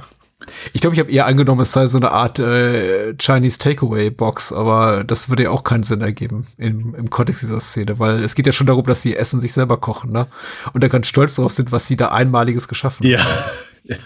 Ich 0.73 0.81
glaube, 0.81 0.95
ich 0.95 0.99
habe 0.99 1.11
eher 1.11 1.25
angenommen, 1.25 1.61
es 1.61 1.71
sei 1.71 1.87
so 1.87 1.97
eine 1.97 2.11
Art 2.11 2.39
äh, 2.39 3.15
Chinese 3.17 3.57
Takeaway 3.59 4.09
Box, 4.09 4.51
aber 4.51 5.03
das 5.03 5.29
würde 5.29 5.43
ja 5.43 5.49
auch 5.49 5.63
keinen 5.63 5.83
Sinn 5.83 6.01
ergeben 6.01 6.45
im, 6.57 6.93
im 6.95 7.09
Kontext 7.09 7.41
dieser 7.41 7.59
Szene, 7.59 7.99
weil 7.99 8.23
es 8.23 8.35
geht 8.35 8.45
ja 8.45 8.51
schon 8.51 8.67
darum, 8.67 8.85
dass 8.85 9.01
sie 9.01 9.15
Essen 9.15 9.39
sich 9.39 9.53
selber 9.53 9.77
kochen, 9.77 10.11
ne? 10.11 10.27
Und 10.73 10.83
da 10.83 10.87
ganz 10.87 11.07
stolz 11.07 11.35
drauf 11.35 11.51
sind, 11.51 11.71
was 11.71 11.87
sie 11.87 11.97
da 11.97 12.09
einmaliges 12.09 12.67
geschaffen 12.67 13.05
ja. 13.05 13.23
haben. 13.23 13.31
Ja. 13.87 13.97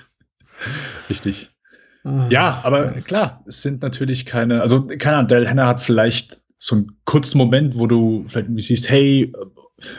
Richtig. 1.09 1.51
Ah. 2.03 2.27
Ja, 2.29 2.59
aber 2.63 2.89
klar, 2.99 3.45
es 3.47 3.61
sind 3.61 3.81
natürlich 3.81 4.25
keine, 4.25 4.61
also 4.61 4.87
keine 4.87 5.15
Ahnung, 5.15 5.29
Del 5.29 5.49
Hannah 5.49 5.67
hat 5.67 5.79
vielleicht 5.79 6.41
so 6.59 6.75
einen 6.75 6.91
kurzen 7.05 7.37
Moment, 7.37 7.75
wo 7.75 7.87
du 7.87 8.25
vielleicht 8.27 8.49
siehst, 8.57 8.89
hey, 8.89 9.31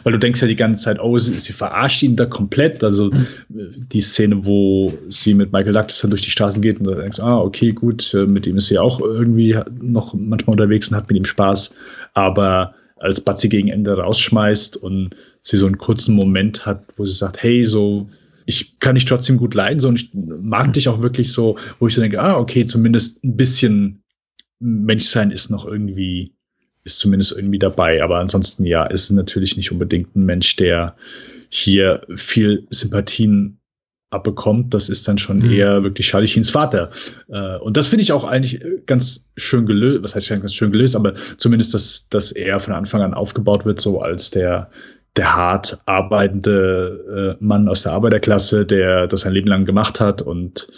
weil 0.04 0.12
du 0.12 0.18
denkst 0.18 0.42
ja 0.42 0.46
die 0.46 0.56
ganze 0.56 0.84
Zeit, 0.84 1.00
oh, 1.00 1.18
sie, 1.18 1.32
sie 1.32 1.54
verarscht 1.54 2.02
ihn 2.02 2.16
da 2.16 2.26
komplett. 2.26 2.84
Also 2.84 3.10
die 3.48 4.00
Szene, 4.00 4.44
wo 4.44 4.92
sie 5.08 5.34
mit 5.34 5.52
Michael 5.52 5.72
Douglas 5.72 6.00
dann 6.00 6.10
durch 6.10 6.22
die 6.22 6.30
Straßen 6.30 6.60
geht 6.60 6.78
und 6.78 6.84
du 6.84 6.94
denkst, 6.94 7.18
ah, 7.18 7.38
okay, 7.38 7.72
gut, 7.72 8.12
äh, 8.14 8.26
mit 8.26 8.46
ihm 8.46 8.58
ist 8.58 8.66
sie 8.66 8.78
auch 8.78 9.00
irgendwie 9.00 9.58
noch 9.80 10.14
manchmal 10.14 10.52
unterwegs 10.52 10.88
und 10.88 10.96
hat 10.96 11.08
mit 11.08 11.16
ihm 11.16 11.24
Spaß. 11.24 11.74
Aber 12.12 12.74
als 12.96 13.20
Batzi 13.22 13.48
gegen 13.48 13.68
Ende 13.68 13.96
rausschmeißt 13.96 14.76
und 14.76 15.10
sie 15.40 15.56
so 15.56 15.66
einen 15.66 15.78
kurzen 15.78 16.14
Moment 16.14 16.66
hat, 16.66 16.84
wo 16.96 17.06
sie 17.06 17.14
sagt, 17.14 17.42
hey, 17.42 17.64
so, 17.64 18.06
ich 18.44 18.78
kann 18.80 18.96
dich 18.96 19.06
trotzdem 19.06 19.38
gut 19.38 19.54
leiden, 19.54 19.80
so, 19.80 19.88
und 19.88 19.96
ich 19.96 20.10
mag 20.12 20.72
dich 20.74 20.88
auch 20.88 21.00
wirklich 21.00 21.32
so, 21.32 21.56
wo 21.78 21.86
ich 21.86 21.94
so 21.94 22.02
denke, 22.02 22.20
ah, 22.20 22.36
okay, 22.36 22.66
zumindest 22.66 23.24
ein 23.24 23.36
bisschen 23.36 24.02
Menschsein 24.58 25.30
ist 25.30 25.50
noch 25.50 25.66
irgendwie 25.66 26.34
ist 26.84 26.98
zumindest 26.98 27.32
irgendwie 27.32 27.58
dabei. 27.58 28.02
Aber 28.02 28.18
ansonsten, 28.18 28.64
ja, 28.64 28.84
ist 28.86 29.10
natürlich 29.10 29.56
nicht 29.56 29.72
unbedingt 29.72 30.16
ein 30.16 30.24
Mensch, 30.24 30.56
der 30.56 30.96
hier 31.48 32.02
viel 32.16 32.66
Sympathien 32.70 33.60
abbekommt. 34.10 34.74
Das 34.74 34.88
ist 34.88 35.06
dann 35.06 35.18
schon 35.18 35.38
mhm. 35.38 35.52
eher 35.52 35.82
wirklich 35.82 36.08
Charlie 36.08 36.44
Vater. 36.44 36.90
Äh, 37.28 37.56
und 37.58 37.76
das 37.76 37.88
finde 37.88 38.02
ich 38.02 38.12
auch 38.12 38.24
eigentlich 38.24 38.62
ganz 38.86 39.30
schön 39.36 39.66
gelöst. 39.66 40.02
Was 40.02 40.14
heißt 40.14 40.28
ganz 40.28 40.54
schön 40.54 40.72
gelöst? 40.72 40.96
Aber 40.96 41.14
zumindest, 41.38 41.74
dass, 41.74 42.08
dass 42.08 42.32
er 42.32 42.60
von 42.60 42.74
Anfang 42.74 43.02
an 43.02 43.14
aufgebaut 43.14 43.64
wird, 43.64 43.80
so 43.80 44.00
als 44.00 44.30
der, 44.30 44.70
der 45.16 45.34
hart 45.34 45.78
arbeitende 45.86 47.36
äh, 47.40 47.44
Mann 47.44 47.68
aus 47.68 47.82
der 47.82 47.92
Arbeiterklasse, 47.92 48.66
der 48.66 49.06
das 49.06 49.20
sein 49.20 49.32
Leben 49.32 49.48
lang 49.48 49.64
gemacht 49.64 50.00
hat 50.00 50.22
und 50.22 50.68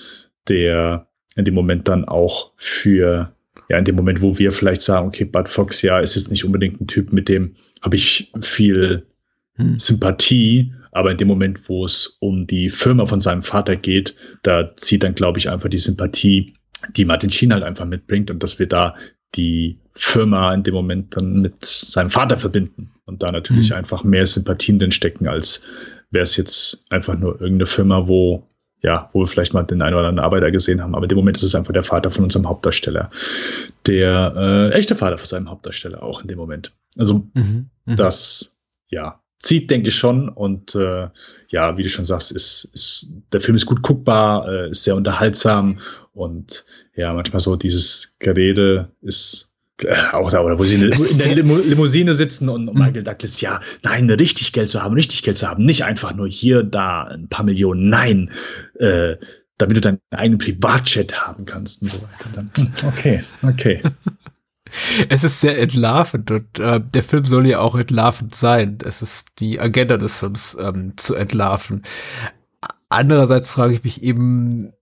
der 0.49 1.07
in 1.37 1.45
dem 1.45 1.55
Moment 1.55 1.89
dann 1.89 2.05
auch 2.05 2.53
für 2.57 3.33
ja, 3.69 3.79
in 3.79 3.85
dem 3.85 3.97
Moment, 3.97 4.21
wo 4.21 4.39
wir 4.39 4.53
vielleicht 4.53 4.83
sagen, 4.83 5.09
okay, 5.09 5.25
Bud 5.25 5.49
Fox, 5.49 5.83
ja, 5.83 6.01
ist 6.01 6.15
jetzt 6.15 6.31
nicht 6.31 6.45
unbedingt 6.45 6.81
ein 6.81 6.87
Typ, 6.87 7.13
mit 7.13 7.29
dem 7.29 7.55
habe 7.83 7.97
ich 7.97 8.31
viel 8.41 9.07
hm. 9.57 9.79
Sympathie, 9.79 10.73
aber 10.93 11.11
in 11.11 11.17
dem 11.17 11.29
Moment, 11.29 11.69
wo 11.69 11.85
es 11.85 12.19
um 12.21 12.47
die 12.47 12.71
Firma 12.71 13.07
von 13.07 13.21
seinem 13.21 13.43
Vater 13.43 13.77
geht, 13.77 14.15
da 14.43 14.77
zieht 14.77 15.03
dann, 15.03 15.15
glaube 15.15 15.39
ich, 15.39 15.49
einfach 15.49 15.69
die 15.69 15.79
Sympathie, 15.79 16.55
die 16.97 17.05
Martin 17.05 17.31
Sheen 17.31 17.53
halt 17.53 17.63
einfach 17.63 17.87
mitbringt 17.87 18.31
und 18.31 18.43
dass 18.43 18.59
wir 18.59 18.67
da 18.67 18.95
die 19.35 19.79
Firma 19.95 20.53
in 20.53 20.63
dem 20.63 20.75
Moment 20.75 21.17
dann 21.17 21.41
mit 21.41 21.65
seinem 21.65 22.11
Vater 22.11 22.39
verbinden 22.39 22.91
und 23.07 23.23
da 23.23 23.31
natürlich 23.33 23.71
hm. 23.71 23.77
einfach 23.79 24.05
mehr 24.05 24.27
Sympathien 24.27 24.79
drin 24.79 24.91
stecken, 24.91 25.27
als 25.27 25.67
wäre 26.11 26.25
es 26.25 26.37
jetzt 26.37 26.85
einfach 26.91 27.19
nur 27.19 27.41
irgendeine 27.41 27.67
Firma, 27.67 28.07
wo 28.07 28.47
ja, 28.83 29.09
wo 29.13 29.21
wir 29.21 29.27
vielleicht 29.27 29.55
mal 29.55 29.63
den 29.63 29.81
einen 29.81 29.95
oder 29.95 30.09
anderen 30.09 30.25
Arbeiter 30.25 30.51
gesehen 30.51 30.83
haben. 30.83 30.95
Aber 30.95 31.05
in 31.05 31.09
dem 31.09 31.19
Moment 31.19 31.37
ist 31.37 31.45
es 31.45 31.55
einfach 31.55 31.73
der 31.73 31.85
Vater 31.85 32.11
von 32.11 32.25
unserem 32.25 32.49
Hauptdarsteller. 32.49 33.09
Der 33.87 34.35
äh, 34.37 34.77
echte 34.77 34.97
Vater 34.97 35.19
von 35.19 35.27
seinem 35.27 35.51
Hauptdarsteller 35.51 36.03
auch 36.03 36.23
in 36.23 36.29
dem 36.29 36.39
Moment. 36.39 36.73
Also 36.99 37.27
mhm, 37.35 37.71
mh. 37.87 37.97
das, 37.97 38.59
ja, 38.89 39.21
zieht, 39.39 39.71
denke 39.71 39.89
ich 39.89 39.97
schon. 39.97 40.29
Und 40.29 40.75
äh, 40.75 41.09
ja, 41.49 41.77
wie 41.77 41.83
du 41.83 41.89
schon 41.89 42.05
sagst, 42.05 42.33
ist, 42.33 42.65
ist 42.75 43.13
der 43.33 43.41
Film 43.41 43.55
ist 43.55 43.67
gut 43.67 43.83
guckbar, 43.83 44.49
äh, 44.49 44.71
ist 44.71 44.85
sehr 44.85 44.97
unterhaltsam 44.97 45.79
und 46.13 46.65
ja, 46.95 47.13
manchmal 47.13 47.41
so 47.41 47.57
dieses 47.57 48.17
Gerede 48.19 48.91
ist 49.01 49.52
auch 50.13 50.31
da, 50.31 50.43
oder 50.43 50.59
wo 50.59 50.65
sie 50.65 50.77
in 50.77 50.91
der 50.91 51.35
Limousine 51.35 52.15
sitzen 52.15 52.49
und 52.49 52.67
mhm. 52.67 52.79
Michael 52.79 53.03
Douglas, 53.03 53.41
ja, 53.41 53.61
nein, 53.83 54.09
richtig 54.11 54.53
Geld 54.53 54.69
zu 54.69 54.83
haben, 54.83 54.95
richtig 54.95 55.23
Geld 55.23 55.37
zu 55.37 55.49
haben, 55.49 55.65
nicht 55.65 55.85
einfach 55.85 56.15
nur 56.15 56.29
hier, 56.29 56.63
da, 56.63 57.05
ein 57.05 57.29
paar 57.29 57.45
Millionen, 57.45 57.89
nein, 57.89 58.31
äh, 58.79 59.17
damit 59.59 59.77
du 59.77 59.81
deinen 59.81 60.01
eigenen 60.11 60.39
Privatchat 60.39 61.27
haben 61.27 61.45
kannst 61.45 61.83
und 61.83 61.89
so 61.89 61.99
weiter. 61.99 62.31
Dann, 62.35 62.51
hm, 62.55 62.73
okay, 62.87 63.25
okay. 63.43 63.83
Es 65.11 65.23
ist 65.23 65.41
sehr 65.41 65.61
entlarvend 65.61 66.31
und 66.31 66.59
äh, 66.59 66.81
der 66.81 67.03
Film 67.03 67.27
soll 67.27 67.47
ja 67.47 67.61
auch 67.61 67.75
entlarvend 67.75 68.35
sein. 68.35 68.79
Es 68.83 69.03
ist 69.03 69.29
die 69.39 69.61
Agenda 69.61 69.99
des 69.99 70.19
Films 70.19 70.57
ähm, 70.59 70.95
zu 70.97 71.15
entlarven. 71.15 71.83
Andererseits 72.89 73.53
frage 73.53 73.75
ich 73.75 73.85
mich 73.85 74.03
eben, 74.03 74.73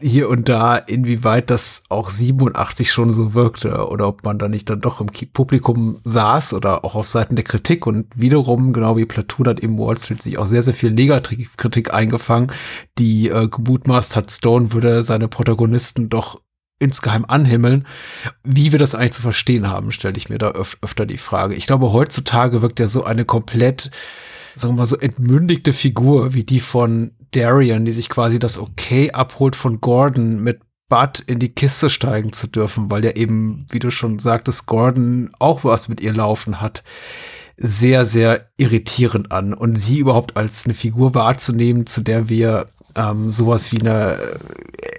hier 0.00 0.28
und 0.28 0.48
da, 0.48 0.76
inwieweit 0.76 1.50
das 1.50 1.84
auch 1.88 2.10
87 2.10 2.90
schon 2.90 3.10
so 3.10 3.34
wirkte 3.34 3.88
oder 3.88 4.08
ob 4.08 4.24
man 4.24 4.38
da 4.38 4.48
nicht 4.48 4.68
dann 4.70 4.80
doch 4.80 5.00
im 5.00 5.08
Publikum 5.32 6.00
saß 6.04 6.54
oder 6.54 6.84
auch 6.84 6.94
auf 6.94 7.08
Seiten 7.08 7.36
der 7.36 7.44
Kritik 7.44 7.86
und 7.86 8.06
wiederum, 8.14 8.72
genau 8.72 8.96
wie 8.96 9.04
Platoon 9.04 9.48
hat 9.48 9.60
eben 9.60 9.78
Wall 9.78 9.98
Street 9.98 10.22
sich 10.22 10.38
auch 10.38 10.46
sehr, 10.46 10.62
sehr 10.62 10.74
viel 10.74 10.90
Negativkritik 10.90 11.92
eingefangen, 11.92 12.52
die 12.98 13.28
äh, 13.28 13.48
gemutmaßt 13.48 14.16
hat, 14.16 14.30
Stone 14.30 14.72
würde 14.72 15.02
seine 15.02 15.28
Protagonisten 15.28 16.08
doch 16.08 16.40
insgeheim 16.78 17.24
anhimmeln. 17.26 17.86
Wie 18.42 18.72
wir 18.72 18.78
das 18.78 18.94
eigentlich 18.94 19.12
zu 19.12 19.22
verstehen 19.22 19.68
haben, 19.68 19.92
stelle 19.92 20.16
ich 20.16 20.30
mir 20.30 20.38
da 20.38 20.52
öf 20.52 20.78
öfter 20.80 21.04
die 21.04 21.18
Frage. 21.18 21.54
Ich 21.54 21.66
glaube, 21.66 21.92
heutzutage 21.92 22.62
wirkt 22.62 22.80
ja 22.80 22.88
so 22.88 23.04
eine 23.04 23.24
komplett 23.24 23.90
sagen 24.54 24.74
wir 24.74 24.78
mal 24.78 24.86
so 24.86 24.96
entmündigte 24.96 25.72
Figur 25.72 26.34
wie 26.34 26.44
die 26.44 26.60
von 26.60 27.12
Darian, 27.32 27.84
die 27.84 27.92
sich 27.92 28.08
quasi 28.08 28.38
das 28.38 28.58
Okay 28.58 29.12
abholt 29.12 29.56
von 29.56 29.80
Gordon 29.80 30.42
mit 30.42 30.60
Bud 30.88 31.22
in 31.26 31.38
die 31.38 31.54
Kiste 31.54 31.88
steigen 31.88 32.32
zu 32.32 32.48
dürfen, 32.48 32.90
weil 32.90 33.04
ja 33.04 33.12
eben, 33.12 33.64
wie 33.70 33.78
du 33.78 33.90
schon 33.90 34.18
sagtest, 34.18 34.66
Gordon 34.66 35.30
auch 35.38 35.64
was 35.64 35.88
mit 35.88 36.00
ihr 36.00 36.12
laufen 36.12 36.60
hat, 36.60 36.82
sehr, 37.56 38.04
sehr 38.04 38.50
irritierend 38.56 39.30
an. 39.30 39.54
Und 39.54 39.76
sie 39.76 39.98
überhaupt 39.98 40.36
als 40.36 40.64
eine 40.64 40.74
Figur 40.74 41.14
wahrzunehmen, 41.14 41.86
zu 41.86 42.00
der 42.00 42.28
wir 42.28 42.66
ähm, 42.96 43.32
sowas 43.32 43.70
wie 43.70 43.80
eine 43.80 44.18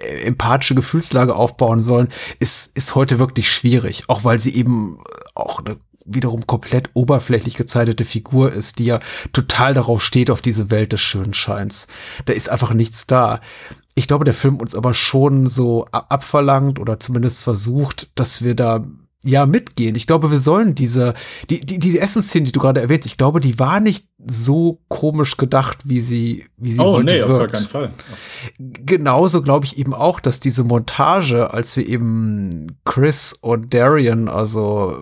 äh, 0.00 0.22
empathische 0.22 0.74
Gefühlslage 0.74 1.34
aufbauen 1.34 1.80
sollen, 1.80 2.08
ist, 2.38 2.76
ist 2.76 2.94
heute 2.94 3.18
wirklich 3.18 3.52
schwierig. 3.52 4.04
Auch 4.08 4.24
weil 4.24 4.38
sie 4.38 4.54
eben 4.54 4.98
auch 5.34 5.60
eine 5.60 5.76
wiederum 6.04 6.46
komplett 6.46 6.90
oberflächlich 6.94 7.54
gezeichnete 7.54 8.04
Figur 8.04 8.52
ist, 8.52 8.78
die 8.78 8.86
ja 8.86 9.00
total 9.32 9.74
darauf 9.74 10.02
steht, 10.02 10.30
auf 10.30 10.40
diese 10.40 10.70
Welt 10.70 10.92
des 10.92 11.00
schönen 11.00 11.34
Scheins. 11.34 11.86
Da 12.24 12.32
ist 12.32 12.48
einfach 12.48 12.74
nichts 12.74 13.06
da. 13.06 13.40
Ich 13.94 14.08
glaube, 14.08 14.24
der 14.24 14.34
Film 14.34 14.56
uns 14.56 14.74
aber 14.74 14.94
schon 14.94 15.46
so 15.46 15.86
abverlangt 15.92 16.78
oder 16.78 16.98
zumindest 16.98 17.42
versucht, 17.42 18.10
dass 18.14 18.42
wir 18.42 18.54
da 18.54 18.86
ja 19.24 19.46
mitgehen. 19.46 19.94
Ich 19.94 20.06
glaube, 20.06 20.30
wir 20.30 20.38
sollen 20.38 20.74
diese, 20.74 21.14
die, 21.48 21.60
die, 21.60 21.78
diese 21.78 22.00
Essensszene, 22.00 22.46
die 22.46 22.52
du 22.52 22.60
gerade 22.60 22.80
erwähnt, 22.80 23.06
ich 23.06 23.16
glaube, 23.16 23.40
die 23.40 23.58
war 23.58 23.78
nicht 23.78 24.08
so 24.26 24.80
komisch 24.88 25.36
gedacht, 25.36 25.78
wie 25.84 26.00
sie, 26.00 26.46
wie 26.56 26.72
sie 26.72 26.80
oh, 26.80 26.94
heute 26.94 27.04
nee, 27.04 27.18
wirkt. 27.18 27.30
auf 27.30 27.38
gar 27.38 27.48
keinen 27.48 27.68
Fall. 27.68 27.92
Genauso 28.58 29.42
glaube 29.42 29.66
ich 29.66 29.78
eben 29.78 29.94
auch, 29.94 30.18
dass 30.20 30.40
diese 30.40 30.64
Montage, 30.64 31.52
als 31.52 31.76
wir 31.76 31.86
eben 31.86 32.78
Chris 32.84 33.32
und 33.40 33.72
Darian, 33.72 34.28
also 34.28 34.96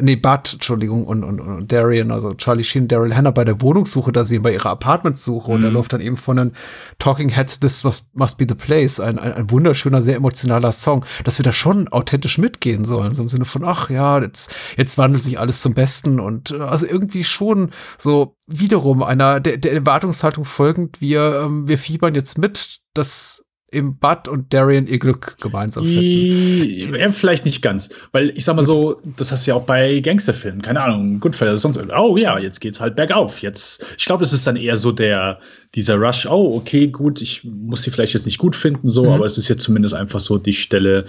nee, 0.00 0.16
Bud, 0.16 0.54
Entschuldigung, 0.54 1.06
und, 1.06 1.24
und, 1.24 1.40
und 1.40 1.70
Darian, 1.70 2.10
also 2.10 2.34
Charlie 2.34 2.64
Sheen, 2.64 2.88
Daryl 2.88 3.14
Hannah 3.14 3.30
bei 3.30 3.44
der 3.44 3.60
Wohnungssuche 3.60 4.12
da 4.12 4.24
sehen, 4.24 4.42
bei 4.42 4.52
ihrer 4.52 4.70
Apartmentsuche. 4.70 5.48
Mhm. 5.48 5.54
Und 5.54 5.62
da 5.62 5.68
läuft 5.68 5.92
dann 5.92 6.00
eben 6.00 6.16
von 6.16 6.36
den 6.36 6.52
Talking 6.98 7.28
Heads 7.28 7.60
This 7.60 7.84
Must, 7.84 8.06
must 8.14 8.38
Be 8.38 8.46
the 8.48 8.54
Place, 8.54 9.00
ein, 9.00 9.18
ein, 9.18 9.32
ein 9.32 9.50
wunderschöner, 9.50 10.02
sehr 10.02 10.16
emotionaler 10.16 10.72
Song, 10.72 11.04
dass 11.24 11.38
wir 11.38 11.44
da 11.44 11.52
schon 11.52 11.88
authentisch 11.88 12.38
mitgehen 12.38 12.84
sollen. 12.84 13.14
So 13.14 13.22
im 13.22 13.28
Sinne 13.28 13.44
von, 13.44 13.64
ach 13.64 13.90
ja, 13.90 14.20
jetzt, 14.20 14.50
jetzt 14.76 14.98
wandelt 14.98 15.24
sich 15.24 15.38
alles 15.38 15.60
zum 15.60 15.74
Besten 15.74 16.20
und 16.20 16.52
also 16.52 16.86
irgendwie 16.86 17.24
schon 17.24 17.70
so 17.98 18.36
wiederum 18.46 19.02
einer 19.02 19.40
der, 19.40 19.58
der 19.58 19.72
Erwartungshaltung 19.72 20.44
folgend, 20.44 21.00
wir, 21.00 21.42
ähm, 21.44 21.68
wir 21.68 21.78
fiebern 21.78 22.14
jetzt 22.14 22.38
mit, 22.38 22.80
dass 22.94 23.44
im 23.70 23.98
Bud 23.98 24.28
und 24.28 24.54
Darian 24.54 24.86
ihr 24.86 24.98
Glück 24.98 25.36
gemeinsam 25.40 25.84
finden. 25.84 26.94
Ja, 26.96 27.10
vielleicht 27.10 27.44
nicht 27.44 27.60
ganz, 27.60 27.90
weil 28.12 28.30
ich 28.30 28.44
sag 28.44 28.56
mal 28.56 28.64
so, 28.64 29.00
das 29.16 29.30
hast 29.30 29.46
du 29.46 29.50
ja 29.50 29.56
auch 29.56 29.64
bei 29.64 30.00
Gangsterfilmen, 30.00 30.62
keine 30.62 30.80
Ahnung, 30.80 31.20
Goodfellas, 31.20 31.60
sonst 31.60 31.76
irgendwas. 31.76 31.98
Oh 31.98 32.16
ja, 32.16 32.38
jetzt 32.38 32.60
geht's 32.60 32.80
halt 32.80 32.96
bergauf. 32.96 33.42
Jetzt, 33.42 33.84
ich 33.98 34.06
glaube, 34.06 34.22
das 34.22 34.32
ist 34.32 34.46
dann 34.46 34.56
eher 34.56 34.78
so 34.78 34.90
der, 34.90 35.40
dieser 35.74 35.96
Rush, 35.96 36.26
oh, 36.26 36.56
okay, 36.56 36.86
gut, 36.86 37.20
ich 37.20 37.44
muss 37.44 37.82
sie 37.82 37.90
vielleicht 37.90 38.14
jetzt 38.14 38.24
nicht 38.24 38.38
gut 38.38 38.56
finden, 38.56 38.88
so, 38.88 39.04
mhm. 39.04 39.10
aber 39.10 39.26
es 39.26 39.36
ist 39.36 39.48
jetzt 39.48 39.64
zumindest 39.64 39.94
einfach 39.94 40.20
so 40.20 40.38
die 40.38 40.54
Stelle, 40.54 41.04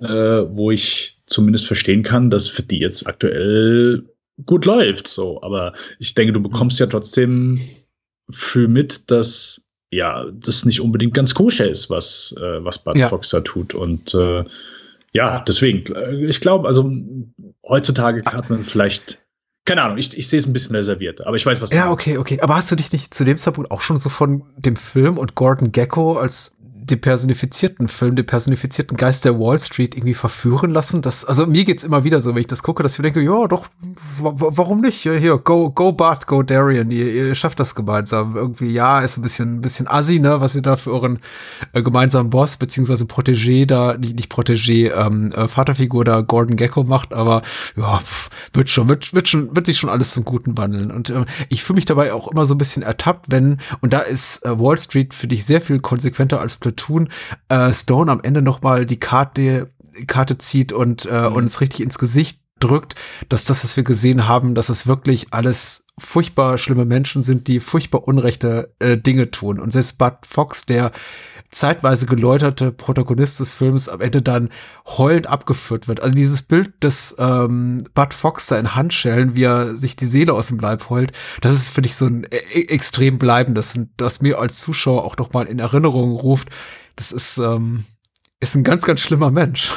äh, 0.00 0.06
wo 0.06 0.70
ich 0.70 1.18
zumindest 1.26 1.66
verstehen 1.66 2.02
kann, 2.02 2.30
dass 2.30 2.48
für 2.48 2.62
die 2.62 2.78
jetzt 2.78 3.06
aktuell 3.06 4.04
gut 4.46 4.64
läuft, 4.64 5.08
so. 5.08 5.42
Aber 5.42 5.74
ich 5.98 6.14
denke, 6.14 6.32
du 6.32 6.40
bekommst 6.40 6.80
ja 6.80 6.86
trotzdem 6.86 7.60
für 8.30 8.66
mit, 8.68 9.10
dass 9.10 9.67
ja, 9.90 10.26
das 10.32 10.64
nicht 10.64 10.80
unbedingt 10.80 11.14
ganz 11.14 11.34
koscher 11.34 11.68
ist, 11.68 11.90
was, 11.90 12.34
äh, 12.38 12.64
was 12.64 12.78
Bud 12.78 12.96
ja. 12.96 13.08
Fox 13.08 13.30
da 13.30 13.40
tut. 13.40 13.74
Und 13.74 14.14
äh, 14.14 14.44
ja, 15.12 15.40
deswegen, 15.40 15.92
äh, 15.94 16.26
ich 16.26 16.40
glaube, 16.40 16.68
also 16.68 16.90
heutzutage 17.66 18.22
hat 18.24 18.50
man 18.50 18.64
vielleicht 18.64 19.20
keine 19.68 19.82
Ahnung, 19.82 19.98
ich, 19.98 20.16
ich 20.16 20.28
sehe 20.28 20.38
es 20.38 20.46
ein 20.46 20.54
bisschen 20.54 20.74
reserviert, 20.76 21.26
aber 21.26 21.36
ich 21.36 21.44
weiß, 21.44 21.60
was 21.60 21.68
du 21.68 21.76
Ja, 21.76 21.90
okay, 21.90 22.16
okay. 22.16 22.40
Aber 22.40 22.56
hast 22.56 22.70
du 22.70 22.74
dich 22.74 22.90
nicht 22.90 23.12
zu 23.12 23.22
dem 23.22 23.36
Zeitpunkt 23.36 23.70
auch 23.70 23.82
schon 23.82 23.98
so 23.98 24.08
von 24.08 24.42
dem 24.56 24.76
Film 24.76 25.18
und 25.18 25.34
Gordon 25.34 25.72
Gecko 25.72 26.16
als 26.16 26.56
den 26.90 27.00
personifizierten 27.00 27.88
Film, 27.88 28.16
den 28.16 28.26
personifizierten 28.26 28.96
Geist 28.96 29.24
der 29.24 29.38
Wall 29.38 29.58
Street 29.58 29.94
irgendwie 29.94 30.14
verführen 30.14 30.72
lassen. 30.72 31.02
Das, 31.02 31.24
also 31.24 31.46
mir 31.46 31.64
geht's 31.64 31.84
immer 31.84 32.04
wieder 32.04 32.20
so, 32.20 32.34
wenn 32.34 32.40
ich 32.40 32.46
das 32.46 32.62
gucke, 32.62 32.82
dass 32.82 32.98
ich 32.98 33.02
denke, 33.02 33.20
ja, 33.20 33.46
doch, 33.46 33.68
warum 34.18 34.80
nicht? 34.80 35.02
Hier, 35.02 35.38
go, 35.38 35.70
go 35.70 35.92
Bart, 35.92 36.26
go 36.26 36.42
Darian, 36.42 36.90
ihr, 36.90 37.12
ihr 37.12 37.34
schafft 37.34 37.60
das 37.60 37.74
gemeinsam. 37.74 38.36
Irgendwie, 38.36 38.70
ja, 38.70 39.00
ist 39.00 39.18
ein 39.18 39.22
bisschen, 39.22 39.56
ein 39.56 39.60
bisschen 39.60 39.88
assi, 39.88 40.18
ne, 40.18 40.40
was 40.40 40.56
ihr 40.56 40.62
da 40.62 40.76
für 40.76 40.92
euren 40.92 41.18
äh, 41.72 41.82
gemeinsamen 41.82 42.30
Boss, 42.30 42.56
beziehungsweise 42.56 43.04
Protégé 43.04 43.66
da, 43.66 43.96
nicht, 43.96 44.16
nicht 44.16 44.32
Protégé, 44.32 44.92
ähm, 44.94 45.32
äh, 45.32 45.48
Vaterfigur 45.48 46.04
da 46.04 46.20
Gordon 46.22 46.56
Gecko 46.56 46.84
macht, 46.84 47.14
aber 47.14 47.42
ja, 47.76 48.00
wird 48.52 48.70
schon, 48.70 48.88
wird, 48.88 49.14
wird 49.14 49.28
schon, 49.28 49.54
wird 49.54 49.66
sich 49.66 49.78
schon 49.78 49.90
alles 49.90 50.12
zum 50.12 50.24
Guten 50.24 50.56
wandeln. 50.56 50.90
Und 50.90 51.10
äh, 51.10 51.24
ich 51.48 51.62
fühle 51.62 51.76
mich 51.76 51.84
dabei 51.84 52.12
auch 52.12 52.28
immer 52.28 52.46
so 52.46 52.54
ein 52.54 52.58
bisschen 52.58 52.82
ertappt, 52.82 53.26
wenn, 53.28 53.58
und 53.80 53.92
da 53.92 54.00
ist 54.00 54.44
äh, 54.44 54.58
Wall 54.58 54.78
Street 54.78 55.14
für 55.14 55.28
dich 55.28 55.44
sehr 55.44 55.60
viel 55.60 55.80
konsequenter 55.80 56.40
als 56.40 56.56
Platoon 56.56 56.77
tun, 56.78 57.10
äh, 57.48 57.72
Stone 57.72 58.10
am 58.10 58.20
Ende 58.22 58.40
noch 58.40 58.62
mal 58.62 58.86
die 58.86 58.98
Karte, 58.98 59.70
Karte 60.06 60.38
zieht 60.38 60.72
und 60.72 61.06
äh, 61.06 61.28
mhm. 61.28 61.36
uns 61.36 61.60
richtig 61.60 61.82
ins 61.82 61.98
Gesicht 61.98 62.40
drückt, 62.60 62.94
dass 63.28 63.44
das, 63.44 63.64
was 63.64 63.76
wir 63.76 63.84
gesehen 63.84 64.26
haben, 64.26 64.54
dass 64.54 64.68
es 64.68 64.86
wirklich 64.86 65.32
alles 65.32 65.84
furchtbar 65.98 66.58
schlimme 66.58 66.84
Menschen 66.84 67.22
sind, 67.22 67.48
die 67.48 67.60
furchtbar 67.60 68.06
unrechte 68.06 68.72
äh, 68.78 68.96
Dinge 68.96 69.30
tun. 69.30 69.58
Und 69.60 69.72
selbst 69.72 69.98
Bud 69.98 70.14
Fox, 70.26 70.66
der 70.66 70.92
zeitweise 71.50 72.06
geläuterte 72.06 72.72
Protagonist 72.72 73.40
des 73.40 73.54
Films 73.54 73.88
am 73.88 74.00
Ende 74.00 74.22
dann 74.22 74.50
heulend 74.86 75.26
abgeführt 75.26 75.88
wird. 75.88 76.00
Also 76.00 76.14
dieses 76.14 76.42
Bild 76.42 76.82
des 76.82 77.16
ähm, 77.18 77.84
Bud 77.94 78.12
Fox 78.12 78.46
da 78.48 78.58
in 78.58 78.74
Handschellen, 78.74 79.34
wie 79.34 79.44
er 79.44 79.76
sich 79.76 79.96
die 79.96 80.06
Seele 80.06 80.34
aus 80.34 80.48
dem 80.48 80.58
Leib 80.58 80.90
heult, 80.90 81.12
das 81.40 81.54
ist, 81.54 81.70
finde 81.70 81.88
ich, 81.88 81.96
so 81.96 82.06
ein 82.06 82.26
e 82.30 82.62
extrem 82.68 83.18
bleibendes, 83.18 83.78
das 83.96 84.20
mir 84.20 84.38
als 84.38 84.60
Zuschauer 84.60 85.04
auch 85.04 85.16
noch 85.16 85.32
mal 85.32 85.46
in 85.46 85.58
Erinnerung 85.58 86.12
ruft. 86.12 86.48
Das 86.96 87.12
ist, 87.12 87.38
ähm, 87.38 87.84
ist 88.40 88.54
ein 88.54 88.64
ganz, 88.64 88.84
ganz 88.84 89.00
schlimmer 89.00 89.30
Mensch. 89.30 89.70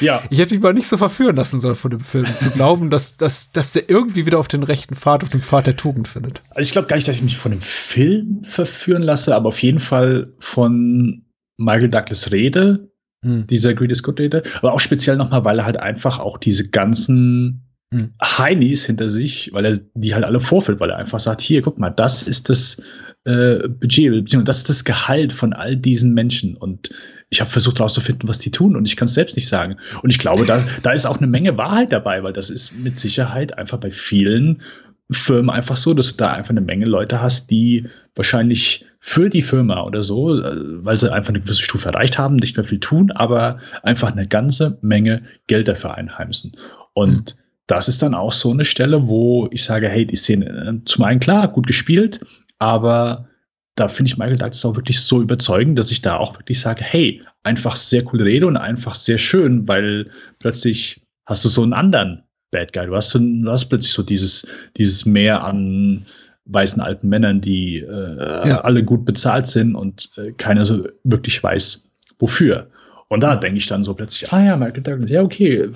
Ja. 0.00 0.22
Ich 0.30 0.38
hätte 0.38 0.54
mich 0.54 0.62
mal 0.62 0.74
nicht 0.74 0.88
so 0.88 0.96
verführen 0.96 1.36
lassen 1.36 1.60
sollen 1.60 1.74
von 1.74 1.90
dem 1.90 2.00
Film, 2.00 2.26
zu 2.38 2.50
glauben, 2.50 2.90
dass, 2.90 3.16
dass, 3.16 3.52
dass 3.52 3.72
der 3.72 3.88
irgendwie 3.88 4.26
wieder 4.26 4.38
auf 4.38 4.48
den 4.48 4.62
rechten 4.62 4.94
Pfad, 4.94 5.22
auf 5.22 5.30
dem 5.30 5.42
Pfad 5.42 5.66
der 5.66 5.76
Tugend 5.76 6.08
findet. 6.08 6.42
Also 6.50 6.66
ich 6.66 6.72
glaube 6.72 6.88
gar 6.88 6.96
nicht, 6.96 7.08
dass 7.08 7.16
ich 7.16 7.22
mich 7.22 7.36
von 7.36 7.52
dem 7.52 7.60
Film 7.60 8.42
verführen 8.44 9.02
lasse, 9.02 9.34
aber 9.34 9.48
auf 9.48 9.62
jeden 9.62 9.80
Fall 9.80 10.32
von 10.38 11.24
Michael 11.56 11.88
Douglas 11.90 12.32
Rede, 12.32 12.90
hm. 13.24 13.46
dieser 13.46 13.74
Greatest 13.74 14.02
Good 14.02 14.20
Rede, 14.20 14.42
aber 14.58 14.72
auch 14.72 14.80
speziell 14.80 15.16
nochmal, 15.16 15.44
weil 15.44 15.58
er 15.58 15.64
halt 15.64 15.78
einfach 15.78 16.18
auch 16.18 16.38
diese 16.38 16.68
ganzen 16.70 17.64
hm. 17.92 18.14
Heinis 18.22 18.84
hinter 18.84 19.08
sich, 19.08 19.50
weil 19.52 19.64
er 19.64 19.78
die 19.94 20.14
halt 20.14 20.24
alle 20.24 20.40
vorführt, 20.40 20.80
weil 20.80 20.90
er 20.90 20.96
einfach 20.96 21.20
sagt, 21.20 21.40
hier, 21.40 21.62
guck 21.62 21.78
mal, 21.78 21.90
das 21.90 22.22
ist 22.22 22.48
das 22.50 22.82
äh, 23.24 23.68
Budget, 23.68 24.12
beziehungsweise 24.12 24.44
das 24.44 24.56
ist 24.58 24.68
das 24.68 24.84
Gehalt 24.84 25.32
von 25.32 25.52
all 25.52 25.76
diesen 25.76 26.12
Menschen 26.14 26.56
und 26.56 26.90
ich 27.30 27.40
habe 27.40 27.50
versucht 27.50 27.78
herauszufinden, 27.78 28.28
was 28.28 28.38
die 28.38 28.50
tun 28.50 28.76
und 28.76 28.86
ich 28.86 28.96
kann 28.96 29.06
es 29.06 29.14
selbst 29.14 29.34
nicht 29.34 29.48
sagen. 29.48 29.76
Und 30.02 30.10
ich 30.10 30.18
glaube, 30.18 30.46
da, 30.46 30.62
da 30.82 30.92
ist 30.92 31.06
auch 31.06 31.18
eine 31.18 31.26
Menge 31.26 31.56
Wahrheit 31.56 31.92
dabei, 31.92 32.22
weil 32.22 32.32
das 32.32 32.50
ist 32.50 32.76
mit 32.78 32.98
Sicherheit 32.98 33.58
einfach 33.58 33.78
bei 33.78 33.90
vielen 33.90 34.62
Firmen 35.10 35.50
einfach 35.50 35.76
so, 35.76 35.94
dass 35.94 36.08
du 36.08 36.16
da 36.16 36.32
einfach 36.32 36.50
eine 36.50 36.60
Menge 36.60 36.86
Leute 36.86 37.20
hast, 37.20 37.50
die 37.50 37.86
wahrscheinlich 38.14 38.86
für 39.00 39.28
die 39.28 39.42
Firma 39.42 39.82
oder 39.82 40.02
so, 40.02 40.38
äh, 40.40 40.84
weil 40.84 40.96
sie 40.96 41.12
einfach 41.12 41.30
eine 41.30 41.40
gewisse 41.40 41.62
Stufe 41.62 41.88
erreicht 41.88 42.16
haben, 42.16 42.36
nicht 42.36 42.56
mehr 42.56 42.64
viel 42.64 42.80
tun, 42.80 43.10
aber 43.10 43.58
einfach 43.82 44.12
eine 44.12 44.26
ganze 44.26 44.78
Menge 44.80 45.22
Geld 45.46 45.68
dafür 45.68 45.94
einheimsen. 45.94 46.52
Und 46.94 47.34
mhm. 47.34 47.40
das 47.66 47.88
ist 47.88 48.02
dann 48.02 48.14
auch 48.14 48.32
so 48.32 48.50
eine 48.50 48.64
Stelle, 48.64 49.06
wo 49.06 49.48
ich 49.50 49.64
sage, 49.64 49.88
hey, 49.88 50.06
die 50.06 50.16
Szene, 50.16 50.46
äh, 50.46 50.84
zum 50.86 51.04
einen 51.04 51.20
klar, 51.20 51.48
gut 51.48 51.66
gespielt, 51.66 52.20
aber 52.58 53.28
da 53.76 53.88
finde 53.88 54.10
ich 54.10 54.18
Michael 54.18 54.36
Douglas 54.36 54.64
auch 54.64 54.76
wirklich 54.76 55.00
so 55.00 55.20
überzeugend, 55.20 55.78
dass 55.78 55.90
ich 55.90 56.00
da 56.00 56.16
auch 56.16 56.38
wirklich 56.38 56.60
sage, 56.60 56.84
hey, 56.84 57.22
einfach 57.42 57.76
sehr 57.76 58.04
coole 58.04 58.24
Rede 58.24 58.46
und 58.46 58.56
einfach 58.56 58.94
sehr 58.94 59.18
schön, 59.18 59.66
weil 59.66 60.10
plötzlich 60.38 61.02
hast 61.26 61.44
du 61.44 61.48
so 61.48 61.62
einen 61.62 61.72
anderen 61.72 62.22
Bad 62.50 62.72
Guy. 62.72 62.86
Du 62.86 62.94
hast, 62.94 63.12
du 63.14 63.50
hast 63.50 63.66
plötzlich 63.66 63.92
so 63.92 64.02
dieses, 64.02 64.46
dieses 64.76 65.04
Meer 65.04 65.42
an 65.42 66.06
weißen 66.46 66.80
alten 66.80 67.08
Männern, 67.08 67.40
die 67.40 67.78
äh, 67.78 68.48
ja. 68.48 68.60
alle 68.60 68.84
gut 68.84 69.04
bezahlt 69.04 69.46
sind 69.46 69.74
und 69.74 70.10
äh, 70.16 70.32
keiner 70.32 70.64
so 70.64 70.86
wirklich 71.02 71.42
weiß, 71.42 71.90
wofür. 72.18 72.68
Und 73.08 73.22
da 73.22 73.36
denke 73.36 73.58
ich 73.58 73.66
dann 73.66 73.82
so 73.82 73.94
plötzlich, 73.94 74.32
ah 74.32 74.44
ja, 74.44 74.56
Michael 74.56 74.82
Douglas, 74.82 75.10
ja, 75.10 75.22
okay, 75.22 75.68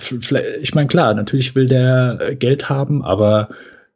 ich 0.61 0.75
meine, 0.75 0.87
klar, 0.87 1.13
natürlich 1.13 1.55
will 1.55 1.67
der 1.67 2.19
äh, 2.21 2.35
Geld 2.35 2.69
haben, 2.69 3.03
aber 3.03 3.49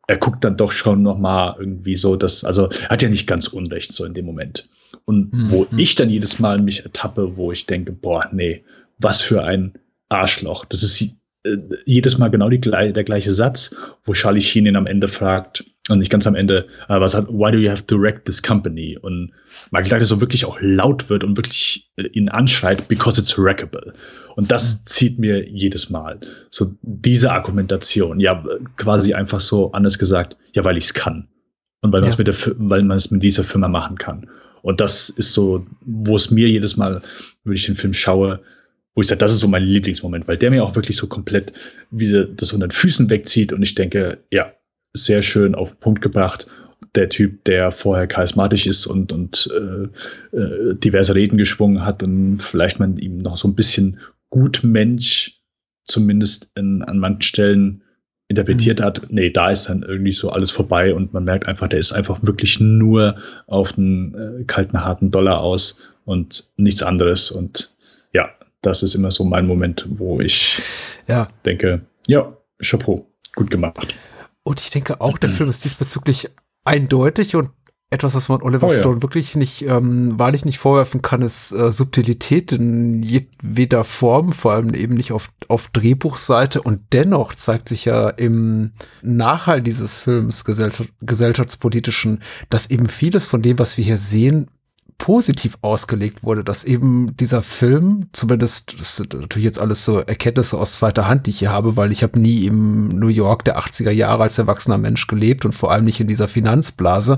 er 0.08 0.18
guckt 0.18 0.44
dann 0.44 0.58
doch 0.58 0.72
schon 0.72 1.02
noch 1.02 1.18
mal 1.18 1.56
irgendwie 1.58 1.96
so, 1.96 2.16
dass 2.16 2.44
also 2.44 2.68
er 2.68 2.90
hat 2.90 3.02
ja 3.02 3.10
nicht 3.10 3.28
ganz 3.28 3.48
unrecht 3.48 3.94
so 3.94 4.06
in 4.06 4.14
dem 4.14 4.26
Moment. 4.26 4.70
Und 5.06 5.34
mhm. 5.34 5.52
wo 5.52 5.68
ich 5.76 5.96
dann 5.96 6.10
jedes 6.10 6.40
Mal 6.40 6.62
mich 6.62 6.84
ertappe, 6.84 7.36
wo 7.36 7.52
ich 7.52 7.66
denke, 7.66 7.92
boah, 7.92 8.30
nee, 8.32 8.64
was 9.00 9.22
für 9.22 9.44
ein 9.44 9.74
Arschloch. 10.10 10.66
Das 10.66 10.84
ist 10.84 11.18
äh, 11.44 11.58
jedes 11.86 12.18
Mal 12.18 12.30
genau 12.30 12.50
die, 12.50 12.60
der 12.60 13.04
gleiche 13.04 13.32
Satz, 13.32 13.76
wo 14.06 14.14
Charlie 14.14 14.42
Sheen 14.42 14.66
ihn 14.66 14.76
am 14.76 14.88
Ende 14.88 15.08
fragt, 15.08 15.64
und 15.90 16.00
nicht 16.00 16.12
ganz 16.12 16.26
am 16.26 16.36
Ende, 16.36 16.68
äh, 16.88 17.00
was 17.00 17.14
hat, 17.14 17.28
why 17.28 17.52
do 17.52 17.58
you 17.58 17.70
have 17.70 17.86
to 17.86 18.00
wreck 18.00 18.24
this 18.24 18.42
company? 18.42 18.98
Und 19.02 19.32
Michael 19.72 19.90
Douglas 19.90 20.10
so 20.10 20.22
wirklich 20.22 20.46
auch 20.46 20.58
laut 20.62 21.10
wird 21.10 21.26
und 21.26 21.36
wirklich 21.36 21.92
äh, 21.98 22.08
ihn 22.08 22.30
anschreit, 22.30 22.88
because 22.88 23.20
it's 23.20 23.38
wreckable. 23.38 23.94
Und 24.36 24.50
das 24.52 24.86
zieht 24.86 25.20
mir 25.20 25.48
jedes 25.50 25.90
Mal. 25.90 26.20
So 26.50 26.74
diese 26.82 27.32
Argumentation, 27.32 28.20
ja, 28.22 28.44
quasi 28.78 29.14
einfach 29.14 29.42
so 29.42 29.74
anders 29.74 30.00
gesagt, 30.00 30.38
ja, 30.54 30.64
weil 30.64 30.78
ich 30.78 30.86
es 30.86 30.94
kann. 30.94 31.28
Und 31.82 31.92
weil, 31.92 32.06
ja. 32.06 32.16
mit 32.18 32.28
der, 32.28 32.36
weil 32.58 32.84
man 32.84 32.96
es 32.96 33.12
mit 33.12 33.22
dieser 33.22 33.44
Firma 33.44 33.68
machen 33.68 33.98
kann. 33.98 34.30
Und 34.62 34.80
das 34.80 35.10
ist 35.10 35.34
so, 35.34 35.68
wo 35.82 36.16
es 36.16 36.32
mir 36.32 36.48
jedes 36.48 36.78
Mal, 36.78 37.02
wenn 37.44 37.54
ich 37.54 37.66
den 37.66 37.76
Film 37.76 37.94
schaue, 37.94 38.40
wo 38.96 39.02
ich 39.02 39.08
sage, 39.08 39.20
das 39.20 39.34
ist 39.34 39.40
so 39.40 39.48
mein 39.48 39.64
Lieblingsmoment, 39.64 40.28
weil 40.28 40.38
der 40.38 40.52
mir 40.52 40.64
auch 40.64 40.76
wirklich 40.76 40.98
so 40.98 41.08
komplett 41.08 41.54
wieder 41.92 42.26
das 42.26 42.54
unter 42.54 42.68
den 42.68 42.72
Füßen 42.72 43.10
wegzieht 43.10 43.54
und 43.54 43.64
ich 43.64 43.76
denke, 43.76 44.20
ja, 44.32 44.54
sehr 44.94 45.22
schön 45.22 45.56
auf 45.56 45.72
den 45.72 45.80
Punkt 45.80 46.02
gebracht. 46.02 46.46
Der 46.96 47.10
Typ, 47.10 47.44
der 47.46 47.72
vorher 47.72 48.06
charismatisch 48.06 48.68
ist 48.68 48.86
und, 48.86 49.12
und 49.12 49.50
äh, 49.52 50.38
äh, 50.38 50.76
diverse 50.76 51.16
Reden 51.16 51.38
geschwungen 51.38 51.84
hat 51.84 52.04
und 52.04 52.40
vielleicht 52.40 52.80
man 52.80 52.98
ihm 52.98 53.18
noch 53.18 53.38
so 53.38 53.48
ein 53.48 53.56
bisschen 53.56 54.00
gut 54.30 54.62
Mensch 54.64 55.42
zumindest 55.86 56.52
in, 56.56 56.84
an 56.84 57.00
manchen 57.00 57.22
Stellen 57.24 57.84
interpretiert 58.28 58.80
mhm. 58.80 58.84
hat, 58.84 59.02
nee, 59.10 59.30
da 59.30 59.50
ist 59.50 59.70
dann 59.70 59.84
irgendwie 59.84 60.12
so 60.12 60.30
alles 60.30 60.52
vorbei 60.52 60.94
und 60.94 61.14
man 61.14 61.24
merkt 61.24 61.48
einfach, 61.48 61.68
der 61.68 61.80
ist 61.80 61.94
einfach 61.94 62.22
wirklich 62.24 62.60
nur 62.60 63.16
auf 63.48 63.74
den 63.74 64.16
äh, 64.16 64.44
kalten, 64.46 64.84
harten 64.84 65.12
Dollar 65.12 65.42
aus 65.42 65.80
und 66.06 66.50
nichts 66.58 66.84
anderes. 66.84 67.32
Und 67.32 67.74
ja, 68.14 68.30
das 68.64 68.82
ist 68.82 68.96
immer 68.96 69.12
so 69.12 69.24
mein 69.24 69.46
Moment, 69.46 69.86
wo 69.90 70.20
ich 70.20 70.62
ja. 71.08 71.28
denke, 71.46 71.82
ja, 72.08 72.36
Chapeau, 72.62 73.06
gut 73.36 73.52
gemacht. 73.52 73.94
Und 74.44 74.62
ich 74.62 74.72
denke 74.72 75.00
auch, 75.00 75.18
der 75.18 75.30
Film 75.30 75.50
ist 75.50 75.64
diesbezüglich 75.64 76.30
eindeutig 76.66 77.36
und 77.36 77.50
etwas, 77.94 78.16
was 78.16 78.28
man 78.28 78.42
Oliver 78.42 78.68
oh, 78.68 78.74
Stone 78.74 78.96
ja. 78.96 79.02
wirklich 79.04 79.36
nicht, 79.36 79.62
ähm, 79.62 80.18
wahrlich 80.18 80.46
nicht 80.46 80.58
vorwerfen 80.58 81.04
kann, 81.04 81.22
ist 81.22 81.52
äh, 81.52 81.72
Subtilität 81.72 82.52
in 82.52 83.04
jedweder 83.04 83.84
Form, 83.84 84.34
vor 84.34 84.54
allem 84.54 84.74
eben 84.74 84.96
nicht 84.96 85.12
auf, 85.12 85.28
auf 85.48 85.70
Drehbuchseite. 85.70 86.62
Und 86.64 86.82
dennoch 86.92 87.36
zeigt 87.36 87.70
sich 87.70 87.86
ja 87.86 88.10
im 88.10 88.72
Nachhall 89.04 89.62
dieses 89.62 90.00
Films 90.00 90.44
gesellschaftspolitischen, 90.44 92.24
dass 92.50 92.72
eben 92.72 92.88
vieles 92.88 93.28
von 93.28 93.44
dem, 93.44 93.60
was 93.60 93.78
wir 93.78 93.86
hier 93.86 94.00
sehen, 94.00 94.50
positiv 95.04 95.58
ausgelegt 95.62 96.24
wurde, 96.24 96.46
dass 96.46 96.64
eben 96.64 97.18
dieser 97.18 97.42
Film, 97.42 98.08
zumindest, 98.14 98.80
das 98.80 98.96
sind 98.96 99.14
natürlich 99.14 99.44
jetzt 99.44 99.60
alles 99.60 99.84
so 99.84 100.00
Erkenntnisse 100.00 100.58
aus 100.58 100.76
zweiter 100.76 101.10
Hand, 101.10 101.26
die 101.26 101.32
ich 101.32 101.40
hier 101.40 101.52
habe, 101.52 101.76
weil 101.76 101.92
ich 101.92 102.04
habe 102.04 102.18
nie 102.18 102.46
im 102.46 102.88
New 102.88 103.10
York 103.10 103.44
der 103.44 103.60
80er 103.60 103.92
Jahre 103.92 104.24
als 104.24 104.38
erwachsener 104.38 104.78
Mensch 104.78 105.08
gelebt 105.08 105.44
und 105.44 105.52
vor 105.52 105.74
allem 105.74 105.84
nicht 105.84 106.00
in 106.00 106.08
dieser 106.08 106.30
Finanzblase. 106.30 107.18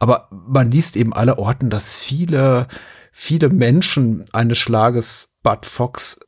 Aber 0.00 0.30
man 0.48 0.72
liest 0.72 0.96
eben 0.96 1.12
alle 1.12 1.38
Orten, 1.38 1.70
dass 1.70 1.96
viele, 1.96 2.66
viele 3.12 3.50
Menschen 3.50 4.24
eines 4.32 4.58
Schlages 4.58 5.28
Bud 5.44 5.64
Fox 5.64 6.18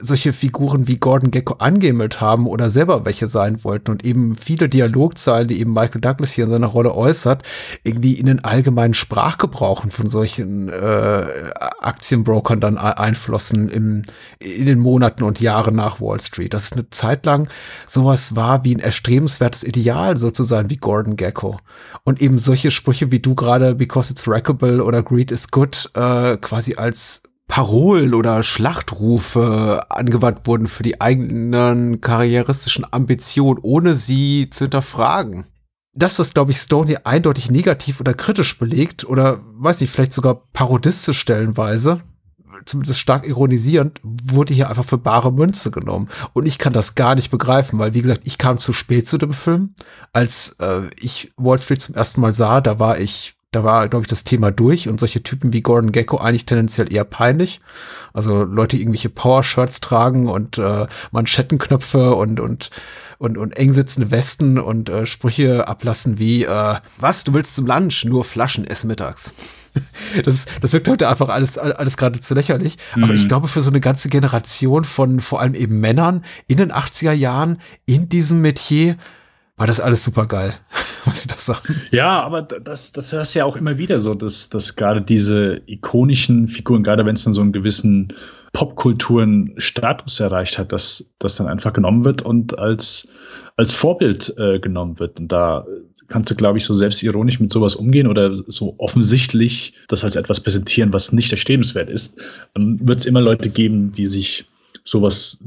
solche 0.00 0.32
Figuren 0.32 0.88
wie 0.88 0.98
Gordon 0.98 1.30
Gecko 1.30 1.54
angehimmelt 1.54 2.20
haben 2.20 2.46
oder 2.46 2.70
selber 2.70 3.04
welche 3.04 3.26
sein 3.26 3.64
wollten 3.64 3.90
und 3.90 4.04
eben 4.04 4.34
viele 4.34 4.68
Dialogzeilen, 4.68 5.48
die 5.48 5.60
eben 5.60 5.72
Michael 5.72 6.00
Douglas 6.00 6.32
hier 6.32 6.44
in 6.44 6.50
seiner 6.50 6.68
Rolle 6.68 6.94
äußert, 6.94 7.42
irgendwie 7.84 8.14
in 8.14 8.26
den 8.26 8.44
allgemeinen 8.44 8.94
Sprachgebrauchen 8.94 9.90
von 9.90 10.08
solchen 10.08 10.68
äh, 10.68 11.22
Aktienbrokern 11.80 12.60
dann 12.60 12.78
einflossen 12.78 13.68
im, 13.68 14.02
in 14.38 14.66
den 14.66 14.78
Monaten 14.78 15.22
und 15.22 15.40
Jahren 15.40 15.76
nach 15.76 16.00
Wall 16.00 16.20
Street. 16.20 16.54
Das 16.54 16.64
ist 16.64 16.72
eine 16.74 16.90
Zeit 16.90 17.26
lang 17.26 17.48
sowas 17.86 18.36
war 18.36 18.64
wie 18.64 18.74
ein 18.74 18.80
erstrebenswertes 18.80 19.64
Ideal, 19.64 20.16
so 20.16 20.30
zu 20.30 20.44
sein 20.44 20.70
wie 20.70 20.76
Gordon 20.76 21.16
Gecko. 21.16 21.58
Und 22.04 22.20
eben 22.22 22.38
solche 22.38 22.70
Sprüche 22.70 23.10
wie 23.10 23.20
du 23.20 23.34
gerade, 23.34 23.74
because 23.74 24.10
it's 24.12 24.26
wreckable 24.26 24.82
oder 24.82 25.02
greed 25.02 25.30
is 25.30 25.50
good, 25.50 25.90
äh, 25.94 26.36
quasi 26.36 26.74
als 26.76 27.22
Parolen 27.48 28.14
oder 28.14 28.42
Schlachtrufe 28.42 29.86
angewandt 29.88 30.46
wurden 30.46 30.68
für 30.68 30.82
die 30.82 31.00
eigenen 31.00 32.00
karrieristischen 32.00 32.84
Ambitionen, 32.90 33.58
ohne 33.62 33.96
sie 33.96 34.48
zu 34.50 34.66
hinterfragen. 34.66 35.46
Das, 35.94 36.18
was, 36.18 36.34
glaube 36.34 36.52
ich, 36.52 36.58
Stone 36.58 36.86
hier 36.86 37.06
eindeutig 37.06 37.50
negativ 37.50 37.98
oder 38.00 38.14
kritisch 38.14 38.58
belegt, 38.58 39.04
oder 39.04 39.40
weiß 39.56 39.80
nicht, 39.80 39.90
vielleicht 39.90 40.12
sogar 40.12 40.42
parodistisch 40.52 41.18
stellenweise, 41.18 42.02
zumindest 42.66 43.00
stark 43.00 43.26
ironisierend, 43.26 43.98
wurde 44.02 44.54
hier 44.54 44.68
einfach 44.68 44.84
für 44.84 44.98
bare 44.98 45.32
Münze 45.32 45.70
genommen. 45.70 46.08
Und 46.34 46.46
ich 46.46 46.58
kann 46.58 46.72
das 46.72 46.94
gar 46.94 47.14
nicht 47.14 47.30
begreifen, 47.30 47.78
weil, 47.78 47.94
wie 47.94 48.02
gesagt, 48.02 48.26
ich 48.26 48.38
kam 48.38 48.58
zu 48.58 48.72
spät 48.72 49.08
zu 49.08 49.18
dem 49.18 49.32
Film. 49.32 49.74
Als 50.12 50.56
äh, 50.60 50.82
ich 51.00 51.32
Wall 51.36 51.58
Street 51.58 51.80
zum 51.80 51.94
ersten 51.94 52.20
Mal 52.20 52.34
sah, 52.34 52.60
da 52.60 52.78
war 52.78 53.00
ich 53.00 53.37
da 53.50 53.64
war, 53.64 53.88
glaube 53.88 54.02
ich, 54.02 54.08
das 54.08 54.24
Thema 54.24 54.50
durch 54.50 54.88
und 54.88 55.00
solche 55.00 55.22
Typen 55.22 55.54
wie 55.54 55.62
Gordon 55.62 55.90
Gecko 55.90 56.18
eigentlich 56.18 56.44
tendenziell 56.44 56.92
eher 56.92 57.04
peinlich. 57.04 57.60
Also 58.12 58.44
Leute, 58.44 58.76
die 58.76 58.82
irgendwelche 58.82 59.08
Power-Shirts 59.08 59.80
tragen 59.80 60.28
und 60.28 60.58
äh, 60.58 60.86
Manschettenknöpfe 61.12 62.14
und, 62.14 62.40
und, 62.40 62.68
und, 63.16 63.38
und 63.38 63.56
eng 63.56 63.72
sitzende 63.72 64.10
Westen 64.10 64.58
und 64.58 64.90
äh, 64.90 65.06
Sprüche 65.06 65.66
ablassen 65.66 66.18
wie, 66.18 66.44
äh, 66.44 66.74
was, 66.98 67.24
du 67.24 67.32
willst 67.32 67.54
zum 67.54 67.66
Lunch? 67.66 68.04
Nur 68.04 68.24
Flaschen 68.24 68.66
essen 68.66 68.88
mittags. 68.88 69.34
Das, 70.24 70.46
das 70.60 70.72
wirkt 70.72 70.88
heute 70.88 71.08
einfach 71.08 71.28
alles, 71.28 71.56
alles 71.56 71.96
gerade 71.96 72.18
zu 72.18 72.34
lächerlich. 72.34 72.78
Mhm. 72.96 73.04
Aber 73.04 73.14
ich 73.14 73.28
glaube, 73.28 73.46
für 73.46 73.60
so 73.60 73.70
eine 73.70 73.80
ganze 73.80 74.08
Generation 74.08 74.82
von 74.82 75.20
vor 75.20 75.40
allem 75.40 75.54
eben 75.54 75.78
Männern 75.78 76.24
in 76.48 76.56
den 76.56 76.72
80er 76.72 77.12
Jahren 77.12 77.60
in 77.84 78.08
diesem 78.08 78.40
Metier 78.40 78.96
war 79.58 79.66
das 79.66 79.80
alles 79.80 80.04
super 80.04 80.26
geil, 80.26 80.54
was 81.04 81.22
sie 81.22 81.28
da 81.28 81.36
sagen. 81.36 81.80
Ja, 81.90 82.22
aber 82.22 82.42
das, 82.42 82.92
das 82.92 83.12
hörst 83.12 83.34
du 83.34 83.40
ja 83.40 83.44
auch 83.44 83.56
immer 83.56 83.76
wieder 83.76 83.98
so, 83.98 84.14
dass, 84.14 84.48
dass 84.48 84.76
gerade 84.76 85.02
diese 85.02 85.60
ikonischen 85.66 86.48
Figuren, 86.48 86.82
gerade 86.82 87.04
wenn 87.04 87.16
es 87.16 87.24
dann 87.24 87.32
so 87.32 87.42
einen 87.42 87.52
gewissen 87.52 88.08
Popkulturen-Status 88.52 90.20
erreicht 90.20 90.58
hat, 90.58 90.72
dass 90.72 91.10
das 91.18 91.36
dann 91.36 91.48
einfach 91.48 91.72
genommen 91.72 92.04
wird 92.04 92.22
und 92.22 92.58
als, 92.58 93.08
als 93.56 93.74
Vorbild 93.74 94.34
äh, 94.38 94.58
genommen 94.58 94.98
wird. 94.98 95.20
Und 95.20 95.28
da 95.30 95.66
kannst 96.06 96.30
du, 96.30 96.34
glaube 96.34 96.58
ich, 96.58 96.64
so 96.64 96.72
selbstironisch 96.72 97.40
mit 97.40 97.52
sowas 97.52 97.74
umgehen 97.74 98.06
oder 98.06 98.36
so 98.46 98.74
offensichtlich 98.78 99.74
das 99.88 100.04
als 100.04 100.16
etwas 100.16 100.40
präsentieren, 100.40 100.92
was 100.92 101.12
nicht 101.12 101.30
erstrebenswert 101.30 101.90
ist, 101.90 102.20
dann 102.54 102.86
wird 102.88 103.00
es 103.00 103.04
immer 103.04 103.20
Leute 103.20 103.50
geben, 103.50 103.92
die 103.92 104.06
sich 104.06 104.46
sowas 104.84 105.44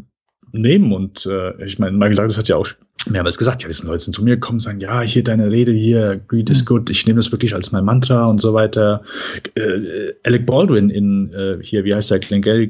nehmen. 0.53 0.93
Und 0.93 1.25
äh, 1.25 1.63
ich 1.65 1.79
meine, 1.79 1.97
Michael 1.97 2.15
Douglas 2.15 2.37
hat 2.37 2.47
ja 2.47 2.55
auch 2.55 2.67
mehrmals 3.09 3.37
gesagt, 3.37 3.63
ja, 3.63 3.67
das 3.67 3.77
sind 3.77 3.87
Leute 3.87 4.03
sind 4.03 4.15
zu 4.15 4.23
mir 4.23 4.35
gekommen 4.35 4.57
und 4.57 4.61
sagen, 4.61 4.79
ja, 4.79 5.01
hier 5.01 5.23
deine 5.23 5.49
Rede 5.49 5.71
hier, 5.71 6.19
Greed 6.27 6.49
is 6.49 6.61
mhm. 6.61 6.65
good, 6.65 6.89
ich 6.89 7.05
nehme 7.07 7.17
das 7.17 7.31
wirklich 7.31 7.53
als 7.53 7.71
mein 7.71 7.85
Mantra 7.85 8.25
und 8.25 8.39
so 8.39 8.53
weiter. 8.53 9.01
Äh, 9.55 10.13
Alec 10.23 10.45
Baldwin 10.45 10.89
in 10.89 11.33
äh, 11.33 11.57
hier, 11.61 11.83
wie 11.83 11.95
heißt 11.95 12.11
der, 12.11 12.19
Glenn 12.19 12.41
Gary, 12.41 12.67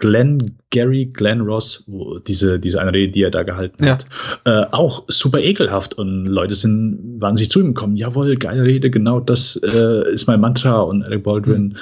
Glenn, 0.00 0.56
Gary, 0.70 1.06
Glenn 1.06 1.42
Ross, 1.42 1.84
wo 1.86 2.18
diese, 2.18 2.58
diese 2.58 2.80
eine 2.80 2.92
Rede, 2.92 3.12
die 3.12 3.22
er 3.22 3.30
da 3.30 3.42
gehalten 3.42 3.84
ja. 3.84 3.92
hat, 3.92 4.06
äh, 4.44 4.66
auch 4.72 5.04
super 5.08 5.40
ekelhaft 5.40 5.94
und 5.94 6.26
Leute 6.26 6.54
sind, 6.54 7.20
waren 7.20 7.36
sich 7.36 7.50
zu 7.50 7.60
ihm 7.60 7.74
gekommen, 7.74 7.96
jawohl, 7.96 8.36
geile 8.36 8.64
Rede, 8.64 8.90
genau 8.90 9.20
das 9.20 9.56
äh, 9.56 10.12
ist 10.12 10.26
mein 10.26 10.40
Mantra 10.40 10.80
und 10.80 11.02
Alec 11.02 11.22
Baldwin, 11.22 11.76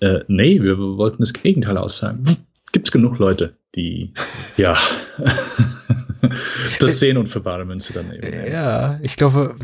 mhm. 0.00 0.06
äh, 0.06 0.20
nee, 0.28 0.60
wir 0.62 0.78
wollten 0.78 1.22
das 1.22 1.32
Gegenteil 1.32 1.76
aussagen. 1.76 2.24
Gibt's 2.72 2.92
genug 2.92 3.18
Leute, 3.18 3.56
die, 3.74 4.12
ja, 4.56 4.76
das 6.80 7.00
sehen 7.00 7.16
und 7.16 7.28
für 7.28 7.40
bare 7.40 7.64
Münze 7.64 7.92
dann 7.92 8.12
eben. 8.12 8.52
Ja, 8.52 8.98
ich 9.02 9.16
glaube, 9.16 9.56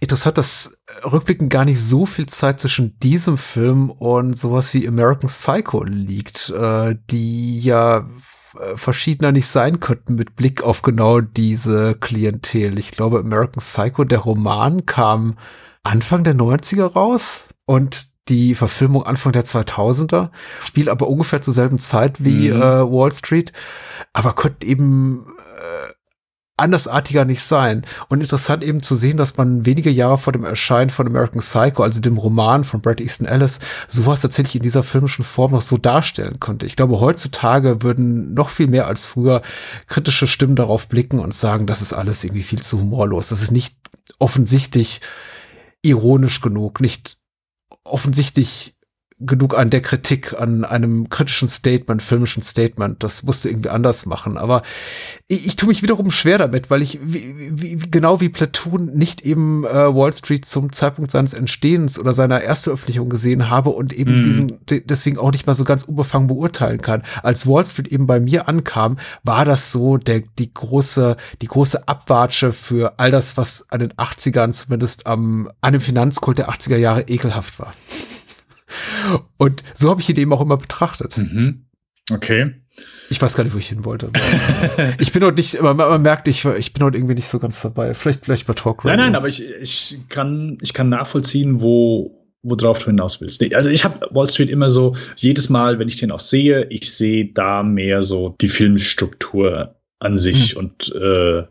interessant, 0.00 0.38
dass 0.38 0.78
rückblickend 1.04 1.50
gar 1.50 1.64
nicht 1.64 1.80
so 1.80 2.06
viel 2.06 2.26
Zeit 2.26 2.60
zwischen 2.60 2.98
diesem 3.00 3.38
Film 3.38 3.90
und 3.90 4.36
sowas 4.36 4.72
wie 4.74 4.86
American 4.86 5.28
Psycho 5.28 5.82
liegt, 5.84 6.50
äh, 6.50 6.96
die 7.10 7.60
ja 7.60 8.08
äh, 8.58 8.76
verschiedener 8.76 9.32
nicht 9.32 9.46
sein 9.46 9.80
könnten 9.80 10.14
mit 10.14 10.36
Blick 10.36 10.62
auf 10.62 10.82
genau 10.82 11.20
diese 11.20 11.96
Klientel. 11.96 12.78
Ich 12.78 12.92
glaube, 12.92 13.20
American 13.20 13.60
Psycho, 13.60 14.04
der 14.04 14.20
Roman 14.20 14.86
kam 14.86 15.38
Anfang 15.82 16.24
der 16.24 16.34
90er 16.34 16.92
raus 16.92 17.48
und 17.66 18.13
die 18.28 18.54
Verfilmung 18.54 19.04
Anfang 19.04 19.32
der 19.32 19.44
2000er, 19.44 20.30
spielt 20.62 20.88
aber 20.88 21.08
ungefähr 21.08 21.42
zur 21.42 21.54
selben 21.54 21.78
Zeit 21.78 22.24
wie 22.24 22.50
mhm. 22.50 22.60
äh, 22.60 22.90
Wall 22.90 23.12
Street, 23.12 23.52
aber 24.12 24.32
könnte 24.32 24.66
eben 24.66 25.26
äh, 25.56 25.92
andersartiger 26.56 27.24
nicht 27.24 27.42
sein. 27.42 27.84
Und 28.08 28.20
interessant 28.20 28.62
eben 28.62 28.82
zu 28.82 28.96
sehen, 28.96 29.16
dass 29.16 29.36
man 29.36 29.66
wenige 29.66 29.90
Jahre 29.90 30.18
vor 30.18 30.32
dem 30.32 30.44
Erscheinen 30.44 30.90
von 30.90 31.06
American 31.06 31.40
Psycho, 31.40 31.82
also 31.82 32.00
dem 32.00 32.16
Roman 32.16 32.64
von 32.64 32.80
Brad 32.80 33.00
Easton 33.00 33.26
Ellis, 33.26 33.58
sowas 33.88 34.20
tatsächlich 34.20 34.56
in 34.56 34.62
dieser 34.62 34.84
filmischen 34.84 35.24
Form 35.24 35.52
noch 35.52 35.62
so 35.62 35.76
darstellen 35.76 36.38
konnte. 36.40 36.64
Ich 36.64 36.76
glaube, 36.76 37.00
heutzutage 37.00 37.82
würden 37.82 38.34
noch 38.34 38.50
viel 38.50 38.68
mehr 38.68 38.86
als 38.86 39.04
früher 39.04 39.42
kritische 39.88 40.26
Stimmen 40.26 40.56
darauf 40.56 40.88
blicken 40.88 41.18
und 41.18 41.34
sagen, 41.34 41.66
das 41.66 41.82
ist 41.82 41.92
alles 41.92 42.22
irgendwie 42.22 42.44
viel 42.44 42.62
zu 42.62 42.80
humorlos. 42.80 43.28
Das 43.28 43.42
ist 43.42 43.50
nicht 43.50 43.76
offensichtlich 44.18 45.00
ironisch 45.82 46.40
genug, 46.40 46.80
nicht 46.80 47.18
offensichtlich 47.84 48.74
genug 49.20 49.56
an 49.56 49.70
der 49.70 49.80
Kritik, 49.80 50.34
an 50.38 50.64
einem 50.64 51.08
kritischen 51.08 51.46
Statement, 51.46 52.02
filmischen 52.02 52.42
Statement. 52.42 53.02
Das 53.02 53.22
musste 53.22 53.48
irgendwie 53.48 53.68
anders 53.68 54.06
machen. 54.06 54.36
Aber 54.36 54.62
ich, 55.28 55.46
ich 55.46 55.56
tue 55.56 55.68
mich 55.68 55.82
wiederum 55.82 56.10
schwer 56.10 56.38
damit, 56.38 56.68
weil 56.68 56.82
ich 56.82 56.98
wie, 57.02 57.34
wie, 57.52 57.76
genau 57.76 58.20
wie 58.20 58.28
Platoon 58.28 58.86
nicht 58.86 59.20
eben 59.20 59.64
äh, 59.64 59.94
Wall 59.94 60.12
Street 60.12 60.44
zum 60.44 60.72
Zeitpunkt 60.72 61.12
seines 61.12 61.32
Entstehens 61.32 61.98
oder 61.98 62.12
seiner 62.12 62.40
Erstveröffentlichung 62.40 63.08
gesehen 63.08 63.50
habe 63.50 63.70
und 63.70 63.92
eben 63.92 64.20
mm. 64.20 64.22
diesen 64.24 64.58
deswegen 64.68 65.18
auch 65.18 65.30
nicht 65.30 65.46
mal 65.46 65.54
so 65.54 65.64
ganz 65.64 65.84
unbefangen 65.84 66.26
beurteilen 66.26 66.82
kann. 66.82 67.04
Als 67.22 67.46
Wall 67.46 67.64
Street 67.64 67.88
eben 67.88 68.08
bei 68.08 68.18
mir 68.18 68.48
ankam, 68.48 68.98
war 69.22 69.44
das 69.44 69.70
so 69.70 69.96
der 69.96 70.22
die 70.38 70.52
große 70.52 71.16
die 71.40 71.46
große 71.46 71.86
Abwatsche 71.86 72.52
für 72.52 72.98
all 72.98 73.12
das, 73.12 73.36
was 73.36 73.66
an 73.70 73.78
den 73.78 73.92
80ern 73.92 74.52
zumindest 74.52 75.06
am 75.06 75.48
an 75.60 75.72
dem 75.72 75.80
Finanzkult 75.80 76.38
der 76.38 76.50
80er 76.50 76.76
Jahre 76.76 77.02
ekelhaft 77.02 77.60
war. 77.60 77.74
Und 79.36 79.62
so 79.74 79.90
habe 79.90 80.00
ich 80.00 80.08
ihn 80.08 80.16
eben 80.16 80.32
auch 80.32 80.40
immer 80.40 80.56
betrachtet. 80.56 81.18
Mhm. 81.18 81.66
Okay. 82.10 82.54
Ich 83.08 83.20
weiß 83.20 83.36
gar 83.36 83.44
nicht, 83.44 83.54
wo 83.54 83.58
ich 83.58 83.68
hin 83.68 83.84
wollte. 83.84 84.10
ich 84.98 85.12
bin 85.12 85.22
heute 85.22 85.36
nicht, 85.36 85.60
man, 85.62 85.76
man 85.76 86.02
merkt, 86.02 86.26
ich, 86.26 86.44
ich 86.44 86.72
bin 86.72 86.82
heute 86.82 86.96
irgendwie 86.96 87.14
nicht 87.14 87.28
so 87.28 87.38
ganz 87.38 87.62
dabei. 87.62 87.94
Vielleicht, 87.94 88.24
vielleicht 88.24 88.46
bei 88.46 88.54
Talk 88.54 88.84
Nein, 88.84 88.98
nein, 88.98 89.14
aber 89.14 89.28
ich, 89.28 89.44
ich, 89.44 89.98
kann, 90.08 90.58
ich 90.60 90.72
kann 90.72 90.88
nachvollziehen, 90.88 91.60
wo, 91.60 92.28
worauf 92.42 92.80
du 92.80 92.86
hinaus 92.86 93.20
willst. 93.20 93.42
Also 93.54 93.70
ich 93.70 93.84
habe 93.84 94.08
Wall 94.10 94.28
Street 94.28 94.50
immer 94.50 94.70
so, 94.70 94.96
jedes 95.16 95.48
Mal, 95.48 95.78
wenn 95.78 95.88
ich 95.88 95.96
den 95.96 96.10
auch 96.10 96.20
sehe, 96.20 96.66
ich 96.70 96.92
sehe 96.92 97.32
da 97.32 97.62
mehr 97.62 98.02
so 98.02 98.34
die 98.40 98.48
Filmstruktur 98.48 99.76
an 100.00 100.16
sich 100.16 100.54
mhm. 100.54 100.60
und 100.60 100.94
äh, 100.94 101.44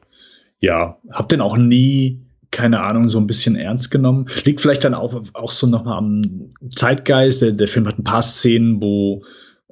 ja, 0.59 0.97
habe 1.11 1.27
den 1.29 1.41
auch 1.41 1.57
nie 1.57 2.25
keine 2.53 2.81
Ahnung, 2.81 3.09
so 3.09 3.17
ein 3.17 3.27
bisschen 3.27 3.57
ernst 3.57 3.91
genommen. 3.91 4.27
Liegt 4.45 4.61
vielleicht 4.61 4.85
dann 4.85 4.93
auch, 4.93 5.21
auch 5.33 5.51
so 5.51 5.67
nochmal 5.67 5.97
am 5.97 6.49
Zeitgeist. 6.71 7.41
Der, 7.41 7.51
der 7.51 7.67
Film 7.67 7.85
hat 7.87 7.99
ein 7.99 8.05
paar 8.05 8.21
Szenen, 8.21 8.81
wo 8.81 9.23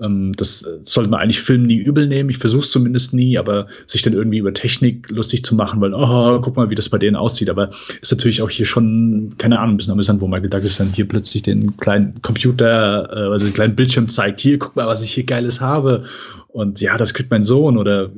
ähm, 0.02 0.34
das 0.36 0.68
sollte 0.82 1.10
man 1.10 1.20
eigentlich 1.20 1.42
Film 1.42 1.64
nie 1.64 1.78
übel 1.78 2.08
nehmen. 2.08 2.30
Ich 2.30 2.40
versuche 2.40 2.64
es 2.64 2.72
zumindest 2.72 3.14
nie, 3.14 3.38
aber 3.38 3.68
sich 3.86 4.02
dann 4.02 4.14
irgendwie 4.14 4.40
über 4.40 4.54
Technik 4.54 5.10
lustig 5.12 5.44
zu 5.44 5.54
machen, 5.56 5.80
weil, 5.80 5.94
oh, 5.94 6.42
guck 6.42 6.58
mal, 6.58 6.70
wie 6.72 6.76
das 6.76 6.90
bei 6.90 6.98
denen 6.98 7.16
aussieht. 7.16 7.50
Aber 7.50 7.70
ist 8.02 8.12
natürlich 8.12 8.42
auch 8.42 8.50
hier 8.50 8.66
schon, 8.66 9.36
keine 9.38 9.60
Ahnung, 9.60 9.76
ein 9.76 9.78
bisschen 9.78 9.94
amüsant, 9.94 10.20
wo 10.20 10.28
Michael 10.28 10.50
Douglas 10.50 10.78
dann 10.78 10.92
hier 10.92 11.08
plötzlich 11.08 11.44
den 11.44 11.78
kleinen 11.78 12.20
Computer, 12.24 13.10
äh, 13.12 13.32
also 13.32 13.46
den 13.46 13.54
kleinen 13.54 13.76
Bildschirm 13.76 14.10
zeigt. 14.10 14.40
Hier, 14.40 14.58
guck 14.58 14.76
mal, 14.76 14.88
was 14.88 15.04
ich 15.04 15.14
hier 15.14 15.24
Geiles 15.26 15.62
habe. 15.62 16.04
Und 16.48 16.82
ja, 16.82 16.98
das 16.98 17.14
kriegt 17.14 17.30
mein 17.30 17.44
Sohn 17.44 17.78
oder 17.78 18.10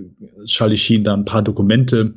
Charlie 0.45 0.77
Sheen 0.77 1.03
da 1.03 1.13
ein 1.13 1.25
paar 1.25 1.41
Dokumente 1.41 2.13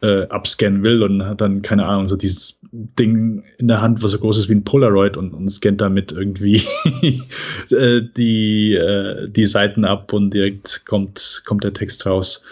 äh, 0.00 0.22
abscannen 0.28 0.84
will 0.84 1.02
und 1.02 1.24
hat 1.24 1.40
dann, 1.40 1.62
keine 1.62 1.86
Ahnung, 1.86 2.06
so 2.06 2.16
dieses 2.16 2.58
Ding 2.70 3.42
in 3.58 3.68
der 3.68 3.80
Hand, 3.80 4.02
was 4.02 4.12
so 4.12 4.18
groß 4.18 4.38
ist 4.38 4.48
wie 4.48 4.54
ein 4.54 4.64
Polaroid 4.64 5.16
und, 5.16 5.34
und 5.34 5.48
scannt 5.48 5.80
damit 5.80 6.12
irgendwie 6.12 6.62
äh, 7.70 8.02
die, 8.16 8.74
äh, 8.74 9.28
die 9.28 9.46
Seiten 9.46 9.84
ab 9.84 10.12
und 10.12 10.32
direkt 10.32 10.84
kommt, 10.86 11.42
kommt 11.46 11.64
der 11.64 11.72
Text 11.72 12.06
raus. 12.06 12.44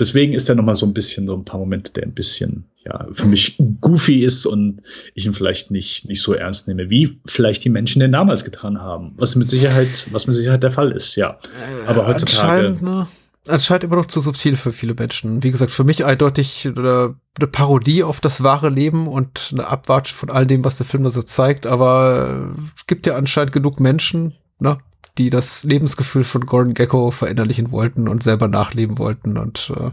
Deswegen 0.00 0.32
ist 0.32 0.48
er 0.48 0.54
nochmal 0.54 0.76
so 0.76 0.86
ein 0.86 0.94
bisschen, 0.94 1.26
so 1.26 1.34
ein 1.34 1.44
paar 1.44 1.60
Momente, 1.60 1.92
der 1.92 2.04
ein 2.04 2.14
bisschen, 2.14 2.64
ja, 2.86 3.06
für 3.12 3.26
mich 3.26 3.56
goofy 3.80 4.24
ist 4.24 4.46
und 4.46 4.80
ich 5.14 5.26
ihn 5.26 5.34
vielleicht 5.34 5.70
nicht, 5.70 6.08
nicht 6.08 6.22
so 6.22 6.32
ernst 6.32 6.68
nehme, 6.68 6.88
wie 6.88 7.18
vielleicht 7.26 7.64
die 7.64 7.70
Menschen 7.70 8.00
den 8.00 8.12
damals 8.12 8.44
getan 8.44 8.80
haben. 8.80 9.12
Was 9.16 9.36
mit 9.36 9.48
Sicherheit, 9.48 10.06
was 10.10 10.26
mit 10.26 10.36
Sicherheit 10.36 10.62
der 10.62 10.70
Fall 10.70 10.92
ist, 10.92 11.16
ja. 11.16 11.38
Aber 11.86 12.06
heutzutage. 12.06 12.78
Ne? 12.82 13.06
Anscheinend 13.48 13.84
immer 13.84 13.96
noch 13.96 14.06
zu 14.06 14.20
subtil 14.20 14.56
für 14.56 14.72
viele 14.72 14.94
Menschen. 14.94 15.42
Wie 15.42 15.50
gesagt, 15.50 15.72
für 15.72 15.84
mich 15.84 16.04
eindeutig 16.04 16.66
eine, 16.66 17.16
eine 17.36 17.46
Parodie 17.46 18.02
auf 18.02 18.20
das 18.20 18.42
wahre 18.42 18.68
Leben 18.68 19.08
und 19.08 19.50
eine 19.52 19.66
Abwatsch 19.66 20.12
von 20.12 20.30
all 20.30 20.46
dem, 20.46 20.64
was 20.64 20.78
der 20.78 20.86
Film 20.86 21.04
da 21.04 21.10
so 21.10 21.22
zeigt. 21.22 21.66
Aber 21.66 22.54
es 22.76 22.86
gibt 22.86 23.06
ja 23.06 23.16
anscheinend 23.16 23.52
genug 23.52 23.80
Menschen, 23.80 24.34
ne, 24.58 24.78
die 25.16 25.30
das 25.30 25.62
Lebensgefühl 25.62 26.24
von 26.24 26.44
Gordon 26.44 26.74
Gecko 26.74 27.12
verinnerlichen 27.12 27.70
wollten 27.70 28.08
und 28.08 28.24
selber 28.24 28.48
nachleben 28.48 28.98
wollten 28.98 29.38
und 29.38 29.72
äh, 29.76 29.92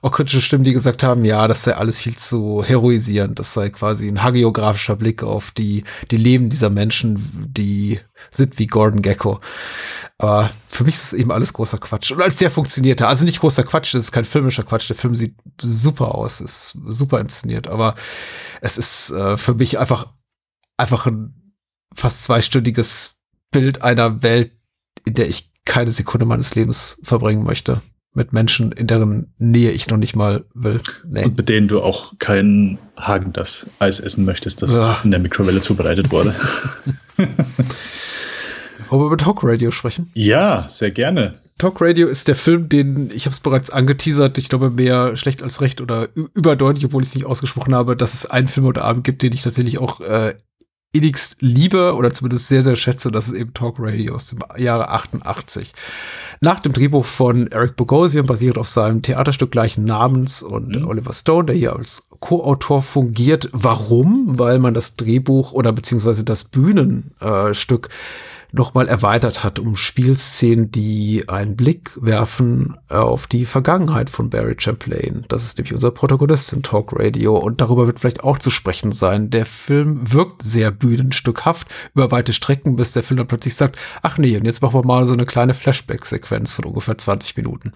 auch 0.00 0.12
kritische 0.12 0.40
Stimmen, 0.40 0.64
die 0.64 0.72
gesagt 0.72 1.02
haben, 1.02 1.26
ja, 1.26 1.46
das 1.46 1.64
sei 1.64 1.76
alles 1.76 1.98
viel 1.98 2.16
zu 2.16 2.64
heroisierend, 2.64 3.38
das 3.38 3.52
sei 3.52 3.68
quasi 3.68 4.08
ein 4.08 4.22
hagiografischer 4.22 4.96
Blick 4.96 5.22
auf 5.22 5.50
die, 5.50 5.84
die 6.10 6.16
Leben 6.16 6.48
dieser 6.48 6.70
Menschen, 6.70 7.18
die 7.54 8.00
sind 8.30 8.58
wie 8.58 8.66
Gordon 8.66 9.02
Gecko. 9.02 9.40
Aber 10.16 10.50
für 10.70 10.84
mich 10.84 10.94
ist 10.94 11.04
es 11.04 11.12
eben 11.12 11.32
alles 11.32 11.52
großer 11.52 11.76
Quatsch. 11.76 12.10
Und 12.12 12.22
als 12.22 12.36
der 12.36 12.50
funktionierte, 12.50 13.06
also 13.08 13.26
nicht 13.26 13.40
großer 13.40 13.64
Quatsch, 13.64 13.94
das 13.94 14.04
ist 14.04 14.12
kein 14.12 14.24
filmischer 14.24 14.62
Quatsch, 14.62 14.88
der 14.88 14.96
Film 14.96 15.16
sieht 15.16 15.34
super 15.60 16.14
aus, 16.14 16.40
ist 16.40 16.78
super 16.86 17.20
inszeniert, 17.20 17.68
aber 17.68 17.94
es 18.62 18.78
ist 18.78 19.10
äh, 19.10 19.36
für 19.36 19.52
mich 19.52 19.78
einfach, 19.78 20.14
einfach 20.78 21.04
ein 21.06 21.52
fast 21.94 22.24
zweistündiges 22.24 23.15
Bild 23.60 23.82
einer 23.82 24.22
Welt, 24.22 24.52
in 25.06 25.14
der 25.14 25.28
ich 25.28 25.50
keine 25.64 25.90
Sekunde 25.90 26.26
meines 26.26 26.54
Lebens 26.54 27.00
verbringen 27.02 27.42
möchte. 27.42 27.80
Mit 28.12 28.34
Menschen, 28.34 28.70
in 28.72 28.86
deren 28.86 29.34
Nähe 29.38 29.70
ich 29.70 29.88
noch 29.88 29.96
nicht 29.96 30.14
mal 30.14 30.44
will. 30.52 30.80
Nee. 31.06 31.24
Und 31.24 31.38
mit 31.38 31.48
denen 31.48 31.68
du 31.68 31.80
auch 31.80 32.12
kein 32.18 32.78
Hagen 32.98 33.32
das 33.32 33.66
Eis 33.78 33.98
essen 33.98 34.26
möchtest, 34.26 34.60
das 34.62 34.72
ja. 34.72 34.98
in 35.04 35.10
der 35.10 35.20
Mikrowelle 35.20 35.62
zubereitet 35.62 36.10
wurde. 36.10 36.34
Wollen 38.88 39.02
wir 39.02 39.06
über 39.06 39.16
Talk 39.16 39.40
Radio 39.42 39.70
sprechen? 39.70 40.10
Ja, 40.12 40.68
sehr 40.68 40.90
gerne. 40.90 41.40
Talk 41.58 41.80
Radio 41.80 42.08
ist 42.08 42.28
der 42.28 42.36
Film, 42.36 42.68
den 42.68 43.10
ich 43.10 43.24
habe 43.24 43.32
es 43.32 43.40
bereits 43.40 43.70
angeteasert. 43.70 44.36
Ich 44.36 44.50
glaube 44.50 44.70
mehr 44.70 45.16
schlecht 45.16 45.42
als 45.42 45.62
recht 45.62 45.80
oder 45.80 46.08
überdeutlich, 46.14 46.84
obwohl 46.84 47.02
ich 47.02 47.08
es 47.08 47.14
nicht 47.14 47.26
ausgesprochen 47.26 47.74
habe, 47.74 47.96
dass 47.96 48.12
es 48.12 48.26
einen 48.26 48.48
Film 48.48 48.66
oder 48.66 48.84
Abend 48.84 49.04
gibt, 49.04 49.22
den 49.22 49.32
ich 49.32 49.42
tatsächlich 49.42 49.78
auch 49.78 50.00
äh, 50.00 50.34
innigst 50.96 51.36
liebe 51.40 51.94
oder 51.94 52.10
zumindest 52.10 52.48
sehr, 52.48 52.62
sehr 52.62 52.76
schätze. 52.76 53.10
Das 53.10 53.28
ist 53.28 53.34
eben 53.34 53.54
Talk 53.54 53.76
Radio 53.78 54.14
aus 54.14 54.28
dem 54.28 54.38
Jahre 54.56 54.88
88. 54.90 55.72
Nach 56.40 56.60
dem 56.60 56.72
Drehbuch 56.72 57.04
von 57.04 57.46
Eric 57.48 57.76
Bogosian, 57.76 58.26
basiert 58.26 58.58
auf 58.58 58.68
seinem 58.68 59.02
Theaterstück 59.02 59.50
gleichen 59.50 59.84
Namens 59.84 60.42
und 60.42 60.76
mhm. 60.76 60.86
Oliver 60.86 61.12
Stone, 61.12 61.46
der 61.46 61.56
hier 61.56 61.74
als 61.74 62.06
Co-Autor 62.20 62.82
fungiert. 62.82 63.48
Warum? 63.52 64.38
Weil 64.38 64.58
man 64.58 64.74
das 64.74 64.96
Drehbuch 64.96 65.52
oder 65.52 65.72
beziehungsweise 65.72 66.24
das 66.24 66.44
Bühnenstück 66.44 67.88
äh, 67.88 67.90
nochmal 68.56 68.88
erweitert 68.88 69.44
hat 69.44 69.58
um 69.58 69.76
Spielszenen, 69.76 70.70
die 70.70 71.24
einen 71.28 71.56
Blick 71.56 71.92
werfen 72.00 72.76
auf 72.88 73.26
die 73.26 73.44
Vergangenheit 73.44 74.10
von 74.10 74.30
Barry 74.30 74.56
Champlain. 74.58 75.24
Das 75.28 75.44
ist 75.44 75.58
nämlich 75.58 75.74
unser 75.74 75.90
Protagonist 75.90 76.52
in 76.52 76.62
Talk 76.62 76.92
Radio 76.98 77.36
und 77.36 77.60
darüber 77.60 77.86
wird 77.86 78.00
vielleicht 78.00 78.24
auch 78.24 78.38
zu 78.38 78.50
sprechen 78.50 78.92
sein. 78.92 79.30
Der 79.30 79.46
Film 79.46 80.12
wirkt 80.12 80.42
sehr 80.42 80.70
bühnenstückhaft 80.70 81.68
über 81.94 82.10
weite 82.10 82.32
Strecken, 82.32 82.76
bis 82.76 82.92
der 82.92 83.02
Film 83.02 83.18
dann 83.18 83.28
plötzlich 83.28 83.54
sagt, 83.54 83.78
ach 84.02 84.18
nee, 84.18 84.36
und 84.36 84.44
jetzt 84.44 84.62
machen 84.62 84.74
wir 84.74 84.86
mal 84.86 85.06
so 85.06 85.12
eine 85.12 85.26
kleine 85.26 85.54
Flashback-Sequenz 85.54 86.52
von 86.52 86.64
ungefähr 86.64 86.98
20 86.98 87.36
Minuten. 87.36 87.72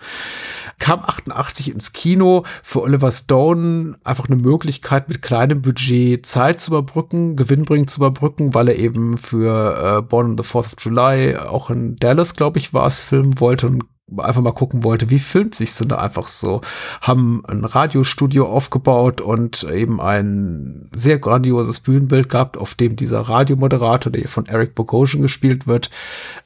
Kam 0.79 1.01
88 1.01 1.73
ins 1.73 1.93
Kino, 1.93 2.45
für 2.63 2.83
Oliver 2.83 3.13
Stone 3.13 3.99
einfach 4.05 4.27
eine 4.27 4.37
Möglichkeit 4.37 5.09
mit 5.09 5.23
kleinem 5.23 5.63
Budget 5.63 6.25
Zeit 6.25 6.61
zu 6.61 6.71
überbrücken, 6.71 7.37
gewinnbringend 7.37 7.91
zu 7.91 7.99
überbrücken, 7.99 8.55
weil 8.55 8.69
er 8.69 8.77
eben 8.77 9.19
für 9.19 9.99
äh, 9.99 10.03
Born 10.03 10.31
on 10.31 10.39
the 10.39 10.45
Fourth 10.45 10.70
of 10.73 10.85
July, 10.85 11.37
auch 11.37 11.71
in 11.71 11.97
Dallas, 11.97 12.35
glaube 12.35 12.59
ich, 12.59 12.73
war 12.73 12.87
es, 12.87 13.01
filmen 13.01 13.41
wollte 13.41 13.67
und 13.67 13.85
einfach 14.19 14.43
mal 14.43 14.53
gucken 14.53 14.83
wollte, 14.83 15.11
wie 15.11 15.19
filmt 15.19 15.55
sich's 15.55 15.79
denn 15.79 15.89
da 15.89 15.97
einfach 15.97 16.29
so. 16.29 16.61
Haben 17.01 17.43
ein 17.47 17.65
Radiostudio 17.65 18.47
aufgebaut 18.47 19.21
und 19.21 19.63
eben 19.65 20.01
ein 20.01 20.89
sehr 20.93 21.19
grandioses 21.19 21.81
Bühnenbild 21.81 22.29
gehabt, 22.29 22.57
auf 22.57 22.75
dem 22.75 22.97
dieser 22.97 23.21
Radiomoderator, 23.21 24.11
der 24.11 24.29
von 24.29 24.47
Eric 24.47 24.75
Bogosian 24.75 25.23
gespielt 25.23 25.67
wird, 25.67 25.91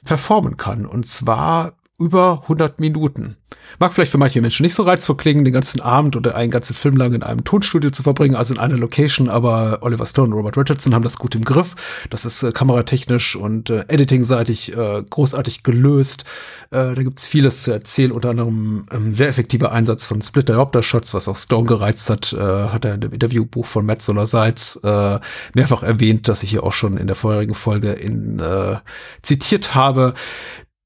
performen 0.05 0.57
kann. 0.57 0.87
Und 0.87 1.07
zwar 1.07 1.73
über 1.99 2.41
100 2.43 2.81
Minuten. 2.81 3.37
Mag 3.79 3.95
vielleicht 3.95 4.13
für 4.13 4.19
manche 4.19 4.41
Menschen 4.41 4.63
nicht 4.63 4.75
so 4.75 4.83
reizvoll 4.83 5.17
klingen, 5.17 5.45
den 5.45 5.53
ganzen 5.53 5.81
Abend 5.81 6.17
oder 6.17 6.35
einen 6.35 6.51
ganzen 6.51 6.75
Film 6.75 6.97
lang 6.97 7.13
in 7.13 7.23
einem 7.23 7.45
Tonstudio 7.45 7.91
zu 7.91 8.03
verbringen, 8.03 8.35
also 8.35 8.55
in 8.55 8.61
einer 8.61 8.77
Location, 8.77 9.29
aber 9.29 9.79
Oliver 9.83 10.07
Stone 10.07 10.29
und 10.29 10.35
Robert 10.35 10.57
Richardson 10.57 10.95
haben 10.95 11.05
das 11.05 11.19
gut 11.19 11.35
im 11.35 11.45
Griff. 11.45 11.75
Das 12.11 12.25
ist 12.25 12.43
äh, 12.43 12.53
kameratechnisch 12.53 13.37
und 13.37 13.71
äh, 13.71 13.85
editing-seitig 13.89 14.77
äh, 14.77 15.03
großartig 15.09 15.63
gelöst. 15.63 16.25
Äh, 16.71 16.95
da 16.95 17.03
gibt's 17.03 17.27
vieles 17.27 17.63
zu 17.63 17.73
erzählen, 17.73 18.13
unter 18.13 18.31
anderem 18.31 18.87
ähm, 18.93 19.13
sehr 19.13 19.29
effektiver 19.29 19.73
Einsatz 19.73 20.05
von 20.05 20.21
Splitter-Diopter-Shots, 20.21 21.15
was 21.15 21.29
auch 21.29 21.37
Stone 21.37 21.67
gereizt 21.67 22.11
hat, 22.11 22.33
äh, 22.33 22.39
hat 22.39 22.85
er 22.85 22.95
in 22.95 23.01
dem 23.01 23.13
Interviewbuch 23.13 23.67
von 23.67 23.87
Matt 23.87 24.03
Solar 24.03 24.27
Seitz 24.27 24.79
äh, 24.83 25.19
mehrfach 25.55 25.83
erwähnt, 25.83 26.29
das 26.29 26.43
ich 26.43 26.51
hier 26.51 26.65
auch 26.65 26.73
schon 26.73 26.97
in 26.97 27.07
der 27.07 27.17
vorherigen 27.17 27.55
Folge 27.55 27.93
in, 27.93 28.41
äh, 28.41 28.77
zitiert 29.23 29.75
habe. 29.75 30.15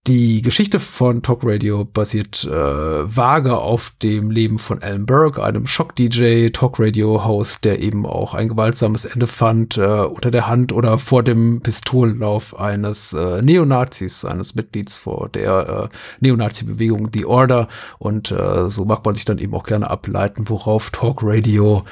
Die 0.08 0.40
Geschichte 0.40 0.80
von 0.80 1.22
Talk 1.22 1.40
Radio 1.42 1.84
basiert 1.84 2.42
äh, 2.42 2.50
vage 2.50 3.58
auf 3.58 3.92
dem 4.02 4.30
Leben 4.30 4.58
von 4.58 4.82
Alan 4.82 5.04
Burke, 5.04 5.44
einem 5.44 5.66
Shock-DJ, 5.66 6.48
Talk 6.48 6.80
Radio-Host, 6.80 7.66
der 7.66 7.82
eben 7.82 8.06
auch 8.06 8.32
ein 8.32 8.48
gewaltsames 8.48 9.04
Ende 9.04 9.26
fand 9.26 9.76
äh, 9.76 9.82
unter 9.82 10.30
der 10.30 10.46
Hand 10.46 10.72
oder 10.72 10.96
vor 10.96 11.22
dem 11.22 11.60
Pistolenlauf 11.60 12.58
eines 12.58 13.12
äh, 13.12 13.42
Neonazis, 13.42 14.24
eines 14.24 14.54
Mitglieds 14.54 14.96
vor 14.96 15.28
der 15.28 15.90
äh, 15.92 15.96
Neonazi-Bewegung 16.20 17.10
The 17.12 17.26
Order. 17.26 17.68
Und 17.98 18.30
äh, 18.30 18.70
so 18.70 18.86
mag 18.86 19.04
man 19.04 19.14
sich 19.14 19.26
dann 19.26 19.36
eben 19.36 19.52
auch 19.52 19.64
gerne 19.64 19.90
ableiten, 19.90 20.48
worauf 20.48 20.88
Talk 20.88 21.18
Radio 21.22 21.84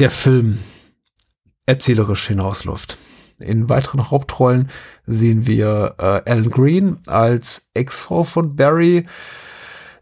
der 0.00 0.10
Film 0.10 0.58
erzählerisch 1.64 2.26
hinausläuft. 2.26 2.98
In 3.38 3.68
weiteren 3.68 4.10
Hauptrollen 4.10 4.70
sehen 5.04 5.46
wir 5.46 5.94
äh, 5.98 6.30
Alan 6.30 6.50
Green 6.50 6.98
als 7.06 7.70
Ex-Frau 7.74 8.24
von 8.24 8.56
Barry, 8.56 9.06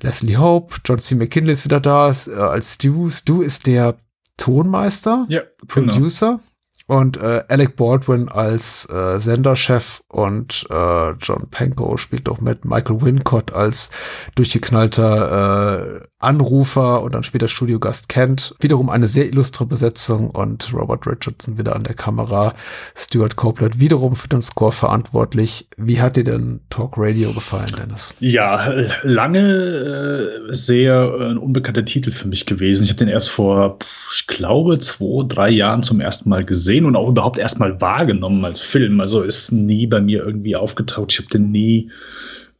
Leslie 0.02 0.36
Hope, 0.36 0.76
John 0.84 0.98
C. 0.98 1.14
McKinley 1.14 1.52
ist 1.52 1.64
wieder 1.64 1.80
da 1.80 2.10
äh, 2.10 2.30
als 2.34 2.74
Stu. 2.74 3.10
Stu 3.10 3.42
ist 3.42 3.66
der 3.66 3.96
Tonmeister, 4.36 5.26
ja, 5.28 5.40
genau. 5.40 5.92
Producer. 5.92 6.26
Genau. 6.26 6.42
Und 6.86 7.16
äh, 7.16 7.42
Alec 7.48 7.76
Baldwin 7.76 8.28
als 8.28 8.86
äh, 8.90 9.18
Senderchef 9.18 10.02
und 10.08 10.66
äh, 10.70 11.12
John 11.12 11.48
Pankow 11.50 11.98
spielt 11.98 12.28
auch 12.28 12.40
mit 12.40 12.66
Michael 12.66 13.00
Wincott 13.00 13.52
als 13.54 13.90
durchgeknallter 14.34 16.00
äh, 16.00 16.06
Anrufer 16.18 17.02
und 17.02 17.14
dann 17.14 17.22
später 17.22 17.48
Studiogast 17.48 18.08
Kent. 18.08 18.54
Wiederum 18.60 18.90
eine 18.90 19.06
sehr 19.06 19.26
illustre 19.26 19.66
Besetzung 19.66 20.30
und 20.30 20.72
Robert 20.72 21.06
Richardson 21.06 21.58
wieder 21.58 21.76
an 21.76 21.84
der 21.84 21.94
Kamera. 21.94 22.52
Stuart 22.96 23.36
Copeland 23.36 23.80
wiederum 23.80 24.16
für 24.16 24.28
den 24.28 24.42
Score 24.42 24.72
verantwortlich. 24.72 25.68
Wie 25.76 26.00
hat 26.00 26.16
dir 26.16 26.24
denn 26.24 26.60
Talk 26.70 26.94
Radio 26.96 27.32
gefallen, 27.32 27.72
Dennis? 27.78 28.14
Ja, 28.20 28.72
lange 29.02 29.40
äh, 29.40 30.54
sehr 30.54 30.94
äh, 30.94 31.36
unbekannter 31.36 31.84
Titel 31.84 32.10
für 32.10 32.28
mich 32.28 32.46
gewesen. 32.46 32.84
Ich 32.84 32.90
habe 32.90 32.98
den 32.98 33.08
erst 33.08 33.30
vor, 33.30 33.78
ich 34.12 34.26
glaube, 34.26 34.78
zwei, 34.78 35.24
drei 35.28 35.50
Jahren 35.50 35.82
zum 35.82 36.00
ersten 36.00 36.28
Mal 36.28 36.44
gesehen 36.44 36.73
und 36.82 36.96
auch 36.96 37.08
überhaupt 37.08 37.38
erst 37.38 37.58
mal 37.58 37.80
wahrgenommen 37.80 38.44
als 38.44 38.60
Film. 38.60 39.00
Also 39.00 39.22
ist 39.22 39.52
nie 39.52 39.86
bei 39.86 40.00
mir 40.00 40.24
irgendwie 40.24 40.56
aufgetaucht. 40.56 41.12
Ich 41.12 41.18
habe 41.18 41.28
den 41.28 41.52
nie 41.52 41.90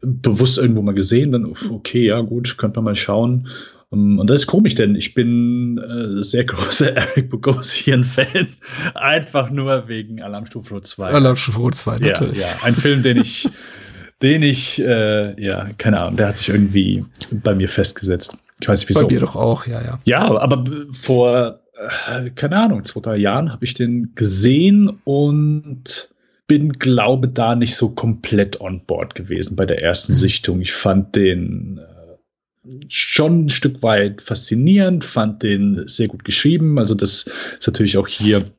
bewusst 0.05 0.59
irgendwo 0.59 0.83
mal 0.83 0.95
gesehen, 0.95 1.33
dann 1.33 1.55
okay, 1.71 2.07
ja 2.07 2.21
gut, 2.21 2.57
könnte 2.59 2.77
man 2.79 2.85
mal 2.85 2.97
schauen. 2.97 3.49
Ähm, 3.93 4.19
und 4.19 4.29
das 4.31 4.41
ist 4.41 4.47
komisch, 4.47 4.75
denn 4.75 4.95
ich 4.95 5.15
bin 5.15 5.79
äh, 5.79 6.23
sehr 6.23 6.45
großer 6.45 6.93
Eric 6.97 7.31
Bogosian-Fan. 7.31 8.49
Einfach 8.95 9.51
nur 9.51 9.89
wegen 9.89 10.23
Alarmstufe 10.23 10.81
2. 10.81 11.09
Alarmstufe 11.09 11.71
2, 11.71 11.99
natürlich. 11.99 12.39
Ja, 12.39 12.47
ja, 12.47 12.65
ein 12.65 12.75
Film, 12.75 13.03
den 13.03 13.19
ich, 13.19 13.49
den 14.23 14.43
ich, 14.43 14.81
äh, 14.81 15.41
ja, 15.43 15.71
keine 15.79 16.01
Ahnung, 16.01 16.17
der 16.17 16.29
hat 16.29 16.39
sich 16.39 16.49
irgendwie 16.49 17.05
bei 17.31 17.55
mir 17.55 17.69
festgesetzt. 17.69 18.37
Ich 18.61 18.69
weiß 18.69 18.81
nicht, 18.81 18.89
wieso. 18.91 19.07
Bei 19.07 19.13
mir 19.13 19.21
doch 19.21 19.37
auch, 19.37 19.67
ja, 19.67 19.83
ja. 19.83 19.99
Ja, 20.05 20.39
aber 20.39 20.65
vor, 20.93 21.61
äh, 21.77 22.31
keine 22.31 22.57
Ahnung, 22.57 22.85
zwei, 22.85 23.01
drei 23.01 23.17
Jahren 23.17 23.53
habe 23.53 23.65
ich 23.65 23.75
den 23.75 24.15
gesehen 24.15 25.01
und 25.05 26.09
bin, 26.47 26.73
glaube 26.75 27.29
da 27.29 27.55
nicht 27.57 27.77
so 27.77 27.91
komplett 27.91 28.61
on 28.61 28.85
board 28.85 29.15
gewesen 29.15 29.57
bei 29.57 29.67
der 29.67 29.83
ersten 29.83 30.13
mhm. 30.13 30.17
Sichtung. 30.17 30.61
Ich 30.61 30.73
fand 30.73 31.17
den 31.17 31.79
äh, 31.79 32.71
schon 32.89 33.47
ein 33.47 33.49
Stück 33.49 33.83
weit 33.83 34.23
faszinierend, 34.23 35.05
fand 35.05 35.43
den 35.43 35.89
sehr 35.89 36.09
gut 36.09 36.25
geschrieben. 36.25 36.79
Also 36.79 36.95
das 36.95 37.27
ist 37.59 37.67
natürlich 37.67 37.97
auch 37.97 38.09
hier 38.09 38.51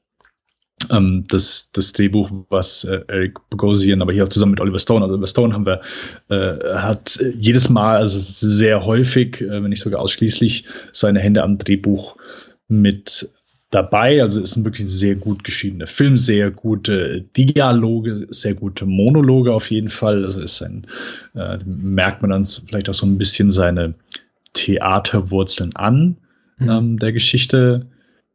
ähm, 0.92 1.26
das, 1.28 1.70
das 1.72 1.94
Drehbuch, 1.94 2.30
was 2.50 2.84
äh, 2.84 3.02
Eric 3.08 3.38
Bogosian, 3.50 4.02
aber 4.02 4.14
hier 4.14 4.24
auch 4.24 4.30
zusammen 4.30 4.52
mit 4.52 4.62
Oliver 4.62 4.80
Stone, 4.80 5.04
also 5.04 5.16
Oliver 5.16 5.28
Stone 5.28 5.54
haben 5.54 5.66
wir, 5.66 5.82
äh, 6.30 6.76
hat 6.76 7.20
jedes 7.38 7.70
Mal, 7.70 7.98
also 7.98 8.20
sehr 8.20 8.86
häufig, 8.86 9.42
äh, 9.42 9.64
wenn 9.64 9.70
nicht 9.70 9.82
sogar 9.82 10.02
ausschließlich, 10.02 10.66
seine 10.92 11.20
Hände 11.20 11.44
am 11.44 11.58
Drehbuch 11.58 12.18
mit 12.68 13.30
dabei. 13.72 14.22
Also 14.22 14.42
ist 14.42 14.56
ein 14.56 14.66
wirklich 14.66 14.90
sehr 14.90 15.16
gut 15.16 15.44
geschriebener 15.44 15.88
Film, 15.88 16.18
sehr 16.18 16.52
gute 16.52 17.22
Dialoge, 17.36 18.28
sehr 18.30 18.54
gute 18.54 18.86
Monologe 18.86 19.54
auf 19.54 19.70
jeden 19.70 19.90
Fall. 19.90 20.24
Also 20.24 20.42
ist 20.42 20.62
ein, 20.62 20.88
äh, 21.36 21.58
merkt 21.66 22.22
man 22.22 22.32
dann 22.32 22.46
vielleicht 22.46 22.90
auch 22.90 22.94
so 22.94 23.06
ein 23.06 23.18
bisschen 23.18 23.52
seine 23.52 23.94
Theaterwurzeln 24.54 25.76
an 25.76 26.18
mhm. 26.58 26.70
ähm, 26.70 27.00
der 27.00 27.12
Geschichte. 27.12 27.88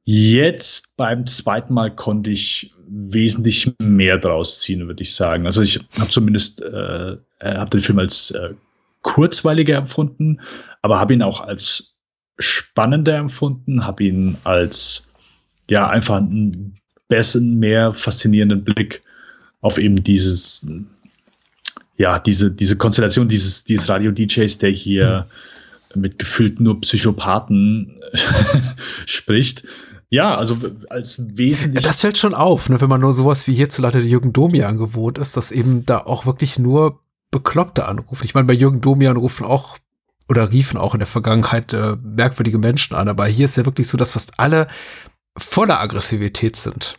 Jetzt 0.05 0.97
beim 0.97 1.27
zweiten 1.27 1.75
Mal 1.75 1.95
konnte 1.95 2.31
ich 2.31 2.73
wesentlich 2.89 3.73
mehr 3.81 4.19
draus 4.19 4.61
ziehen, 4.61 4.87
würde 4.87 5.03
ich 5.03 5.15
sagen. 5.15 5.47
Also 5.47 5.63
ich 5.63 5.79
habe 5.99 6.11
zumindest 6.11 6.61
äh, 6.61 7.17
habe 7.43 7.71
den 7.71 7.81
Film 7.81 7.99
als 7.99 8.33
äh, 8.33 8.51
kurzweiliger 9.03 9.77
empfunden, 9.77 10.41
aber 10.83 10.99
habe 10.99 11.15
ihn 11.15 11.23
auch 11.23 11.41
als 11.41 11.90
spannender 12.41 13.17
empfunden, 13.17 13.87
habe 13.87 14.05
ihn 14.05 14.37
als 14.45 15.11
ja 15.69 15.89
einfach 15.89 16.17
einen 16.17 16.79
besseren, 17.09 17.59
mehr 17.59 17.95
faszinierenden 17.95 18.65
Blick 18.65 19.03
auf 19.61 19.79
eben 19.79 20.03
dieses 20.03 20.67
ja 21.97 22.19
diese 22.19 22.51
diese 22.51 22.77
Konstellation 22.77 23.29
dieses 23.29 23.65
dieses 23.65 23.89
Radio 23.89 24.11
DJs, 24.11 24.59
der 24.59 24.71
hier 24.71 25.27
mhm. 25.95 26.01
mit 26.01 26.19
gefühlt 26.19 26.61
nur 26.61 26.81
Psychopathen 26.81 28.01
spricht. 29.07 29.65
Ja, 30.13 30.37
also 30.37 30.57
als 30.89 31.23
wesentlich. 31.37 31.85
Das 31.85 32.01
fällt 32.01 32.19
schon 32.19 32.35
auf, 32.35 32.69
ne, 32.69 32.81
wenn 32.81 32.89
man 32.89 33.01
nur 33.01 33.13
sowas 33.13 33.47
wie 33.47 33.55
hierzulande 33.55 34.01
Jürgen 34.01 34.33
Domian 34.33 34.77
gewohnt 34.77 35.19
ist, 35.19 35.37
dass 35.37 35.53
eben 35.53 35.87
da 35.87 35.99
auch 35.99 36.27
wirklich 36.27 36.59
nur 36.59 36.99
Bekloppte 37.31 37.87
anrufen. 37.87 38.25
Ich 38.25 38.35
meine, 38.35 38.47
bei 38.47 38.55
Jürgen 38.55 38.81
Domian 38.81 39.17
rufen 39.17 39.47
auch 39.47 39.79
oder 40.31 40.53
riefen 40.53 40.79
auch 40.79 40.95
in 40.95 41.01
der 41.01 41.09
Vergangenheit 41.09 41.73
äh, 41.73 41.97
merkwürdige 42.03 42.59
Menschen 42.59 42.95
an, 42.95 43.09
aber 43.09 43.27
hier 43.27 43.47
ist 43.47 43.57
ja 43.57 43.67
wirklich 43.67 43.89
so, 43.89 43.99
dass 43.99 44.13
fast 44.13 44.39
alle 44.39 44.69
voller 45.37 45.81
Aggressivität 45.81 46.57
sind. 46.57 46.95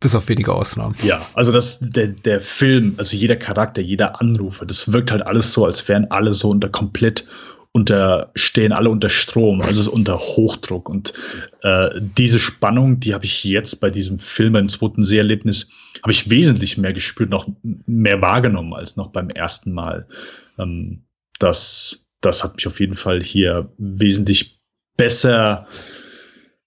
Bis 0.00 0.14
auf 0.14 0.28
wenige 0.28 0.52
Ausnahmen. 0.52 0.94
Ja, 1.02 1.24
also 1.32 1.50
das, 1.50 1.78
der, 1.80 2.08
der 2.08 2.40
Film, 2.40 2.94
also 2.98 3.16
jeder 3.16 3.36
Charakter, 3.36 3.80
jeder 3.80 4.20
Anrufer, 4.20 4.66
das 4.66 4.92
wirkt 4.92 5.10
halt 5.10 5.26
alles 5.26 5.52
so, 5.52 5.64
als 5.64 5.88
wären 5.88 6.10
alle 6.10 6.32
so 6.34 6.50
unter 6.50 6.68
komplett 6.68 7.26
unter, 7.72 8.30
stehen 8.36 8.72
alle 8.72 8.90
unter 8.90 9.08
Strom, 9.08 9.60
also 9.60 9.90
unter 9.90 10.18
Hochdruck. 10.18 10.88
Und 10.88 11.14
äh, 11.62 11.88
diese 11.96 12.38
Spannung, 12.38 13.00
die 13.00 13.14
habe 13.14 13.24
ich 13.24 13.42
jetzt 13.42 13.80
bei 13.80 13.90
diesem 13.90 14.20
Film, 14.20 14.52
beim 14.52 14.68
zweiten 14.68 15.02
Seherlebnis, 15.02 15.68
habe 16.02 16.12
ich 16.12 16.30
wesentlich 16.30 16.78
mehr 16.78 16.92
gespürt, 16.92 17.30
noch 17.30 17.48
mehr 17.86 18.20
wahrgenommen 18.20 18.74
als 18.74 18.96
noch 18.96 19.08
beim 19.08 19.28
ersten 19.30 19.72
Mal. 19.72 20.06
Ähm, 20.56 21.02
das, 21.40 22.03
das 22.24 22.42
hat 22.42 22.56
mich 22.56 22.66
auf 22.66 22.80
jeden 22.80 22.94
Fall 22.94 23.22
hier 23.22 23.70
wesentlich 23.78 24.60
besser 24.96 25.66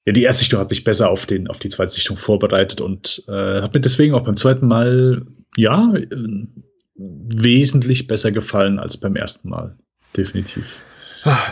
ja, 0.07 0.13
die 0.13 0.23
erste 0.23 0.39
Sichtung 0.39 0.61
hat 0.61 0.69
mich 0.69 0.85
besser 0.85 1.09
auf, 1.09 1.25
den, 1.25 1.49
auf 1.49 1.59
die 1.59 1.67
zweite 1.67 1.91
Sichtung 1.91 2.15
vorbereitet 2.15 2.79
und 2.79 3.25
äh, 3.27 3.61
hat 3.61 3.73
mir 3.73 3.81
deswegen 3.81 4.15
auch 4.15 4.23
beim 4.23 4.37
zweiten 4.37 4.65
Mal, 4.65 5.25
ja, 5.57 5.93
äh, 5.93 6.47
wesentlich 6.95 8.07
besser 8.07 8.31
gefallen 8.31 8.79
als 8.79 8.95
beim 8.95 9.17
ersten 9.17 9.49
Mal. 9.49 9.77
Definitiv. 10.15 10.63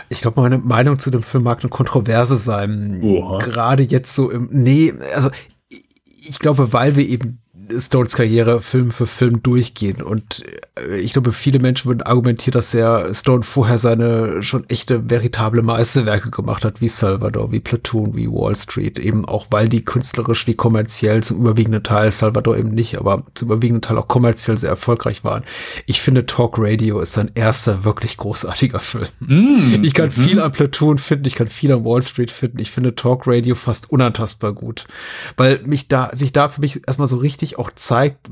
Ich 0.08 0.22
glaube, 0.22 0.40
meine 0.40 0.56
Meinung 0.56 0.98
zu 0.98 1.10
dem 1.10 1.22
Film 1.22 1.44
mag 1.44 1.60
eine 1.60 1.68
Kontroverse 1.68 2.38
sein. 2.38 3.02
Oha. 3.02 3.38
Gerade 3.38 3.82
jetzt 3.82 4.14
so 4.14 4.30
im, 4.30 4.48
nee, 4.50 4.94
also 5.14 5.28
ich 6.26 6.38
glaube, 6.38 6.72
weil 6.72 6.96
wir 6.96 7.06
eben 7.06 7.42
Stones 7.78 8.14
Karriere 8.14 8.60
Film 8.60 8.90
für 8.90 9.06
Film 9.06 9.42
durchgehen. 9.42 10.02
Und 10.02 10.44
äh, 10.76 10.96
ich 10.98 11.12
glaube, 11.12 11.32
viele 11.32 11.58
Menschen 11.58 11.88
würden 11.88 12.02
argumentieren, 12.02 12.52
dass 12.52 12.74
er 12.74 13.12
Stone 13.14 13.42
vorher 13.42 13.78
seine 13.78 14.42
schon 14.42 14.68
echte, 14.68 15.10
veritable 15.10 15.62
Meisterwerke 15.62 16.30
gemacht 16.30 16.64
hat, 16.64 16.80
wie 16.80 16.88
Salvador, 16.88 17.52
wie 17.52 17.60
Platoon, 17.60 18.16
wie 18.16 18.28
Wall 18.28 18.54
Street. 18.54 18.98
Eben 18.98 19.24
auch, 19.24 19.46
weil 19.50 19.68
die 19.68 19.84
künstlerisch 19.84 20.46
wie 20.46 20.54
kommerziell 20.54 21.22
zum 21.22 21.40
überwiegenden 21.40 21.82
Teil, 21.82 22.12
Salvador 22.12 22.56
eben 22.56 22.70
nicht, 22.70 22.98
aber 22.98 23.24
zum 23.34 23.48
überwiegenden 23.48 23.82
Teil 23.82 23.98
auch 23.98 24.08
kommerziell 24.08 24.56
sehr 24.56 24.70
erfolgreich 24.70 25.24
waren. 25.24 25.44
Ich 25.86 26.00
finde, 26.00 26.26
Talk 26.26 26.56
Radio 26.58 27.00
ist 27.00 27.12
sein 27.12 27.30
erster 27.34 27.84
wirklich 27.84 28.16
großartiger 28.16 28.80
Film. 28.80 29.06
Mm, 29.20 29.82
ich 29.82 29.94
kann 29.94 30.08
mm 30.08 30.26
viel 30.26 30.40
an 30.40 30.50
Platoon 30.50 30.98
finden, 30.98 31.26
ich 31.26 31.34
kann 31.34 31.46
viel 31.46 31.72
an 31.72 31.84
Wall 31.84 32.02
Street 32.02 32.30
finden. 32.30 32.58
Ich 32.58 32.70
finde 32.70 32.94
Talk 32.94 33.24
Radio 33.26 33.54
fast 33.54 33.90
unantastbar 33.90 34.52
gut, 34.52 34.84
weil 35.36 35.60
mich 35.64 35.88
da, 35.88 36.10
sich 36.14 36.32
da 36.32 36.48
für 36.48 36.60
mich 36.60 36.82
erstmal 36.86 37.06
so 37.06 37.16
richtig 37.16 37.55
auch 37.58 37.70
zeigt, 37.74 38.30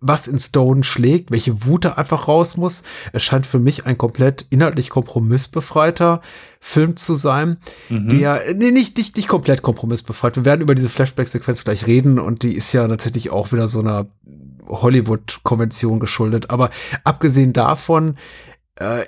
was 0.00 0.28
in 0.28 0.38
Stone 0.38 0.84
schlägt, 0.84 1.30
welche 1.30 1.64
Wut 1.64 1.84
da 1.84 1.92
einfach 1.92 2.28
raus 2.28 2.56
muss. 2.56 2.82
Es 3.12 3.24
scheint 3.24 3.46
für 3.46 3.58
mich 3.58 3.86
ein 3.86 3.98
komplett 3.98 4.46
inhaltlich 4.50 4.90
kompromissbefreiter 4.90 6.20
Film 6.60 6.96
zu 6.96 7.14
sein, 7.14 7.58
mhm. 7.88 8.08
der, 8.08 8.42
nee, 8.54 8.70
nicht, 8.70 8.96
nicht, 8.96 9.16
nicht 9.16 9.28
komplett 9.28 9.62
kompromissbefreit. 9.62 10.36
Wir 10.36 10.44
werden 10.44 10.62
über 10.62 10.74
diese 10.74 10.88
Flashback-Sequenz 10.88 11.64
gleich 11.64 11.86
reden 11.86 12.18
und 12.18 12.42
die 12.42 12.54
ist 12.54 12.72
ja 12.72 12.86
tatsächlich 12.88 13.30
auch 13.30 13.52
wieder 13.52 13.68
so 13.68 13.80
einer 13.80 14.06
Hollywood-Konvention 14.68 16.00
geschuldet. 16.00 16.50
Aber 16.50 16.70
abgesehen 17.04 17.52
davon 17.52 18.16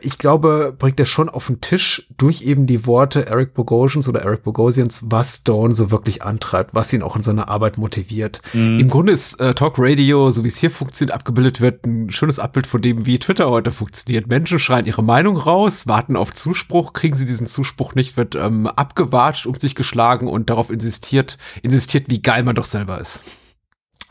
ich 0.01 0.17
glaube, 0.17 0.75
bringt 0.79 0.99
er 0.99 1.05
schon 1.05 1.29
auf 1.29 1.49
den 1.49 1.61
Tisch 1.61 2.07
durch 2.17 2.41
eben 2.43 2.67
die 2.67 2.87
Worte 2.87 3.27
Eric 3.27 3.53
Bogosians 3.53 4.09
oder 4.09 4.23
Eric 4.23 4.43
Bogosians, 4.43 5.03
was 5.11 5.45
Dawn 5.45 5.75
so 5.75 5.91
wirklich 5.91 6.23
antreibt, 6.23 6.75
was 6.75 6.93
ihn 6.93 7.03
auch 7.03 7.17
in 7.17 7.23
seiner 7.23 7.49
Arbeit 7.49 7.77
motiviert. 7.77 8.41
Mhm. 8.55 8.79
Im 8.79 8.89
Grunde 8.89 9.13
ist 9.13 9.39
äh, 9.41 9.55
Talk 9.55 9.75
Radio, 9.77 10.31
so 10.31 10.43
wie 10.43 10.49
es 10.49 10.57
hier 10.57 10.71
funktioniert, 10.71 11.15
abgebildet 11.15 11.61
wird, 11.61 11.87
ein 11.87 12.11
schönes 12.11 12.39
Abbild 12.39 12.67
von 12.67 12.81
dem, 12.81 13.05
wie 13.05 13.19
Twitter 13.19 13.51
heute 13.51 13.71
funktioniert. 13.71 14.27
Menschen 14.27 14.59
schreien 14.59 14.87
ihre 14.87 15.03
Meinung 15.03 15.37
raus, 15.37 15.87
warten 15.87 16.17
auf 16.17 16.33
Zuspruch, 16.33 16.95
kriegen 16.95 17.15
sie 17.15 17.27
diesen 17.27 17.47
Zuspruch 17.47 17.95
nicht, 17.95 18.17
wird 18.17 18.37
ähm, 18.37 18.69
abgewatscht, 18.69 19.47
um 19.47 19.55
sich 19.55 19.75
geschlagen 19.75 20.29
und 20.29 20.49
darauf 20.49 20.71
insistiert, 20.71 21.37
insistiert, 21.63 22.07
wie 22.09 22.23
geil 22.23 22.43
man 22.43 22.55
doch 22.55 22.65
selber 22.65 22.99
ist. 23.01 23.23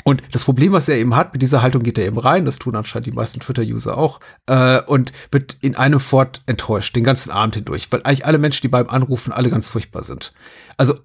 Und 0.07 0.23
das 0.31 0.45
Problem, 0.45 0.71
was 0.71 0.87
er 0.87 0.95
eben 0.95 1.17
hat, 1.17 1.33
mit 1.33 1.41
dieser 1.41 1.61
Haltung 1.61 1.83
geht 1.83 1.97
er 1.97 2.05
eben 2.05 2.17
rein, 2.17 2.45
das 2.45 2.59
tun 2.59 2.77
anscheinend 2.77 3.07
die 3.07 3.11
meisten 3.11 3.41
Twitter-User 3.41 3.97
auch, 3.97 4.21
äh, 4.45 4.79
und 4.83 5.11
wird 5.31 5.57
in 5.59 5.75
einem 5.75 5.99
Fort 5.99 6.43
enttäuscht, 6.45 6.95
den 6.95 7.03
ganzen 7.03 7.29
Abend 7.29 7.55
hindurch, 7.55 7.91
weil 7.91 8.03
eigentlich 8.03 8.25
alle 8.25 8.37
Menschen, 8.37 8.61
die 8.61 8.69
beim 8.69 8.87
Anrufen, 8.87 9.33
alle 9.33 9.49
ganz 9.49 9.67
furchtbar 9.67 10.03
sind. 10.03 10.31
Also 10.77 10.95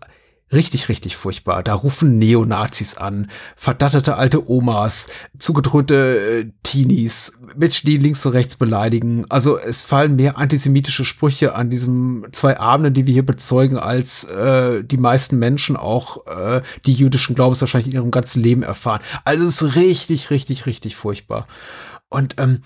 Richtig, 0.53 0.91
richtig 0.91 1.17
furchtbar. 1.17 1.63
Da 1.63 1.73
rufen 1.73 2.19
Neonazis 2.19 2.99
an, 2.99 3.31
verdattete 3.57 4.17
alte 4.17 4.51
Omas, 4.51 5.09
zugedröhnte 5.39 6.45
äh, 6.45 6.53
Teenies, 6.63 7.33
Menschen, 7.57 7.87
die 7.87 7.97
links 7.97 8.27
und 8.27 8.33
rechts 8.33 8.57
beleidigen. 8.57 9.25
Also 9.31 9.59
es 9.59 9.81
fallen 9.83 10.17
mehr 10.17 10.37
antisemitische 10.37 11.07
Sprüche 11.07 11.55
an 11.55 11.71
diesen 11.71 12.27
zwei 12.33 12.61
Abenden, 12.61 12.93
die 12.93 13.07
wir 13.07 13.15
hier 13.15 13.25
bezeugen, 13.25 13.79
als 13.79 14.25
äh, 14.25 14.85
die 14.85 14.99
meisten 14.99 15.39
Menschen 15.39 15.77
auch 15.77 16.27
äh, 16.27 16.61
die 16.85 16.93
jüdischen 16.93 17.35
Glaubens 17.35 17.63
wahrscheinlich 17.63 17.89
in 17.89 17.95
ihrem 17.95 18.11
ganzen 18.11 18.43
Leben 18.43 18.63
erfahren. 18.63 19.01
Also 19.25 19.45
es 19.45 19.63
ist 19.63 19.75
richtig, 19.75 20.29
richtig, 20.29 20.67
richtig 20.67 20.97
furchtbar. 20.97 21.47
Und 22.11 22.35
ähm, 22.39 22.61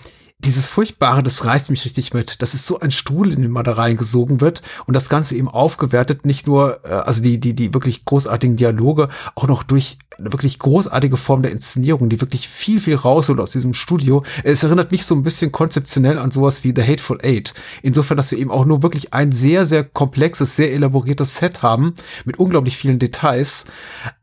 dieses 0.46 0.68
Furchtbare, 0.68 1.22
das 1.22 1.44
reißt 1.44 1.70
mich 1.70 1.84
richtig 1.84 2.14
mit. 2.14 2.40
Das 2.40 2.54
ist 2.54 2.66
so 2.66 2.78
ein 2.78 2.92
Stuhl, 2.92 3.32
in 3.32 3.42
den 3.42 3.50
man 3.50 3.64
da 3.64 3.72
reingesogen 3.72 4.40
wird 4.40 4.62
und 4.86 4.94
das 4.94 5.08
Ganze 5.08 5.34
eben 5.34 5.48
aufgewertet, 5.48 6.24
nicht 6.24 6.46
nur, 6.46 6.84
äh, 6.84 6.88
also 6.88 7.22
die, 7.22 7.38
die, 7.38 7.54
die 7.54 7.74
wirklich 7.74 8.04
großartigen 8.04 8.56
Dialoge, 8.56 9.08
auch 9.34 9.48
noch 9.48 9.64
durch 9.64 9.98
wirklich 10.18 10.58
großartige 10.58 11.16
Form 11.16 11.42
der 11.42 11.50
Inszenierung, 11.50 12.08
die 12.08 12.20
wirklich 12.20 12.48
viel, 12.48 12.80
viel 12.80 12.94
rausholt 12.94 13.40
aus 13.40 13.50
diesem 13.50 13.74
Studio. 13.74 14.24
Es 14.44 14.62
erinnert 14.62 14.92
mich 14.92 15.04
so 15.04 15.14
ein 15.14 15.22
bisschen 15.22 15.52
konzeptionell 15.52 16.18
an 16.18 16.30
sowas 16.30 16.64
wie 16.64 16.72
The 16.74 16.84
Hateful 16.84 17.18
Eight. 17.22 17.52
Insofern, 17.82 18.16
dass 18.16 18.30
wir 18.30 18.38
eben 18.38 18.50
auch 18.50 18.64
nur 18.64 18.82
wirklich 18.82 19.12
ein 19.12 19.32
sehr, 19.32 19.66
sehr 19.66 19.84
komplexes, 19.84 20.56
sehr 20.56 20.72
elaboriertes 20.72 21.36
Set 21.36 21.62
haben 21.62 21.94
mit 22.24 22.38
unglaublich 22.38 22.76
vielen 22.76 22.98
Details 22.98 23.66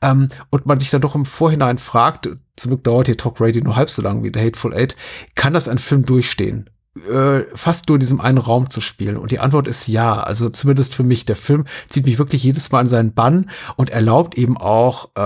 ähm, 0.01 0.29
und 0.49 0.65
man 0.65 0.79
sich 0.79 0.89
dann 0.89 1.01
doch 1.01 1.15
im 1.15 1.25
Vorhinein 1.25 1.77
fragt, 1.77 2.29
zum 2.55 2.69
Glück 2.69 2.84
dauert 2.84 3.07
hier 3.07 3.17
Talk 3.17 3.39
Radio 3.39 3.63
nur 3.63 3.75
halb 3.75 3.89
so 3.89 4.01
lang 4.01 4.23
wie 4.23 4.31
The 4.34 4.41
Hateful 4.41 4.73
Eight, 4.73 4.95
kann 5.35 5.53
das 5.53 5.67
ein 5.67 5.77
Film 5.77 6.05
durchstehen? 6.05 6.69
Äh, 6.95 7.45
fast 7.55 7.89
nur 7.89 7.95
in 7.95 8.01
diesem 8.01 8.21
einen 8.21 8.37
Raum 8.37 8.69
zu 8.69 8.79
spielen? 8.79 9.17
Und 9.17 9.31
die 9.31 9.39
Antwort 9.39 9.67
ist 9.67 9.87
ja. 9.87 10.21
Also 10.21 10.49
zumindest 10.49 10.93
für 10.93 11.03
mich. 11.03 11.25
Der 11.25 11.35
Film 11.35 11.65
zieht 11.89 12.05
mich 12.05 12.19
wirklich 12.19 12.43
jedes 12.43 12.71
Mal 12.71 12.81
in 12.81 12.87
seinen 12.87 13.13
Bann 13.13 13.49
und 13.77 13.89
erlaubt 13.89 14.37
eben 14.37 14.57
auch 14.57 15.09
äh, 15.15 15.21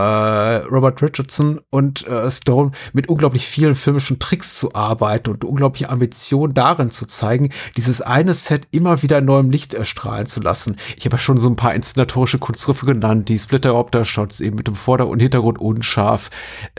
Robert 0.65 1.01
Richardson 1.01 1.59
und 1.69 2.07
äh, 2.07 2.31
Stone 2.31 2.71
mit 2.93 3.09
unglaublich 3.09 3.47
vielen 3.47 3.75
filmischen 3.75 4.19
Tricks 4.19 4.59
zu 4.59 4.75
arbeiten 4.75 5.29
und 5.29 5.43
unglaubliche 5.43 5.89
Ambition 5.89 6.53
darin 6.53 6.89
zu 6.89 7.05
zeigen, 7.05 7.49
dieses 7.75 8.01
eine 8.01 8.33
Set 8.33 8.67
immer 8.71 9.01
wieder 9.01 9.17
in 9.17 9.25
neuem 9.25 9.51
Licht 9.51 9.73
erstrahlen 9.73 10.25
zu 10.25 10.39
lassen. 10.39 10.77
Ich 10.95 11.05
habe 11.05 11.15
ja 11.15 11.21
schon 11.21 11.37
so 11.37 11.49
ein 11.49 11.55
paar 11.55 11.75
inszenatorische 11.75 12.39
Kunstgriffe 12.39 12.85
genannt, 12.85 13.29
die 13.29 13.37
Splitter-Opter-Shots 13.37 14.39
eben 14.41 14.55
mit 14.55 14.67
dem 14.67 14.75
Vorder- 14.75 15.07
und 15.07 15.19
Hintergrund 15.19 15.59
unscharf, 15.59 16.29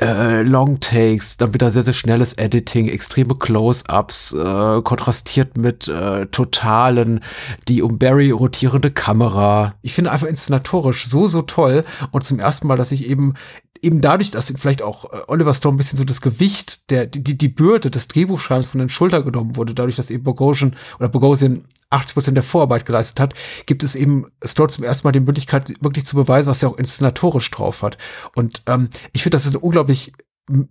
äh, 0.00 0.42
Long 0.42 0.80
Takes, 0.80 1.36
dann 1.36 1.54
wieder 1.54 1.70
sehr, 1.70 1.82
sehr 1.82 1.92
schnelles 1.92 2.34
Editing, 2.34 2.88
extreme 2.88 3.34
Close-Ups, 3.34 4.32
äh, 4.32 4.77
kontrastiert 4.82 5.56
mit 5.56 5.88
äh, 5.88 6.26
totalen, 6.26 7.20
die 7.68 7.82
um 7.82 7.98
Barry 7.98 8.30
rotierende 8.30 8.90
Kamera. 8.90 9.74
Ich 9.82 9.94
finde 9.94 10.12
einfach 10.12 10.26
inszenatorisch 10.26 11.06
so, 11.06 11.26
so 11.26 11.42
toll. 11.42 11.84
Und 12.10 12.24
zum 12.24 12.38
ersten 12.38 12.66
Mal, 12.66 12.76
dass 12.76 12.92
ich 12.92 13.08
eben 13.08 13.34
eben 13.82 14.00
dadurch, 14.00 14.30
dass 14.30 14.50
ihm 14.50 14.56
vielleicht 14.56 14.82
auch 14.82 15.04
äh, 15.12 15.18
Oliver 15.28 15.54
Stone 15.54 15.74
ein 15.74 15.78
bisschen 15.78 15.98
so 15.98 16.04
das 16.04 16.20
Gewicht, 16.20 16.90
der, 16.90 17.06
die, 17.06 17.38
die 17.38 17.48
Bürde 17.48 17.90
des 17.90 18.08
Drehbuchschreibens 18.08 18.68
von 18.68 18.80
den 18.80 18.88
Schultern 18.88 19.24
genommen 19.24 19.56
wurde, 19.56 19.74
dadurch, 19.74 19.96
dass 19.96 20.10
eben 20.10 20.24
Bogosian 20.24 20.74
oder 20.98 21.08
Bogosian 21.08 21.64
80 21.90 22.14
Prozent 22.14 22.36
der 22.36 22.44
Vorarbeit 22.44 22.84
geleistet 22.84 23.20
hat, 23.20 23.34
gibt 23.66 23.82
es 23.82 23.94
eben 23.94 24.26
Stone 24.44 24.68
zum 24.68 24.84
ersten 24.84 25.06
Mal 25.06 25.12
die 25.12 25.20
Möglichkeit, 25.20 25.72
wirklich 25.80 26.04
zu 26.04 26.16
beweisen, 26.16 26.48
was 26.50 26.62
er 26.62 26.70
auch 26.70 26.76
inszenatorisch 26.76 27.50
drauf 27.50 27.82
hat. 27.82 27.96
Und 28.34 28.62
ähm, 28.66 28.90
ich 29.12 29.22
finde, 29.22 29.36
das 29.36 29.46
ist 29.46 29.52
eine 29.52 29.60
unglaublich 29.60 30.12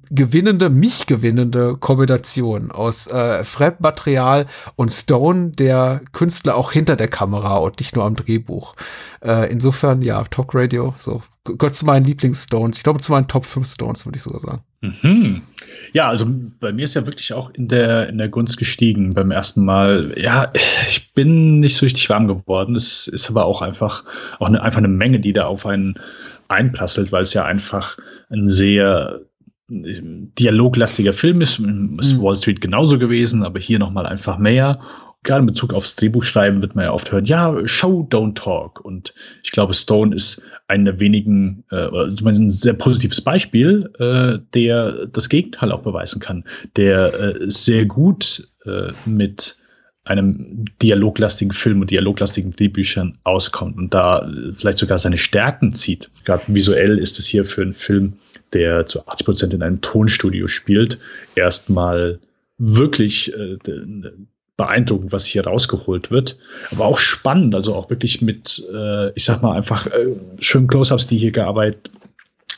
gewinnende, 0.09 0.69
mich 0.69 1.07
gewinnende 1.07 1.75
Kombination 1.77 2.71
aus 2.71 3.07
äh, 3.07 3.43
Fremdmaterial 3.43 4.45
und 4.75 4.91
Stone, 4.91 5.51
der 5.51 6.01
Künstler 6.11 6.55
auch 6.55 6.71
hinter 6.71 6.95
der 6.95 7.07
Kamera 7.07 7.57
und 7.57 7.79
nicht 7.79 7.95
nur 7.95 8.05
am 8.05 8.15
Drehbuch. 8.15 8.73
Äh, 9.21 9.51
insofern, 9.51 10.01
ja, 10.01 10.23
Talk 10.23 10.53
Radio, 10.53 10.93
so 10.97 11.21
gehört 11.43 11.75
zu 11.75 11.85
meinen 11.85 12.05
Lieblingsstones. 12.05 12.77
Ich 12.77 12.83
glaube, 12.83 12.99
zu 12.99 13.11
meinen 13.11 13.27
Top 13.27 13.45
5 13.45 13.65
Stones, 13.65 14.05
würde 14.05 14.17
ich 14.17 14.23
sogar 14.23 14.39
sagen. 14.39 14.61
Mhm. 14.81 15.41
Ja, 15.93 16.09
also 16.09 16.25
bei 16.59 16.73
mir 16.73 16.83
ist 16.83 16.95
ja 16.95 17.05
wirklich 17.05 17.33
auch 17.33 17.51
in 17.51 17.67
der, 17.67 18.09
in 18.09 18.17
der 18.17 18.29
Gunst 18.29 18.57
gestiegen 18.57 19.13
beim 19.13 19.31
ersten 19.31 19.63
Mal. 19.63 20.13
Ja, 20.17 20.51
ich 20.87 21.13
bin 21.13 21.59
nicht 21.59 21.77
so 21.77 21.85
richtig 21.85 22.09
warm 22.09 22.27
geworden. 22.27 22.75
Es 22.75 23.07
ist 23.07 23.29
aber 23.29 23.45
auch 23.45 23.61
einfach, 23.61 24.03
auch 24.39 24.47
eine, 24.47 24.61
einfach 24.61 24.79
eine 24.79 24.87
Menge, 24.87 25.19
die 25.19 25.33
da 25.33 25.45
auf 25.45 25.65
einen 25.65 25.95
einprasselt, 26.47 27.11
weil 27.11 27.21
es 27.21 27.33
ja 27.33 27.45
einfach 27.45 27.97
ein 28.29 28.47
sehr 28.47 29.21
dialoglastiger 29.69 31.13
Film 31.13 31.41
ist. 31.41 31.59
Ist 31.59 31.59
mhm. 31.59 32.21
Wall 32.21 32.37
Street 32.37 32.61
genauso 32.61 32.97
gewesen, 32.99 33.43
aber 33.43 33.59
hier 33.59 33.79
nochmal 33.79 34.05
einfach 34.05 34.37
mehr 34.37 34.79
gerade 35.27 35.41
in 35.41 35.47
Bezug 35.47 35.73
aufs 35.73 35.95
Drehbuchschreiben 35.95 36.61
wird 36.61 36.75
man 36.75 36.85
ja 36.85 36.93
oft 36.93 37.11
hören, 37.11 37.25
ja, 37.25 37.55
Show, 37.67 38.07
don't 38.09 38.35
talk. 38.35 38.83
Und 38.83 39.13
ich 39.43 39.51
glaube, 39.51 39.73
Stone 39.73 40.15
ist 40.15 40.41
einer 40.67 40.85
der 40.85 40.99
wenigen, 40.99 41.63
äh, 41.69 41.75
also 41.75 42.25
ein 42.25 42.49
sehr 42.49 42.73
positives 42.73 43.21
Beispiel, 43.21 43.91
äh, 43.99 44.39
der 44.53 45.07
das 45.07 45.29
Gegenteil 45.29 45.71
auch 45.71 45.81
beweisen 45.81 46.19
kann, 46.19 46.45
der 46.75 47.13
äh, 47.13 47.49
sehr 47.49 47.85
gut 47.85 48.47
äh, 48.65 48.93
mit 49.05 49.57
einem 50.07 50.65
dialoglastigen 50.81 51.53
Film 51.53 51.81
und 51.81 51.91
dialoglastigen 51.91 52.51
Drehbüchern 52.51 53.17
auskommt 53.23 53.77
und 53.77 53.93
da 53.93 54.29
vielleicht 54.55 54.77
sogar 54.77 54.97
seine 54.97 55.17
Stärken 55.17 55.73
zieht. 55.73 56.09
Gerade 56.25 56.43
visuell 56.47 56.97
ist 56.97 57.19
es 57.19 57.27
hier 57.27 57.45
für 57.45 57.61
einen 57.61 57.73
Film, 57.73 58.13
der 58.53 58.85
zu 58.85 59.05
80 59.07 59.25
Prozent 59.25 59.53
in 59.53 59.63
einem 59.63 59.81
Tonstudio 59.81 60.47
spielt, 60.47 60.99
erstmal 61.35 62.19
wirklich 62.57 63.33
äh, 63.33 63.57
beeindruckend, 64.57 65.11
was 65.11 65.25
hier 65.25 65.45
rausgeholt 65.45 66.09
wird. 66.11 66.37
Aber 66.71 66.85
auch 66.85 66.97
spannend, 66.97 67.53
also 67.53 67.75
auch 67.75 67.89
wirklich 67.89 68.21
mit, 68.21 68.63
äh, 68.73 69.11
ich 69.13 69.23
sag 69.23 69.41
mal, 69.41 69.55
einfach 69.55 69.87
äh, 69.87 70.15
schönen 70.39 70.67
Close-ups, 70.67 71.07
die 71.07 71.17
hier 71.17 71.31
gearbeitet, 71.31 71.91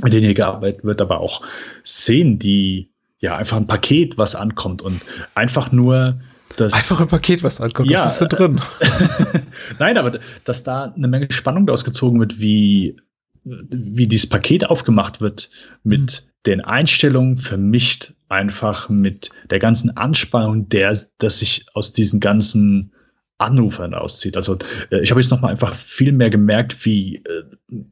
mit 0.02 0.14
denen 0.14 0.26
hier 0.26 0.34
gearbeitet 0.34 0.86
wird, 0.86 1.02
aber 1.02 1.20
auch 1.20 1.42
Szenen, 1.86 2.40
die 2.40 2.90
ja 3.20 3.36
einfach 3.36 3.58
ein 3.58 3.68
Paket, 3.68 4.18
was 4.18 4.34
ankommt 4.34 4.82
und 4.82 5.02
einfach 5.36 5.74
nur 5.74 6.22
das. 6.58 6.74
Einfach 6.74 7.02
ein 7.02 7.08
Paket, 7.08 7.44
was 7.44 7.62
ankommt, 7.62 7.90
ja, 7.90 8.04
das 8.04 8.14
ist 8.14 8.22
da 8.22 8.26
drin. 8.26 8.60
Nein, 9.80 9.98
aber 9.98 10.20
dass 10.44 10.64
da 10.64 10.94
eine 10.96 11.08
Menge 11.08 11.32
Spannung 11.32 11.66
daraus 11.66 11.84
gezogen 11.84 12.20
wird, 12.20 12.40
wie, 12.40 12.98
wie 13.44 14.08
dieses 14.08 14.28
Paket 14.28 14.70
aufgemacht 14.70 15.22
wird 15.22 15.50
mit 15.84 16.24
mhm. 16.26 16.44
den 16.46 16.62
Einstellungen 16.62 17.38
vermischt 17.38 18.14
einfach 18.30 18.90
mit 18.90 19.32
der 19.50 19.60
ganzen 19.60 19.98
Anspannung, 19.98 20.70
der, 20.70 20.96
dass 21.18 21.40
sich 21.40 21.66
aus 21.74 21.94
diesen 21.94 22.20
ganzen 22.20 22.94
Anrufern 23.40 23.94
auszieht. 23.94 24.36
Also 24.36 24.58
äh, 24.92 25.02
ich 25.02 25.12
habe 25.12 25.20
jetzt 25.20 25.32
noch 25.32 25.42
mal 25.42 25.50
einfach 25.50 25.74
viel 25.74 26.12
mehr 26.12 26.30
gemerkt, 26.30 26.86
wie, 26.86 27.18
äh, 27.18 27.44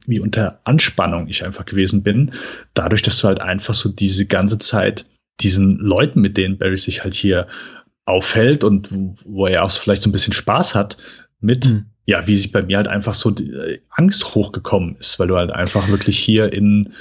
wie 0.06 0.20
unter 0.20 0.60
Anspannung 0.64 1.26
ich 1.28 1.44
einfach 1.44 1.64
gewesen 1.64 2.02
bin, 2.02 2.32
dadurch, 2.74 3.02
dass 3.02 3.18
du 3.18 3.28
halt 3.28 3.40
einfach 3.40 3.74
so 3.74 3.88
diese 3.88 4.26
ganze 4.26 4.58
Zeit 4.58 5.06
diesen 5.40 5.78
Leuten, 5.78 6.20
mit 6.20 6.36
denen 6.36 6.58
Barry 6.58 6.76
sich 6.76 7.02
halt 7.02 7.14
hier 7.14 7.46
aufhält 8.08 8.64
und 8.64 8.88
wo 9.24 9.46
er 9.46 9.64
auch 9.64 9.70
so 9.70 9.80
vielleicht 9.80 10.02
so 10.02 10.08
ein 10.08 10.12
bisschen 10.12 10.32
Spaß 10.32 10.74
hat 10.74 10.96
mit, 11.40 11.66
mhm. 11.66 11.86
ja, 12.06 12.26
wie 12.26 12.36
sich 12.36 12.52
bei 12.52 12.62
mir 12.62 12.78
halt 12.78 12.88
einfach 12.88 13.14
so 13.14 13.30
die 13.30 13.50
äh, 13.50 13.80
Angst 13.90 14.34
hochgekommen 14.34 14.96
ist, 14.98 15.18
weil 15.18 15.28
du 15.28 15.36
halt 15.36 15.50
einfach 15.50 15.88
wirklich 15.88 16.18
hier 16.18 16.52
in 16.52 16.92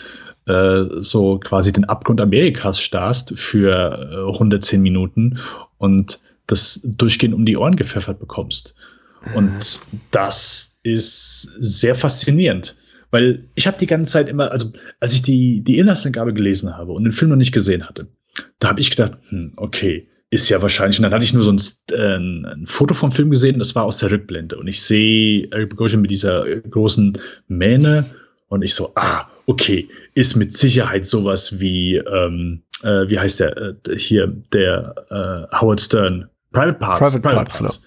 äh, 0.46 0.84
so 0.98 1.40
quasi 1.40 1.72
den 1.72 1.86
Abgrund 1.86 2.22
Amerikas 2.22 2.82
starrst 2.82 3.38
für 3.38 4.28
äh, 4.28 4.32
110 4.32 4.82
Minuten 4.82 5.40
und 5.78 6.20
das 6.46 6.82
durchgehend 6.84 7.36
um 7.36 7.46
die 7.46 7.58
Ohren 7.58 7.76
gepfeffert 7.76 8.20
bekommst. 8.20 8.76
Und 9.34 9.82
das 10.12 10.80
ist 10.84 11.54
sehr 11.60 11.96
faszinierend, 11.96 12.78
weil 13.12 13.46
ich 13.56 13.68
habe 13.68 13.78
die 13.78 13.88
ganze 13.88 14.14
Zeit 14.14 14.30
immer, 14.30 14.52
also 14.52 14.72
als 15.02 15.14
ich 15.14 15.22
die, 15.22 15.62
die 15.62 15.80
Inhaltsangabe 15.80 16.34
gelesen 16.34 16.78
habe 16.78 16.94
und 16.94 17.04
den 17.04 17.12
Film 17.12 17.32
noch 17.32 17.38
nicht 17.38 17.52
gesehen 17.52 17.88
hatte, 17.88 18.08
da 18.60 18.70
habe 18.70 18.80
ich 18.80 18.92
gedacht, 18.92 19.18
hm, 19.30 19.54
okay, 19.58 20.08
ist 20.30 20.50
ja 20.50 20.62
wahrscheinlich. 20.62 21.00
Und 21.00 21.04
dann 21.04 21.14
hatte 21.14 21.24
ich 21.24 21.34
nur 21.34 21.44
so 21.44 21.52
ein, 21.52 21.62
äh, 21.92 22.54
ein 22.54 22.66
Foto 22.68 22.94
vom 22.94 23.12
Film 23.12 23.30
gesehen, 23.30 23.60
das 23.60 23.76
war 23.76 23.86
aus 23.86 23.98
der 23.98 24.12
Rückblende. 24.12 24.58
Und 24.58 24.68
ich 24.68 24.82
sehe 24.82 25.48
Eric 25.52 25.70
Bogosian 25.70 26.02
mit 26.02 26.12
dieser 26.12 26.46
großen 26.70 27.18
Mähne 27.48 28.06
und 28.50 28.62
ich 28.62 28.74
so, 28.74 28.92
ah, 28.96 29.28
okay, 29.46 29.88
ist 30.14 30.36
mit 30.36 30.54
Sicherheit 30.54 31.06
sowas 31.06 31.60
wie, 31.60 31.96
ähm, 31.96 32.62
äh, 32.84 33.08
wie 33.08 33.20
heißt 33.20 33.40
der, 33.40 33.58
äh, 33.58 33.98
hier, 33.98 34.28
der 34.54 34.96
äh, 35.10 35.56
Howard 35.58 35.82
Stern, 35.82 36.30
Private 36.52 36.74
Parts. 36.74 37.00
Private, 37.00 37.20
Private 37.20 37.36
Parts. 37.36 37.60
Parts. 37.60 37.82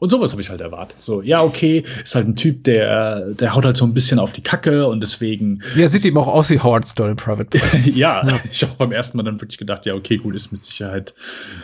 Und 0.00 0.08
sowas 0.08 0.32
habe 0.32 0.42
ich 0.42 0.50
halt 0.50 0.60
erwartet. 0.60 1.00
So, 1.00 1.22
ja, 1.22 1.42
okay, 1.42 1.84
ist 2.02 2.14
halt 2.14 2.28
ein 2.28 2.36
Typ, 2.36 2.64
der, 2.64 3.30
der 3.30 3.54
haut 3.54 3.64
halt 3.64 3.76
so 3.76 3.84
ein 3.84 3.94
bisschen 3.94 4.18
auf 4.18 4.32
die 4.32 4.42
Kacke 4.42 4.86
und 4.86 5.00
deswegen. 5.00 5.62
Ja, 5.74 5.88
sieht 5.88 6.04
ihm 6.04 6.16
auch 6.18 6.28
aus 6.28 6.50
wie 6.50 6.58
Howard 6.58 6.86
Stern 6.86 7.10
in 7.10 7.16
Private 7.16 7.58
Parts. 7.58 7.86
ja, 7.94 8.26
ja, 8.26 8.40
ich 8.50 8.62
habe 8.62 8.72
beim 8.78 8.92
ersten 8.92 9.16
Mal 9.16 9.24
dann 9.24 9.40
wirklich 9.40 9.58
gedacht, 9.58 9.86
ja, 9.86 9.94
okay, 9.94 10.16
gut, 10.16 10.34
ist 10.34 10.52
mit 10.52 10.62
Sicherheit 10.62 11.14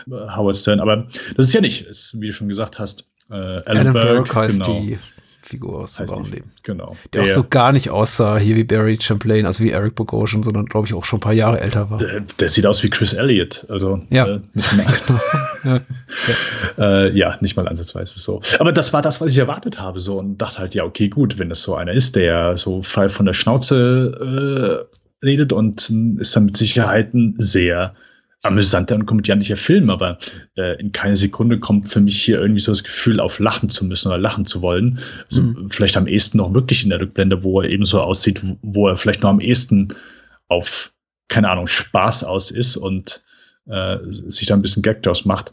äh, 0.06 0.12
Howard 0.36 0.56
Stern. 0.56 0.80
Aber 0.80 1.06
das 1.36 1.48
ist 1.48 1.54
ja 1.54 1.60
nicht, 1.60 1.86
ist, 1.86 2.20
wie 2.20 2.26
du 2.26 2.32
schon 2.32 2.48
gesagt 2.48 2.78
hast, 2.78 3.04
äh, 3.30 3.34
Alan, 3.34 3.62
Alan 3.66 3.92
Burke, 3.92 4.14
Burke 4.14 4.34
heißt 4.34 4.62
genau. 4.62 4.80
die 4.80 4.98
Figur 5.43 5.81
aus 5.81 5.97
dem 5.97 6.09
wahren 6.09 6.24
Leben. 6.24 6.51
Genau. 6.62 6.97
Der, 7.12 7.23
der, 7.23 7.31
auch 7.31 7.35
so 7.35 7.44
gar 7.48 7.73
nicht 7.73 7.90
aussah, 7.90 8.39
hier 8.39 8.56
wie 8.56 8.64
Barry 8.64 8.98
Champlain, 9.01 9.47
also 9.47 9.62
wie 9.64 9.70
Eric 9.70 9.94
Bogosian, 9.94 10.43
sondern 10.43 10.66
glaube 10.66 10.86
ich 10.86 10.94
auch 10.94 11.05
schon 11.05 11.19
ein 11.19 11.20
paar 11.20 11.32
Jahre 11.32 11.60
älter 11.60 11.90
war. 11.90 11.98
Der, 11.98 12.20
der 12.20 12.48
sieht 12.48 12.66
aus 12.66 12.82
wie 12.82 12.89
Chris 12.89 13.12
Elliott, 13.12 13.66
also 13.69 14.01
ja. 14.10 14.27
Äh, 14.27 14.40
nicht 14.55 14.77
mal, 14.77 15.20
ja. 15.64 15.81
Äh, 16.78 17.16
ja, 17.16 17.36
nicht 17.40 17.56
mal 17.56 17.69
ansatzweise 17.69 18.19
so. 18.19 18.40
Aber 18.59 18.73
das 18.73 18.93
war 18.93 19.02
das, 19.02 19.20
was 19.20 19.32
ich 19.32 19.39
erwartet 19.39 19.78
habe, 19.78 20.01
so 20.01 20.19
und 20.19 20.39
dachte 20.39 20.59
halt, 20.59 20.74
ja, 20.74 20.85
okay, 20.85 21.09
gut, 21.09 21.39
wenn 21.39 21.48
das 21.48 21.62
so 21.62 21.74
einer 21.74 21.93
ist, 21.93 22.16
der 22.16 22.56
so 22.56 22.82
frei 22.82 23.09
von 23.09 23.27
der 23.27 23.35
Schnauze 23.35 24.86
äh, 25.23 25.24
redet 25.24 25.52
und 25.52 25.90
ist 26.19 26.36
dann 26.36 26.47
mit 26.47 26.56
Sicherheit 26.56 27.14
ein 27.14 27.35
sehr 27.39 27.94
amüsanter 28.43 28.97
und 28.97 29.06
komödiantischer 29.06 29.56
Film, 29.56 29.89
aber 29.89 30.19
äh, 30.56 30.78
in 30.81 30.90
keine 30.93 31.16
Sekunde 31.16 31.60
kommt 31.60 31.89
für 31.89 32.01
mich 32.01 32.20
hier 32.20 32.40
irgendwie 32.40 32.60
so 32.60 32.73
das 32.73 32.82
Gefühl, 32.82 33.20
auf 33.20 33.39
lachen 33.39 33.69
zu 33.69 33.85
müssen 33.85 34.09
oder 34.09 34.19
lachen 34.19 34.47
zu 34.47 34.62
wollen. 34.62 34.98
Also 35.31 35.43
mhm. 35.43 35.70
vielleicht 35.70 35.97
am 35.97 36.09
ehesten 36.09 36.39
noch 36.39 36.52
wirklich 36.52 36.82
in 36.82 36.90
der 36.90 37.01
Rückblende, 37.01 37.44
wo 37.44 37.60
er 37.60 37.70
eben 37.70 37.85
so 37.85 38.01
aussieht, 38.01 38.43
wo 38.62 38.89
er 38.89 38.97
vielleicht 38.97 39.23
noch 39.23 39.31
am 39.31 39.40
ehesten 39.40 39.89
auf, 40.48 40.93
keine 41.28 41.51
Ahnung, 41.51 41.69
Spaß 41.69 42.24
aus 42.24 42.51
ist 42.51 42.77
und 42.77 43.24
äh, 43.66 43.98
sich 44.06 44.47
da 44.47 44.55
ein 44.55 44.62
bisschen 44.62 44.82
Gag 44.82 45.05
draus 45.05 45.24
macht. 45.24 45.52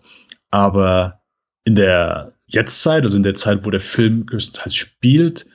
Aber 0.49 1.21
in 1.63 1.75
der 1.75 2.33
Jetztzeit, 2.47 3.03
also 3.03 3.17
in 3.17 3.23
der 3.23 3.35
Zeit, 3.35 3.65
wo 3.65 3.69
der 3.69 3.79
Film 3.79 4.25
größtenteils 4.25 4.75
spielt, 4.75 5.45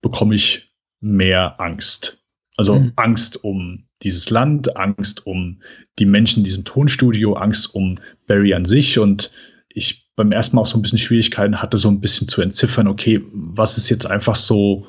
bekomme 0.00 0.36
ich 0.36 0.72
mehr 1.00 1.60
Angst. 1.60 2.22
Also 2.56 2.76
mhm. 2.76 2.92
Angst 2.94 3.42
um 3.42 3.88
dieses 4.04 4.30
Land, 4.30 4.76
Angst 4.76 5.26
um 5.26 5.60
die 5.98 6.06
Menschen 6.06 6.40
in 6.40 6.44
diesem 6.44 6.64
Tonstudio, 6.64 7.34
Angst 7.34 7.74
um 7.74 7.98
Barry 8.26 8.54
an 8.54 8.64
sich 8.64 8.98
und 8.98 9.30
ich 9.68 10.06
beim 10.16 10.32
ersten 10.32 10.56
Mal 10.56 10.62
auch 10.62 10.66
so 10.66 10.78
ein 10.78 10.82
bisschen 10.82 10.98
Schwierigkeiten 10.98 11.60
hatte, 11.60 11.76
so 11.76 11.88
ein 11.88 12.00
bisschen 12.00 12.28
zu 12.28 12.40
entziffern, 12.40 12.86
okay, 12.86 13.20
was 13.32 13.76
ist 13.78 13.90
jetzt 13.90 14.06
einfach 14.06 14.36
so 14.36 14.86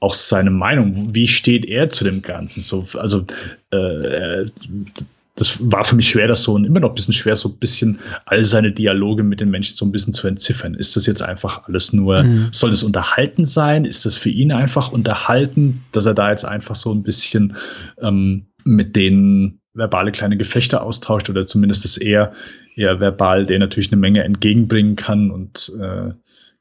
auch 0.00 0.14
seine 0.14 0.50
Meinung? 0.50 1.12
Wie 1.14 1.26
steht 1.26 1.66
er 1.66 1.88
zu 1.88 2.04
dem 2.04 2.22
Ganzen? 2.22 2.60
So, 2.60 2.86
also 2.94 3.24
äh, 3.70 4.46
das 5.38 5.58
war 5.60 5.84
für 5.84 5.94
mich 5.94 6.08
schwer, 6.08 6.26
das 6.26 6.42
so 6.42 6.54
und 6.54 6.64
immer 6.64 6.80
noch 6.80 6.90
ein 6.90 6.94
bisschen 6.94 7.14
schwer, 7.14 7.36
so 7.36 7.48
ein 7.48 7.56
bisschen 7.58 7.98
all 8.26 8.44
seine 8.44 8.72
Dialoge 8.72 9.22
mit 9.22 9.40
den 9.40 9.50
Menschen 9.50 9.76
so 9.76 9.84
ein 9.84 9.92
bisschen 9.92 10.14
zu 10.14 10.26
entziffern. 10.26 10.74
Ist 10.74 10.96
das 10.96 11.06
jetzt 11.06 11.22
einfach 11.22 11.66
alles 11.68 11.92
nur, 11.92 12.24
mhm. 12.24 12.48
soll 12.52 12.70
es 12.70 12.82
unterhalten 12.82 13.44
sein? 13.44 13.84
Ist 13.84 14.04
das 14.04 14.16
für 14.16 14.30
ihn 14.30 14.52
einfach 14.52 14.90
unterhalten, 14.90 15.84
dass 15.92 16.06
er 16.06 16.14
da 16.14 16.30
jetzt 16.30 16.44
einfach 16.44 16.74
so 16.74 16.92
ein 16.92 17.02
bisschen 17.02 17.56
ähm, 18.00 18.47
mit 18.64 18.96
denen 18.96 19.60
verbale 19.74 20.12
kleine 20.12 20.36
Gefechte 20.36 20.82
austauscht 20.82 21.30
oder 21.30 21.46
zumindest 21.46 21.84
ist 21.84 21.98
er 21.98 22.32
eher 22.74 23.00
verbal, 23.00 23.44
der 23.44 23.58
natürlich 23.58 23.92
eine 23.92 24.00
Menge 24.00 24.24
entgegenbringen 24.24 24.96
kann 24.96 25.30
und 25.30 25.72
äh, 25.80 26.12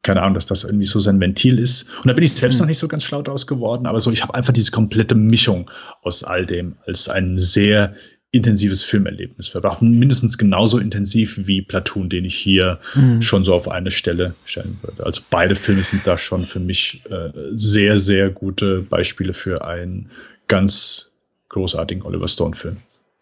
keine 0.03 0.21
Ahnung, 0.21 0.35
dass 0.35 0.45
das 0.45 0.63
irgendwie 0.63 0.85
so 0.85 0.99
sein 0.99 1.19
Ventil 1.19 1.59
ist. 1.59 1.89
Und 1.97 2.07
da 2.07 2.13
bin 2.13 2.23
ich 2.23 2.33
selbst 2.33 2.55
mhm. 2.55 2.61
noch 2.61 2.67
nicht 2.67 2.77
so 2.77 2.87
ganz 2.87 3.03
schlau 3.03 3.21
draus 3.21 3.47
geworden, 3.47 3.87
aber 3.87 3.99
so, 3.99 4.11
ich 4.11 4.21
habe 4.21 4.35
einfach 4.35 4.53
diese 4.53 4.71
komplette 4.71 5.15
Mischung 5.15 5.69
aus 6.01 6.23
all 6.23 6.45
dem 6.45 6.77
als 6.85 7.09
ein 7.09 7.39
sehr 7.39 7.93
intensives 8.31 8.83
Filmerlebnis 8.83 9.47
verbracht. 9.47 9.81
Mindestens 9.81 10.37
genauso 10.37 10.77
intensiv 10.77 11.39
wie 11.47 11.61
Platoon, 11.61 12.09
den 12.09 12.25
ich 12.25 12.35
hier 12.35 12.79
mhm. 12.93 13.21
schon 13.21 13.43
so 13.43 13.53
auf 13.53 13.69
eine 13.69 13.89
Stelle 13.89 14.35
stellen 14.43 14.77
würde. 14.81 15.05
Also 15.05 15.21
beide 15.29 15.55
Filme 15.55 15.81
sind 15.81 16.05
da 16.05 16.17
schon 16.17 16.45
für 16.45 16.59
mich 16.59 17.01
äh, 17.09 17.31
sehr, 17.55 17.97
sehr 17.97 18.29
gute 18.29 18.81
Beispiele 18.81 19.33
für 19.33 19.65
einen 19.65 20.09
ganz 20.47 21.16
großartigen 21.49 22.03
Oliver 22.03 22.27
Stone-Film. 22.27 22.77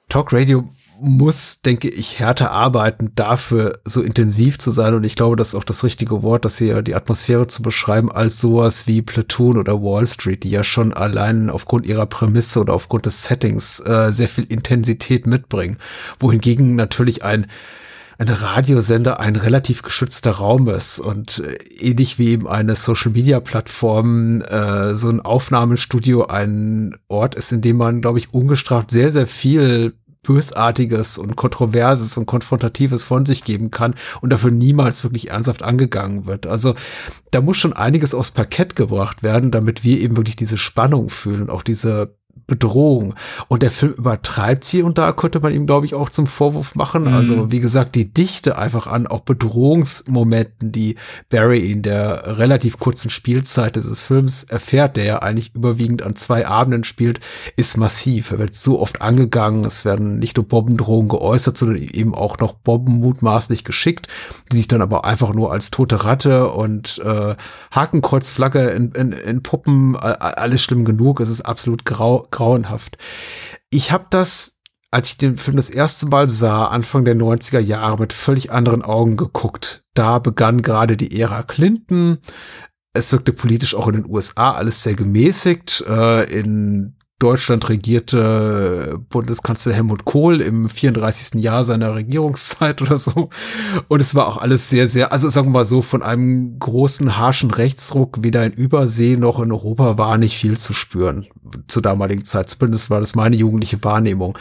Talk 0.09 0.33
Radio 0.33 0.69
muss, 0.99 1.61
denke 1.61 1.89
ich, 1.89 2.19
härter 2.19 2.51
arbeiten, 2.51 3.11
dafür 3.15 3.79
so 3.83 4.01
intensiv 4.01 4.57
zu 4.57 4.71
sein. 4.71 4.93
Und 4.93 5.03
ich 5.03 5.15
glaube, 5.15 5.35
das 5.35 5.49
ist 5.49 5.55
auch 5.55 5.63
das 5.63 5.83
richtige 5.83 6.23
Wort, 6.23 6.45
das 6.45 6.57
hier 6.57 6.81
die 6.81 6.95
Atmosphäre 6.95 7.47
zu 7.47 7.61
beschreiben, 7.61 8.11
als 8.11 8.39
sowas 8.39 8.87
wie 8.87 9.01
Platoon 9.01 9.57
oder 9.57 9.81
Wall 9.81 10.07
Street, 10.07 10.43
die 10.43 10.51
ja 10.51 10.63
schon 10.63 10.93
allein 10.93 11.49
aufgrund 11.49 11.85
ihrer 11.85 12.05
Prämisse 12.05 12.61
oder 12.61 12.73
aufgrund 12.73 13.05
des 13.05 13.23
Settings 13.23 13.81
äh, 13.81 14.11
sehr 14.11 14.29
viel 14.29 14.45
Intensität 14.45 15.27
mitbringen. 15.27 15.77
Wohingegen 16.19 16.75
natürlich 16.75 17.23
ein 17.23 17.47
ein 18.17 18.29
Radiosender 18.29 19.19
ein 19.19 19.35
relativ 19.35 19.81
geschützter 19.81 20.31
Raum 20.31 20.67
ist 20.69 20.99
und 20.99 21.39
äh, 21.39 21.55
ähnlich 21.79 22.17
wie 22.17 22.29
eben 22.29 22.47
eine 22.47 22.75
Social-Media-Plattform 22.75 24.41
äh, 24.41 24.95
so 24.95 25.09
ein 25.09 25.21
Aufnahmestudio 25.21 26.25
ein 26.25 26.95
Ort 27.07 27.35
ist, 27.35 27.51
in 27.51 27.61
dem 27.61 27.77
man, 27.77 28.01
glaube 28.01 28.19
ich, 28.19 28.33
ungestraft 28.33 28.91
sehr, 28.91 29.11
sehr 29.11 29.27
viel 29.27 29.93
Bösartiges 30.25 31.17
und 31.17 31.35
Kontroverses 31.35 32.17
und 32.17 32.25
Konfrontatives 32.25 33.03
von 33.03 33.25
sich 33.25 33.43
geben 33.43 33.69
kann 33.69 33.93
und 34.21 34.31
dafür 34.31 34.51
niemals 34.51 35.03
wirklich 35.03 35.29
ernsthaft 35.29 35.63
angegangen 35.63 36.25
wird. 36.25 36.47
Also 36.47 36.75
da 37.31 37.41
muss 37.41 37.57
schon 37.57 37.73
einiges 37.73 38.13
aufs 38.13 38.31
Parkett 38.31 38.75
gebracht 38.75 39.23
werden, 39.23 39.51
damit 39.51 39.83
wir 39.83 39.99
eben 39.99 40.17
wirklich 40.17 40.35
diese 40.35 40.57
Spannung 40.57 41.09
fühlen, 41.09 41.49
auch 41.49 41.61
diese 41.61 42.15
Bedrohung. 42.47 43.15
Und 43.47 43.63
der 43.63 43.71
Film 43.71 43.93
übertreibt 43.93 44.63
sie 44.63 44.83
und 44.83 44.97
da 44.97 45.11
könnte 45.11 45.39
man 45.39 45.53
ihm, 45.53 45.65
glaube 45.65 45.85
ich, 45.85 45.95
auch 45.95 46.09
zum 46.09 46.27
Vorwurf 46.27 46.75
machen. 46.75 47.03
Mhm. 47.03 47.13
Also, 47.13 47.51
wie 47.51 47.59
gesagt, 47.59 47.95
die 47.95 48.11
Dichte 48.11 48.57
einfach 48.57 48.87
an 48.87 49.07
auch 49.07 49.21
Bedrohungsmomenten, 49.21 50.71
die 50.71 50.95
Barry 51.29 51.71
in 51.71 51.81
der 51.81 52.37
relativ 52.37 52.77
kurzen 52.77 53.09
Spielzeit 53.09 53.75
dieses 53.75 54.01
Films 54.01 54.43
erfährt, 54.43 54.97
der 54.97 55.05
ja 55.05 55.19
eigentlich 55.19 55.55
überwiegend 55.55 56.03
an 56.03 56.15
zwei 56.15 56.47
Abenden 56.47 56.83
spielt, 56.83 57.19
ist 57.55 57.77
massiv. 57.77 58.31
Er 58.31 58.39
wird 58.39 58.53
so 58.53 58.79
oft 58.79 59.01
angegangen. 59.01 59.65
Es 59.65 59.85
werden 59.85 60.19
nicht 60.19 60.37
nur 60.37 60.47
Bombendrohungen 60.47 61.09
geäußert, 61.09 61.57
sondern 61.57 61.77
eben 61.77 62.13
auch 62.13 62.37
noch 62.37 62.53
Bomben 62.53 62.99
mutmaßlich 62.99 63.63
geschickt, 63.63 64.07
die 64.51 64.57
sich 64.57 64.67
dann 64.67 64.81
aber 64.81 65.05
einfach 65.05 65.33
nur 65.33 65.51
als 65.51 65.71
tote 65.71 66.05
Ratte 66.05 66.49
und 66.49 67.01
äh, 67.03 67.35
Hakenkreuzflagge 67.71 68.69
in, 68.69 68.91
in, 68.91 69.11
in 69.11 69.43
Puppen, 69.43 69.95
alles 69.95 70.61
schlimm 70.61 70.85
genug. 70.85 71.19
Es 71.19 71.29
ist 71.29 71.41
absolut 71.41 71.85
grau 71.85 72.27
grauenhaft. 72.35 72.97
Ich 73.69 73.91
habe 73.91 74.05
das, 74.09 74.59
als 74.91 75.09
ich 75.09 75.17
den 75.17 75.37
Film 75.37 75.57
das 75.57 75.69
erste 75.69 76.05
Mal 76.05 76.29
sah, 76.29 76.67
Anfang 76.67 77.05
der 77.05 77.15
90er 77.15 77.59
Jahre, 77.59 77.97
mit 77.97 78.13
völlig 78.13 78.51
anderen 78.51 78.81
Augen 78.81 79.17
geguckt. 79.17 79.83
Da 79.93 80.19
begann 80.19 80.61
gerade 80.61 80.97
die 80.97 81.19
Ära 81.19 81.43
Clinton. 81.43 82.19
Es 82.93 83.11
wirkte 83.11 83.33
politisch 83.33 83.75
auch 83.75 83.87
in 83.87 83.95
den 83.95 84.09
USA 84.09 84.51
alles 84.51 84.83
sehr 84.83 84.95
gemäßigt. 84.95 85.83
Äh, 85.87 86.39
in 86.39 86.95
Deutschland 87.19 87.69
regierte 87.69 88.99
Bundeskanzler 89.09 89.73
Helmut 89.73 90.03
Kohl 90.03 90.41
im 90.41 90.67
34. 90.67 91.41
Jahr 91.41 91.63
seiner 91.63 91.95
Regierungszeit 91.95 92.81
oder 92.81 92.99
so. 92.99 93.29
Und 93.87 94.01
es 94.01 94.15
war 94.15 94.27
auch 94.27 94.37
alles 94.37 94.69
sehr, 94.69 94.87
sehr, 94.87 95.11
also 95.11 95.29
sagen 95.29 95.47
wir 95.47 95.59
mal 95.59 95.65
so, 95.65 95.81
von 95.81 96.03
einem 96.03 96.59
großen, 96.59 97.17
harschen 97.17 97.51
Rechtsruck 97.51 98.23
weder 98.23 98.45
in 98.45 98.51
Übersee 98.51 99.15
noch 99.15 99.39
in 99.39 99.51
Europa 99.51 99.97
war 99.97 100.17
nicht 100.17 100.37
viel 100.37 100.57
zu 100.57 100.73
spüren 100.73 101.27
zur 101.67 101.81
damaligen 101.81 102.25
Zeit. 102.25 102.49
Zumindest 102.49 102.89
war 102.89 102.99
das 102.99 103.15
meine 103.15 103.35
jugendliche 103.35 103.83
Wahrnehmung 103.83 104.37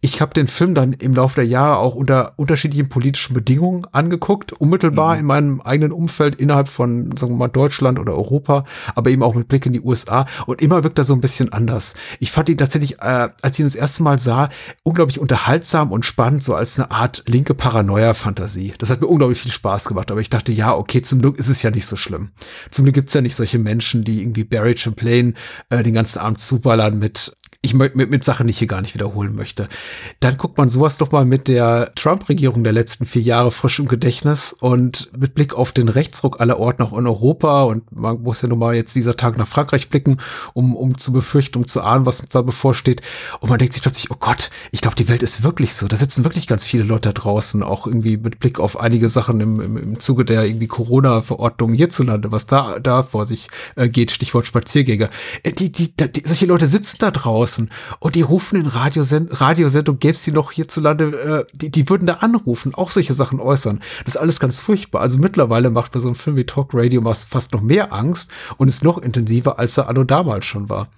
ich 0.00 0.20
habe 0.20 0.34
den 0.34 0.46
Film 0.46 0.74
dann 0.74 0.92
im 0.92 1.14
Laufe 1.14 1.36
der 1.36 1.46
Jahre 1.46 1.78
auch 1.78 1.94
unter 1.94 2.34
unterschiedlichen 2.36 2.88
politischen 2.88 3.34
Bedingungen 3.34 3.86
angeguckt, 3.92 4.52
unmittelbar 4.52 5.14
mhm. 5.14 5.20
in 5.20 5.26
meinem 5.26 5.60
eigenen 5.60 5.92
Umfeld 5.92 6.36
innerhalb 6.36 6.68
von, 6.68 7.16
sagen 7.16 7.32
wir 7.32 7.38
mal, 7.38 7.48
Deutschland 7.48 7.98
oder 7.98 8.14
Europa, 8.14 8.64
aber 8.94 9.10
eben 9.10 9.22
auch 9.22 9.34
mit 9.34 9.48
Blick 9.48 9.66
in 9.66 9.72
die 9.72 9.80
USA 9.80 10.26
und 10.46 10.62
immer 10.62 10.84
wirkt 10.84 10.98
er 10.98 11.04
so 11.04 11.14
ein 11.14 11.20
bisschen 11.20 11.52
anders. 11.52 11.94
Ich 12.20 12.30
fand 12.30 12.48
ihn 12.48 12.56
tatsächlich, 12.56 13.00
äh, 13.00 13.28
als 13.42 13.56
ich 13.56 13.60
ihn 13.60 13.66
das 13.66 13.74
erste 13.74 14.02
Mal 14.02 14.18
sah, 14.18 14.48
unglaublich 14.82 15.18
unterhaltsam 15.18 15.92
und 15.92 16.04
spannend, 16.04 16.42
so 16.42 16.54
als 16.54 16.78
eine 16.78 16.90
Art 16.90 17.24
linke 17.26 17.54
Paranoia-Fantasie. 17.54 18.74
Das 18.78 18.90
hat 18.90 19.00
mir 19.00 19.08
unglaublich 19.08 19.40
viel 19.40 19.52
Spaß 19.52 19.86
gemacht, 19.86 20.10
aber 20.10 20.20
ich 20.20 20.30
dachte, 20.30 20.52
ja, 20.52 20.74
okay, 20.74 21.02
zum 21.02 21.20
Glück 21.20 21.36
ist 21.36 21.48
es 21.48 21.62
ja 21.62 21.70
nicht 21.70 21.86
so 21.86 21.96
schlimm. 21.96 22.30
Zum 22.70 22.84
Glück 22.84 22.94
gibt's 22.94 23.14
ja 23.14 23.20
nicht 23.20 23.34
solche 23.34 23.58
Menschen, 23.58 24.04
die 24.04 24.20
irgendwie 24.20 24.44
Barry 24.44 24.76
Champlain 24.76 25.34
äh, 25.70 25.82
den 25.82 25.94
ganzen 25.94 26.20
Abend 26.20 26.40
zuballern 26.46 26.98
mit 26.98 27.32
ich 27.66 27.74
mit, 27.74 27.94
mit 27.94 28.24
Sachen, 28.24 28.46
die 28.46 28.50
ich 28.50 28.58
hier 28.58 28.66
gar 28.66 28.80
nicht 28.80 28.94
wiederholen 28.94 29.34
möchte. 29.34 29.68
Dann 30.20 30.36
guckt 30.36 30.58
man 30.58 30.68
sowas 30.68 30.98
doch 30.98 31.10
mal 31.12 31.24
mit 31.24 31.48
der 31.48 31.92
Trump-Regierung 31.94 32.64
der 32.64 32.72
letzten 32.72 33.06
vier 33.06 33.22
Jahre 33.22 33.50
frisch 33.50 33.78
im 33.78 33.88
Gedächtnis 33.88 34.52
und 34.52 35.10
mit 35.18 35.34
Blick 35.34 35.54
auf 35.54 35.72
den 35.72 35.88
Rechtsruck 35.88 36.40
aller 36.40 36.58
Orten 36.58 36.82
auch 36.82 36.96
in 36.96 37.06
Europa 37.06 37.62
und 37.62 37.90
man 37.92 38.22
muss 38.22 38.42
ja 38.42 38.48
nun 38.48 38.58
mal 38.58 38.74
jetzt 38.74 38.94
dieser 38.94 39.16
Tag 39.16 39.38
nach 39.38 39.48
Frankreich 39.48 39.88
blicken, 39.88 40.18
um, 40.54 40.76
um 40.76 40.98
zu 40.98 41.12
befürchten, 41.12 41.58
um 41.58 41.66
zu 41.66 41.82
ahnen, 41.82 42.06
was 42.06 42.20
uns 42.20 42.30
da 42.30 42.42
bevorsteht. 42.42 43.02
Und 43.40 43.48
man 43.48 43.58
denkt 43.58 43.74
sich 43.74 43.82
plötzlich, 43.82 44.10
oh 44.10 44.16
Gott, 44.18 44.50
ich 44.70 44.80
glaube, 44.80 44.96
die 44.96 45.08
Welt 45.08 45.22
ist 45.22 45.42
wirklich 45.42 45.74
so. 45.74 45.88
Da 45.88 45.96
sitzen 45.96 46.24
wirklich 46.24 46.46
ganz 46.46 46.64
viele 46.64 46.82
Leute 46.82 47.06
da 47.06 47.12
draußen, 47.12 47.62
auch 47.62 47.86
irgendwie 47.86 48.16
mit 48.16 48.40
Blick 48.40 48.58
auf 48.58 48.80
einige 48.80 49.08
Sachen 49.08 49.40
im, 49.40 49.60
im, 49.60 49.76
im 49.76 50.00
Zuge 50.00 50.24
der 50.24 50.44
irgendwie 50.44 50.66
Corona-Verordnung 50.66 51.72
hierzulande, 51.72 52.32
was 52.32 52.46
da, 52.46 52.78
da 52.80 53.02
vor 53.02 53.24
sich 53.24 53.48
äh, 53.76 53.88
geht, 53.88 54.10
Stichwort 54.10 54.46
Spaziergänger. 54.46 55.08
Äh, 55.44 55.52
die, 55.52 55.70
die, 55.70 55.94
die, 55.94 56.22
solche 56.24 56.46
Leute 56.46 56.66
sitzen 56.66 56.96
da 56.98 57.10
draußen 57.10 57.55
draußen 57.56 57.70
und 57.98 58.14
die 58.14 58.22
rufen 58.22 58.56
in 58.58 58.66
Radiosend 58.66 59.40
Radiosendung, 59.40 59.98
gäbe 59.98 60.14
es 60.14 60.22
die 60.22 60.32
noch 60.32 60.52
hierzulande, 60.52 61.46
äh, 61.50 61.56
die, 61.56 61.70
die 61.70 61.88
würden 61.88 62.06
da 62.06 62.14
anrufen, 62.14 62.74
auch 62.74 62.90
solche 62.90 63.14
Sachen 63.14 63.40
äußern. 63.40 63.80
Das 64.04 64.14
ist 64.14 64.20
alles 64.20 64.40
ganz 64.40 64.60
furchtbar. 64.60 65.02
Also 65.02 65.18
mittlerweile 65.18 65.70
macht 65.70 65.94
mir 65.94 66.00
so 66.00 66.08
ein 66.08 66.14
Film 66.14 66.36
wie 66.36 66.44
Talk 66.44 66.70
Radio 66.72 67.02
fast 67.14 67.52
noch 67.52 67.62
mehr 67.62 67.92
Angst 67.92 68.30
und 68.56 68.68
ist 68.68 68.84
noch 68.84 68.98
intensiver, 68.98 69.58
als 69.58 69.76
er 69.78 69.88
anno 69.88 70.04
damals 70.04 70.46
schon 70.46 70.68
war. 70.68 70.88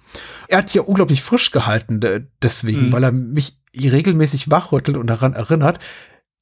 Er 0.47 0.59
hat 0.59 0.69
sich 0.69 0.75
ja 0.75 0.81
unglaublich 0.81 1.21
frisch 1.21 1.51
gehalten 1.51 1.99
deswegen, 2.41 2.87
mhm. 2.87 2.93
weil 2.93 3.03
er 3.03 3.11
mich 3.11 3.57
regelmäßig 3.75 4.49
wachrüttelt 4.49 4.97
und 4.97 5.07
daran 5.07 5.33
erinnert, 5.33 5.79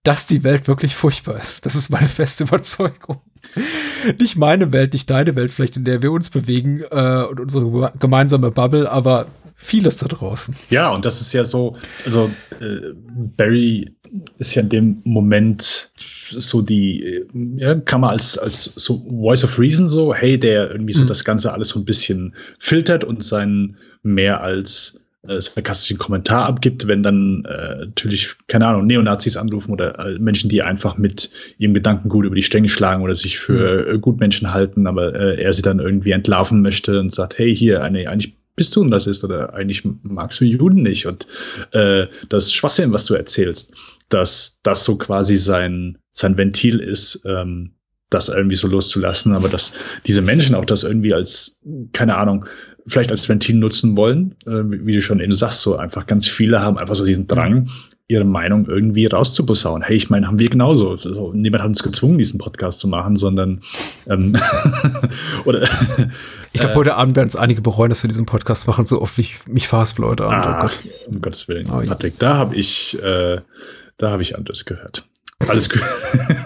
dass 0.03 0.25
die 0.25 0.43
Welt 0.45 0.69
wirklich 0.69 0.95
furchtbar 0.95 1.37
ist. 1.37 1.65
Das 1.65 1.75
ist 1.75 1.89
meine 1.89 2.07
feste 2.07 2.43
Überzeugung. 2.45 3.21
Nicht 4.19 4.37
meine 4.37 4.71
Welt, 4.71 4.93
nicht 4.93 5.09
deine 5.09 5.35
Welt, 5.35 5.51
vielleicht 5.51 5.75
in 5.75 5.83
der 5.83 6.01
wir 6.01 6.11
uns 6.11 6.29
bewegen 6.29 6.81
äh, 6.89 7.23
und 7.23 7.39
unsere 7.41 7.91
gemeinsame 7.99 8.51
Bubble, 8.51 8.89
aber 8.89 9.27
vieles 9.57 9.97
da 9.97 10.07
draußen. 10.07 10.55
Ja, 10.69 10.89
und 10.91 11.03
das 11.03 11.19
ist 11.19 11.33
ja 11.33 11.43
so, 11.43 11.73
also 12.05 12.31
äh, 12.61 12.93
Barry 13.35 13.91
ist 14.37 14.55
ja 14.55 14.61
in 14.61 14.69
dem 14.69 15.01
Moment 15.03 15.91
so 16.29 16.61
die, 16.61 17.03
äh, 17.03 17.27
ja, 17.57 17.75
kann 17.75 18.01
man 18.01 18.11
als, 18.11 18.37
als 18.37 18.71
so 18.75 19.03
Voice 19.09 19.43
of 19.43 19.59
Reason 19.59 19.87
so, 19.87 20.13
hey, 20.13 20.39
der 20.39 20.71
irgendwie 20.71 20.93
so 20.93 21.01
mhm. 21.01 21.07
das 21.07 21.25
Ganze 21.25 21.51
alles 21.51 21.69
so 21.69 21.79
ein 21.79 21.85
bisschen 21.85 22.35
filtert 22.59 23.03
und 23.03 23.23
seinen 23.23 23.77
mehr 24.03 24.41
als 24.41 25.03
äh, 25.27 25.41
sarkastischen 25.41 25.97
Kommentar 25.97 26.45
abgibt, 26.45 26.87
wenn 26.87 27.01
dann 27.01 27.43
äh, 27.45 27.85
natürlich, 27.85 28.35
keine 28.47 28.67
Ahnung, 28.67 28.85
Neonazis 28.85 29.37
anrufen 29.37 29.71
oder 29.71 29.97
äh, 29.97 30.19
Menschen, 30.19 30.49
die 30.49 30.61
einfach 30.61 30.97
mit 30.97 31.31
ihrem 31.57 31.73
Gedankengut 31.73 32.25
über 32.25 32.35
die 32.35 32.43
Stränge 32.43 32.69
schlagen 32.69 33.01
oder 33.01 33.15
sich 33.15 33.39
für 33.39 33.85
mhm. 33.87 33.95
äh, 33.95 33.99
Gutmenschen 33.99 34.53
halten, 34.53 34.85
aber 34.85 35.15
äh, 35.15 35.41
er 35.41 35.51
sie 35.51 35.63
dann 35.63 35.79
irgendwie 35.79 36.11
entlarven 36.11 36.61
möchte 36.61 36.99
und 36.99 37.11
sagt, 37.11 37.39
hey, 37.39 37.53
hier, 37.53 37.83
eine, 37.83 38.07
eigentlich 38.07 38.36
bist 38.57 38.75
du 38.75 38.83
ein 38.83 38.91
Rassist 38.91 39.23
oder 39.23 39.53
eigentlich 39.53 39.87
magst 40.03 40.41
du 40.41 40.45
Juden 40.45 40.81
nicht. 40.81 41.05
Und 41.05 41.27
äh, 41.71 42.07
das 42.27 42.51
Schwachsinn, 42.51 42.91
was 42.91 43.05
du 43.05 43.13
erzählst, 43.13 43.73
dass 44.09 44.59
das 44.63 44.83
so 44.83 44.97
quasi 44.97 45.37
sein, 45.37 45.97
sein 46.11 46.35
Ventil 46.37 46.79
ist, 46.79 47.21
ähm, 47.25 47.75
das 48.09 48.29
irgendwie 48.29 48.55
so 48.55 48.67
loszulassen, 48.67 49.33
aber 49.33 49.47
dass 49.47 49.73
diese 50.05 50.21
Menschen 50.21 50.55
auch 50.55 50.65
das 50.65 50.83
irgendwie 50.83 51.13
als, 51.13 51.59
keine 51.93 52.17
Ahnung, 52.17 52.45
vielleicht 52.87 53.11
als 53.11 53.27
Ventil 53.29 53.55
nutzen 53.55 53.95
wollen, 53.95 54.35
äh, 54.45 54.63
wie 54.65 54.93
du 54.93 55.01
schon 55.01 55.19
eben 55.19 55.33
sagst, 55.33 55.61
so 55.61 55.75
einfach 55.75 56.07
ganz 56.07 56.27
viele 56.27 56.61
haben 56.61 56.77
einfach 56.77 56.95
so 56.95 57.05
diesen 57.05 57.27
Drang, 57.27 57.69
ihre 58.09 58.23
Meinung 58.23 58.67
irgendwie 58.67 59.05
rauszuposaunen. 59.05 59.85
Hey, 59.85 59.97
ich 59.97 60.09
meine, 60.09 60.27
haben 60.27 60.39
wir 60.39 60.49
genauso. 60.49 60.91
Also, 60.91 61.33
niemand 61.33 61.61
hat 61.61 61.69
uns 61.69 61.83
gezwungen, 61.83 62.17
diesen 62.17 62.37
Podcast 62.37 62.79
zu 62.79 62.87
machen, 62.87 63.17
sondern 63.17 63.61
ähm, 64.09 64.35
oder 65.45 65.63
ich 66.53 66.61
glaube, 66.61 66.73
äh, 66.73 66.77
heute 66.77 66.95
Abend 66.95 67.17
werden 67.17 67.27
es 67.27 67.35
einige 67.35 67.61
bereuen, 67.61 67.89
dass 67.89 68.03
wir 68.03 68.07
diesen 68.07 68.25
Podcast 68.25 68.67
machen, 68.67 68.85
so 68.85 69.01
oft 69.01 69.17
wie 69.17 69.21
ich 69.21 69.39
mich 69.49 69.67
fast 69.67 69.97
Leute 69.99 70.25
an. 70.25 70.39
Oh 70.39 70.61
Gott. 70.61 70.79
Um 71.07 71.21
Gottes 71.21 71.47
Willen. 71.49 71.67
Oh, 71.69 71.81
Patrick, 71.85 72.17
da 72.17 72.37
habe 72.37 72.55
ich, 72.55 72.97
äh, 73.03 73.41
da 73.97 74.11
habe 74.11 74.21
ich 74.21 74.37
anderes 74.37 74.63
gehört. 74.63 75.03
Alles 75.47 75.69
gut. 75.69 75.83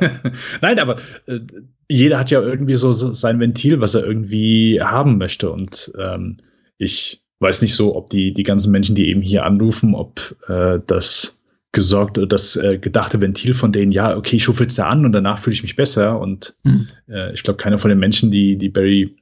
Nein, 0.62 0.80
aber 0.80 0.96
äh, 1.28 1.40
jeder 1.88 2.18
hat 2.18 2.32
ja 2.32 2.42
irgendwie 2.42 2.76
so 2.76 2.92
sein 2.92 3.40
Ventil, 3.40 3.80
was 3.80 3.94
er 3.94 4.04
irgendwie 4.04 4.82
haben 4.82 5.18
möchte. 5.18 5.52
Und 5.52 5.92
ähm, 5.98 6.38
ich 6.78 7.24
weiß 7.40 7.62
nicht 7.62 7.76
so, 7.76 7.96
ob 7.96 8.10
die, 8.10 8.34
die 8.34 8.44
ganzen 8.44 8.72
Menschen, 8.72 8.96
die 8.96 9.08
eben 9.10 9.22
hier 9.22 9.46
anrufen, 9.46 9.96
ob 9.96 10.36
äh, 10.48 10.80
das 10.86 11.41
gesorgt, 11.72 12.20
das 12.30 12.56
äh, 12.58 12.78
gedachte 12.78 13.22
Ventil 13.22 13.54
von 13.54 13.72
denen, 13.72 13.92
ja, 13.92 14.18
okay, 14.18 14.36
ich 14.36 14.50
rufe 14.50 14.64
jetzt 14.64 14.78
da 14.78 14.90
an 14.90 15.06
und 15.06 15.14
danach 15.14 15.40
fühle 15.40 15.54
ich 15.54 15.64
mich 15.64 15.76
besser. 15.76 16.20
Und 16.20 16.56
mhm. 16.64 16.88
äh, 17.08 17.34
ich 17.34 17.44
glaube, 17.44 17.58
keiner 17.58 17.78
von 17.78 17.90
den 17.90 18.00
Menschen, 18.00 18.30
die, 18.30 18.58
die 18.58 18.70
Barry 18.70 19.16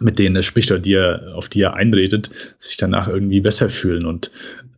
mit 0.00 0.18
denen 0.18 0.36
er 0.36 0.42
spricht 0.42 0.70
oder 0.70 0.80
die 0.80 0.94
er, 0.94 1.34
auf 1.34 1.48
die 1.48 1.60
er 1.60 1.74
einredet, 1.74 2.30
sich 2.58 2.76
danach 2.76 3.08
irgendwie 3.08 3.40
besser 3.40 3.68
fühlen. 3.68 4.06
Und 4.06 4.30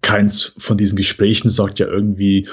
keins 0.02 0.55
von 0.59 0.76
diesen 0.76 0.97
Gesprächen 0.97 1.51
sorgt 1.51 1.78
ja 1.78 1.86
irgendwie 1.86 2.48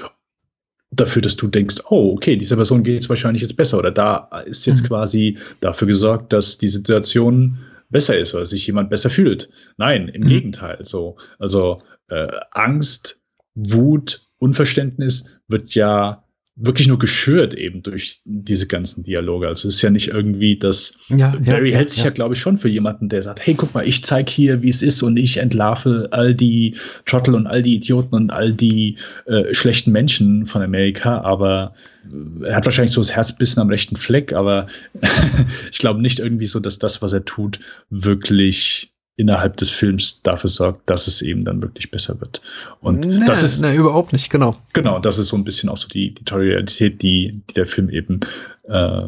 dafür, 0.92 1.22
dass 1.22 1.38
du 1.38 1.48
denkst, 1.48 1.78
oh, 1.90 2.14
okay, 2.14 2.36
dieser 2.36 2.58
Person 2.58 2.84
geht 2.84 3.00
es 3.00 3.10
wahrscheinlich 3.10 3.42
jetzt 3.42 3.58
besser. 3.58 3.78
Oder 3.80 3.92
da 3.92 4.30
ist 4.46 4.66
jetzt 4.66 4.84
mhm. 4.84 4.88
quasi 4.88 5.38
dafür 5.62 5.88
gesorgt, 5.88 6.34
dass 6.34 6.58
die 6.58 6.68
Situation 6.68 7.58
besser 7.90 8.18
ist 8.18 8.34
oder 8.34 8.46
sich 8.46 8.68
jemand 8.68 8.90
besser 8.90 9.10
fühlt. 9.10 9.50
Nein, 9.78 10.08
im 10.10 10.24
mhm. 10.24 10.28
Gegenteil. 10.28 10.80
So, 10.82 11.18
also 11.40 11.82
äh, 12.10 12.28
Angst, 12.52 13.21
Wut, 13.56 14.28
Unverständnis 14.38 15.26
wird 15.48 15.76
ja 15.76 16.24
wirklich 16.56 16.88
nur 16.88 17.00
geschürt 17.00 17.54
eben 17.54 17.82
durch 17.82 18.22
diese 18.26 18.68
ganzen 18.68 19.04
Dialoge. 19.04 19.48
Also 19.48 19.68
es 19.68 19.76
ist 19.76 19.82
ja 19.82 19.90
nicht 19.90 20.10
irgendwie, 20.10 20.58
dass 20.58 20.98
ja, 21.08 21.34
Barry 21.44 21.72
ja, 21.72 21.78
hält 21.78 21.90
sich 21.90 22.00
ja, 22.00 22.06
ja 22.06 22.12
glaube 22.12 22.36
ich, 22.36 22.42
schon 22.42 22.58
für 22.58 22.68
jemanden, 22.68 23.10
der 23.10 23.24
sagt, 23.24 23.46
hey, 23.46 23.54
guck 23.56 23.74
mal, 23.74 23.88
ich 23.88 24.04
zeig 24.04 24.30
hier, 24.30 24.62
wie 24.62 24.70
es 24.70 24.82
ist 24.82 25.02
und 25.02 25.18
ich 25.18 25.38
entlarve 25.38 26.10
all 26.12 26.36
die 26.36 26.76
Trottel 27.06 27.36
und 27.36 27.48
all 27.48 27.64
die 27.64 27.76
Idioten 27.76 28.16
und 28.16 28.32
all 28.32 28.54
die 28.54 28.98
äh, 29.26 29.54
schlechten 29.54 29.92
Menschen 29.92 30.46
von 30.46 30.62
Amerika, 30.62 31.22
aber 31.22 31.74
äh, 32.06 32.46
er 32.48 32.58
hat 32.58 32.66
wahrscheinlich 32.66 32.94
so 32.94 33.02
das 33.02 33.16
Herz 33.16 33.32
ein 33.32 33.38
bisschen 33.38 33.62
am 33.62 33.70
rechten 33.70 33.96
Fleck, 33.96 34.34
aber 34.34 34.68
ich 35.72 35.80
glaube 35.80 36.02
nicht 36.02 36.20
irgendwie 36.20 36.48
so, 36.48 36.60
dass 36.60 36.80
das, 36.80 37.02
was 37.02 37.14
er 37.14 37.26
tut, 37.26 37.60
wirklich 37.90 38.91
innerhalb 39.18 39.58
des 39.58 39.70
Films 39.70 40.22
dafür 40.24 40.50
sorgt, 40.50 40.90
dass 40.90 41.08
es 41.08 41.22
eben 41.22 41.44
dann 41.46 41.62
wirklich 41.62 41.92
besser 41.92 42.20
wird. 42.22 42.42
Und 42.80 43.02
nee, 43.02 43.26
das 43.26 43.44
ist 43.44 43.62
nee, 43.62 43.76
überhaupt 43.76 44.14
nicht, 44.14 44.30
genau. 44.30 44.58
Genau, 44.74 45.00
das 45.00 45.18
ist 45.18 45.28
so 45.28 45.38
ein 45.38 45.44
bisschen 45.44 45.70
auch 45.70 45.78
so 45.78 45.88
die, 45.88 46.14
die 46.14 46.34
Realität, 46.34 47.02
die, 47.02 47.42
die 47.50 47.54
der 47.54 47.66
Film 47.66 47.90
eben 47.90 48.22
äh, 48.68 49.04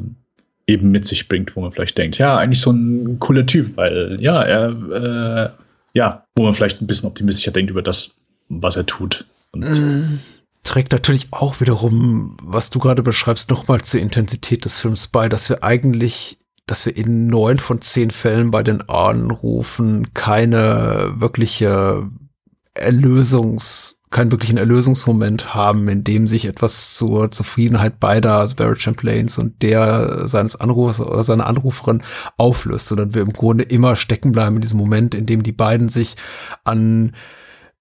eben 0.68 0.92
mit 0.92 1.06
sich 1.06 1.28
bringt, 1.28 1.56
wo 1.56 1.62
man 1.62 1.72
vielleicht 1.72 1.98
denkt, 1.98 2.18
ja, 2.18 2.38
eigentlich 2.38 2.62
so 2.62 2.72
ein 2.72 3.20
cooler 3.20 3.46
Typ, 3.46 3.76
weil 3.76 4.18
ja, 4.22 4.42
er 4.44 5.50
äh, 5.54 5.64
ja, 5.94 6.26
wo 6.36 6.44
man 6.44 6.54
vielleicht 6.54 6.82
ein 6.82 6.88
bisschen 6.88 7.08
optimistischer 7.08 7.52
denkt 7.52 7.72
über 7.72 7.82
das, 7.82 8.12
was 8.50 8.76
er 8.78 8.86
tut. 8.86 9.26
Und 9.52 9.82
mm 9.82 10.20
trägt 10.64 10.94
natürlich 10.94 11.28
auch 11.32 11.60
wiederum, 11.60 12.38
was 12.42 12.70
du 12.70 12.80
gerade 12.80 13.04
beschreibst, 13.04 13.50
nochmal 13.50 13.82
zur 13.82 14.00
Intensität 14.00 14.66
des 14.66 14.80
Films 14.80 15.08
bei, 15.08 15.30
dass 15.30 15.50
wir 15.50 15.64
eigentlich 15.64 16.38
dass 16.66 16.86
wir 16.86 16.96
in 16.96 17.28
neun 17.28 17.60
von 17.60 17.82
zehn 17.82 18.12
Fällen 18.12 18.52
bei 18.52 18.64
den 18.64 18.88
Anrufen 18.90 20.14
keine 20.14 21.14
wirkliche 21.16 22.10
Erlösungs, 22.74 24.00
keinen 24.10 24.32
wirklichen 24.32 24.58
Erlösungsmoment 24.58 25.54
haben, 25.54 25.88
in 25.90 26.04
dem 26.04 26.28
sich 26.28 26.46
etwas 26.46 26.96
zur 26.96 27.32
Zufriedenheit 27.32 28.00
beider, 28.00 28.38
also 28.38 28.56
Barrett 28.56 28.82
Champlains 28.82 29.38
und 29.38 29.62
der 29.62 30.28
seines 30.28 30.56
Anrufers 30.56 31.02
oder 31.02 31.24
seiner 31.24 31.48
Anruferin 31.48 32.02
auflöst, 32.38 32.88
sondern 32.88 33.14
wir 33.14 33.24
im 33.24 33.34
Grunde 33.34 33.64
immer 33.66 33.96
stecken 33.96 34.32
bleiben 34.32 34.56
in 34.56 34.62
diesem 34.62 34.80
Moment, 34.80 35.16
in 35.16 35.26
dem 35.26 35.44
die 35.44 35.52
beiden 35.52 35.90
sich 35.90 36.16
an 36.64 37.14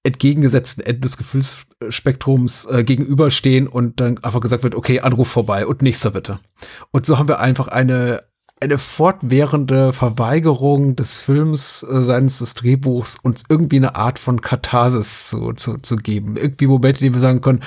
entgegengesetzten 0.05 0.85
Enden 0.85 1.03
des 1.03 1.17
Gefühlsspektrums 1.17 2.65
äh, 2.65 2.83
gegenüberstehen 2.83 3.69
und 3.69 4.01
dann 4.01 4.19
einfach 4.25 4.41
gesagt 4.41 4.65
wird, 4.65 4.75
okay, 4.75 5.01
Anruf 5.01 5.29
vorbei 5.29 5.65
und 5.65 5.83
nächster 5.83 6.11
bitte. 6.11 6.41
Und 6.91 7.07
so 7.07 7.19
haben 7.19 7.29
wir 7.29 7.39
einfach 7.39 7.69
eine 7.69 8.25
eine 8.63 8.79
fortwährende 8.79 9.93
Verweigerung 9.93 10.95
des 10.95 11.21
Films 11.21 11.83
äh, 11.83 12.03
seines 12.03 12.39
des 12.39 12.55
Drehbuchs 12.55 13.19
uns 13.23 13.43
irgendwie 13.49 13.77
eine 13.77 13.97
Art 13.97 14.19
von 14.19 14.41
Katharsis 14.41 15.29
zu, 15.29 15.53
zu, 15.53 15.79
zu 15.79 15.97
geben. 15.97 16.37
Irgendwie 16.37 16.69
Momente, 16.69 17.01
die 17.01 17.13
wir 17.13 17.21
sagen 17.21 17.41
können, 17.41 17.61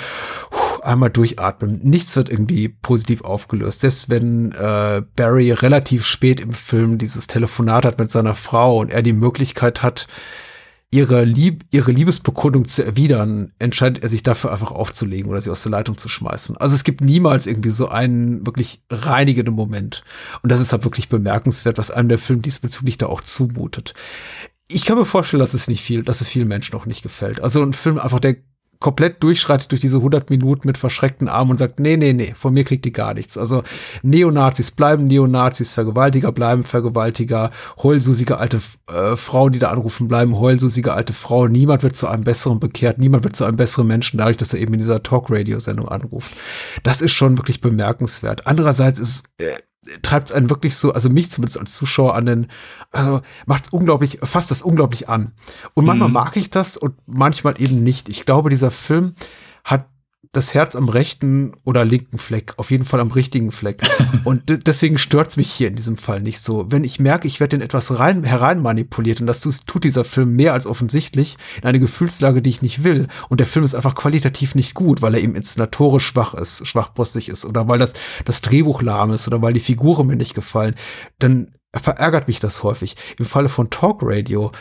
einmal 0.82 1.10
durchatmen. 1.10 1.82
Nichts 1.84 2.16
wird 2.16 2.30
irgendwie 2.30 2.70
positiv 2.70 3.24
aufgelöst. 3.24 3.82
Selbst 3.82 4.10
wenn 4.10 4.54
äh, 4.54 5.02
Barry 5.16 5.52
relativ 5.52 6.06
spät 6.06 6.40
im 6.40 6.54
Film 6.54 6.98
dieses 6.98 7.28
Telefonat 7.28 7.86
hat 7.86 8.00
mit 8.00 8.10
seiner 8.10 8.36
Frau 8.36 8.78
und 8.78 8.92
er 8.92 9.02
die 9.02 9.14
Möglichkeit 9.14 9.84
hat, 9.84 10.08
ihre, 10.96 11.26
Lieb 11.26 11.66
ihre 11.72 11.92
Liebesbekundung 11.92 12.70
zu 12.70 12.86
erwidern, 12.86 13.52
entscheidet 13.60 14.02
er 14.02 14.10
sich 14.10 14.24
dafür 14.24 14.54
einfach 14.54 14.72
aufzulegen 14.72 15.30
oder 15.30 15.42
sie 15.42 15.50
aus 15.50 15.64
der 15.64 15.72
Leitung 15.74 15.98
zu 15.98 16.08
schmeißen. 16.08 16.56
Also 16.56 16.74
es 16.74 16.86
gibt 16.86 17.02
niemals 17.02 17.48
irgendwie 17.48 17.70
so 17.70 17.90
einen 17.90 18.46
wirklich 18.46 18.82
reinigenden 18.90 19.54
Moment. 19.54 20.04
Und 20.42 20.52
das 20.54 20.62
ist 20.62 20.72
halt 20.72 20.86
wirklich 20.86 21.10
bemerkenswert, 21.10 21.78
was 21.78 21.92
einem 21.92 22.08
der 22.08 22.18
Film 22.18 22.42
diesbezüglich 22.42 22.98
da 22.98 23.08
auch 23.08 23.20
zumutet. 23.20 23.94
Ich 24.70 24.86
kann 24.86 24.98
mir 24.98 25.06
vorstellen, 25.06 25.42
dass 25.42 25.54
es 25.54 25.68
nicht 25.68 25.84
viel, 25.84 26.02
dass 26.02 26.22
es 26.22 26.30
vielen 26.30 26.48
Menschen 26.48 26.74
noch 26.74 26.86
nicht 26.86 27.04
gefällt. 27.04 27.42
Also 27.42 27.62
ein 27.62 27.74
Film 27.74 28.00
einfach, 28.00 28.22
der 28.22 28.38
komplett 28.80 29.24
durchschreitet 29.24 29.72
durch 29.72 29.82
diese 29.82 29.98
100 29.98 30.30
Minuten 30.30 30.68
mit 30.68 30.78
verschreckten 30.78 31.28
Armen 31.28 31.52
und 31.52 31.58
sagt, 31.58 31.80
nee, 31.80 31.98
nee, 31.98 32.14
nee, 32.14 32.34
von 32.38 32.54
mir 32.54 32.64
kriegt 32.64 32.86
die 32.86 32.92
gar 32.92 33.14
nichts. 33.14 33.38
Also 33.38 33.64
Neonazis 34.04 34.72
bleiben 34.72 35.08
Neonazis, 35.08 35.74
Vergewaltiger 35.74 36.32
bleiben 36.32 36.64
Vergewaltiger, 36.64 37.52
heulsusige 37.82 38.40
alte 38.40 38.60
äh, 38.88 39.16
Frauen, 39.16 39.52
die 39.52 39.60
da 39.60 39.70
anrufen, 39.70 40.08
bleiben 40.08 40.38
heulsusige 40.40 40.94
alte 40.94 41.14
Frauen. 41.14 41.52
Niemand 41.52 41.84
wird 41.84 41.96
zu 41.96 42.08
einem 42.08 42.24
besseren 42.24 42.60
bekehrt, 42.60 42.98
niemand 42.98 43.24
wird 43.24 43.36
zu 43.36 43.46
einem 43.46 43.58
besseren 43.58 43.88
Menschen, 43.88 44.18
dadurch, 44.18 44.38
dass 44.38 44.54
er 44.54 44.60
eben 44.60 44.74
in 44.74 44.80
dieser 44.80 45.04
Talk-Radio-Sendung 45.04 45.88
anruft. 45.88 46.32
Das 46.84 47.02
ist 47.02 47.14
schon 47.14 47.38
wirklich 47.38 47.62
bemerkenswert. 47.62 48.48
Andererseits 48.48 49.00
ist 49.00 49.24
äh, 49.38 49.54
treibt 50.02 50.30
es 50.30 50.36
einen 50.36 50.50
wirklich 50.50 50.76
so, 50.76 50.92
also 50.92 51.10
mich 51.10 51.30
zumindest 51.30 51.60
als 51.60 51.76
Zuschauer 51.76 52.16
an 52.16 52.26
den, 52.26 52.48
also 52.92 53.22
macht 53.46 53.68
es 53.68 53.74
unglaublich, 53.74 54.20
fasst 54.24 54.52
das 54.52 54.62
unglaublich 54.62 55.10
an. 55.10 55.34
Und 55.74 55.86
manchmal 55.86 56.10
mhm. 56.10 56.14
mag 56.14 56.36
ich 56.38 56.50
das 56.50 56.78
und 56.78 56.96
manchmal 57.06 57.60
eben 57.62 57.84
nicht. 57.84 58.10
Ich 58.10 58.26
glaube, 58.26 58.50
dieser 58.50 58.72
Film 58.72 59.16
hat 59.64 59.88
das 60.36 60.54
Herz 60.54 60.76
am 60.76 60.90
rechten 60.90 61.54
oder 61.64 61.86
linken 61.86 62.18
Fleck, 62.18 62.54
auf 62.58 62.72
jeden 62.72 62.86
Fall 62.86 63.00
am 63.00 63.12
richtigen 63.12 63.52
Fleck. 63.52 63.82
Und 64.24 64.44
deswegen 64.68 64.98
stört's 64.98 65.38
mich 65.38 65.52
hier 65.52 65.68
in 65.68 65.76
diesem 65.76 65.98
Fall 65.98 66.22
nicht 66.22 66.40
so. 66.40 66.66
Wenn 66.70 66.84
ich 66.84 67.00
merke, 67.00 67.28
ich 67.28 67.40
werde 67.40 67.56
in 67.56 67.62
etwas 67.62 68.00
rein, 68.00 68.24
herein 68.24 68.62
manipuliert 68.62 69.22
und 69.22 69.28
das 69.28 69.42
tut 69.42 69.84
dieser 69.84 70.04
Film 70.04 70.36
mehr 70.36 70.54
als 70.54 70.66
offensichtlich 70.66 71.38
in 71.62 71.68
eine 71.68 71.80
Gefühlslage, 71.80 72.42
die 72.42 72.50
ich 72.50 72.62
nicht 72.62 72.84
will. 72.84 73.08
Und 73.30 73.40
der 73.40 73.48
Film 73.48 73.64
ist 73.64 73.76
einfach 73.76 73.96
qualitativ 73.96 74.56
nicht 74.56 74.74
gut, 74.74 75.02
weil 75.02 75.14
er 75.14 75.22
eben 75.22 75.36
inszenatorisch 75.36 76.06
schwach 76.06 76.34
ist, 76.34 76.68
schwachbrüstig 76.68 77.30
ist 77.30 77.46
oder 77.46 77.68
weil 77.68 77.80
das, 77.80 77.94
das 78.26 78.42
Drehbuch 78.42 78.82
lahm 78.82 79.12
ist 79.12 79.28
oder 79.28 79.42
weil 79.42 79.54
die 79.54 79.60
Figuren 79.60 80.08
mir 80.08 80.16
nicht 80.16 80.34
gefallen, 80.34 80.76
dann 81.20 81.52
verärgert 81.74 82.28
mich 82.28 82.40
das 82.40 82.64
häufig. 82.64 82.96
Im 83.20 83.26
Falle 83.26 83.50
von 83.50 83.70
Talk 83.70 84.00
Radio 84.02 84.52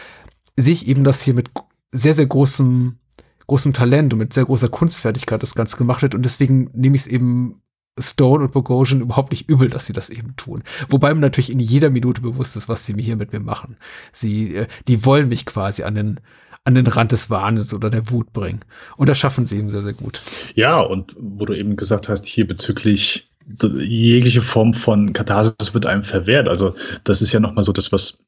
sehe 0.56 0.74
ich 0.74 0.88
eben 0.88 1.04
das 1.04 1.22
hier 1.22 1.34
mit 1.34 1.50
sehr, 1.92 2.14
sehr 2.14 2.26
großem 2.26 2.98
großem 3.46 3.72
Talent 3.72 4.12
und 4.12 4.18
mit 4.18 4.32
sehr 4.32 4.44
großer 4.44 4.68
Kunstfertigkeit 4.68 5.42
das 5.42 5.54
Ganze 5.54 5.76
gemacht 5.76 6.02
wird. 6.02 6.14
Und 6.14 6.22
deswegen 6.24 6.70
nehme 6.72 6.96
ich 6.96 7.02
es 7.02 7.08
eben 7.08 7.60
Stone 7.98 8.42
und 8.42 8.52
Bogosian 8.52 9.00
überhaupt 9.00 9.30
nicht 9.30 9.48
übel, 9.48 9.68
dass 9.68 9.86
sie 9.86 9.92
das 9.92 10.10
eben 10.10 10.34
tun. 10.36 10.62
Wobei 10.88 11.14
mir 11.14 11.20
natürlich 11.20 11.52
in 11.52 11.60
jeder 11.60 11.90
Minute 11.90 12.20
bewusst 12.20 12.56
ist, 12.56 12.68
was 12.68 12.86
sie 12.86 12.94
hier 13.00 13.16
mit 13.16 13.32
mir 13.32 13.40
machen. 13.40 13.76
Sie, 14.10 14.56
äh, 14.56 14.66
die 14.88 15.04
wollen 15.04 15.28
mich 15.28 15.46
quasi 15.46 15.84
an 15.84 15.94
den, 15.94 16.20
an 16.64 16.74
den 16.74 16.86
Rand 16.86 17.12
des 17.12 17.30
Wahnsinns 17.30 17.72
oder 17.72 17.90
der 17.90 18.10
Wut 18.10 18.32
bringen. 18.32 18.60
Und 18.96 19.08
das 19.08 19.18
schaffen 19.18 19.46
sie 19.46 19.58
eben 19.58 19.70
sehr, 19.70 19.82
sehr 19.82 19.92
gut. 19.92 20.20
Ja, 20.54 20.80
und 20.80 21.14
wo 21.18 21.44
du 21.44 21.54
eben 21.54 21.76
gesagt 21.76 22.08
hast, 22.08 22.26
hier 22.26 22.46
bezüglich 22.46 23.30
jegliche 23.46 24.42
Form 24.42 24.72
von 24.72 25.12
Katharsis 25.12 25.74
wird 25.74 25.86
einem 25.86 26.02
verwehrt. 26.02 26.48
Also 26.48 26.74
das 27.04 27.20
ist 27.22 27.32
ja 27.32 27.40
nochmal 27.40 27.62
so 27.62 27.72
das, 27.72 27.92
was 27.92 28.24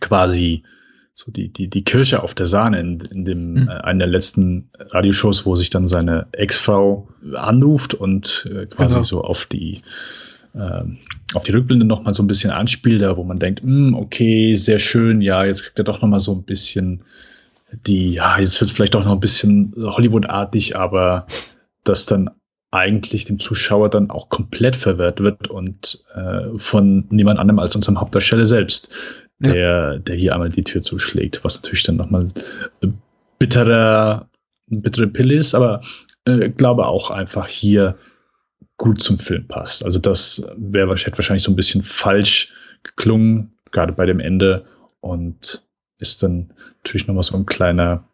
quasi 0.00 0.62
so 1.18 1.32
die, 1.32 1.48
die, 1.48 1.66
die 1.68 1.82
Kirche 1.82 2.22
auf 2.22 2.32
der 2.32 2.46
Sahne 2.46 2.78
in, 2.78 3.00
in 3.00 3.24
dem, 3.24 3.52
mhm. 3.54 3.68
äh, 3.68 3.72
einer 3.72 4.04
der 4.04 4.06
letzten 4.06 4.70
Radioshows, 4.78 5.44
wo 5.44 5.56
sich 5.56 5.68
dann 5.68 5.88
seine 5.88 6.28
Ex-Frau 6.30 7.08
anruft 7.34 7.92
und 7.92 8.48
äh, 8.48 8.66
quasi 8.66 8.94
genau. 8.94 9.02
so 9.02 9.24
auf 9.24 9.44
die, 9.46 9.82
äh, 10.54 10.84
auf 11.34 11.42
die 11.42 11.50
Rückblende 11.50 11.84
nochmal 11.84 12.14
so 12.14 12.22
ein 12.22 12.28
bisschen 12.28 12.52
anspielt, 12.52 13.02
da 13.02 13.16
wo 13.16 13.24
man 13.24 13.40
denkt, 13.40 13.62
hm, 13.62 13.94
okay, 13.94 14.54
sehr 14.54 14.78
schön, 14.78 15.20
ja, 15.20 15.44
jetzt 15.44 15.64
kriegt 15.64 15.78
er 15.80 15.84
doch 15.84 16.00
nochmal 16.00 16.20
so 16.20 16.32
ein 16.32 16.44
bisschen 16.44 17.02
die, 17.72 18.12
ja, 18.12 18.38
jetzt 18.38 18.60
wird 18.60 18.70
es 18.70 18.76
vielleicht 18.76 18.94
doch 18.94 19.04
noch 19.04 19.12
ein 19.12 19.20
bisschen 19.20 19.74
Hollywood-artig, 19.76 20.76
aber 20.76 21.26
das 21.82 22.06
dann 22.06 22.30
eigentlich 22.70 23.24
dem 23.24 23.40
Zuschauer 23.40 23.90
dann 23.90 24.10
auch 24.10 24.28
komplett 24.28 24.76
verwehrt 24.76 25.20
wird 25.20 25.48
und 25.48 26.04
äh, 26.14 26.58
von 26.58 27.06
niemand 27.10 27.40
anderem 27.40 27.58
als 27.58 27.74
unserem 27.74 28.00
Hauptdarsteller 28.00 28.46
selbst, 28.46 28.90
ja. 29.40 29.98
der 29.98 30.16
hier 30.16 30.32
einmal 30.32 30.48
die 30.48 30.64
Tür 30.64 30.82
zuschlägt, 30.82 31.44
was 31.44 31.56
natürlich 31.56 31.84
dann 31.84 31.96
nochmal 31.96 32.28
bitterer, 33.38 34.28
bittere 34.66 35.06
Pille 35.06 35.34
ist, 35.34 35.54
aber 35.54 35.80
äh, 36.24 36.48
glaube 36.50 36.86
auch 36.86 37.10
einfach 37.10 37.48
hier 37.48 37.96
gut 38.76 39.02
zum 39.02 39.18
Film 39.18 39.46
passt. 39.46 39.84
Also 39.84 39.98
das 39.98 40.44
wäre 40.56 40.88
wahrscheinlich 40.88 41.42
so 41.42 41.52
ein 41.52 41.56
bisschen 41.56 41.82
falsch 41.82 42.52
geklungen, 42.82 43.52
gerade 43.70 43.92
bei 43.92 44.06
dem 44.06 44.20
Ende 44.20 44.64
und 45.00 45.62
ist 45.98 46.22
dann 46.22 46.52
natürlich 46.78 47.06
nochmal 47.06 47.24
so 47.24 47.36
ein 47.36 47.46
kleiner, 47.46 48.04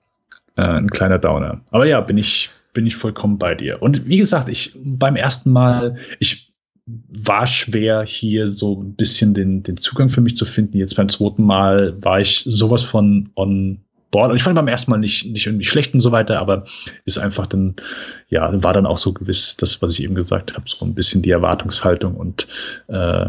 äh, 0.56 0.62
ein 0.62 0.90
kleiner 0.90 1.18
Downer. 1.18 1.60
Aber 1.70 1.86
ja, 1.86 2.01
bin 2.01 2.18
ich, 2.18 2.51
bin 2.72 2.86
ich 2.86 2.96
vollkommen 2.96 3.38
bei 3.38 3.55
dir. 3.55 3.82
Und 3.82 4.06
wie 4.06 4.16
gesagt, 4.16 4.48
ich 4.48 4.76
beim 4.82 5.16
ersten 5.16 5.52
Mal, 5.52 5.96
ich 6.18 6.53
war 6.86 7.47
schwer, 7.47 8.05
hier 8.06 8.47
so 8.47 8.82
ein 8.82 8.94
bisschen 8.94 9.32
den, 9.35 9.62
den 9.62 9.77
Zugang 9.78 10.11
für 10.11 10.20
mich 10.20 10.36
zu 10.36 10.44
finden. 10.44 10.77
Jetzt 10.77 10.97
beim 10.97 11.09
zweiten 11.09 11.43
Mal 11.43 11.97
war 12.02 12.20
ich 12.20 12.44
sowas 12.47 12.82
von 12.82 13.31
on 13.36 13.81
board. 14.11 14.31
Und 14.31 14.36
ich 14.36 14.43
fand 14.43 14.55
beim 14.55 14.69
ersten 14.69 14.90
Mal 14.90 14.98
nicht, 14.98 15.27
nicht 15.27 15.47
irgendwie 15.47 15.65
schlecht 15.65 15.94
und 15.94 16.01
so 16.01 16.12
weiter, 16.12 16.39
aber 16.39 16.65
ist 17.05 17.19
einfach 17.19 17.47
dann, 17.47 17.74
ja, 18.28 18.62
war 18.62 18.73
dann 18.73 18.86
auch 18.86 18.98
so 18.98 19.12
gewiss, 19.12 19.56
das, 19.56 19.81
was 19.82 19.98
ich 19.98 20.05
eben 20.05 20.15
gesagt 20.15 20.55
habe, 20.55 20.65
so 20.69 20.85
ein 20.85 20.94
bisschen 20.94 21.23
die 21.23 21.31
Erwartungshaltung 21.31 22.15
und 22.15 22.47
äh, 22.89 23.27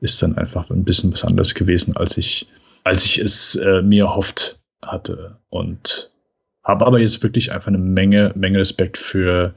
ist 0.00 0.22
dann 0.22 0.38
einfach 0.38 0.70
ein 0.70 0.84
bisschen 0.84 1.12
was 1.12 1.24
anderes 1.24 1.54
gewesen, 1.54 1.96
als 1.96 2.16
ich, 2.16 2.46
als 2.84 3.04
ich 3.04 3.18
es 3.18 3.56
äh, 3.56 3.82
mir 3.82 4.04
erhofft 4.04 4.60
hatte. 4.80 5.38
Und 5.50 6.10
habe 6.64 6.86
aber 6.86 7.00
jetzt 7.00 7.22
wirklich 7.22 7.52
einfach 7.52 7.68
eine 7.68 7.78
Menge, 7.78 8.32
Menge 8.34 8.58
Respekt 8.58 8.96
für 8.96 9.54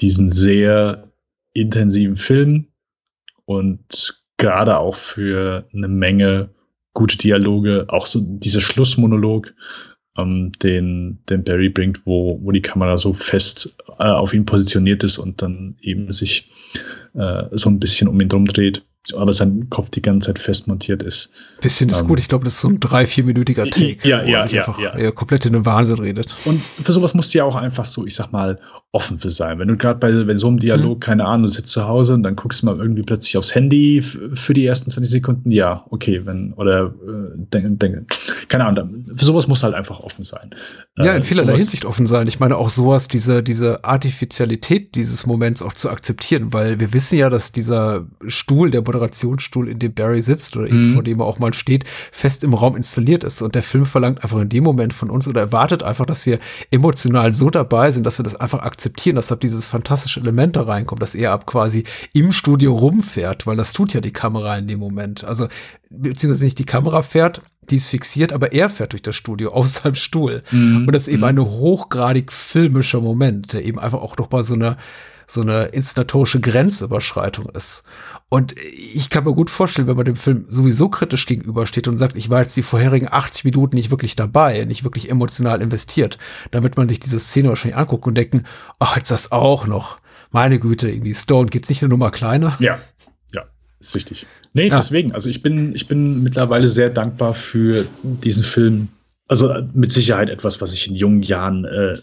diesen 0.00 0.30
sehr 0.30 1.04
intensiven 1.52 2.16
Film, 2.16 2.66
und 3.50 4.22
gerade 4.36 4.78
auch 4.78 4.94
für 4.94 5.66
eine 5.74 5.88
Menge 5.88 6.50
gute 6.94 7.18
Dialoge, 7.18 7.86
auch 7.88 8.06
so 8.06 8.20
dieser 8.22 8.60
Schlussmonolog, 8.60 9.52
ähm, 10.16 10.52
den, 10.62 11.18
den 11.28 11.42
Barry 11.42 11.68
bringt, 11.68 12.06
wo, 12.06 12.38
wo 12.40 12.52
die 12.52 12.62
Kamera 12.62 12.96
so 12.96 13.12
fest 13.12 13.76
äh, 13.98 14.04
auf 14.04 14.32
ihn 14.32 14.46
positioniert 14.46 15.02
ist 15.02 15.18
und 15.18 15.42
dann 15.42 15.76
eben 15.80 16.12
sich 16.12 16.48
äh, 17.14 17.44
so 17.50 17.70
ein 17.70 17.80
bisschen 17.80 18.06
um 18.06 18.20
ihn 18.20 18.28
drum 18.28 18.46
dreht 18.46 18.84
aber 19.14 19.32
sein 19.32 19.68
Kopf 19.70 19.90
die 19.90 20.02
ganze 20.02 20.26
Zeit 20.26 20.38
fest 20.38 20.68
montiert 20.68 21.02
ist. 21.02 21.32
Bisschen 21.60 21.88
ist 21.88 22.02
ähm, 22.02 22.08
gut. 22.08 22.18
Ich 22.18 22.28
glaube, 22.28 22.44
das 22.44 22.54
ist 22.54 22.60
so 22.60 22.68
ein 22.68 22.80
drei, 22.80 23.06
vierminütiger 23.06 23.64
Take. 23.64 24.06
Ja, 24.06 24.22
ja, 24.22 24.46
ja, 24.46 24.60
einfach, 24.60 24.78
ja. 24.78 25.10
komplett 25.10 25.46
in 25.46 25.54
den 25.54 25.64
Wahnsinn 25.64 25.98
redet. 25.98 26.28
Und 26.44 26.60
für 26.60 26.92
sowas 26.92 27.14
musst 27.14 27.32
du 27.32 27.38
ja 27.38 27.44
auch 27.44 27.56
einfach 27.56 27.86
so, 27.86 28.06
ich 28.06 28.14
sag 28.14 28.30
mal, 28.30 28.60
offen 28.92 29.18
für 29.18 29.30
sein. 29.30 29.60
Wenn 29.60 29.68
du 29.68 29.76
gerade 29.76 30.00
bei, 30.00 30.24
bei 30.24 30.34
so 30.34 30.48
einem 30.48 30.58
Dialog, 30.58 30.98
mhm. 30.98 31.00
keine 31.00 31.24
Ahnung, 31.24 31.44
du 31.44 31.52
sitzt 31.52 31.70
zu 31.70 31.86
Hause 31.86 32.14
und 32.14 32.24
dann 32.24 32.34
guckst 32.34 32.62
du 32.62 32.66
mal 32.66 32.76
irgendwie 32.76 33.02
plötzlich 33.02 33.36
aufs 33.36 33.54
Handy 33.54 34.02
für 34.02 34.52
die 34.52 34.66
ersten 34.66 34.90
20 34.90 35.08
Sekunden, 35.08 35.52
ja, 35.52 35.84
okay, 35.90 36.22
wenn, 36.24 36.52
oder 36.54 36.86
äh, 36.86 37.36
denk, 37.36 37.78
denk, 37.78 38.08
keine 38.48 38.66
Ahnung, 38.66 39.06
für 39.14 39.24
sowas 39.24 39.46
musst 39.46 39.62
du 39.62 39.66
halt 39.66 39.76
einfach 39.76 40.00
offen 40.00 40.24
sein. 40.24 40.50
Ja, 40.98 41.14
in 41.14 41.22
äh, 41.22 41.24
vielerlei 41.24 41.56
Hinsicht 41.56 41.84
offen 41.84 42.06
sein. 42.06 42.26
Ich 42.26 42.40
meine 42.40 42.56
auch 42.56 42.68
sowas, 42.68 43.06
diese, 43.06 43.44
diese 43.44 43.84
Artificialität 43.84 44.96
dieses 44.96 45.24
Moments 45.24 45.62
auch 45.62 45.72
zu 45.72 45.88
akzeptieren, 45.88 46.52
weil 46.52 46.80
wir 46.80 46.92
wissen 46.92 47.16
ja, 47.16 47.30
dass 47.30 47.52
dieser 47.52 48.08
Stuhl, 48.26 48.72
der 48.72 48.82
Moderationsstuhl, 48.82 49.68
in 49.68 49.78
dem 49.78 49.94
Barry 49.94 50.20
sitzt 50.20 50.56
oder 50.56 50.66
eben 50.66 50.88
mhm. 50.88 50.94
vor 50.94 51.04
dem 51.04 51.20
er 51.20 51.26
auch 51.26 51.38
mal 51.38 51.54
steht, 51.54 51.84
fest 51.86 52.42
im 52.42 52.54
Raum 52.54 52.74
installiert 52.74 53.22
ist. 53.22 53.40
Und 53.40 53.54
der 53.54 53.62
Film 53.62 53.86
verlangt 53.86 54.24
einfach 54.24 54.40
in 54.40 54.48
dem 54.48 54.64
Moment 54.64 54.92
von 54.92 55.10
uns 55.10 55.28
oder 55.28 55.42
erwartet 55.42 55.84
einfach, 55.84 56.06
dass 56.06 56.26
wir 56.26 56.40
emotional 56.72 57.32
so 57.32 57.50
dabei 57.50 57.92
sind, 57.92 58.04
dass 58.04 58.18
wir 58.18 58.24
das 58.24 58.34
einfach 58.34 58.58
akzeptieren, 58.58 58.79
dass 59.16 59.32
ab 59.32 59.40
dieses 59.40 59.66
fantastische 59.66 60.20
Element 60.20 60.56
da 60.56 60.62
reinkommt, 60.62 61.02
dass 61.02 61.14
er 61.14 61.32
ab 61.32 61.46
quasi 61.46 61.84
im 62.12 62.32
Studio 62.32 62.76
rumfährt, 62.76 63.46
weil 63.46 63.56
das 63.56 63.72
tut 63.72 63.92
ja 63.94 64.00
die 64.00 64.12
Kamera 64.12 64.56
in 64.56 64.68
dem 64.68 64.78
Moment. 64.78 65.24
Also, 65.24 65.48
beziehungsweise 65.90 66.44
nicht 66.44 66.58
die 66.58 66.64
Kamera 66.64 67.02
fährt, 67.02 67.42
die 67.70 67.76
ist 67.76 67.88
fixiert, 67.88 68.32
aber 68.32 68.52
er 68.52 68.70
fährt 68.70 68.92
durch 68.92 69.02
das 69.02 69.16
Studio 69.16 69.50
auf 69.52 69.68
seinem 69.68 69.94
Stuhl. 69.94 70.42
Mhm. 70.50 70.86
Und 70.86 70.92
das 70.92 71.02
ist 71.02 71.08
eben 71.08 71.18
mhm. 71.18 71.24
ein 71.24 71.40
hochgradig 71.40 72.32
filmischer 72.32 73.00
Moment, 73.00 73.52
der 73.52 73.64
eben 73.64 73.78
einfach 73.78 74.00
auch 74.00 74.16
doch 74.16 74.30
mal 74.30 74.42
so 74.42 74.54
eine 74.54 74.76
so 75.30 75.42
eine 75.42 75.66
inszenatorische 75.66 76.40
Grenzüberschreitung 76.40 77.48
ist. 77.50 77.84
Und 78.28 78.54
ich 78.58 79.10
kann 79.10 79.24
mir 79.24 79.32
gut 79.32 79.50
vorstellen, 79.50 79.86
wenn 79.86 79.96
man 79.96 80.04
dem 80.04 80.16
Film 80.16 80.44
sowieso 80.48 80.88
kritisch 80.88 81.26
gegenübersteht 81.26 81.88
und 81.88 81.98
sagt, 81.98 82.16
ich 82.16 82.30
war 82.30 82.42
jetzt 82.42 82.56
die 82.56 82.62
vorherigen 82.62 83.08
80 83.10 83.44
Minuten 83.44 83.76
nicht 83.76 83.90
wirklich 83.90 84.16
dabei, 84.16 84.64
nicht 84.64 84.84
wirklich 84.84 85.08
emotional 85.08 85.62
investiert, 85.62 86.18
damit 86.50 86.76
man 86.76 86.88
sich 86.88 87.00
diese 87.00 87.20
Szene 87.20 87.48
wahrscheinlich 87.48 87.76
anguckt 87.76 88.06
und 88.06 88.16
denken, 88.16 88.44
ach, 88.78 88.96
jetzt 88.96 89.10
das 89.10 89.30
auch 89.32 89.66
noch. 89.66 89.98
Meine 90.32 90.58
Güte, 90.58 90.88
irgendwie 90.88 91.14
Stone, 91.14 91.50
geht's 91.50 91.68
nicht 91.68 91.82
eine 91.82 91.90
Nummer 91.90 92.10
kleiner? 92.10 92.56
Ja, 92.60 92.78
ja, 93.32 93.44
ist 93.78 93.94
richtig. 93.94 94.26
Nee, 94.52 94.68
ja. 94.68 94.76
deswegen, 94.76 95.12
also 95.12 95.28
ich 95.28 95.42
bin, 95.42 95.74
ich 95.74 95.86
bin 95.86 96.22
mittlerweile 96.22 96.68
sehr 96.68 96.90
dankbar 96.90 97.34
für 97.34 97.86
diesen 98.02 98.42
Film. 98.44 98.88
Also 99.28 99.54
mit 99.74 99.92
Sicherheit 99.92 100.28
etwas, 100.28 100.60
was 100.60 100.72
ich 100.72 100.88
in 100.88 100.96
jungen 100.96 101.22
Jahren 101.22 101.64
äh, 101.64 101.98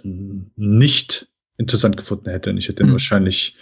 nicht 0.56 1.28
interessant 1.58 1.98
gefunden 1.98 2.30
hätte. 2.30 2.50
Und 2.50 2.58
ich 2.58 2.68
hätte 2.68 2.84
ihn 2.84 2.90
mhm. 2.90 2.94
wahrscheinlich 2.94 3.56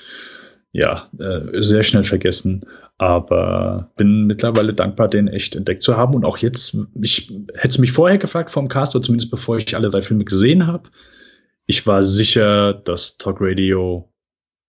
ja 0.71 1.09
äh, 1.19 1.61
sehr 1.61 1.83
schnell 1.83 2.03
vergessen. 2.03 2.61
Aber 2.97 3.91
bin 3.97 4.25
mittlerweile 4.25 4.73
dankbar, 4.73 5.09
den 5.09 5.27
echt 5.27 5.55
entdeckt 5.55 5.83
zu 5.83 5.97
haben. 5.97 6.13
Und 6.13 6.25
auch 6.25 6.37
jetzt, 6.37 6.77
ich 7.01 7.33
hätte 7.53 7.81
mich 7.81 7.91
vorher 7.91 8.17
gefragt 8.17 8.51
vom 8.51 8.67
Cast, 8.67 8.95
oder 8.95 9.03
zumindest 9.03 9.31
bevor 9.31 9.57
ich 9.57 9.75
alle 9.75 9.89
drei 9.89 10.01
Filme 10.01 10.25
gesehen 10.25 10.67
habe. 10.67 10.89
Ich 11.65 11.87
war 11.87 12.03
sicher, 12.03 12.73
dass 12.73 13.17
Talk 13.17 13.37
Radio 13.39 14.11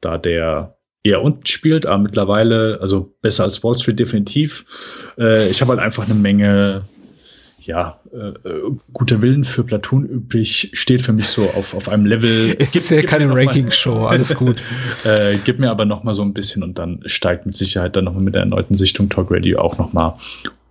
da 0.00 0.18
der 0.18 0.76
eher 1.02 1.22
unten 1.22 1.46
spielt, 1.46 1.86
aber 1.86 2.02
mittlerweile, 2.02 2.78
also 2.80 3.16
besser 3.22 3.44
als 3.44 3.62
Wall 3.62 3.78
Street 3.78 3.98
definitiv. 3.98 4.64
Äh, 5.18 5.48
ich 5.48 5.60
habe 5.60 5.70
halt 5.70 5.80
einfach 5.80 6.04
eine 6.04 6.14
Menge 6.14 6.84
ja, 7.66 8.00
äh, 8.12 8.32
guter 8.92 9.22
Willen 9.22 9.44
für 9.44 9.64
Platoon 9.64 10.06
übrig 10.06 10.70
steht 10.72 11.02
für 11.02 11.12
mich 11.12 11.28
so 11.28 11.42
auf, 11.50 11.74
auf 11.74 11.88
einem 11.88 12.06
Level. 12.06 12.56
Es 12.58 12.74
ist 12.74 12.90
ja 12.90 13.02
keine 13.02 13.28
Ranking-Show, 13.34 14.06
alles 14.06 14.34
gut. 14.36 14.62
äh, 15.04 15.36
gib 15.44 15.58
mir 15.58 15.70
aber 15.70 15.84
noch 15.84 16.04
mal 16.04 16.14
so 16.14 16.22
ein 16.22 16.32
bisschen 16.32 16.62
und 16.62 16.78
dann 16.78 17.00
steigt 17.06 17.46
mit 17.46 17.54
Sicherheit 17.54 17.96
dann 17.96 18.04
noch 18.04 18.14
mal 18.14 18.22
mit 18.22 18.34
der 18.34 18.42
erneuten 18.42 18.74
Sichtung 18.74 19.08
Talk 19.08 19.30
Radio 19.30 19.58
auch 19.58 19.78
noch 19.78 19.92
mal 19.92 20.18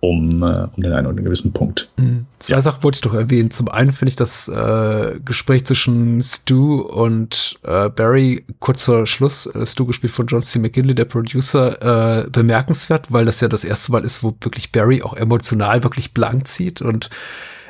um, 0.00 0.42
äh, 0.42 0.68
um 0.76 0.82
den 0.82 0.92
einen 0.92 1.06
oder 1.06 1.22
gewissen 1.22 1.52
Punkt. 1.52 1.88
Mhm. 1.96 2.26
Zwei 2.38 2.56
ja. 2.56 2.60
Sachen 2.60 2.82
wollte 2.82 2.96
ich 2.96 3.00
doch 3.02 3.14
erwähnen. 3.14 3.50
Zum 3.50 3.68
einen 3.68 3.92
finde 3.92 4.10
ich 4.10 4.16
das 4.16 4.48
äh, 4.48 5.18
Gespräch 5.24 5.64
zwischen 5.64 6.20
Stu 6.20 6.80
und 6.80 7.58
äh, 7.62 7.88
Barry 7.88 8.44
kurz 8.60 8.84
vor 8.84 9.06
Schluss, 9.06 9.46
äh, 9.46 9.66
Stu 9.66 9.86
gespielt 9.86 10.12
von 10.12 10.26
John 10.26 10.42
C. 10.42 10.58
McGinley, 10.58 10.94
der 10.94 11.06
Producer, 11.06 12.24
äh, 12.24 12.30
bemerkenswert, 12.30 13.10
weil 13.10 13.24
das 13.24 13.40
ja 13.40 13.48
das 13.48 13.64
erste 13.64 13.92
Mal 13.92 14.04
ist, 14.04 14.22
wo 14.22 14.36
wirklich 14.40 14.72
Barry 14.72 15.02
auch 15.02 15.14
emotional 15.14 15.82
wirklich 15.82 16.12
blank 16.12 16.46
zieht 16.46 16.82
und 16.82 17.10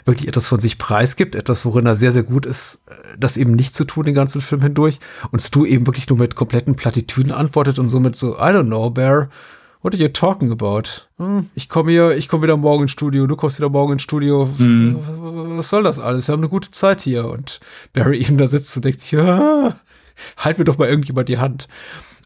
wirklich 0.04 0.28
etwas 0.28 0.46
von 0.46 0.60
sich 0.60 0.78
preisgibt, 0.78 1.34
etwas, 1.34 1.64
worin 1.64 1.84
er 1.84 1.96
sehr, 1.96 2.12
sehr 2.12 2.22
gut 2.22 2.46
ist, 2.46 2.82
äh, 2.86 3.16
das 3.18 3.36
eben 3.36 3.54
nicht 3.54 3.74
zu 3.74 3.84
tun 3.84 4.04
den 4.04 4.14
ganzen 4.14 4.40
Film 4.40 4.62
hindurch. 4.62 4.98
Und 5.30 5.40
Stu 5.40 5.64
eben 5.64 5.86
wirklich 5.86 6.08
nur 6.08 6.18
mit 6.18 6.34
kompletten 6.34 6.76
Plattitüden 6.76 7.32
antwortet 7.32 7.78
und 7.78 7.88
somit 7.88 8.16
so, 8.16 8.34
I 8.36 8.50
don't 8.50 8.66
know, 8.66 8.90
Bear, 8.90 9.28
What 9.86 9.94
are 9.94 10.02
you 10.02 10.08
talking 10.08 10.50
about? 10.50 10.82
Hm, 11.18 11.48
ich 11.54 11.68
komme 11.68 11.92
hier, 11.92 12.16
ich 12.16 12.26
komme 12.26 12.42
wieder 12.42 12.56
morgen 12.56 12.82
ins 12.82 12.90
Studio, 12.90 13.28
du 13.28 13.36
kommst 13.36 13.60
wieder 13.60 13.68
morgen 13.68 13.92
ins 13.92 14.02
Studio. 14.02 14.50
Mhm. 14.58 14.98
Was 15.56 15.70
soll 15.70 15.84
das 15.84 16.00
alles? 16.00 16.26
Wir 16.26 16.32
haben 16.32 16.40
eine 16.40 16.48
gute 16.48 16.72
Zeit 16.72 17.02
hier. 17.02 17.26
Und 17.26 17.60
Barry 17.92 18.18
eben 18.20 18.36
da 18.36 18.48
sitzt 18.48 18.74
und 18.74 18.84
denkt 18.84 18.98
sich, 18.98 19.12
ja, 19.12 19.76
halt 20.38 20.58
mir 20.58 20.64
doch 20.64 20.76
mal 20.76 20.88
irgendjemand 20.88 21.28
die 21.28 21.38
Hand. 21.38 21.68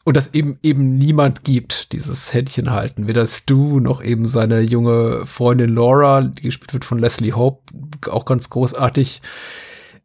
Und 0.04 0.16
das 0.16 0.32
eben 0.32 0.58
eben 0.62 0.96
niemand 0.96 1.44
gibt, 1.44 1.92
dieses 1.92 2.32
Händchen 2.32 2.70
halten. 2.70 3.06
Weder 3.06 3.26
Stu 3.26 3.78
noch 3.78 4.02
eben 4.02 4.26
seine 4.26 4.60
junge 4.60 5.26
Freundin 5.26 5.74
Laura, 5.74 6.22
die 6.22 6.40
gespielt 6.40 6.72
wird 6.72 6.86
von 6.86 6.98
Leslie 6.98 7.34
Hope, 7.34 7.60
auch 8.06 8.24
ganz 8.24 8.48
großartig. 8.48 9.20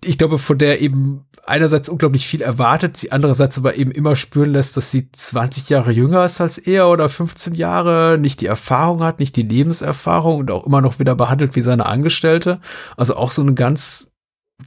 Ich 0.03 0.17
glaube, 0.17 0.39
von 0.39 0.57
der 0.57 0.81
eben 0.81 1.23
einerseits 1.47 1.89
unglaublich 1.89 2.27
viel 2.27 2.41
erwartet, 2.41 2.97
sie 2.97 3.11
andererseits 3.11 3.57
aber 3.57 3.75
eben 3.75 3.91
immer 3.91 4.15
spüren 4.15 4.51
lässt, 4.51 4.77
dass 4.77 4.91
sie 4.91 5.11
20 5.11 5.69
Jahre 5.69 5.91
jünger 5.91 6.25
ist 6.25 6.41
als 6.41 6.57
er 6.57 6.89
oder 6.89 7.09
15 7.09 7.53
Jahre, 7.55 8.17
nicht 8.19 8.41
die 8.41 8.47
Erfahrung 8.47 9.03
hat, 9.03 9.19
nicht 9.19 9.35
die 9.35 9.43
Lebenserfahrung 9.43 10.39
und 10.39 10.51
auch 10.51 10.65
immer 10.65 10.81
noch 10.81 10.99
wieder 10.99 11.15
behandelt 11.15 11.55
wie 11.55 11.61
seine 11.61 11.85
Angestellte. 11.85 12.59
Also 12.97 13.15
auch 13.15 13.31
so 13.31 13.41
eine 13.41 13.53
ganz 13.53 14.11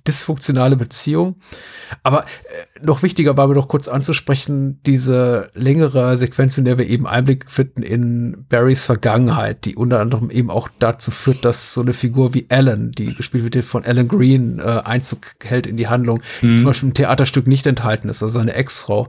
dysfunktionale 0.07 0.77
Beziehung. 0.77 1.37
Aber 2.03 2.25
äh, 2.25 2.27
noch 2.83 3.03
wichtiger 3.03 3.37
war 3.37 3.49
mir 3.49 3.55
doch 3.55 3.69
kurz 3.69 3.89
anzusprechen, 3.89 4.81
diese 4.85 5.51
längere 5.55 6.17
Sequenz, 6.17 6.59
in 6.59 6.67
der 6.67 6.77
wir 6.77 6.87
eben 6.87 7.07
Einblick 7.07 7.51
finden 7.51 7.83
in 7.83 8.45
Barrys 8.49 8.85
Vergangenheit, 8.85 9.65
die 9.65 9.77
unter 9.77 10.01
anderem 10.01 10.31
eben 10.31 10.51
auch 10.51 10.69
dazu 10.79 11.11
führt, 11.11 11.45
dass 11.45 11.73
so 11.73 11.81
eine 11.81 11.95
Figur 11.95 12.35
wie 12.35 12.47
Alan, 12.51 12.93
die 12.93 13.15
gespielt 13.15 13.45
wird 13.45 13.65
von 13.65 13.85
Alan 13.85 14.09
Green, 14.09 14.59
äh, 14.59 14.83
Einzug 14.85 15.21
hält 15.43 15.67
in 15.67 15.77
die 15.77 15.89
Handlung, 15.89 16.23
mhm. 16.43 16.49
die 16.49 16.55
zum 16.57 16.67
Beispiel 16.67 16.89
im 16.89 16.95
Theaterstück 16.95 17.47
nicht 17.47 17.67
enthalten 17.67 18.09
ist, 18.09 18.23
also 18.23 18.39
seine 18.39 18.55
Ex-Frau. 18.55 19.09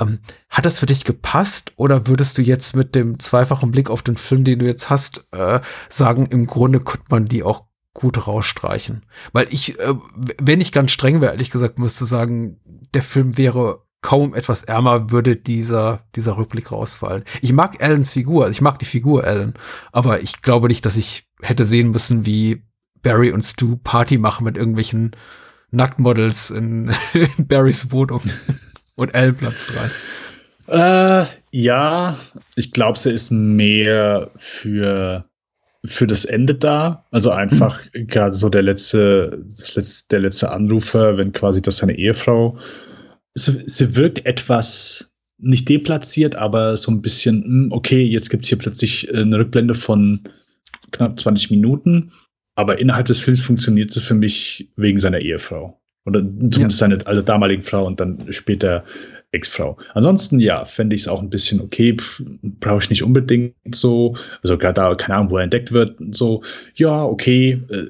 Ähm, 0.00 0.18
hat 0.50 0.64
das 0.64 0.78
für 0.78 0.86
dich 0.86 1.04
gepasst 1.04 1.72
oder 1.76 2.06
würdest 2.06 2.38
du 2.38 2.42
jetzt 2.42 2.76
mit 2.76 2.94
dem 2.94 3.18
zweifachen 3.18 3.70
Blick 3.70 3.90
auf 3.90 4.02
den 4.02 4.16
Film, 4.16 4.44
den 4.44 4.58
du 4.58 4.66
jetzt 4.66 4.90
hast, 4.90 5.26
äh, 5.32 5.60
sagen, 5.88 6.26
im 6.26 6.46
Grunde 6.46 6.80
könnte 6.80 7.06
man 7.10 7.26
die 7.26 7.42
auch 7.42 7.65
gut 7.96 8.26
rausstreichen. 8.26 9.04
Weil 9.32 9.46
ich, 9.50 9.78
äh, 9.80 9.94
wenn 10.40 10.60
ich 10.60 10.70
ganz 10.70 10.92
streng 10.92 11.20
wäre, 11.20 11.32
ehrlich 11.32 11.50
gesagt, 11.50 11.78
müsste 11.78 12.04
sagen, 12.04 12.60
der 12.94 13.02
Film 13.02 13.38
wäre 13.38 13.86
kaum 14.02 14.34
etwas 14.34 14.62
ärmer, 14.62 15.10
würde 15.10 15.34
dieser, 15.34 16.04
dieser 16.14 16.36
Rückblick 16.36 16.70
rausfallen. 16.70 17.24
Ich 17.40 17.52
mag 17.52 17.82
Allens 17.82 18.12
Figur, 18.12 18.44
also 18.44 18.52
ich 18.52 18.60
mag 18.60 18.78
die 18.78 18.84
Figur 18.84 19.24
Allen, 19.24 19.54
aber 19.92 20.22
ich 20.22 20.42
glaube 20.42 20.68
nicht, 20.68 20.84
dass 20.84 20.96
ich 20.96 21.26
hätte 21.42 21.64
sehen 21.64 21.90
müssen, 21.90 22.26
wie 22.26 22.62
Barry 23.02 23.32
und 23.32 23.42
Stu 23.42 23.78
Party 23.78 24.18
machen 24.18 24.44
mit 24.44 24.56
irgendwelchen 24.56 25.12
Nacktmodels 25.70 26.50
in, 26.50 26.92
in 27.14 27.48
Barrys 27.48 27.90
Wohnung 27.90 28.22
und 28.94 29.14
Allen 29.14 29.34
platzt 29.34 29.72
rein. 29.74 29.90
Äh, 30.68 31.26
ja, 31.50 32.18
ich 32.56 32.72
glaube, 32.72 32.98
sie 32.98 33.10
ist 33.10 33.30
mehr 33.30 34.30
für 34.36 35.24
für 35.86 36.06
das 36.06 36.24
Ende 36.24 36.54
da. 36.54 37.04
Also 37.10 37.30
einfach 37.30 37.80
mhm. 37.94 38.06
gerade 38.06 38.34
so 38.34 38.48
der 38.48 38.62
letzte, 38.62 39.42
das 39.46 39.74
letzte, 39.76 40.08
der 40.10 40.20
letzte 40.20 40.50
Anrufer, 40.50 41.16
wenn 41.16 41.32
quasi 41.32 41.62
das 41.62 41.78
seine 41.78 41.96
Ehefrau. 41.96 42.58
Sie, 43.34 43.62
sie 43.66 43.96
wirkt 43.96 44.24
etwas 44.26 45.12
nicht 45.38 45.68
deplatziert, 45.68 46.34
aber 46.36 46.76
so 46.76 46.90
ein 46.90 47.02
bisschen, 47.02 47.44
hm, 47.44 47.68
okay, 47.72 48.02
jetzt 48.02 48.30
gibt 48.30 48.44
es 48.44 48.48
hier 48.48 48.58
plötzlich 48.58 49.12
eine 49.14 49.38
Rückblende 49.38 49.74
von 49.74 50.20
knapp 50.92 51.18
20 51.18 51.50
Minuten. 51.50 52.12
Aber 52.54 52.78
innerhalb 52.78 53.06
des 53.06 53.20
Films 53.20 53.42
funktioniert 53.42 53.90
es 53.90 54.02
für 54.02 54.14
mich 54.14 54.70
wegen 54.76 54.98
seiner 54.98 55.20
Ehefrau. 55.20 55.78
Oder 56.06 56.20
zumindest 56.20 56.62
ja. 56.62 56.70
seine 56.70 57.06
also 57.06 57.20
damaligen 57.20 57.62
Frau 57.62 57.84
und 57.84 58.00
dann 58.00 58.32
später 58.32 58.84
Ex-Frau. 59.36 59.76
Ansonsten, 59.94 60.40
ja, 60.40 60.64
fände 60.64 60.96
ich 60.96 61.02
es 61.02 61.08
auch 61.08 61.22
ein 61.22 61.30
bisschen 61.30 61.60
okay, 61.60 61.96
brauche 62.42 62.82
ich 62.82 62.90
nicht 62.90 63.02
unbedingt 63.02 63.54
so, 63.72 64.16
also 64.42 64.58
gerade 64.58 64.74
da, 64.74 64.94
keine 64.94 65.18
Ahnung, 65.18 65.30
wo 65.30 65.36
er 65.38 65.44
entdeckt 65.44 65.72
wird, 65.72 65.96
so, 66.12 66.42
ja, 66.74 67.04
okay, 67.04 67.62
äh, 67.70 67.84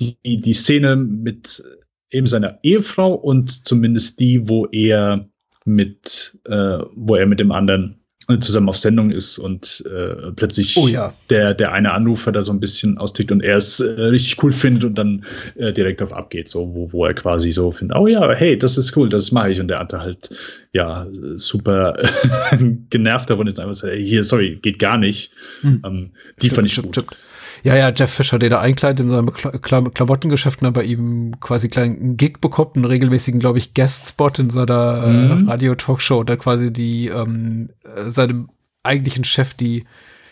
die, 0.00 0.40
die 0.40 0.52
Szene 0.52 0.96
mit 0.96 1.62
eben 2.10 2.26
seiner 2.26 2.58
Ehefrau 2.62 3.14
und 3.14 3.66
zumindest 3.66 4.20
die, 4.20 4.48
wo 4.48 4.66
er 4.66 5.28
mit, 5.64 6.38
äh, 6.46 6.78
wo 6.94 7.16
er 7.16 7.26
mit 7.26 7.40
dem 7.40 7.52
anderen 7.52 8.01
zusammen 8.40 8.68
auf 8.68 8.76
Sendung 8.76 9.10
ist 9.10 9.38
und 9.38 9.84
äh, 9.86 10.32
plötzlich 10.32 10.76
oh, 10.76 10.88
ja. 10.88 11.12
der, 11.30 11.54
der 11.54 11.72
eine 11.72 11.92
Anrufer 11.92 12.32
da 12.32 12.42
so 12.42 12.52
ein 12.52 12.60
bisschen 12.60 12.98
austickt 12.98 13.32
und 13.32 13.42
er 13.42 13.56
es 13.56 13.80
äh, 13.80 13.84
richtig 13.84 14.42
cool 14.42 14.52
findet 14.52 14.84
und 14.84 14.94
dann 14.96 15.24
äh, 15.56 15.72
direkt 15.72 16.02
auf 16.02 16.12
abgeht, 16.12 16.48
so 16.48 16.74
wo, 16.74 16.92
wo 16.92 17.04
er 17.04 17.14
quasi 17.14 17.50
so 17.50 17.70
findet, 17.72 17.96
oh 17.96 18.06
ja, 18.06 18.32
hey, 18.32 18.56
das 18.56 18.76
ist 18.76 18.96
cool, 18.96 19.08
das 19.08 19.32
mache 19.32 19.50
ich 19.50 19.60
und 19.60 19.68
der 19.68 19.80
andere 19.80 20.00
halt 20.00 20.30
ja 20.72 21.06
super 21.34 21.96
genervt 22.90 23.30
davon 23.30 23.46
ist 23.46 23.60
einfach 23.60 23.74
so, 23.74 23.88
hey, 23.88 24.04
hier, 24.04 24.24
sorry, 24.24 24.58
geht 24.62 24.78
gar 24.78 24.98
nicht. 24.98 25.32
Hm. 25.60 25.82
Ähm, 25.84 26.10
die 26.40 26.46
stimmt, 26.46 26.54
fand 26.54 26.66
ich 26.66 26.72
stimmt, 26.72 26.86
gut. 26.86 26.94
Stimmt. 26.94 27.16
Ja, 27.62 27.76
ja, 27.76 27.92
Jeff 27.94 28.12
Fischer, 28.12 28.38
der 28.38 28.50
da 28.50 28.60
einkleidet 28.60 29.00
in 29.00 29.08
seinem 29.08 29.30
Kla 29.30 29.52
Kla 29.52 29.82
Klamottengeschäft 29.82 30.60
und 30.60 30.64
dann 30.66 30.72
bei 30.72 30.82
ihm 30.82 31.38
quasi 31.40 31.68
kleinen 31.68 32.16
Gig 32.16 32.40
bekommt, 32.40 32.76
einen 32.76 32.84
regelmäßigen, 32.84 33.40
glaube 33.40 33.58
ich, 33.58 33.74
Guest-Spot 33.74 34.32
in 34.38 34.50
seiner 34.50 35.06
mhm. 35.06 35.46
äh, 35.46 35.50
Radio-Talkshow 35.50 36.20
und 36.20 36.30
da 36.30 36.36
quasi 36.36 36.72
die 36.72 37.06
ähm, 37.08 37.70
äh, 37.84 38.10
seinem 38.10 38.50
eigentlichen 38.82 39.24
Chef 39.24 39.54
die, 39.54 39.84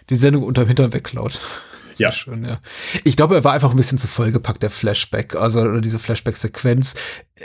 die 0.09 0.17
Sendung 0.17 0.43
unterm 0.43 0.67
Hintern 0.67 0.93
wegklaut. 0.93 1.39
Ja. 1.99 2.11
Schön, 2.13 2.47
ja. 2.47 2.61
Ich 3.05 3.15
glaube, 3.15 3.35
er 3.35 3.45
war 3.45 3.53
einfach 3.53 3.73
ein 3.73 3.77
bisschen 3.77 3.99
zu 3.99 4.09
vollgepackt, 4.09 4.63
der 4.63 4.71
Flashback, 4.71 5.37
also 5.37 5.61
oder 5.61 5.83
diese 5.83 5.99
Flashback-Sequenz. 5.99 6.95
Äh, 7.35 7.45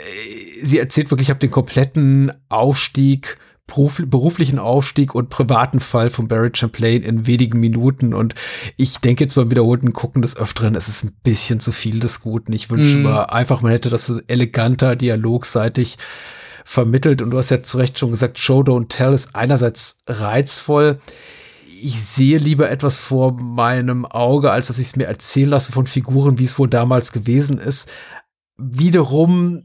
sie 0.62 0.78
erzählt 0.78 1.10
wirklich, 1.10 1.26
ich 1.26 1.30
habe 1.30 1.40
den 1.40 1.50
kompletten 1.50 2.32
Aufstieg 2.48 3.36
beruflichen 3.66 4.58
Aufstieg 4.58 5.14
und 5.14 5.28
privaten 5.28 5.80
Fall 5.80 6.10
von 6.10 6.28
Barry 6.28 6.50
Champlain 6.54 7.02
in 7.02 7.26
wenigen 7.26 7.60
Minuten. 7.60 8.14
Und 8.14 8.34
ich 8.76 8.98
denke 8.98 9.24
jetzt 9.24 9.34
beim 9.34 9.50
wiederholten 9.50 9.92
Gucken 9.92 10.22
des 10.22 10.36
Öfteren, 10.36 10.74
es 10.74 10.88
ist 10.88 11.04
ein 11.04 11.16
bisschen 11.22 11.60
zu 11.60 11.72
viel 11.72 12.00
des 12.00 12.20
Guten. 12.20 12.52
Ich 12.52 12.70
wünsche 12.70 12.96
mm. 12.96 13.02
mir 13.02 13.32
einfach, 13.32 13.62
man 13.62 13.72
hätte 13.72 13.90
das 13.90 14.06
so 14.06 14.20
eleganter, 14.28 14.96
dialogseitig 14.96 15.98
vermittelt. 16.64 17.22
Und 17.22 17.30
du 17.30 17.38
hast 17.38 17.50
ja 17.50 17.62
zu 17.62 17.78
Recht 17.78 17.98
schon 17.98 18.10
gesagt, 18.10 18.38
Show 18.38 18.60
Don't 18.60 18.88
Tell 18.88 19.12
ist 19.12 19.34
einerseits 19.34 19.98
reizvoll. 20.06 20.98
Ich 21.82 22.02
sehe 22.02 22.38
lieber 22.38 22.70
etwas 22.70 22.98
vor 22.98 23.32
meinem 23.40 24.06
Auge, 24.06 24.50
als 24.50 24.68
dass 24.68 24.78
ich 24.78 24.88
es 24.88 24.96
mir 24.96 25.06
erzählen 25.06 25.50
lasse 25.50 25.72
von 25.72 25.86
Figuren, 25.86 26.38
wie 26.38 26.44
es 26.44 26.58
wohl 26.58 26.68
damals 26.68 27.12
gewesen 27.12 27.58
ist. 27.58 27.90
Wiederum, 28.56 29.64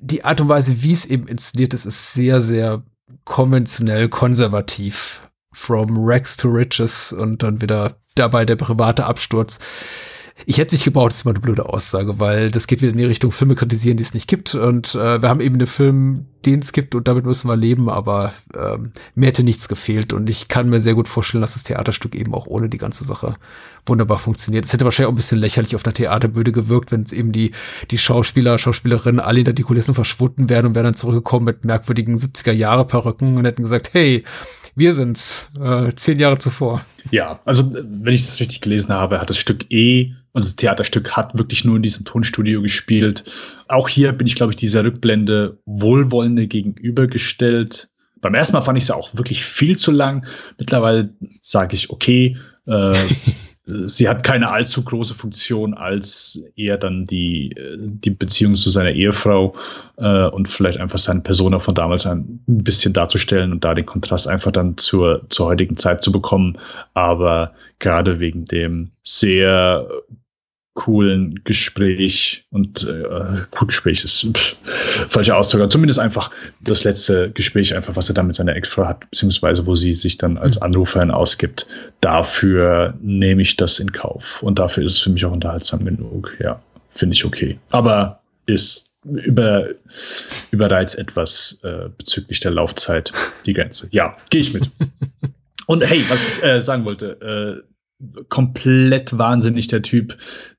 die 0.00 0.24
Art 0.24 0.40
und 0.40 0.48
Weise, 0.48 0.82
wie 0.82 0.92
es 0.92 1.06
eben 1.06 1.28
inszeniert 1.28 1.74
ist, 1.74 1.86
ist 1.86 2.12
sehr, 2.12 2.40
sehr 2.40 2.82
konventionell 3.28 4.08
konservativ. 4.08 5.20
From 5.52 6.04
Rex 6.04 6.36
to 6.36 6.48
Riches 6.48 7.12
und 7.12 7.42
dann 7.42 7.60
wieder 7.60 7.96
dabei 8.14 8.44
der 8.44 8.56
private 8.56 9.06
Absturz. 9.06 9.58
Ich 10.46 10.58
hätte 10.58 10.76
sich 10.76 10.84
gebaut, 10.84 11.10
das 11.10 11.18
ist 11.18 11.24
mal 11.24 11.32
eine 11.32 11.40
blöde 11.40 11.68
Aussage, 11.68 12.20
weil 12.20 12.50
das 12.50 12.66
geht 12.66 12.80
wieder 12.80 12.92
in 12.92 12.98
die 12.98 13.04
Richtung 13.04 13.32
Filme 13.32 13.54
kritisieren, 13.54 13.96
die 13.96 14.04
es 14.04 14.14
nicht 14.14 14.28
gibt. 14.28 14.54
Und 14.54 14.94
äh, 14.94 15.20
wir 15.20 15.28
haben 15.28 15.40
eben 15.40 15.56
einen 15.56 15.66
Film, 15.66 16.26
den 16.46 16.60
es 16.60 16.72
gibt 16.72 16.94
und 16.94 17.08
damit 17.08 17.24
müssen 17.24 17.48
wir 17.48 17.56
leben, 17.56 17.90
aber 17.90 18.32
ähm, 18.56 18.92
mir 19.14 19.26
hätte 19.26 19.42
nichts 19.42 19.68
gefehlt. 19.68 20.12
Und 20.12 20.30
ich 20.30 20.48
kann 20.48 20.70
mir 20.70 20.80
sehr 20.80 20.94
gut 20.94 21.08
vorstellen, 21.08 21.42
dass 21.42 21.54
das 21.54 21.64
Theaterstück 21.64 22.14
eben 22.14 22.34
auch 22.34 22.46
ohne 22.46 22.68
die 22.68 22.78
ganze 22.78 23.04
Sache 23.04 23.34
wunderbar 23.84 24.18
funktioniert. 24.18 24.64
Es 24.64 24.72
hätte 24.72 24.84
wahrscheinlich 24.84 25.08
auch 25.08 25.12
ein 25.12 25.16
bisschen 25.16 25.38
lächerlich 25.38 25.74
auf 25.74 25.84
einer 25.84 25.94
Theaterbühne 25.94 26.52
gewirkt, 26.52 26.92
wenn 26.92 27.02
es 27.02 27.12
eben 27.12 27.32
die, 27.32 27.52
die 27.90 27.98
Schauspieler, 27.98 28.58
Schauspielerinnen 28.58 29.20
alle 29.20 29.38
hinter 29.38 29.52
die 29.52 29.62
Kulissen 29.62 29.94
verschwunden 29.94 30.48
wären 30.48 30.66
und 30.66 30.74
wären 30.74 30.84
dann 30.84 30.94
zurückgekommen 30.94 31.46
mit 31.46 31.64
merkwürdigen 31.64 32.16
70er-Jahre-Perücken 32.16 33.36
und 33.36 33.44
hätten 33.44 33.62
gesagt, 33.62 33.90
hey, 33.92 34.24
wir 34.74 34.94
sind's, 34.94 35.50
äh, 35.60 35.92
zehn 35.94 36.20
Jahre 36.20 36.38
zuvor. 36.38 36.82
Ja, 37.10 37.40
also 37.44 37.72
wenn 37.74 38.14
ich 38.14 38.24
das 38.26 38.38
richtig 38.38 38.60
gelesen 38.60 38.92
habe, 38.92 39.20
hat 39.20 39.28
das 39.28 39.38
Stück 39.38 39.70
eh, 39.70 40.14
also 40.32 40.48
das 40.48 40.56
Theaterstück 40.56 41.12
hat 41.16 41.36
wirklich 41.36 41.64
nur 41.64 41.76
in 41.76 41.82
diesem 41.82 42.04
Tonstudio 42.04 42.62
gespielt. 42.62 43.24
Auch 43.66 43.88
hier 43.88 44.12
bin 44.12 44.26
ich, 44.26 44.34
glaube 44.34 44.52
ich, 44.52 44.56
dieser 44.56 44.84
Rückblende 44.84 45.58
wohlwollende 45.64 46.46
gegenübergestellt. 46.46 47.90
Beim 48.20 48.34
ersten 48.34 48.54
Mal 48.54 48.62
fand 48.62 48.78
ich 48.78 48.84
es 48.84 48.90
auch 48.90 49.14
wirklich 49.14 49.44
viel 49.44 49.76
zu 49.76 49.90
lang. 49.90 50.26
Mittlerweile 50.58 51.14
sage 51.42 51.74
ich, 51.74 51.90
okay, 51.90 52.36
äh, 52.66 52.92
sie 53.86 54.08
hat 54.08 54.24
keine 54.24 54.50
allzu 54.50 54.82
große 54.82 55.14
Funktion 55.14 55.74
als 55.74 56.42
eher 56.56 56.78
dann 56.78 57.06
die, 57.06 57.54
die 57.78 58.10
Beziehung 58.10 58.54
zu 58.54 58.70
seiner 58.70 58.92
Ehefrau 58.92 59.54
äh, 59.96 60.26
und 60.28 60.48
vielleicht 60.48 60.78
einfach 60.78 60.98
seine 60.98 61.20
Persona 61.20 61.58
von 61.58 61.74
damals 61.74 62.06
ein 62.06 62.40
bisschen 62.46 62.94
darzustellen 62.94 63.52
und 63.52 63.64
da 63.64 63.74
den 63.74 63.86
Kontrast 63.86 64.26
einfach 64.26 64.52
dann 64.52 64.78
zur, 64.78 65.26
zur 65.28 65.46
heutigen 65.46 65.76
Zeit 65.76 66.02
zu 66.02 66.12
bekommen. 66.12 66.58
Aber 66.94 67.52
gerade 67.78 68.20
wegen 68.20 68.46
dem 68.46 68.90
sehr 69.02 69.86
coolen 70.78 71.40
Gespräch 71.42 72.46
und 72.50 72.84
äh, 72.84 73.02
cool 73.60 73.66
Gespräch 73.66 74.04
ist 74.04 74.24
pff, 74.32 74.56
falscher 75.08 75.36
Ausdruck, 75.36 75.62
aber 75.62 75.70
zumindest 75.70 75.98
einfach 75.98 76.30
das 76.60 76.84
letzte 76.84 77.32
Gespräch, 77.32 77.74
einfach 77.74 77.96
was 77.96 78.08
er 78.08 78.14
dann 78.14 78.28
mit 78.28 78.36
seiner 78.36 78.54
Ex-Frau 78.54 78.86
hat, 78.86 79.10
beziehungsweise 79.10 79.66
wo 79.66 79.74
sie 79.74 79.92
sich 79.92 80.18
dann 80.18 80.38
als 80.38 80.54
mhm. 80.54 80.62
Anruferin 80.62 81.10
ausgibt. 81.10 81.66
Dafür 82.00 82.94
nehme 83.02 83.42
ich 83.42 83.56
das 83.56 83.80
in 83.80 83.90
Kauf 83.90 84.40
und 84.40 84.60
dafür 84.60 84.84
ist 84.84 84.92
es 84.92 84.98
für 85.00 85.10
mich 85.10 85.24
auch 85.24 85.32
unterhaltsam 85.32 85.84
genug. 85.84 86.36
Ja, 86.38 86.62
finde 86.90 87.14
ich 87.14 87.24
okay. 87.24 87.58
Aber 87.70 88.20
ist 88.46 88.92
über, 89.04 89.66
überreizt 90.52 90.96
etwas 90.96 91.58
äh, 91.64 91.88
bezüglich 91.98 92.38
der 92.38 92.52
Laufzeit 92.52 93.12
die 93.46 93.52
Grenze. 93.52 93.88
Ja, 93.90 94.16
gehe 94.30 94.42
ich 94.42 94.54
mit. 94.54 94.70
Und 95.66 95.84
hey, 95.84 96.02
was 96.08 96.38
ich 96.38 96.44
äh, 96.44 96.60
sagen 96.60 96.84
wollte, 96.84 97.62
äh, 97.64 97.68
komplett 98.28 99.16
wahnsinnig 99.16 99.68
der 99.68 99.82
Typ, 99.82 100.16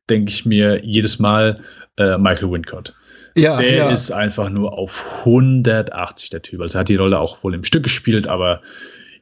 denke 0.09 0.29
ich 0.29 0.45
mir 0.45 0.83
jedes 0.83 1.19
Mal 1.19 1.61
äh, 1.97 2.17
Michael 2.17 2.51
Wincott. 2.51 2.93
Ja, 3.35 3.57
der 3.57 3.75
ja. 3.75 3.89
ist 3.89 4.11
einfach 4.11 4.49
nur 4.49 4.73
auf 4.73 5.19
180 5.19 6.29
der 6.29 6.41
Typ. 6.41 6.61
Also 6.61 6.77
er 6.77 6.81
hat 6.81 6.89
die 6.89 6.95
Rolle 6.95 7.19
auch 7.19 7.43
wohl 7.43 7.53
im 7.53 7.63
Stück 7.63 7.83
gespielt, 7.83 8.27
aber 8.27 8.61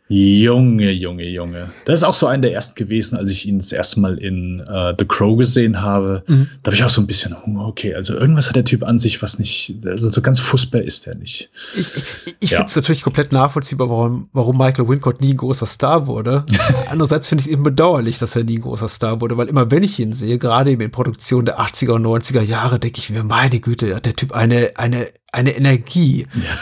Junge, 0.09 0.91
Junge, 0.91 1.25
Junge. 1.25 1.73
Das 1.84 1.99
ist 1.99 2.03
auch 2.03 2.13
so 2.13 2.27
einer 2.27 2.43
der 2.43 2.53
ersten 2.53 2.75
gewesen, 2.75 3.17
als 3.17 3.29
ich 3.29 3.45
ihn 3.45 3.57
das 3.57 3.73
erste 3.73 3.99
Mal 3.99 4.17
in 4.17 4.61
uh, 4.61 4.93
The 4.97 5.03
Crow 5.05 5.38
gesehen 5.38 5.81
habe. 5.81 6.23
Mhm. 6.27 6.47
Da 6.63 6.69
habe 6.69 6.75
ich 6.75 6.84
auch 6.84 6.89
so 6.89 7.01
ein 7.01 7.07
bisschen, 7.07 7.35
okay, 7.57 7.93
also 7.93 8.13
irgendwas 8.13 8.47
hat 8.47 8.55
der 8.55 8.63
Typ 8.63 8.84
an 8.84 8.99
sich, 8.99 9.21
was 9.21 9.38
nicht, 9.38 9.75
also 9.85 10.09
so 10.09 10.21
ganz 10.21 10.39
fußball 10.39 10.81
ist 10.81 11.07
er 11.07 11.15
nicht. 11.15 11.49
Ich, 11.75 11.93
ich, 11.95 12.03
ich 12.39 12.49
ja. 12.51 12.57
finde 12.59 12.69
es 12.69 12.75
natürlich 12.77 13.01
komplett 13.01 13.34
nachvollziehbar, 13.34 13.89
warum, 13.89 14.29
warum 14.31 14.57
Michael 14.57 14.88
Wincott 14.88 15.19
nie 15.19 15.34
ein 15.34 15.38
großer 15.38 15.65
Star 15.65 16.07
wurde. 16.07 16.45
Andererseits 16.89 17.27
finde 17.27 17.41
ich 17.41 17.47
es 17.47 17.51
eben 17.51 17.63
bedauerlich, 17.63 18.17
dass 18.17 18.35
er 18.38 18.45
nie 18.45 18.59
ein 18.59 18.61
großer 18.61 18.88
Star 18.88 19.19
wurde, 19.19 19.35
weil 19.35 19.47
immer 19.47 19.71
wenn 19.71 19.84
ich 19.84 19.99
ihn 19.99 20.13
sehe, 20.13 20.38
gerade 20.38 20.71
eben 20.71 20.81
in 20.81 20.91
Produktionen 20.91 21.45
der 21.45 21.59
80er 21.59 21.91
und 21.91 22.05
90er 22.05 22.41
Jahre, 22.41 22.79
denke 22.79 22.99
ich 22.99 23.09
mir, 23.09 23.23
meine 23.23 23.59
Güte, 23.59 23.93
hat 23.93 24.05
der 24.05 24.15
Typ 24.15 24.31
eine, 24.31 24.71
eine, 24.75 25.07
eine 25.34 25.51
Energie. 25.51 26.27
Ja 26.34 26.57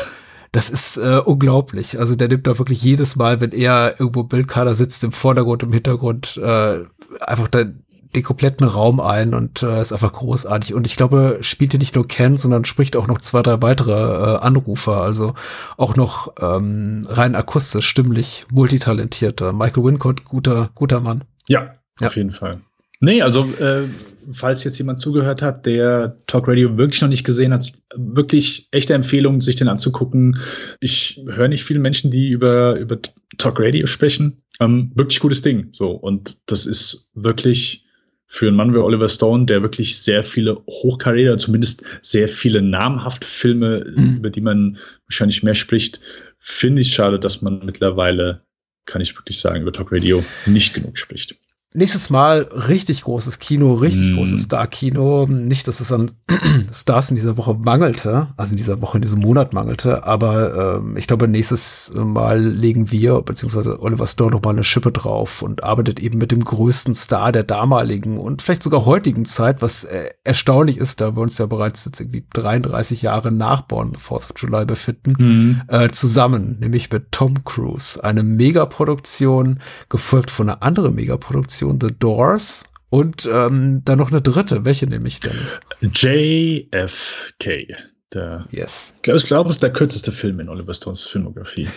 das 0.55 0.69
ist 0.69 0.95
äh, 0.95 1.17
unglaublich. 1.17 1.99
Also 1.99 2.15
der 2.15 2.29
nimmt 2.29 2.47
da 2.47 2.57
wirklich 2.57 2.81
jedes 2.81 3.17
Mal, 3.17 3.41
wenn 3.41 3.51
er 3.51 3.99
irgendwo 3.99 4.23
Bildkader 4.23 4.73
sitzt, 4.73 5.03
im 5.03 5.11
Vordergrund, 5.11 5.63
im 5.63 5.73
Hintergrund, 5.73 6.37
äh, 6.41 6.85
einfach 7.19 7.49
da 7.49 7.65
den 7.65 8.23
kompletten 8.23 8.65
Raum 8.65 9.01
ein 9.01 9.33
und 9.33 9.63
äh, 9.63 9.81
ist 9.81 9.91
einfach 9.91 10.13
großartig. 10.13 10.73
Und 10.73 10.87
ich 10.87 10.95
glaube, 10.95 11.39
spielt 11.41 11.73
hier 11.73 11.79
nicht 11.79 11.95
nur 11.95 12.07
Ken, 12.07 12.37
sondern 12.37 12.63
spricht 12.63 12.95
auch 12.95 13.07
noch 13.07 13.19
zwei, 13.19 13.41
drei 13.41 13.61
weitere 13.61 13.91
äh, 13.91 14.37
Anrufer. 14.37 15.01
Also 15.01 15.33
auch 15.75 15.97
noch 15.97 16.33
ähm, 16.39 17.05
rein 17.09 17.35
akustisch, 17.35 17.89
stimmlich, 17.89 18.45
multitalentierter. 18.49 19.51
Michael 19.51 19.83
Wincott, 19.83 20.23
guter, 20.23 20.69
guter 20.73 21.01
Mann. 21.01 21.25
Ja, 21.49 21.73
ja. 21.99 22.07
auf 22.07 22.15
jeden 22.15 22.31
Fall. 22.31 22.61
Nee, 22.99 23.21
also 23.21 23.45
äh, 23.59 23.83
falls 24.31 24.63
jetzt 24.63 24.77
jemand 24.77 24.99
zugehört 24.99 25.41
hat, 25.41 25.65
der 25.65 26.17
Talk 26.27 26.47
Radio 26.47 26.77
wirklich 26.77 27.01
noch 27.01 27.09
nicht 27.09 27.25
gesehen 27.25 27.53
hat, 27.53 27.71
wirklich 27.95 28.67
echte 28.71 28.93
Empfehlung, 28.93 29.41
sich 29.41 29.55
den 29.55 29.67
anzugucken. 29.67 30.39
Ich 30.79 31.21
höre 31.27 31.47
nicht 31.47 31.63
viele 31.63 31.79
Menschen, 31.79 32.11
die 32.11 32.29
über, 32.29 32.77
über 32.77 32.97
Talk 33.37 33.59
Radio 33.59 33.85
sprechen. 33.85 34.41
Ähm, 34.59 34.91
wirklich 34.95 35.19
gutes 35.19 35.41
Ding. 35.41 35.69
So, 35.71 35.91
und 35.91 36.37
das 36.45 36.65
ist 36.65 37.09
wirklich 37.13 37.85
für 38.27 38.47
einen 38.47 38.57
Mann 38.57 38.73
wie 38.73 38.77
Oliver 38.77 39.09
Stone, 39.09 39.45
der 39.45 39.61
wirklich 39.61 40.01
sehr 40.01 40.23
viele 40.23 40.55
Hochkarriere, 40.67 41.37
zumindest 41.37 41.83
sehr 42.01 42.27
viele 42.27 42.61
namhafte 42.61 43.27
Filme, 43.27 43.85
mhm. 43.95 44.17
über 44.17 44.29
die 44.29 44.41
man 44.41 44.77
wahrscheinlich 45.07 45.43
mehr 45.43 45.53
spricht, 45.53 45.99
finde 46.39 46.81
ich 46.81 46.93
schade, 46.93 47.19
dass 47.19 47.41
man 47.41 47.63
mittlerweile, 47.65 48.41
kann 48.85 49.01
ich 49.01 49.15
wirklich 49.15 49.39
sagen, 49.39 49.61
über 49.61 49.71
Talk 49.71 49.91
Radio 49.91 50.23
nicht 50.45 50.73
genug 50.73 50.97
spricht 50.97 51.35
nächstes 51.75 52.09
Mal 52.09 52.47
richtig 52.51 53.03
großes 53.03 53.39
Kino, 53.39 53.73
richtig 53.73 54.13
mm. 54.13 54.15
großes 54.15 54.43
Star-Kino. 54.43 55.27
Nicht, 55.27 55.67
dass 55.67 55.79
es 55.79 55.91
an 55.91 56.11
Stars 56.71 57.09
in 57.09 57.15
dieser 57.15 57.37
Woche 57.37 57.53
mangelte, 57.55 58.27
also 58.37 58.51
in 58.51 58.57
dieser 58.57 58.81
Woche, 58.81 58.97
in 58.97 59.01
diesem 59.01 59.19
Monat 59.19 59.53
mangelte, 59.53 60.05
aber 60.05 60.79
ähm, 60.79 60.97
ich 60.97 61.07
glaube, 61.07 61.27
nächstes 61.27 61.93
Mal 61.95 62.41
legen 62.41 62.91
wir, 62.91 63.21
beziehungsweise 63.21 63.81
Oliver 63.81 64.07
Stone 64.07 64.31
noch 64.31 64.41
mal 64.41 64.51
eine 64.51 64.63
Schippe 64.63 64.91
drauf 64.91 65.41
und 65.41 65.63
arbeitet 65.63 65.99
eben 65.99 66.17
mit 66.17 66.31
dem 66.31 66.43
größten 66.43 66.93
Star 66.93 67.31
der 67.31 67.43
damaligen 67.43 68.17
und 68.17 68.41
vielleicht 68.41 68.63
sogar 68.63 68.85
heutigen 68.85 69.25
Zeit, 69.25 69.61
was 69.61 69.83
äh, 69.83 70.09
erstaunlich 70.23 70.77
ist, 70.77 71.01
da 71.01 71.15
wir 71.15 71.21
uns 71.21 71.37
ja 71.37 71.45
bereits 71.45 71.85
jetzt 71.85 71.99
irgendwie 71.99 72.25
33 72.33 73.01
Jahre 73.01 73.31
nach 73.31 73.61
Born 73.61 73.91
the 73.93 73.99
4th 73.99 74.15
of 74.15 74.33
July 74.37 74.65
befinden, 74.65 75.15
mm. 75.17 75.61
äh, 75.67 75.89
zusammen, 75.89 76.57
nämlich 76.59 76.91
mit 76.91 77.11
Tom 77.11 77.43
Cruise. 77.43 78.03
Eine 78.03 78.23
Megaproduktion, 78.23 79.59
gefolgt 79.89 80.31
von 80.31 80.49
einer 80.49 80.63
anderen 80.63 80.95
Megaproduktion 80.95 81.64
Organisation 81.65 81.79
The 81.81 81.95
Doors 81.99 82.63
und 82.89 83.27
ähm, 83.31 83.81
dann 83.83 83.97
noch 83.97 84.11
eine 84.11 84.21
dritte. 84.21 84.63
Welche 84.65 84.87
nehme 84.87 85.07
ich, 85.07 85.19
Dennis? 85.19 85.59
JFK. 85.81 87.75
Der, 88.13 88.47
Yes. 88.51 88.93
ich 88.97 89.01
glaube, 89.01 89.17
ich 89.19 89.25
glaube, 89.27 89.49
es 89.49 89.55
ist 89.57 89.63
der 89.63 89.73
kürzeste 89.73 90.11
Film 90.11 90.39
in 90.39 90.47
Oliver 90.47 90.73
Stones 90.73 91.03
Filmografie. 91.03 91.67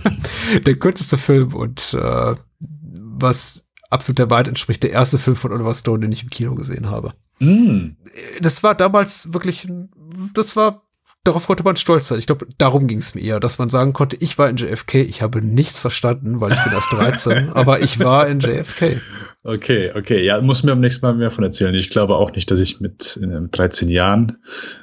Der 0.66 0.76
kürzeste 0.76 1.18
Film 1.18 1.54
und 1.54 1.94
äh, 1.94 2.34
was 2.60 3.68
absolut 3.90 4.18
der 4.18 4.30
Wahrheit 4.30 4.48
entspricht, 4.48 4.82
der 4.82 4.90
erste 4.92 5.18
Film 5.18 5.36
von 5.36 5.52
Oliver 5.52 5.74
Stone, 5.74 6.00
den 6.00 6.12
ich 6.12 6.22
im 6.24 6.30
Kino 6.30 6.54
gesehen 6.54 6.90
habe. 6.90 7.12
mm. 7.38 7.96
Das 8.40 8.62
war 8.62 8.74
damals 8.74 9.32
wirklich, 9.32 9.64
ein- 9.64 9.90
das 10.34 10.56
war, 10.56 10.85
darauf 11.26 11.46
konnte 11.46 11.62
man 11.62 11.76
stolz 11.76 12.08
sein. 12.08 12.18
Ich 12.18 12.26
glaube, 12.26 12.46
darum 12.58 12.86
ging 12.86 12.98
es 12.98 13.14
mir 13.14 13.22
eher, 13.22 13.40
dass 13.40 13.58
man 13.58 13.68
sagen 13.68 13.92
konnte, 13.92 14.16
ich 14.16 14.38
war 14.38 14.48
in 14.48 14.56
JFK, 14.56 15.02
ich 15.02 15.22
habe 15.22 15.42
nichts 15.42 15.80
verstanden, 15.80 16.40
weil 16.40 16.52
ich 16.52 16.62
bin 16.62 16.72
erst 16.72 16.92
13, 16.92 17.50
aber 17.54 17.82
ich 17.82 17.98
war 17.98 18.28
in 18.28 18.40
JFK. 18.40 19.00
Okay, 19.42 19.92
okay. 19.94 20.24
Ja, 20.24 20.40
muss 20.40 20.62
mir 20.62 20.72
am 20.72 20.80
nächsten 20.80 21.06
Mal 21.06 21.14
mehr 21.14 21.30
von 21.30 21.44
erzählen. 21.44 21.74
Ich 21.74 21.90
glaube 21.90 22.16
auch 22.16 22.32
nicht, 22.32 22.50
dass 22.50 22.60
ich 22.60 22.80
mit 22.80 23.16
in 23.16 23.50
13 23.50 23.88
Jahren 23.88 24.38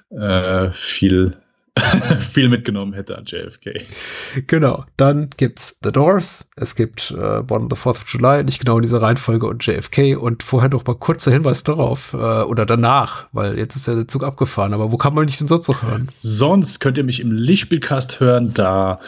äh, 0.09 0.71
viel, 0.71 1.37
viel 2.19 2.49
mitgenommen 2.49 2.93
hätte 2.93 3.17
an 3.17 3.25
JFK. 3.25 3.85
Genau. 4.47 4.85
Dann 4.97 5.29
gibt's 5.37 5.79
The 5.83 5.91
Doors, 5.91 6.49
es 6.55 6.75
gibt 6.75 7.11
äh, 7.11 7.41
Born 7.41 7.63
on 7.63 7.69
the 7.69 7.75
4th 7.75 8.03
of 8.03 8.05
July, 8.07 8.43
nicht 8.43 8.59
genau 8.59 8.77
in 8.77 8.83
dieser 8.83 9.01
Reihenfolge 9.01 9.47
und 9.47 9.65
JFK 9.65 10.15
und 10.15 10.43
vorher 10.43 10.69
noch 10.69 10.85
mal 10.85 10.95
kurzer 10.95 11.31
Hinweis 11.31 11.63
darauf, 11.63 12.13
äh, 12.13 12.17
oder 12.17 12.65
danach, 12.65 13.27
weil 13.31 13.57
jetzt 13.57 13.75
ist 13.75 13.87
ja 13.87 13.95
der 13.95 14.07
Zug 14.07 14.23
abgefahren, 14.23 14.73
aber 14.73 14.91
wo 14.91 14.97
kann 14.97 15.15
man 15.15 15.25
nicht 15.25 15.39
denn 15.39 15.47
sonst 15.47 15.67
noch 15.67 15.81
hören? 15.81 16.09
Sonst 16.21 16.79
könnt 16.79 16.97
ihr 16.97 17.03
mich 17.03 17.19
im 17.19 17.31
Lichtspielcast 17.31 18.19
hören. 18.19 18.53
Da 18.53 18.99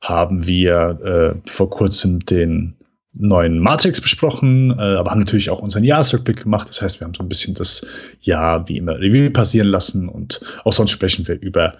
haben 0.00 0.46
wir 0.46 1.34
äh, 1.44 1.50
vor 1.50 1.70
kurzem 1.70 2.20
den 2.20 2.76
neuen 3.18 3.58
Matrix 3.58 4.00
besprochen, 4.00 4.70
äh, 4.78 4.82
aber 4.82 5.10
haben 5.10 5.20
natürlich 5.20 5.50
auch 5.50 5.58
unseren 5.58 5.84
Jahresrückblick 5.84 6.42
gemacht. 6.44 6.68
Das 6.68 6.82
heißt, 6.82 7.00
wir 7.00 7.06
haben 7.06 7.14
so 7.14 7.22
ein 7.22 7.28
bisschen 7.28 7.54
das 7.54 7.86
Jahr 8.20 8.68
wie 8.68 8.76
immer 8.76 8.98
Review 8.98 9.30
passieren 9.30 9.68
lassen 9.68 10.08
und 10.08 10.40
auch 10.64 10.72
sonst 10.72 10.90
sprechen 10.90 11.26
wir 11.26 11.40
über 11.40 11.74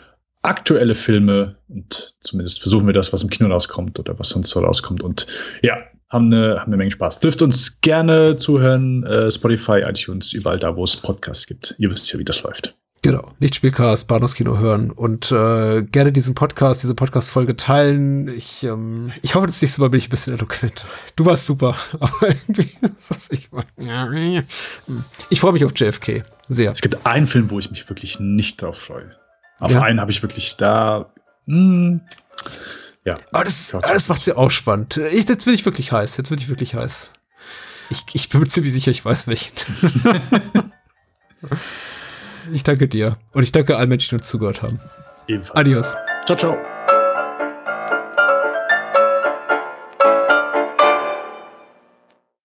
aktuelle 0.46 0.94
Filme 0.94 1.56
und 1.68 2.14
zumindest 2.20 2.60
versuchen 2.60 2.86
wir 2.86 2.94
das, 2.94 3.12
was 3.12 3.22
im 3.22 3.30
Kino 3.30 3.48
rauskommt 3.48 3.98
oder 3.98 4.18
was 4.18 4.30
sonst 4.30 4.50
so 4.50 4.60
rauskommt. 4.60 5.02
Und 5.02 5.26
ja, 5.62 5.76
haben 6.08 6.32
eine, 6.32 6.60
haben 6.60 6.68
eine 6.68 6.76
Menge 6.76 6.90
Spaß. 6.90 7.20
Dürft 7.20 7.42
uns 7.42 7.80
gerne 7.80 8.36
zuhören, 8.36 9.04
äh, 9.04 9.30
Spotify, 9.30 9.82
iTunes, 9.84 10.32
überall 10.32 10.58
da, 10.58 10.76
wo 10.76 10.84
es 10.84 10.96
Podcasts 10.96 11.46
gibt. 11.46 11.74
Ihr 11.78 11.90
wisst 11.90 12.12
ja, 12.12 12.18
wie 12.18 12.24
das 12.24 12.42
läuft. 12.42 12.74
Genau, 13.02 13.30
Lichtspielcast, 13.38 14.08
Bahnhofskino 14.08 14.58
hören 14.58 14.90
und 14.90 15.30
äh, 15.30 15.82
gerne 15.82 16.10
diesen 16.12 16.34
Podcast, 16.34 16.82
diese 16.82 16.94
Podcast-Folge 16.94 17.54
teilen. 17.54 18.26
Ich, 18.28 18.64
ähm, 18.64 19.12
ich 19.22 19.34
hoffe, 19.34 19.46
das 19.46 19.62
nächste 19.62 19.80
Mal 19.80 19.90
bin 19.90 19.98
ich 19.98 20.08
ein 20.08 20.10
bisschen 20.10 20.34
eloquent. 20.34 20.86
Du 21.14 21.24
warst 21.24 21.46
super, 21.46 21.76
aber 22.00 22.28
irgendwie 22.28 22.68
ist 22.82 23.10
das 23.10 23.30
ich, 23.30 23.48
ich 25.30 25.40
freue 25.40 25.52
mich 25.52 25.64
auf 25.64 25.72
JFK. 25.76 26.24
Sehr. 26.48 26.72
Es 26.72 26.80
gibt 26.80 27.04
einen 27.06 27.26
Film, 27.26 27.50
wo 27.50 27.58
ich 27.58 27.70
mich 27.70 27.88
wirklich 27.88 28.18
nicht 28.18 28.62
drauf 28.62 28.78
freue. 28.78 29.14
Auf 29.60 29.70
Ja. 29.70 29.82
einen 29.82 30.00
habe 30.00 30.10
ich 30.10 30.22
wirklich 30.22 30.56
da. 30.56 31.10
Hm, 31.46 32.00
ja. 33.04 33.14
Aber 33.32 33.44
das, 33.44 33.74
ah, 33.74 33.80
das 33.80 34.08
macht's 34.08 34.26
ja 34.26 34.36
auch 34.36 34.50
spannend. 34.50 34.96
Ich, 34.96 35.28
jetzt 35.28 35.44
bin 35.44 35.54
ich 35.54 35.64
wirklich 35.64 35.92
heiß. 35.92 36.16
Jetzt 36.16 36.28
bin 36.28 36.38
ich 36.38 36.48
wirklich 36.48 36.74
heiß. 36.74 37.12
Ich, 37.88 38.04
ich 38.14 38.28
bin 38.28 38.40
mir 38.40 38.48
ziemlich 38.48 38.72
sicher, 38.72 38.90
ich 38.90 39.04
weiß 39.04 39.28
welchen. 39.28 39.52
ich 42.52 42.64
danke 42.64 42.88
dir. 42.88 43.16
Und 43.32 43.44
ich 43.44 43.52
danke 43.52 43.76
allen 43.76 43.88
Menschen, 43.88 44.10
die 44.10 44.14
uns 44.16 44.28
zugehört 44.28 44.62
haben. 44.62 44.80
Ebenfalls. 45.28 45.56
Adios. 45.56 45.96
Ciao, 46.26 46.36
ciao. 46.36 46.75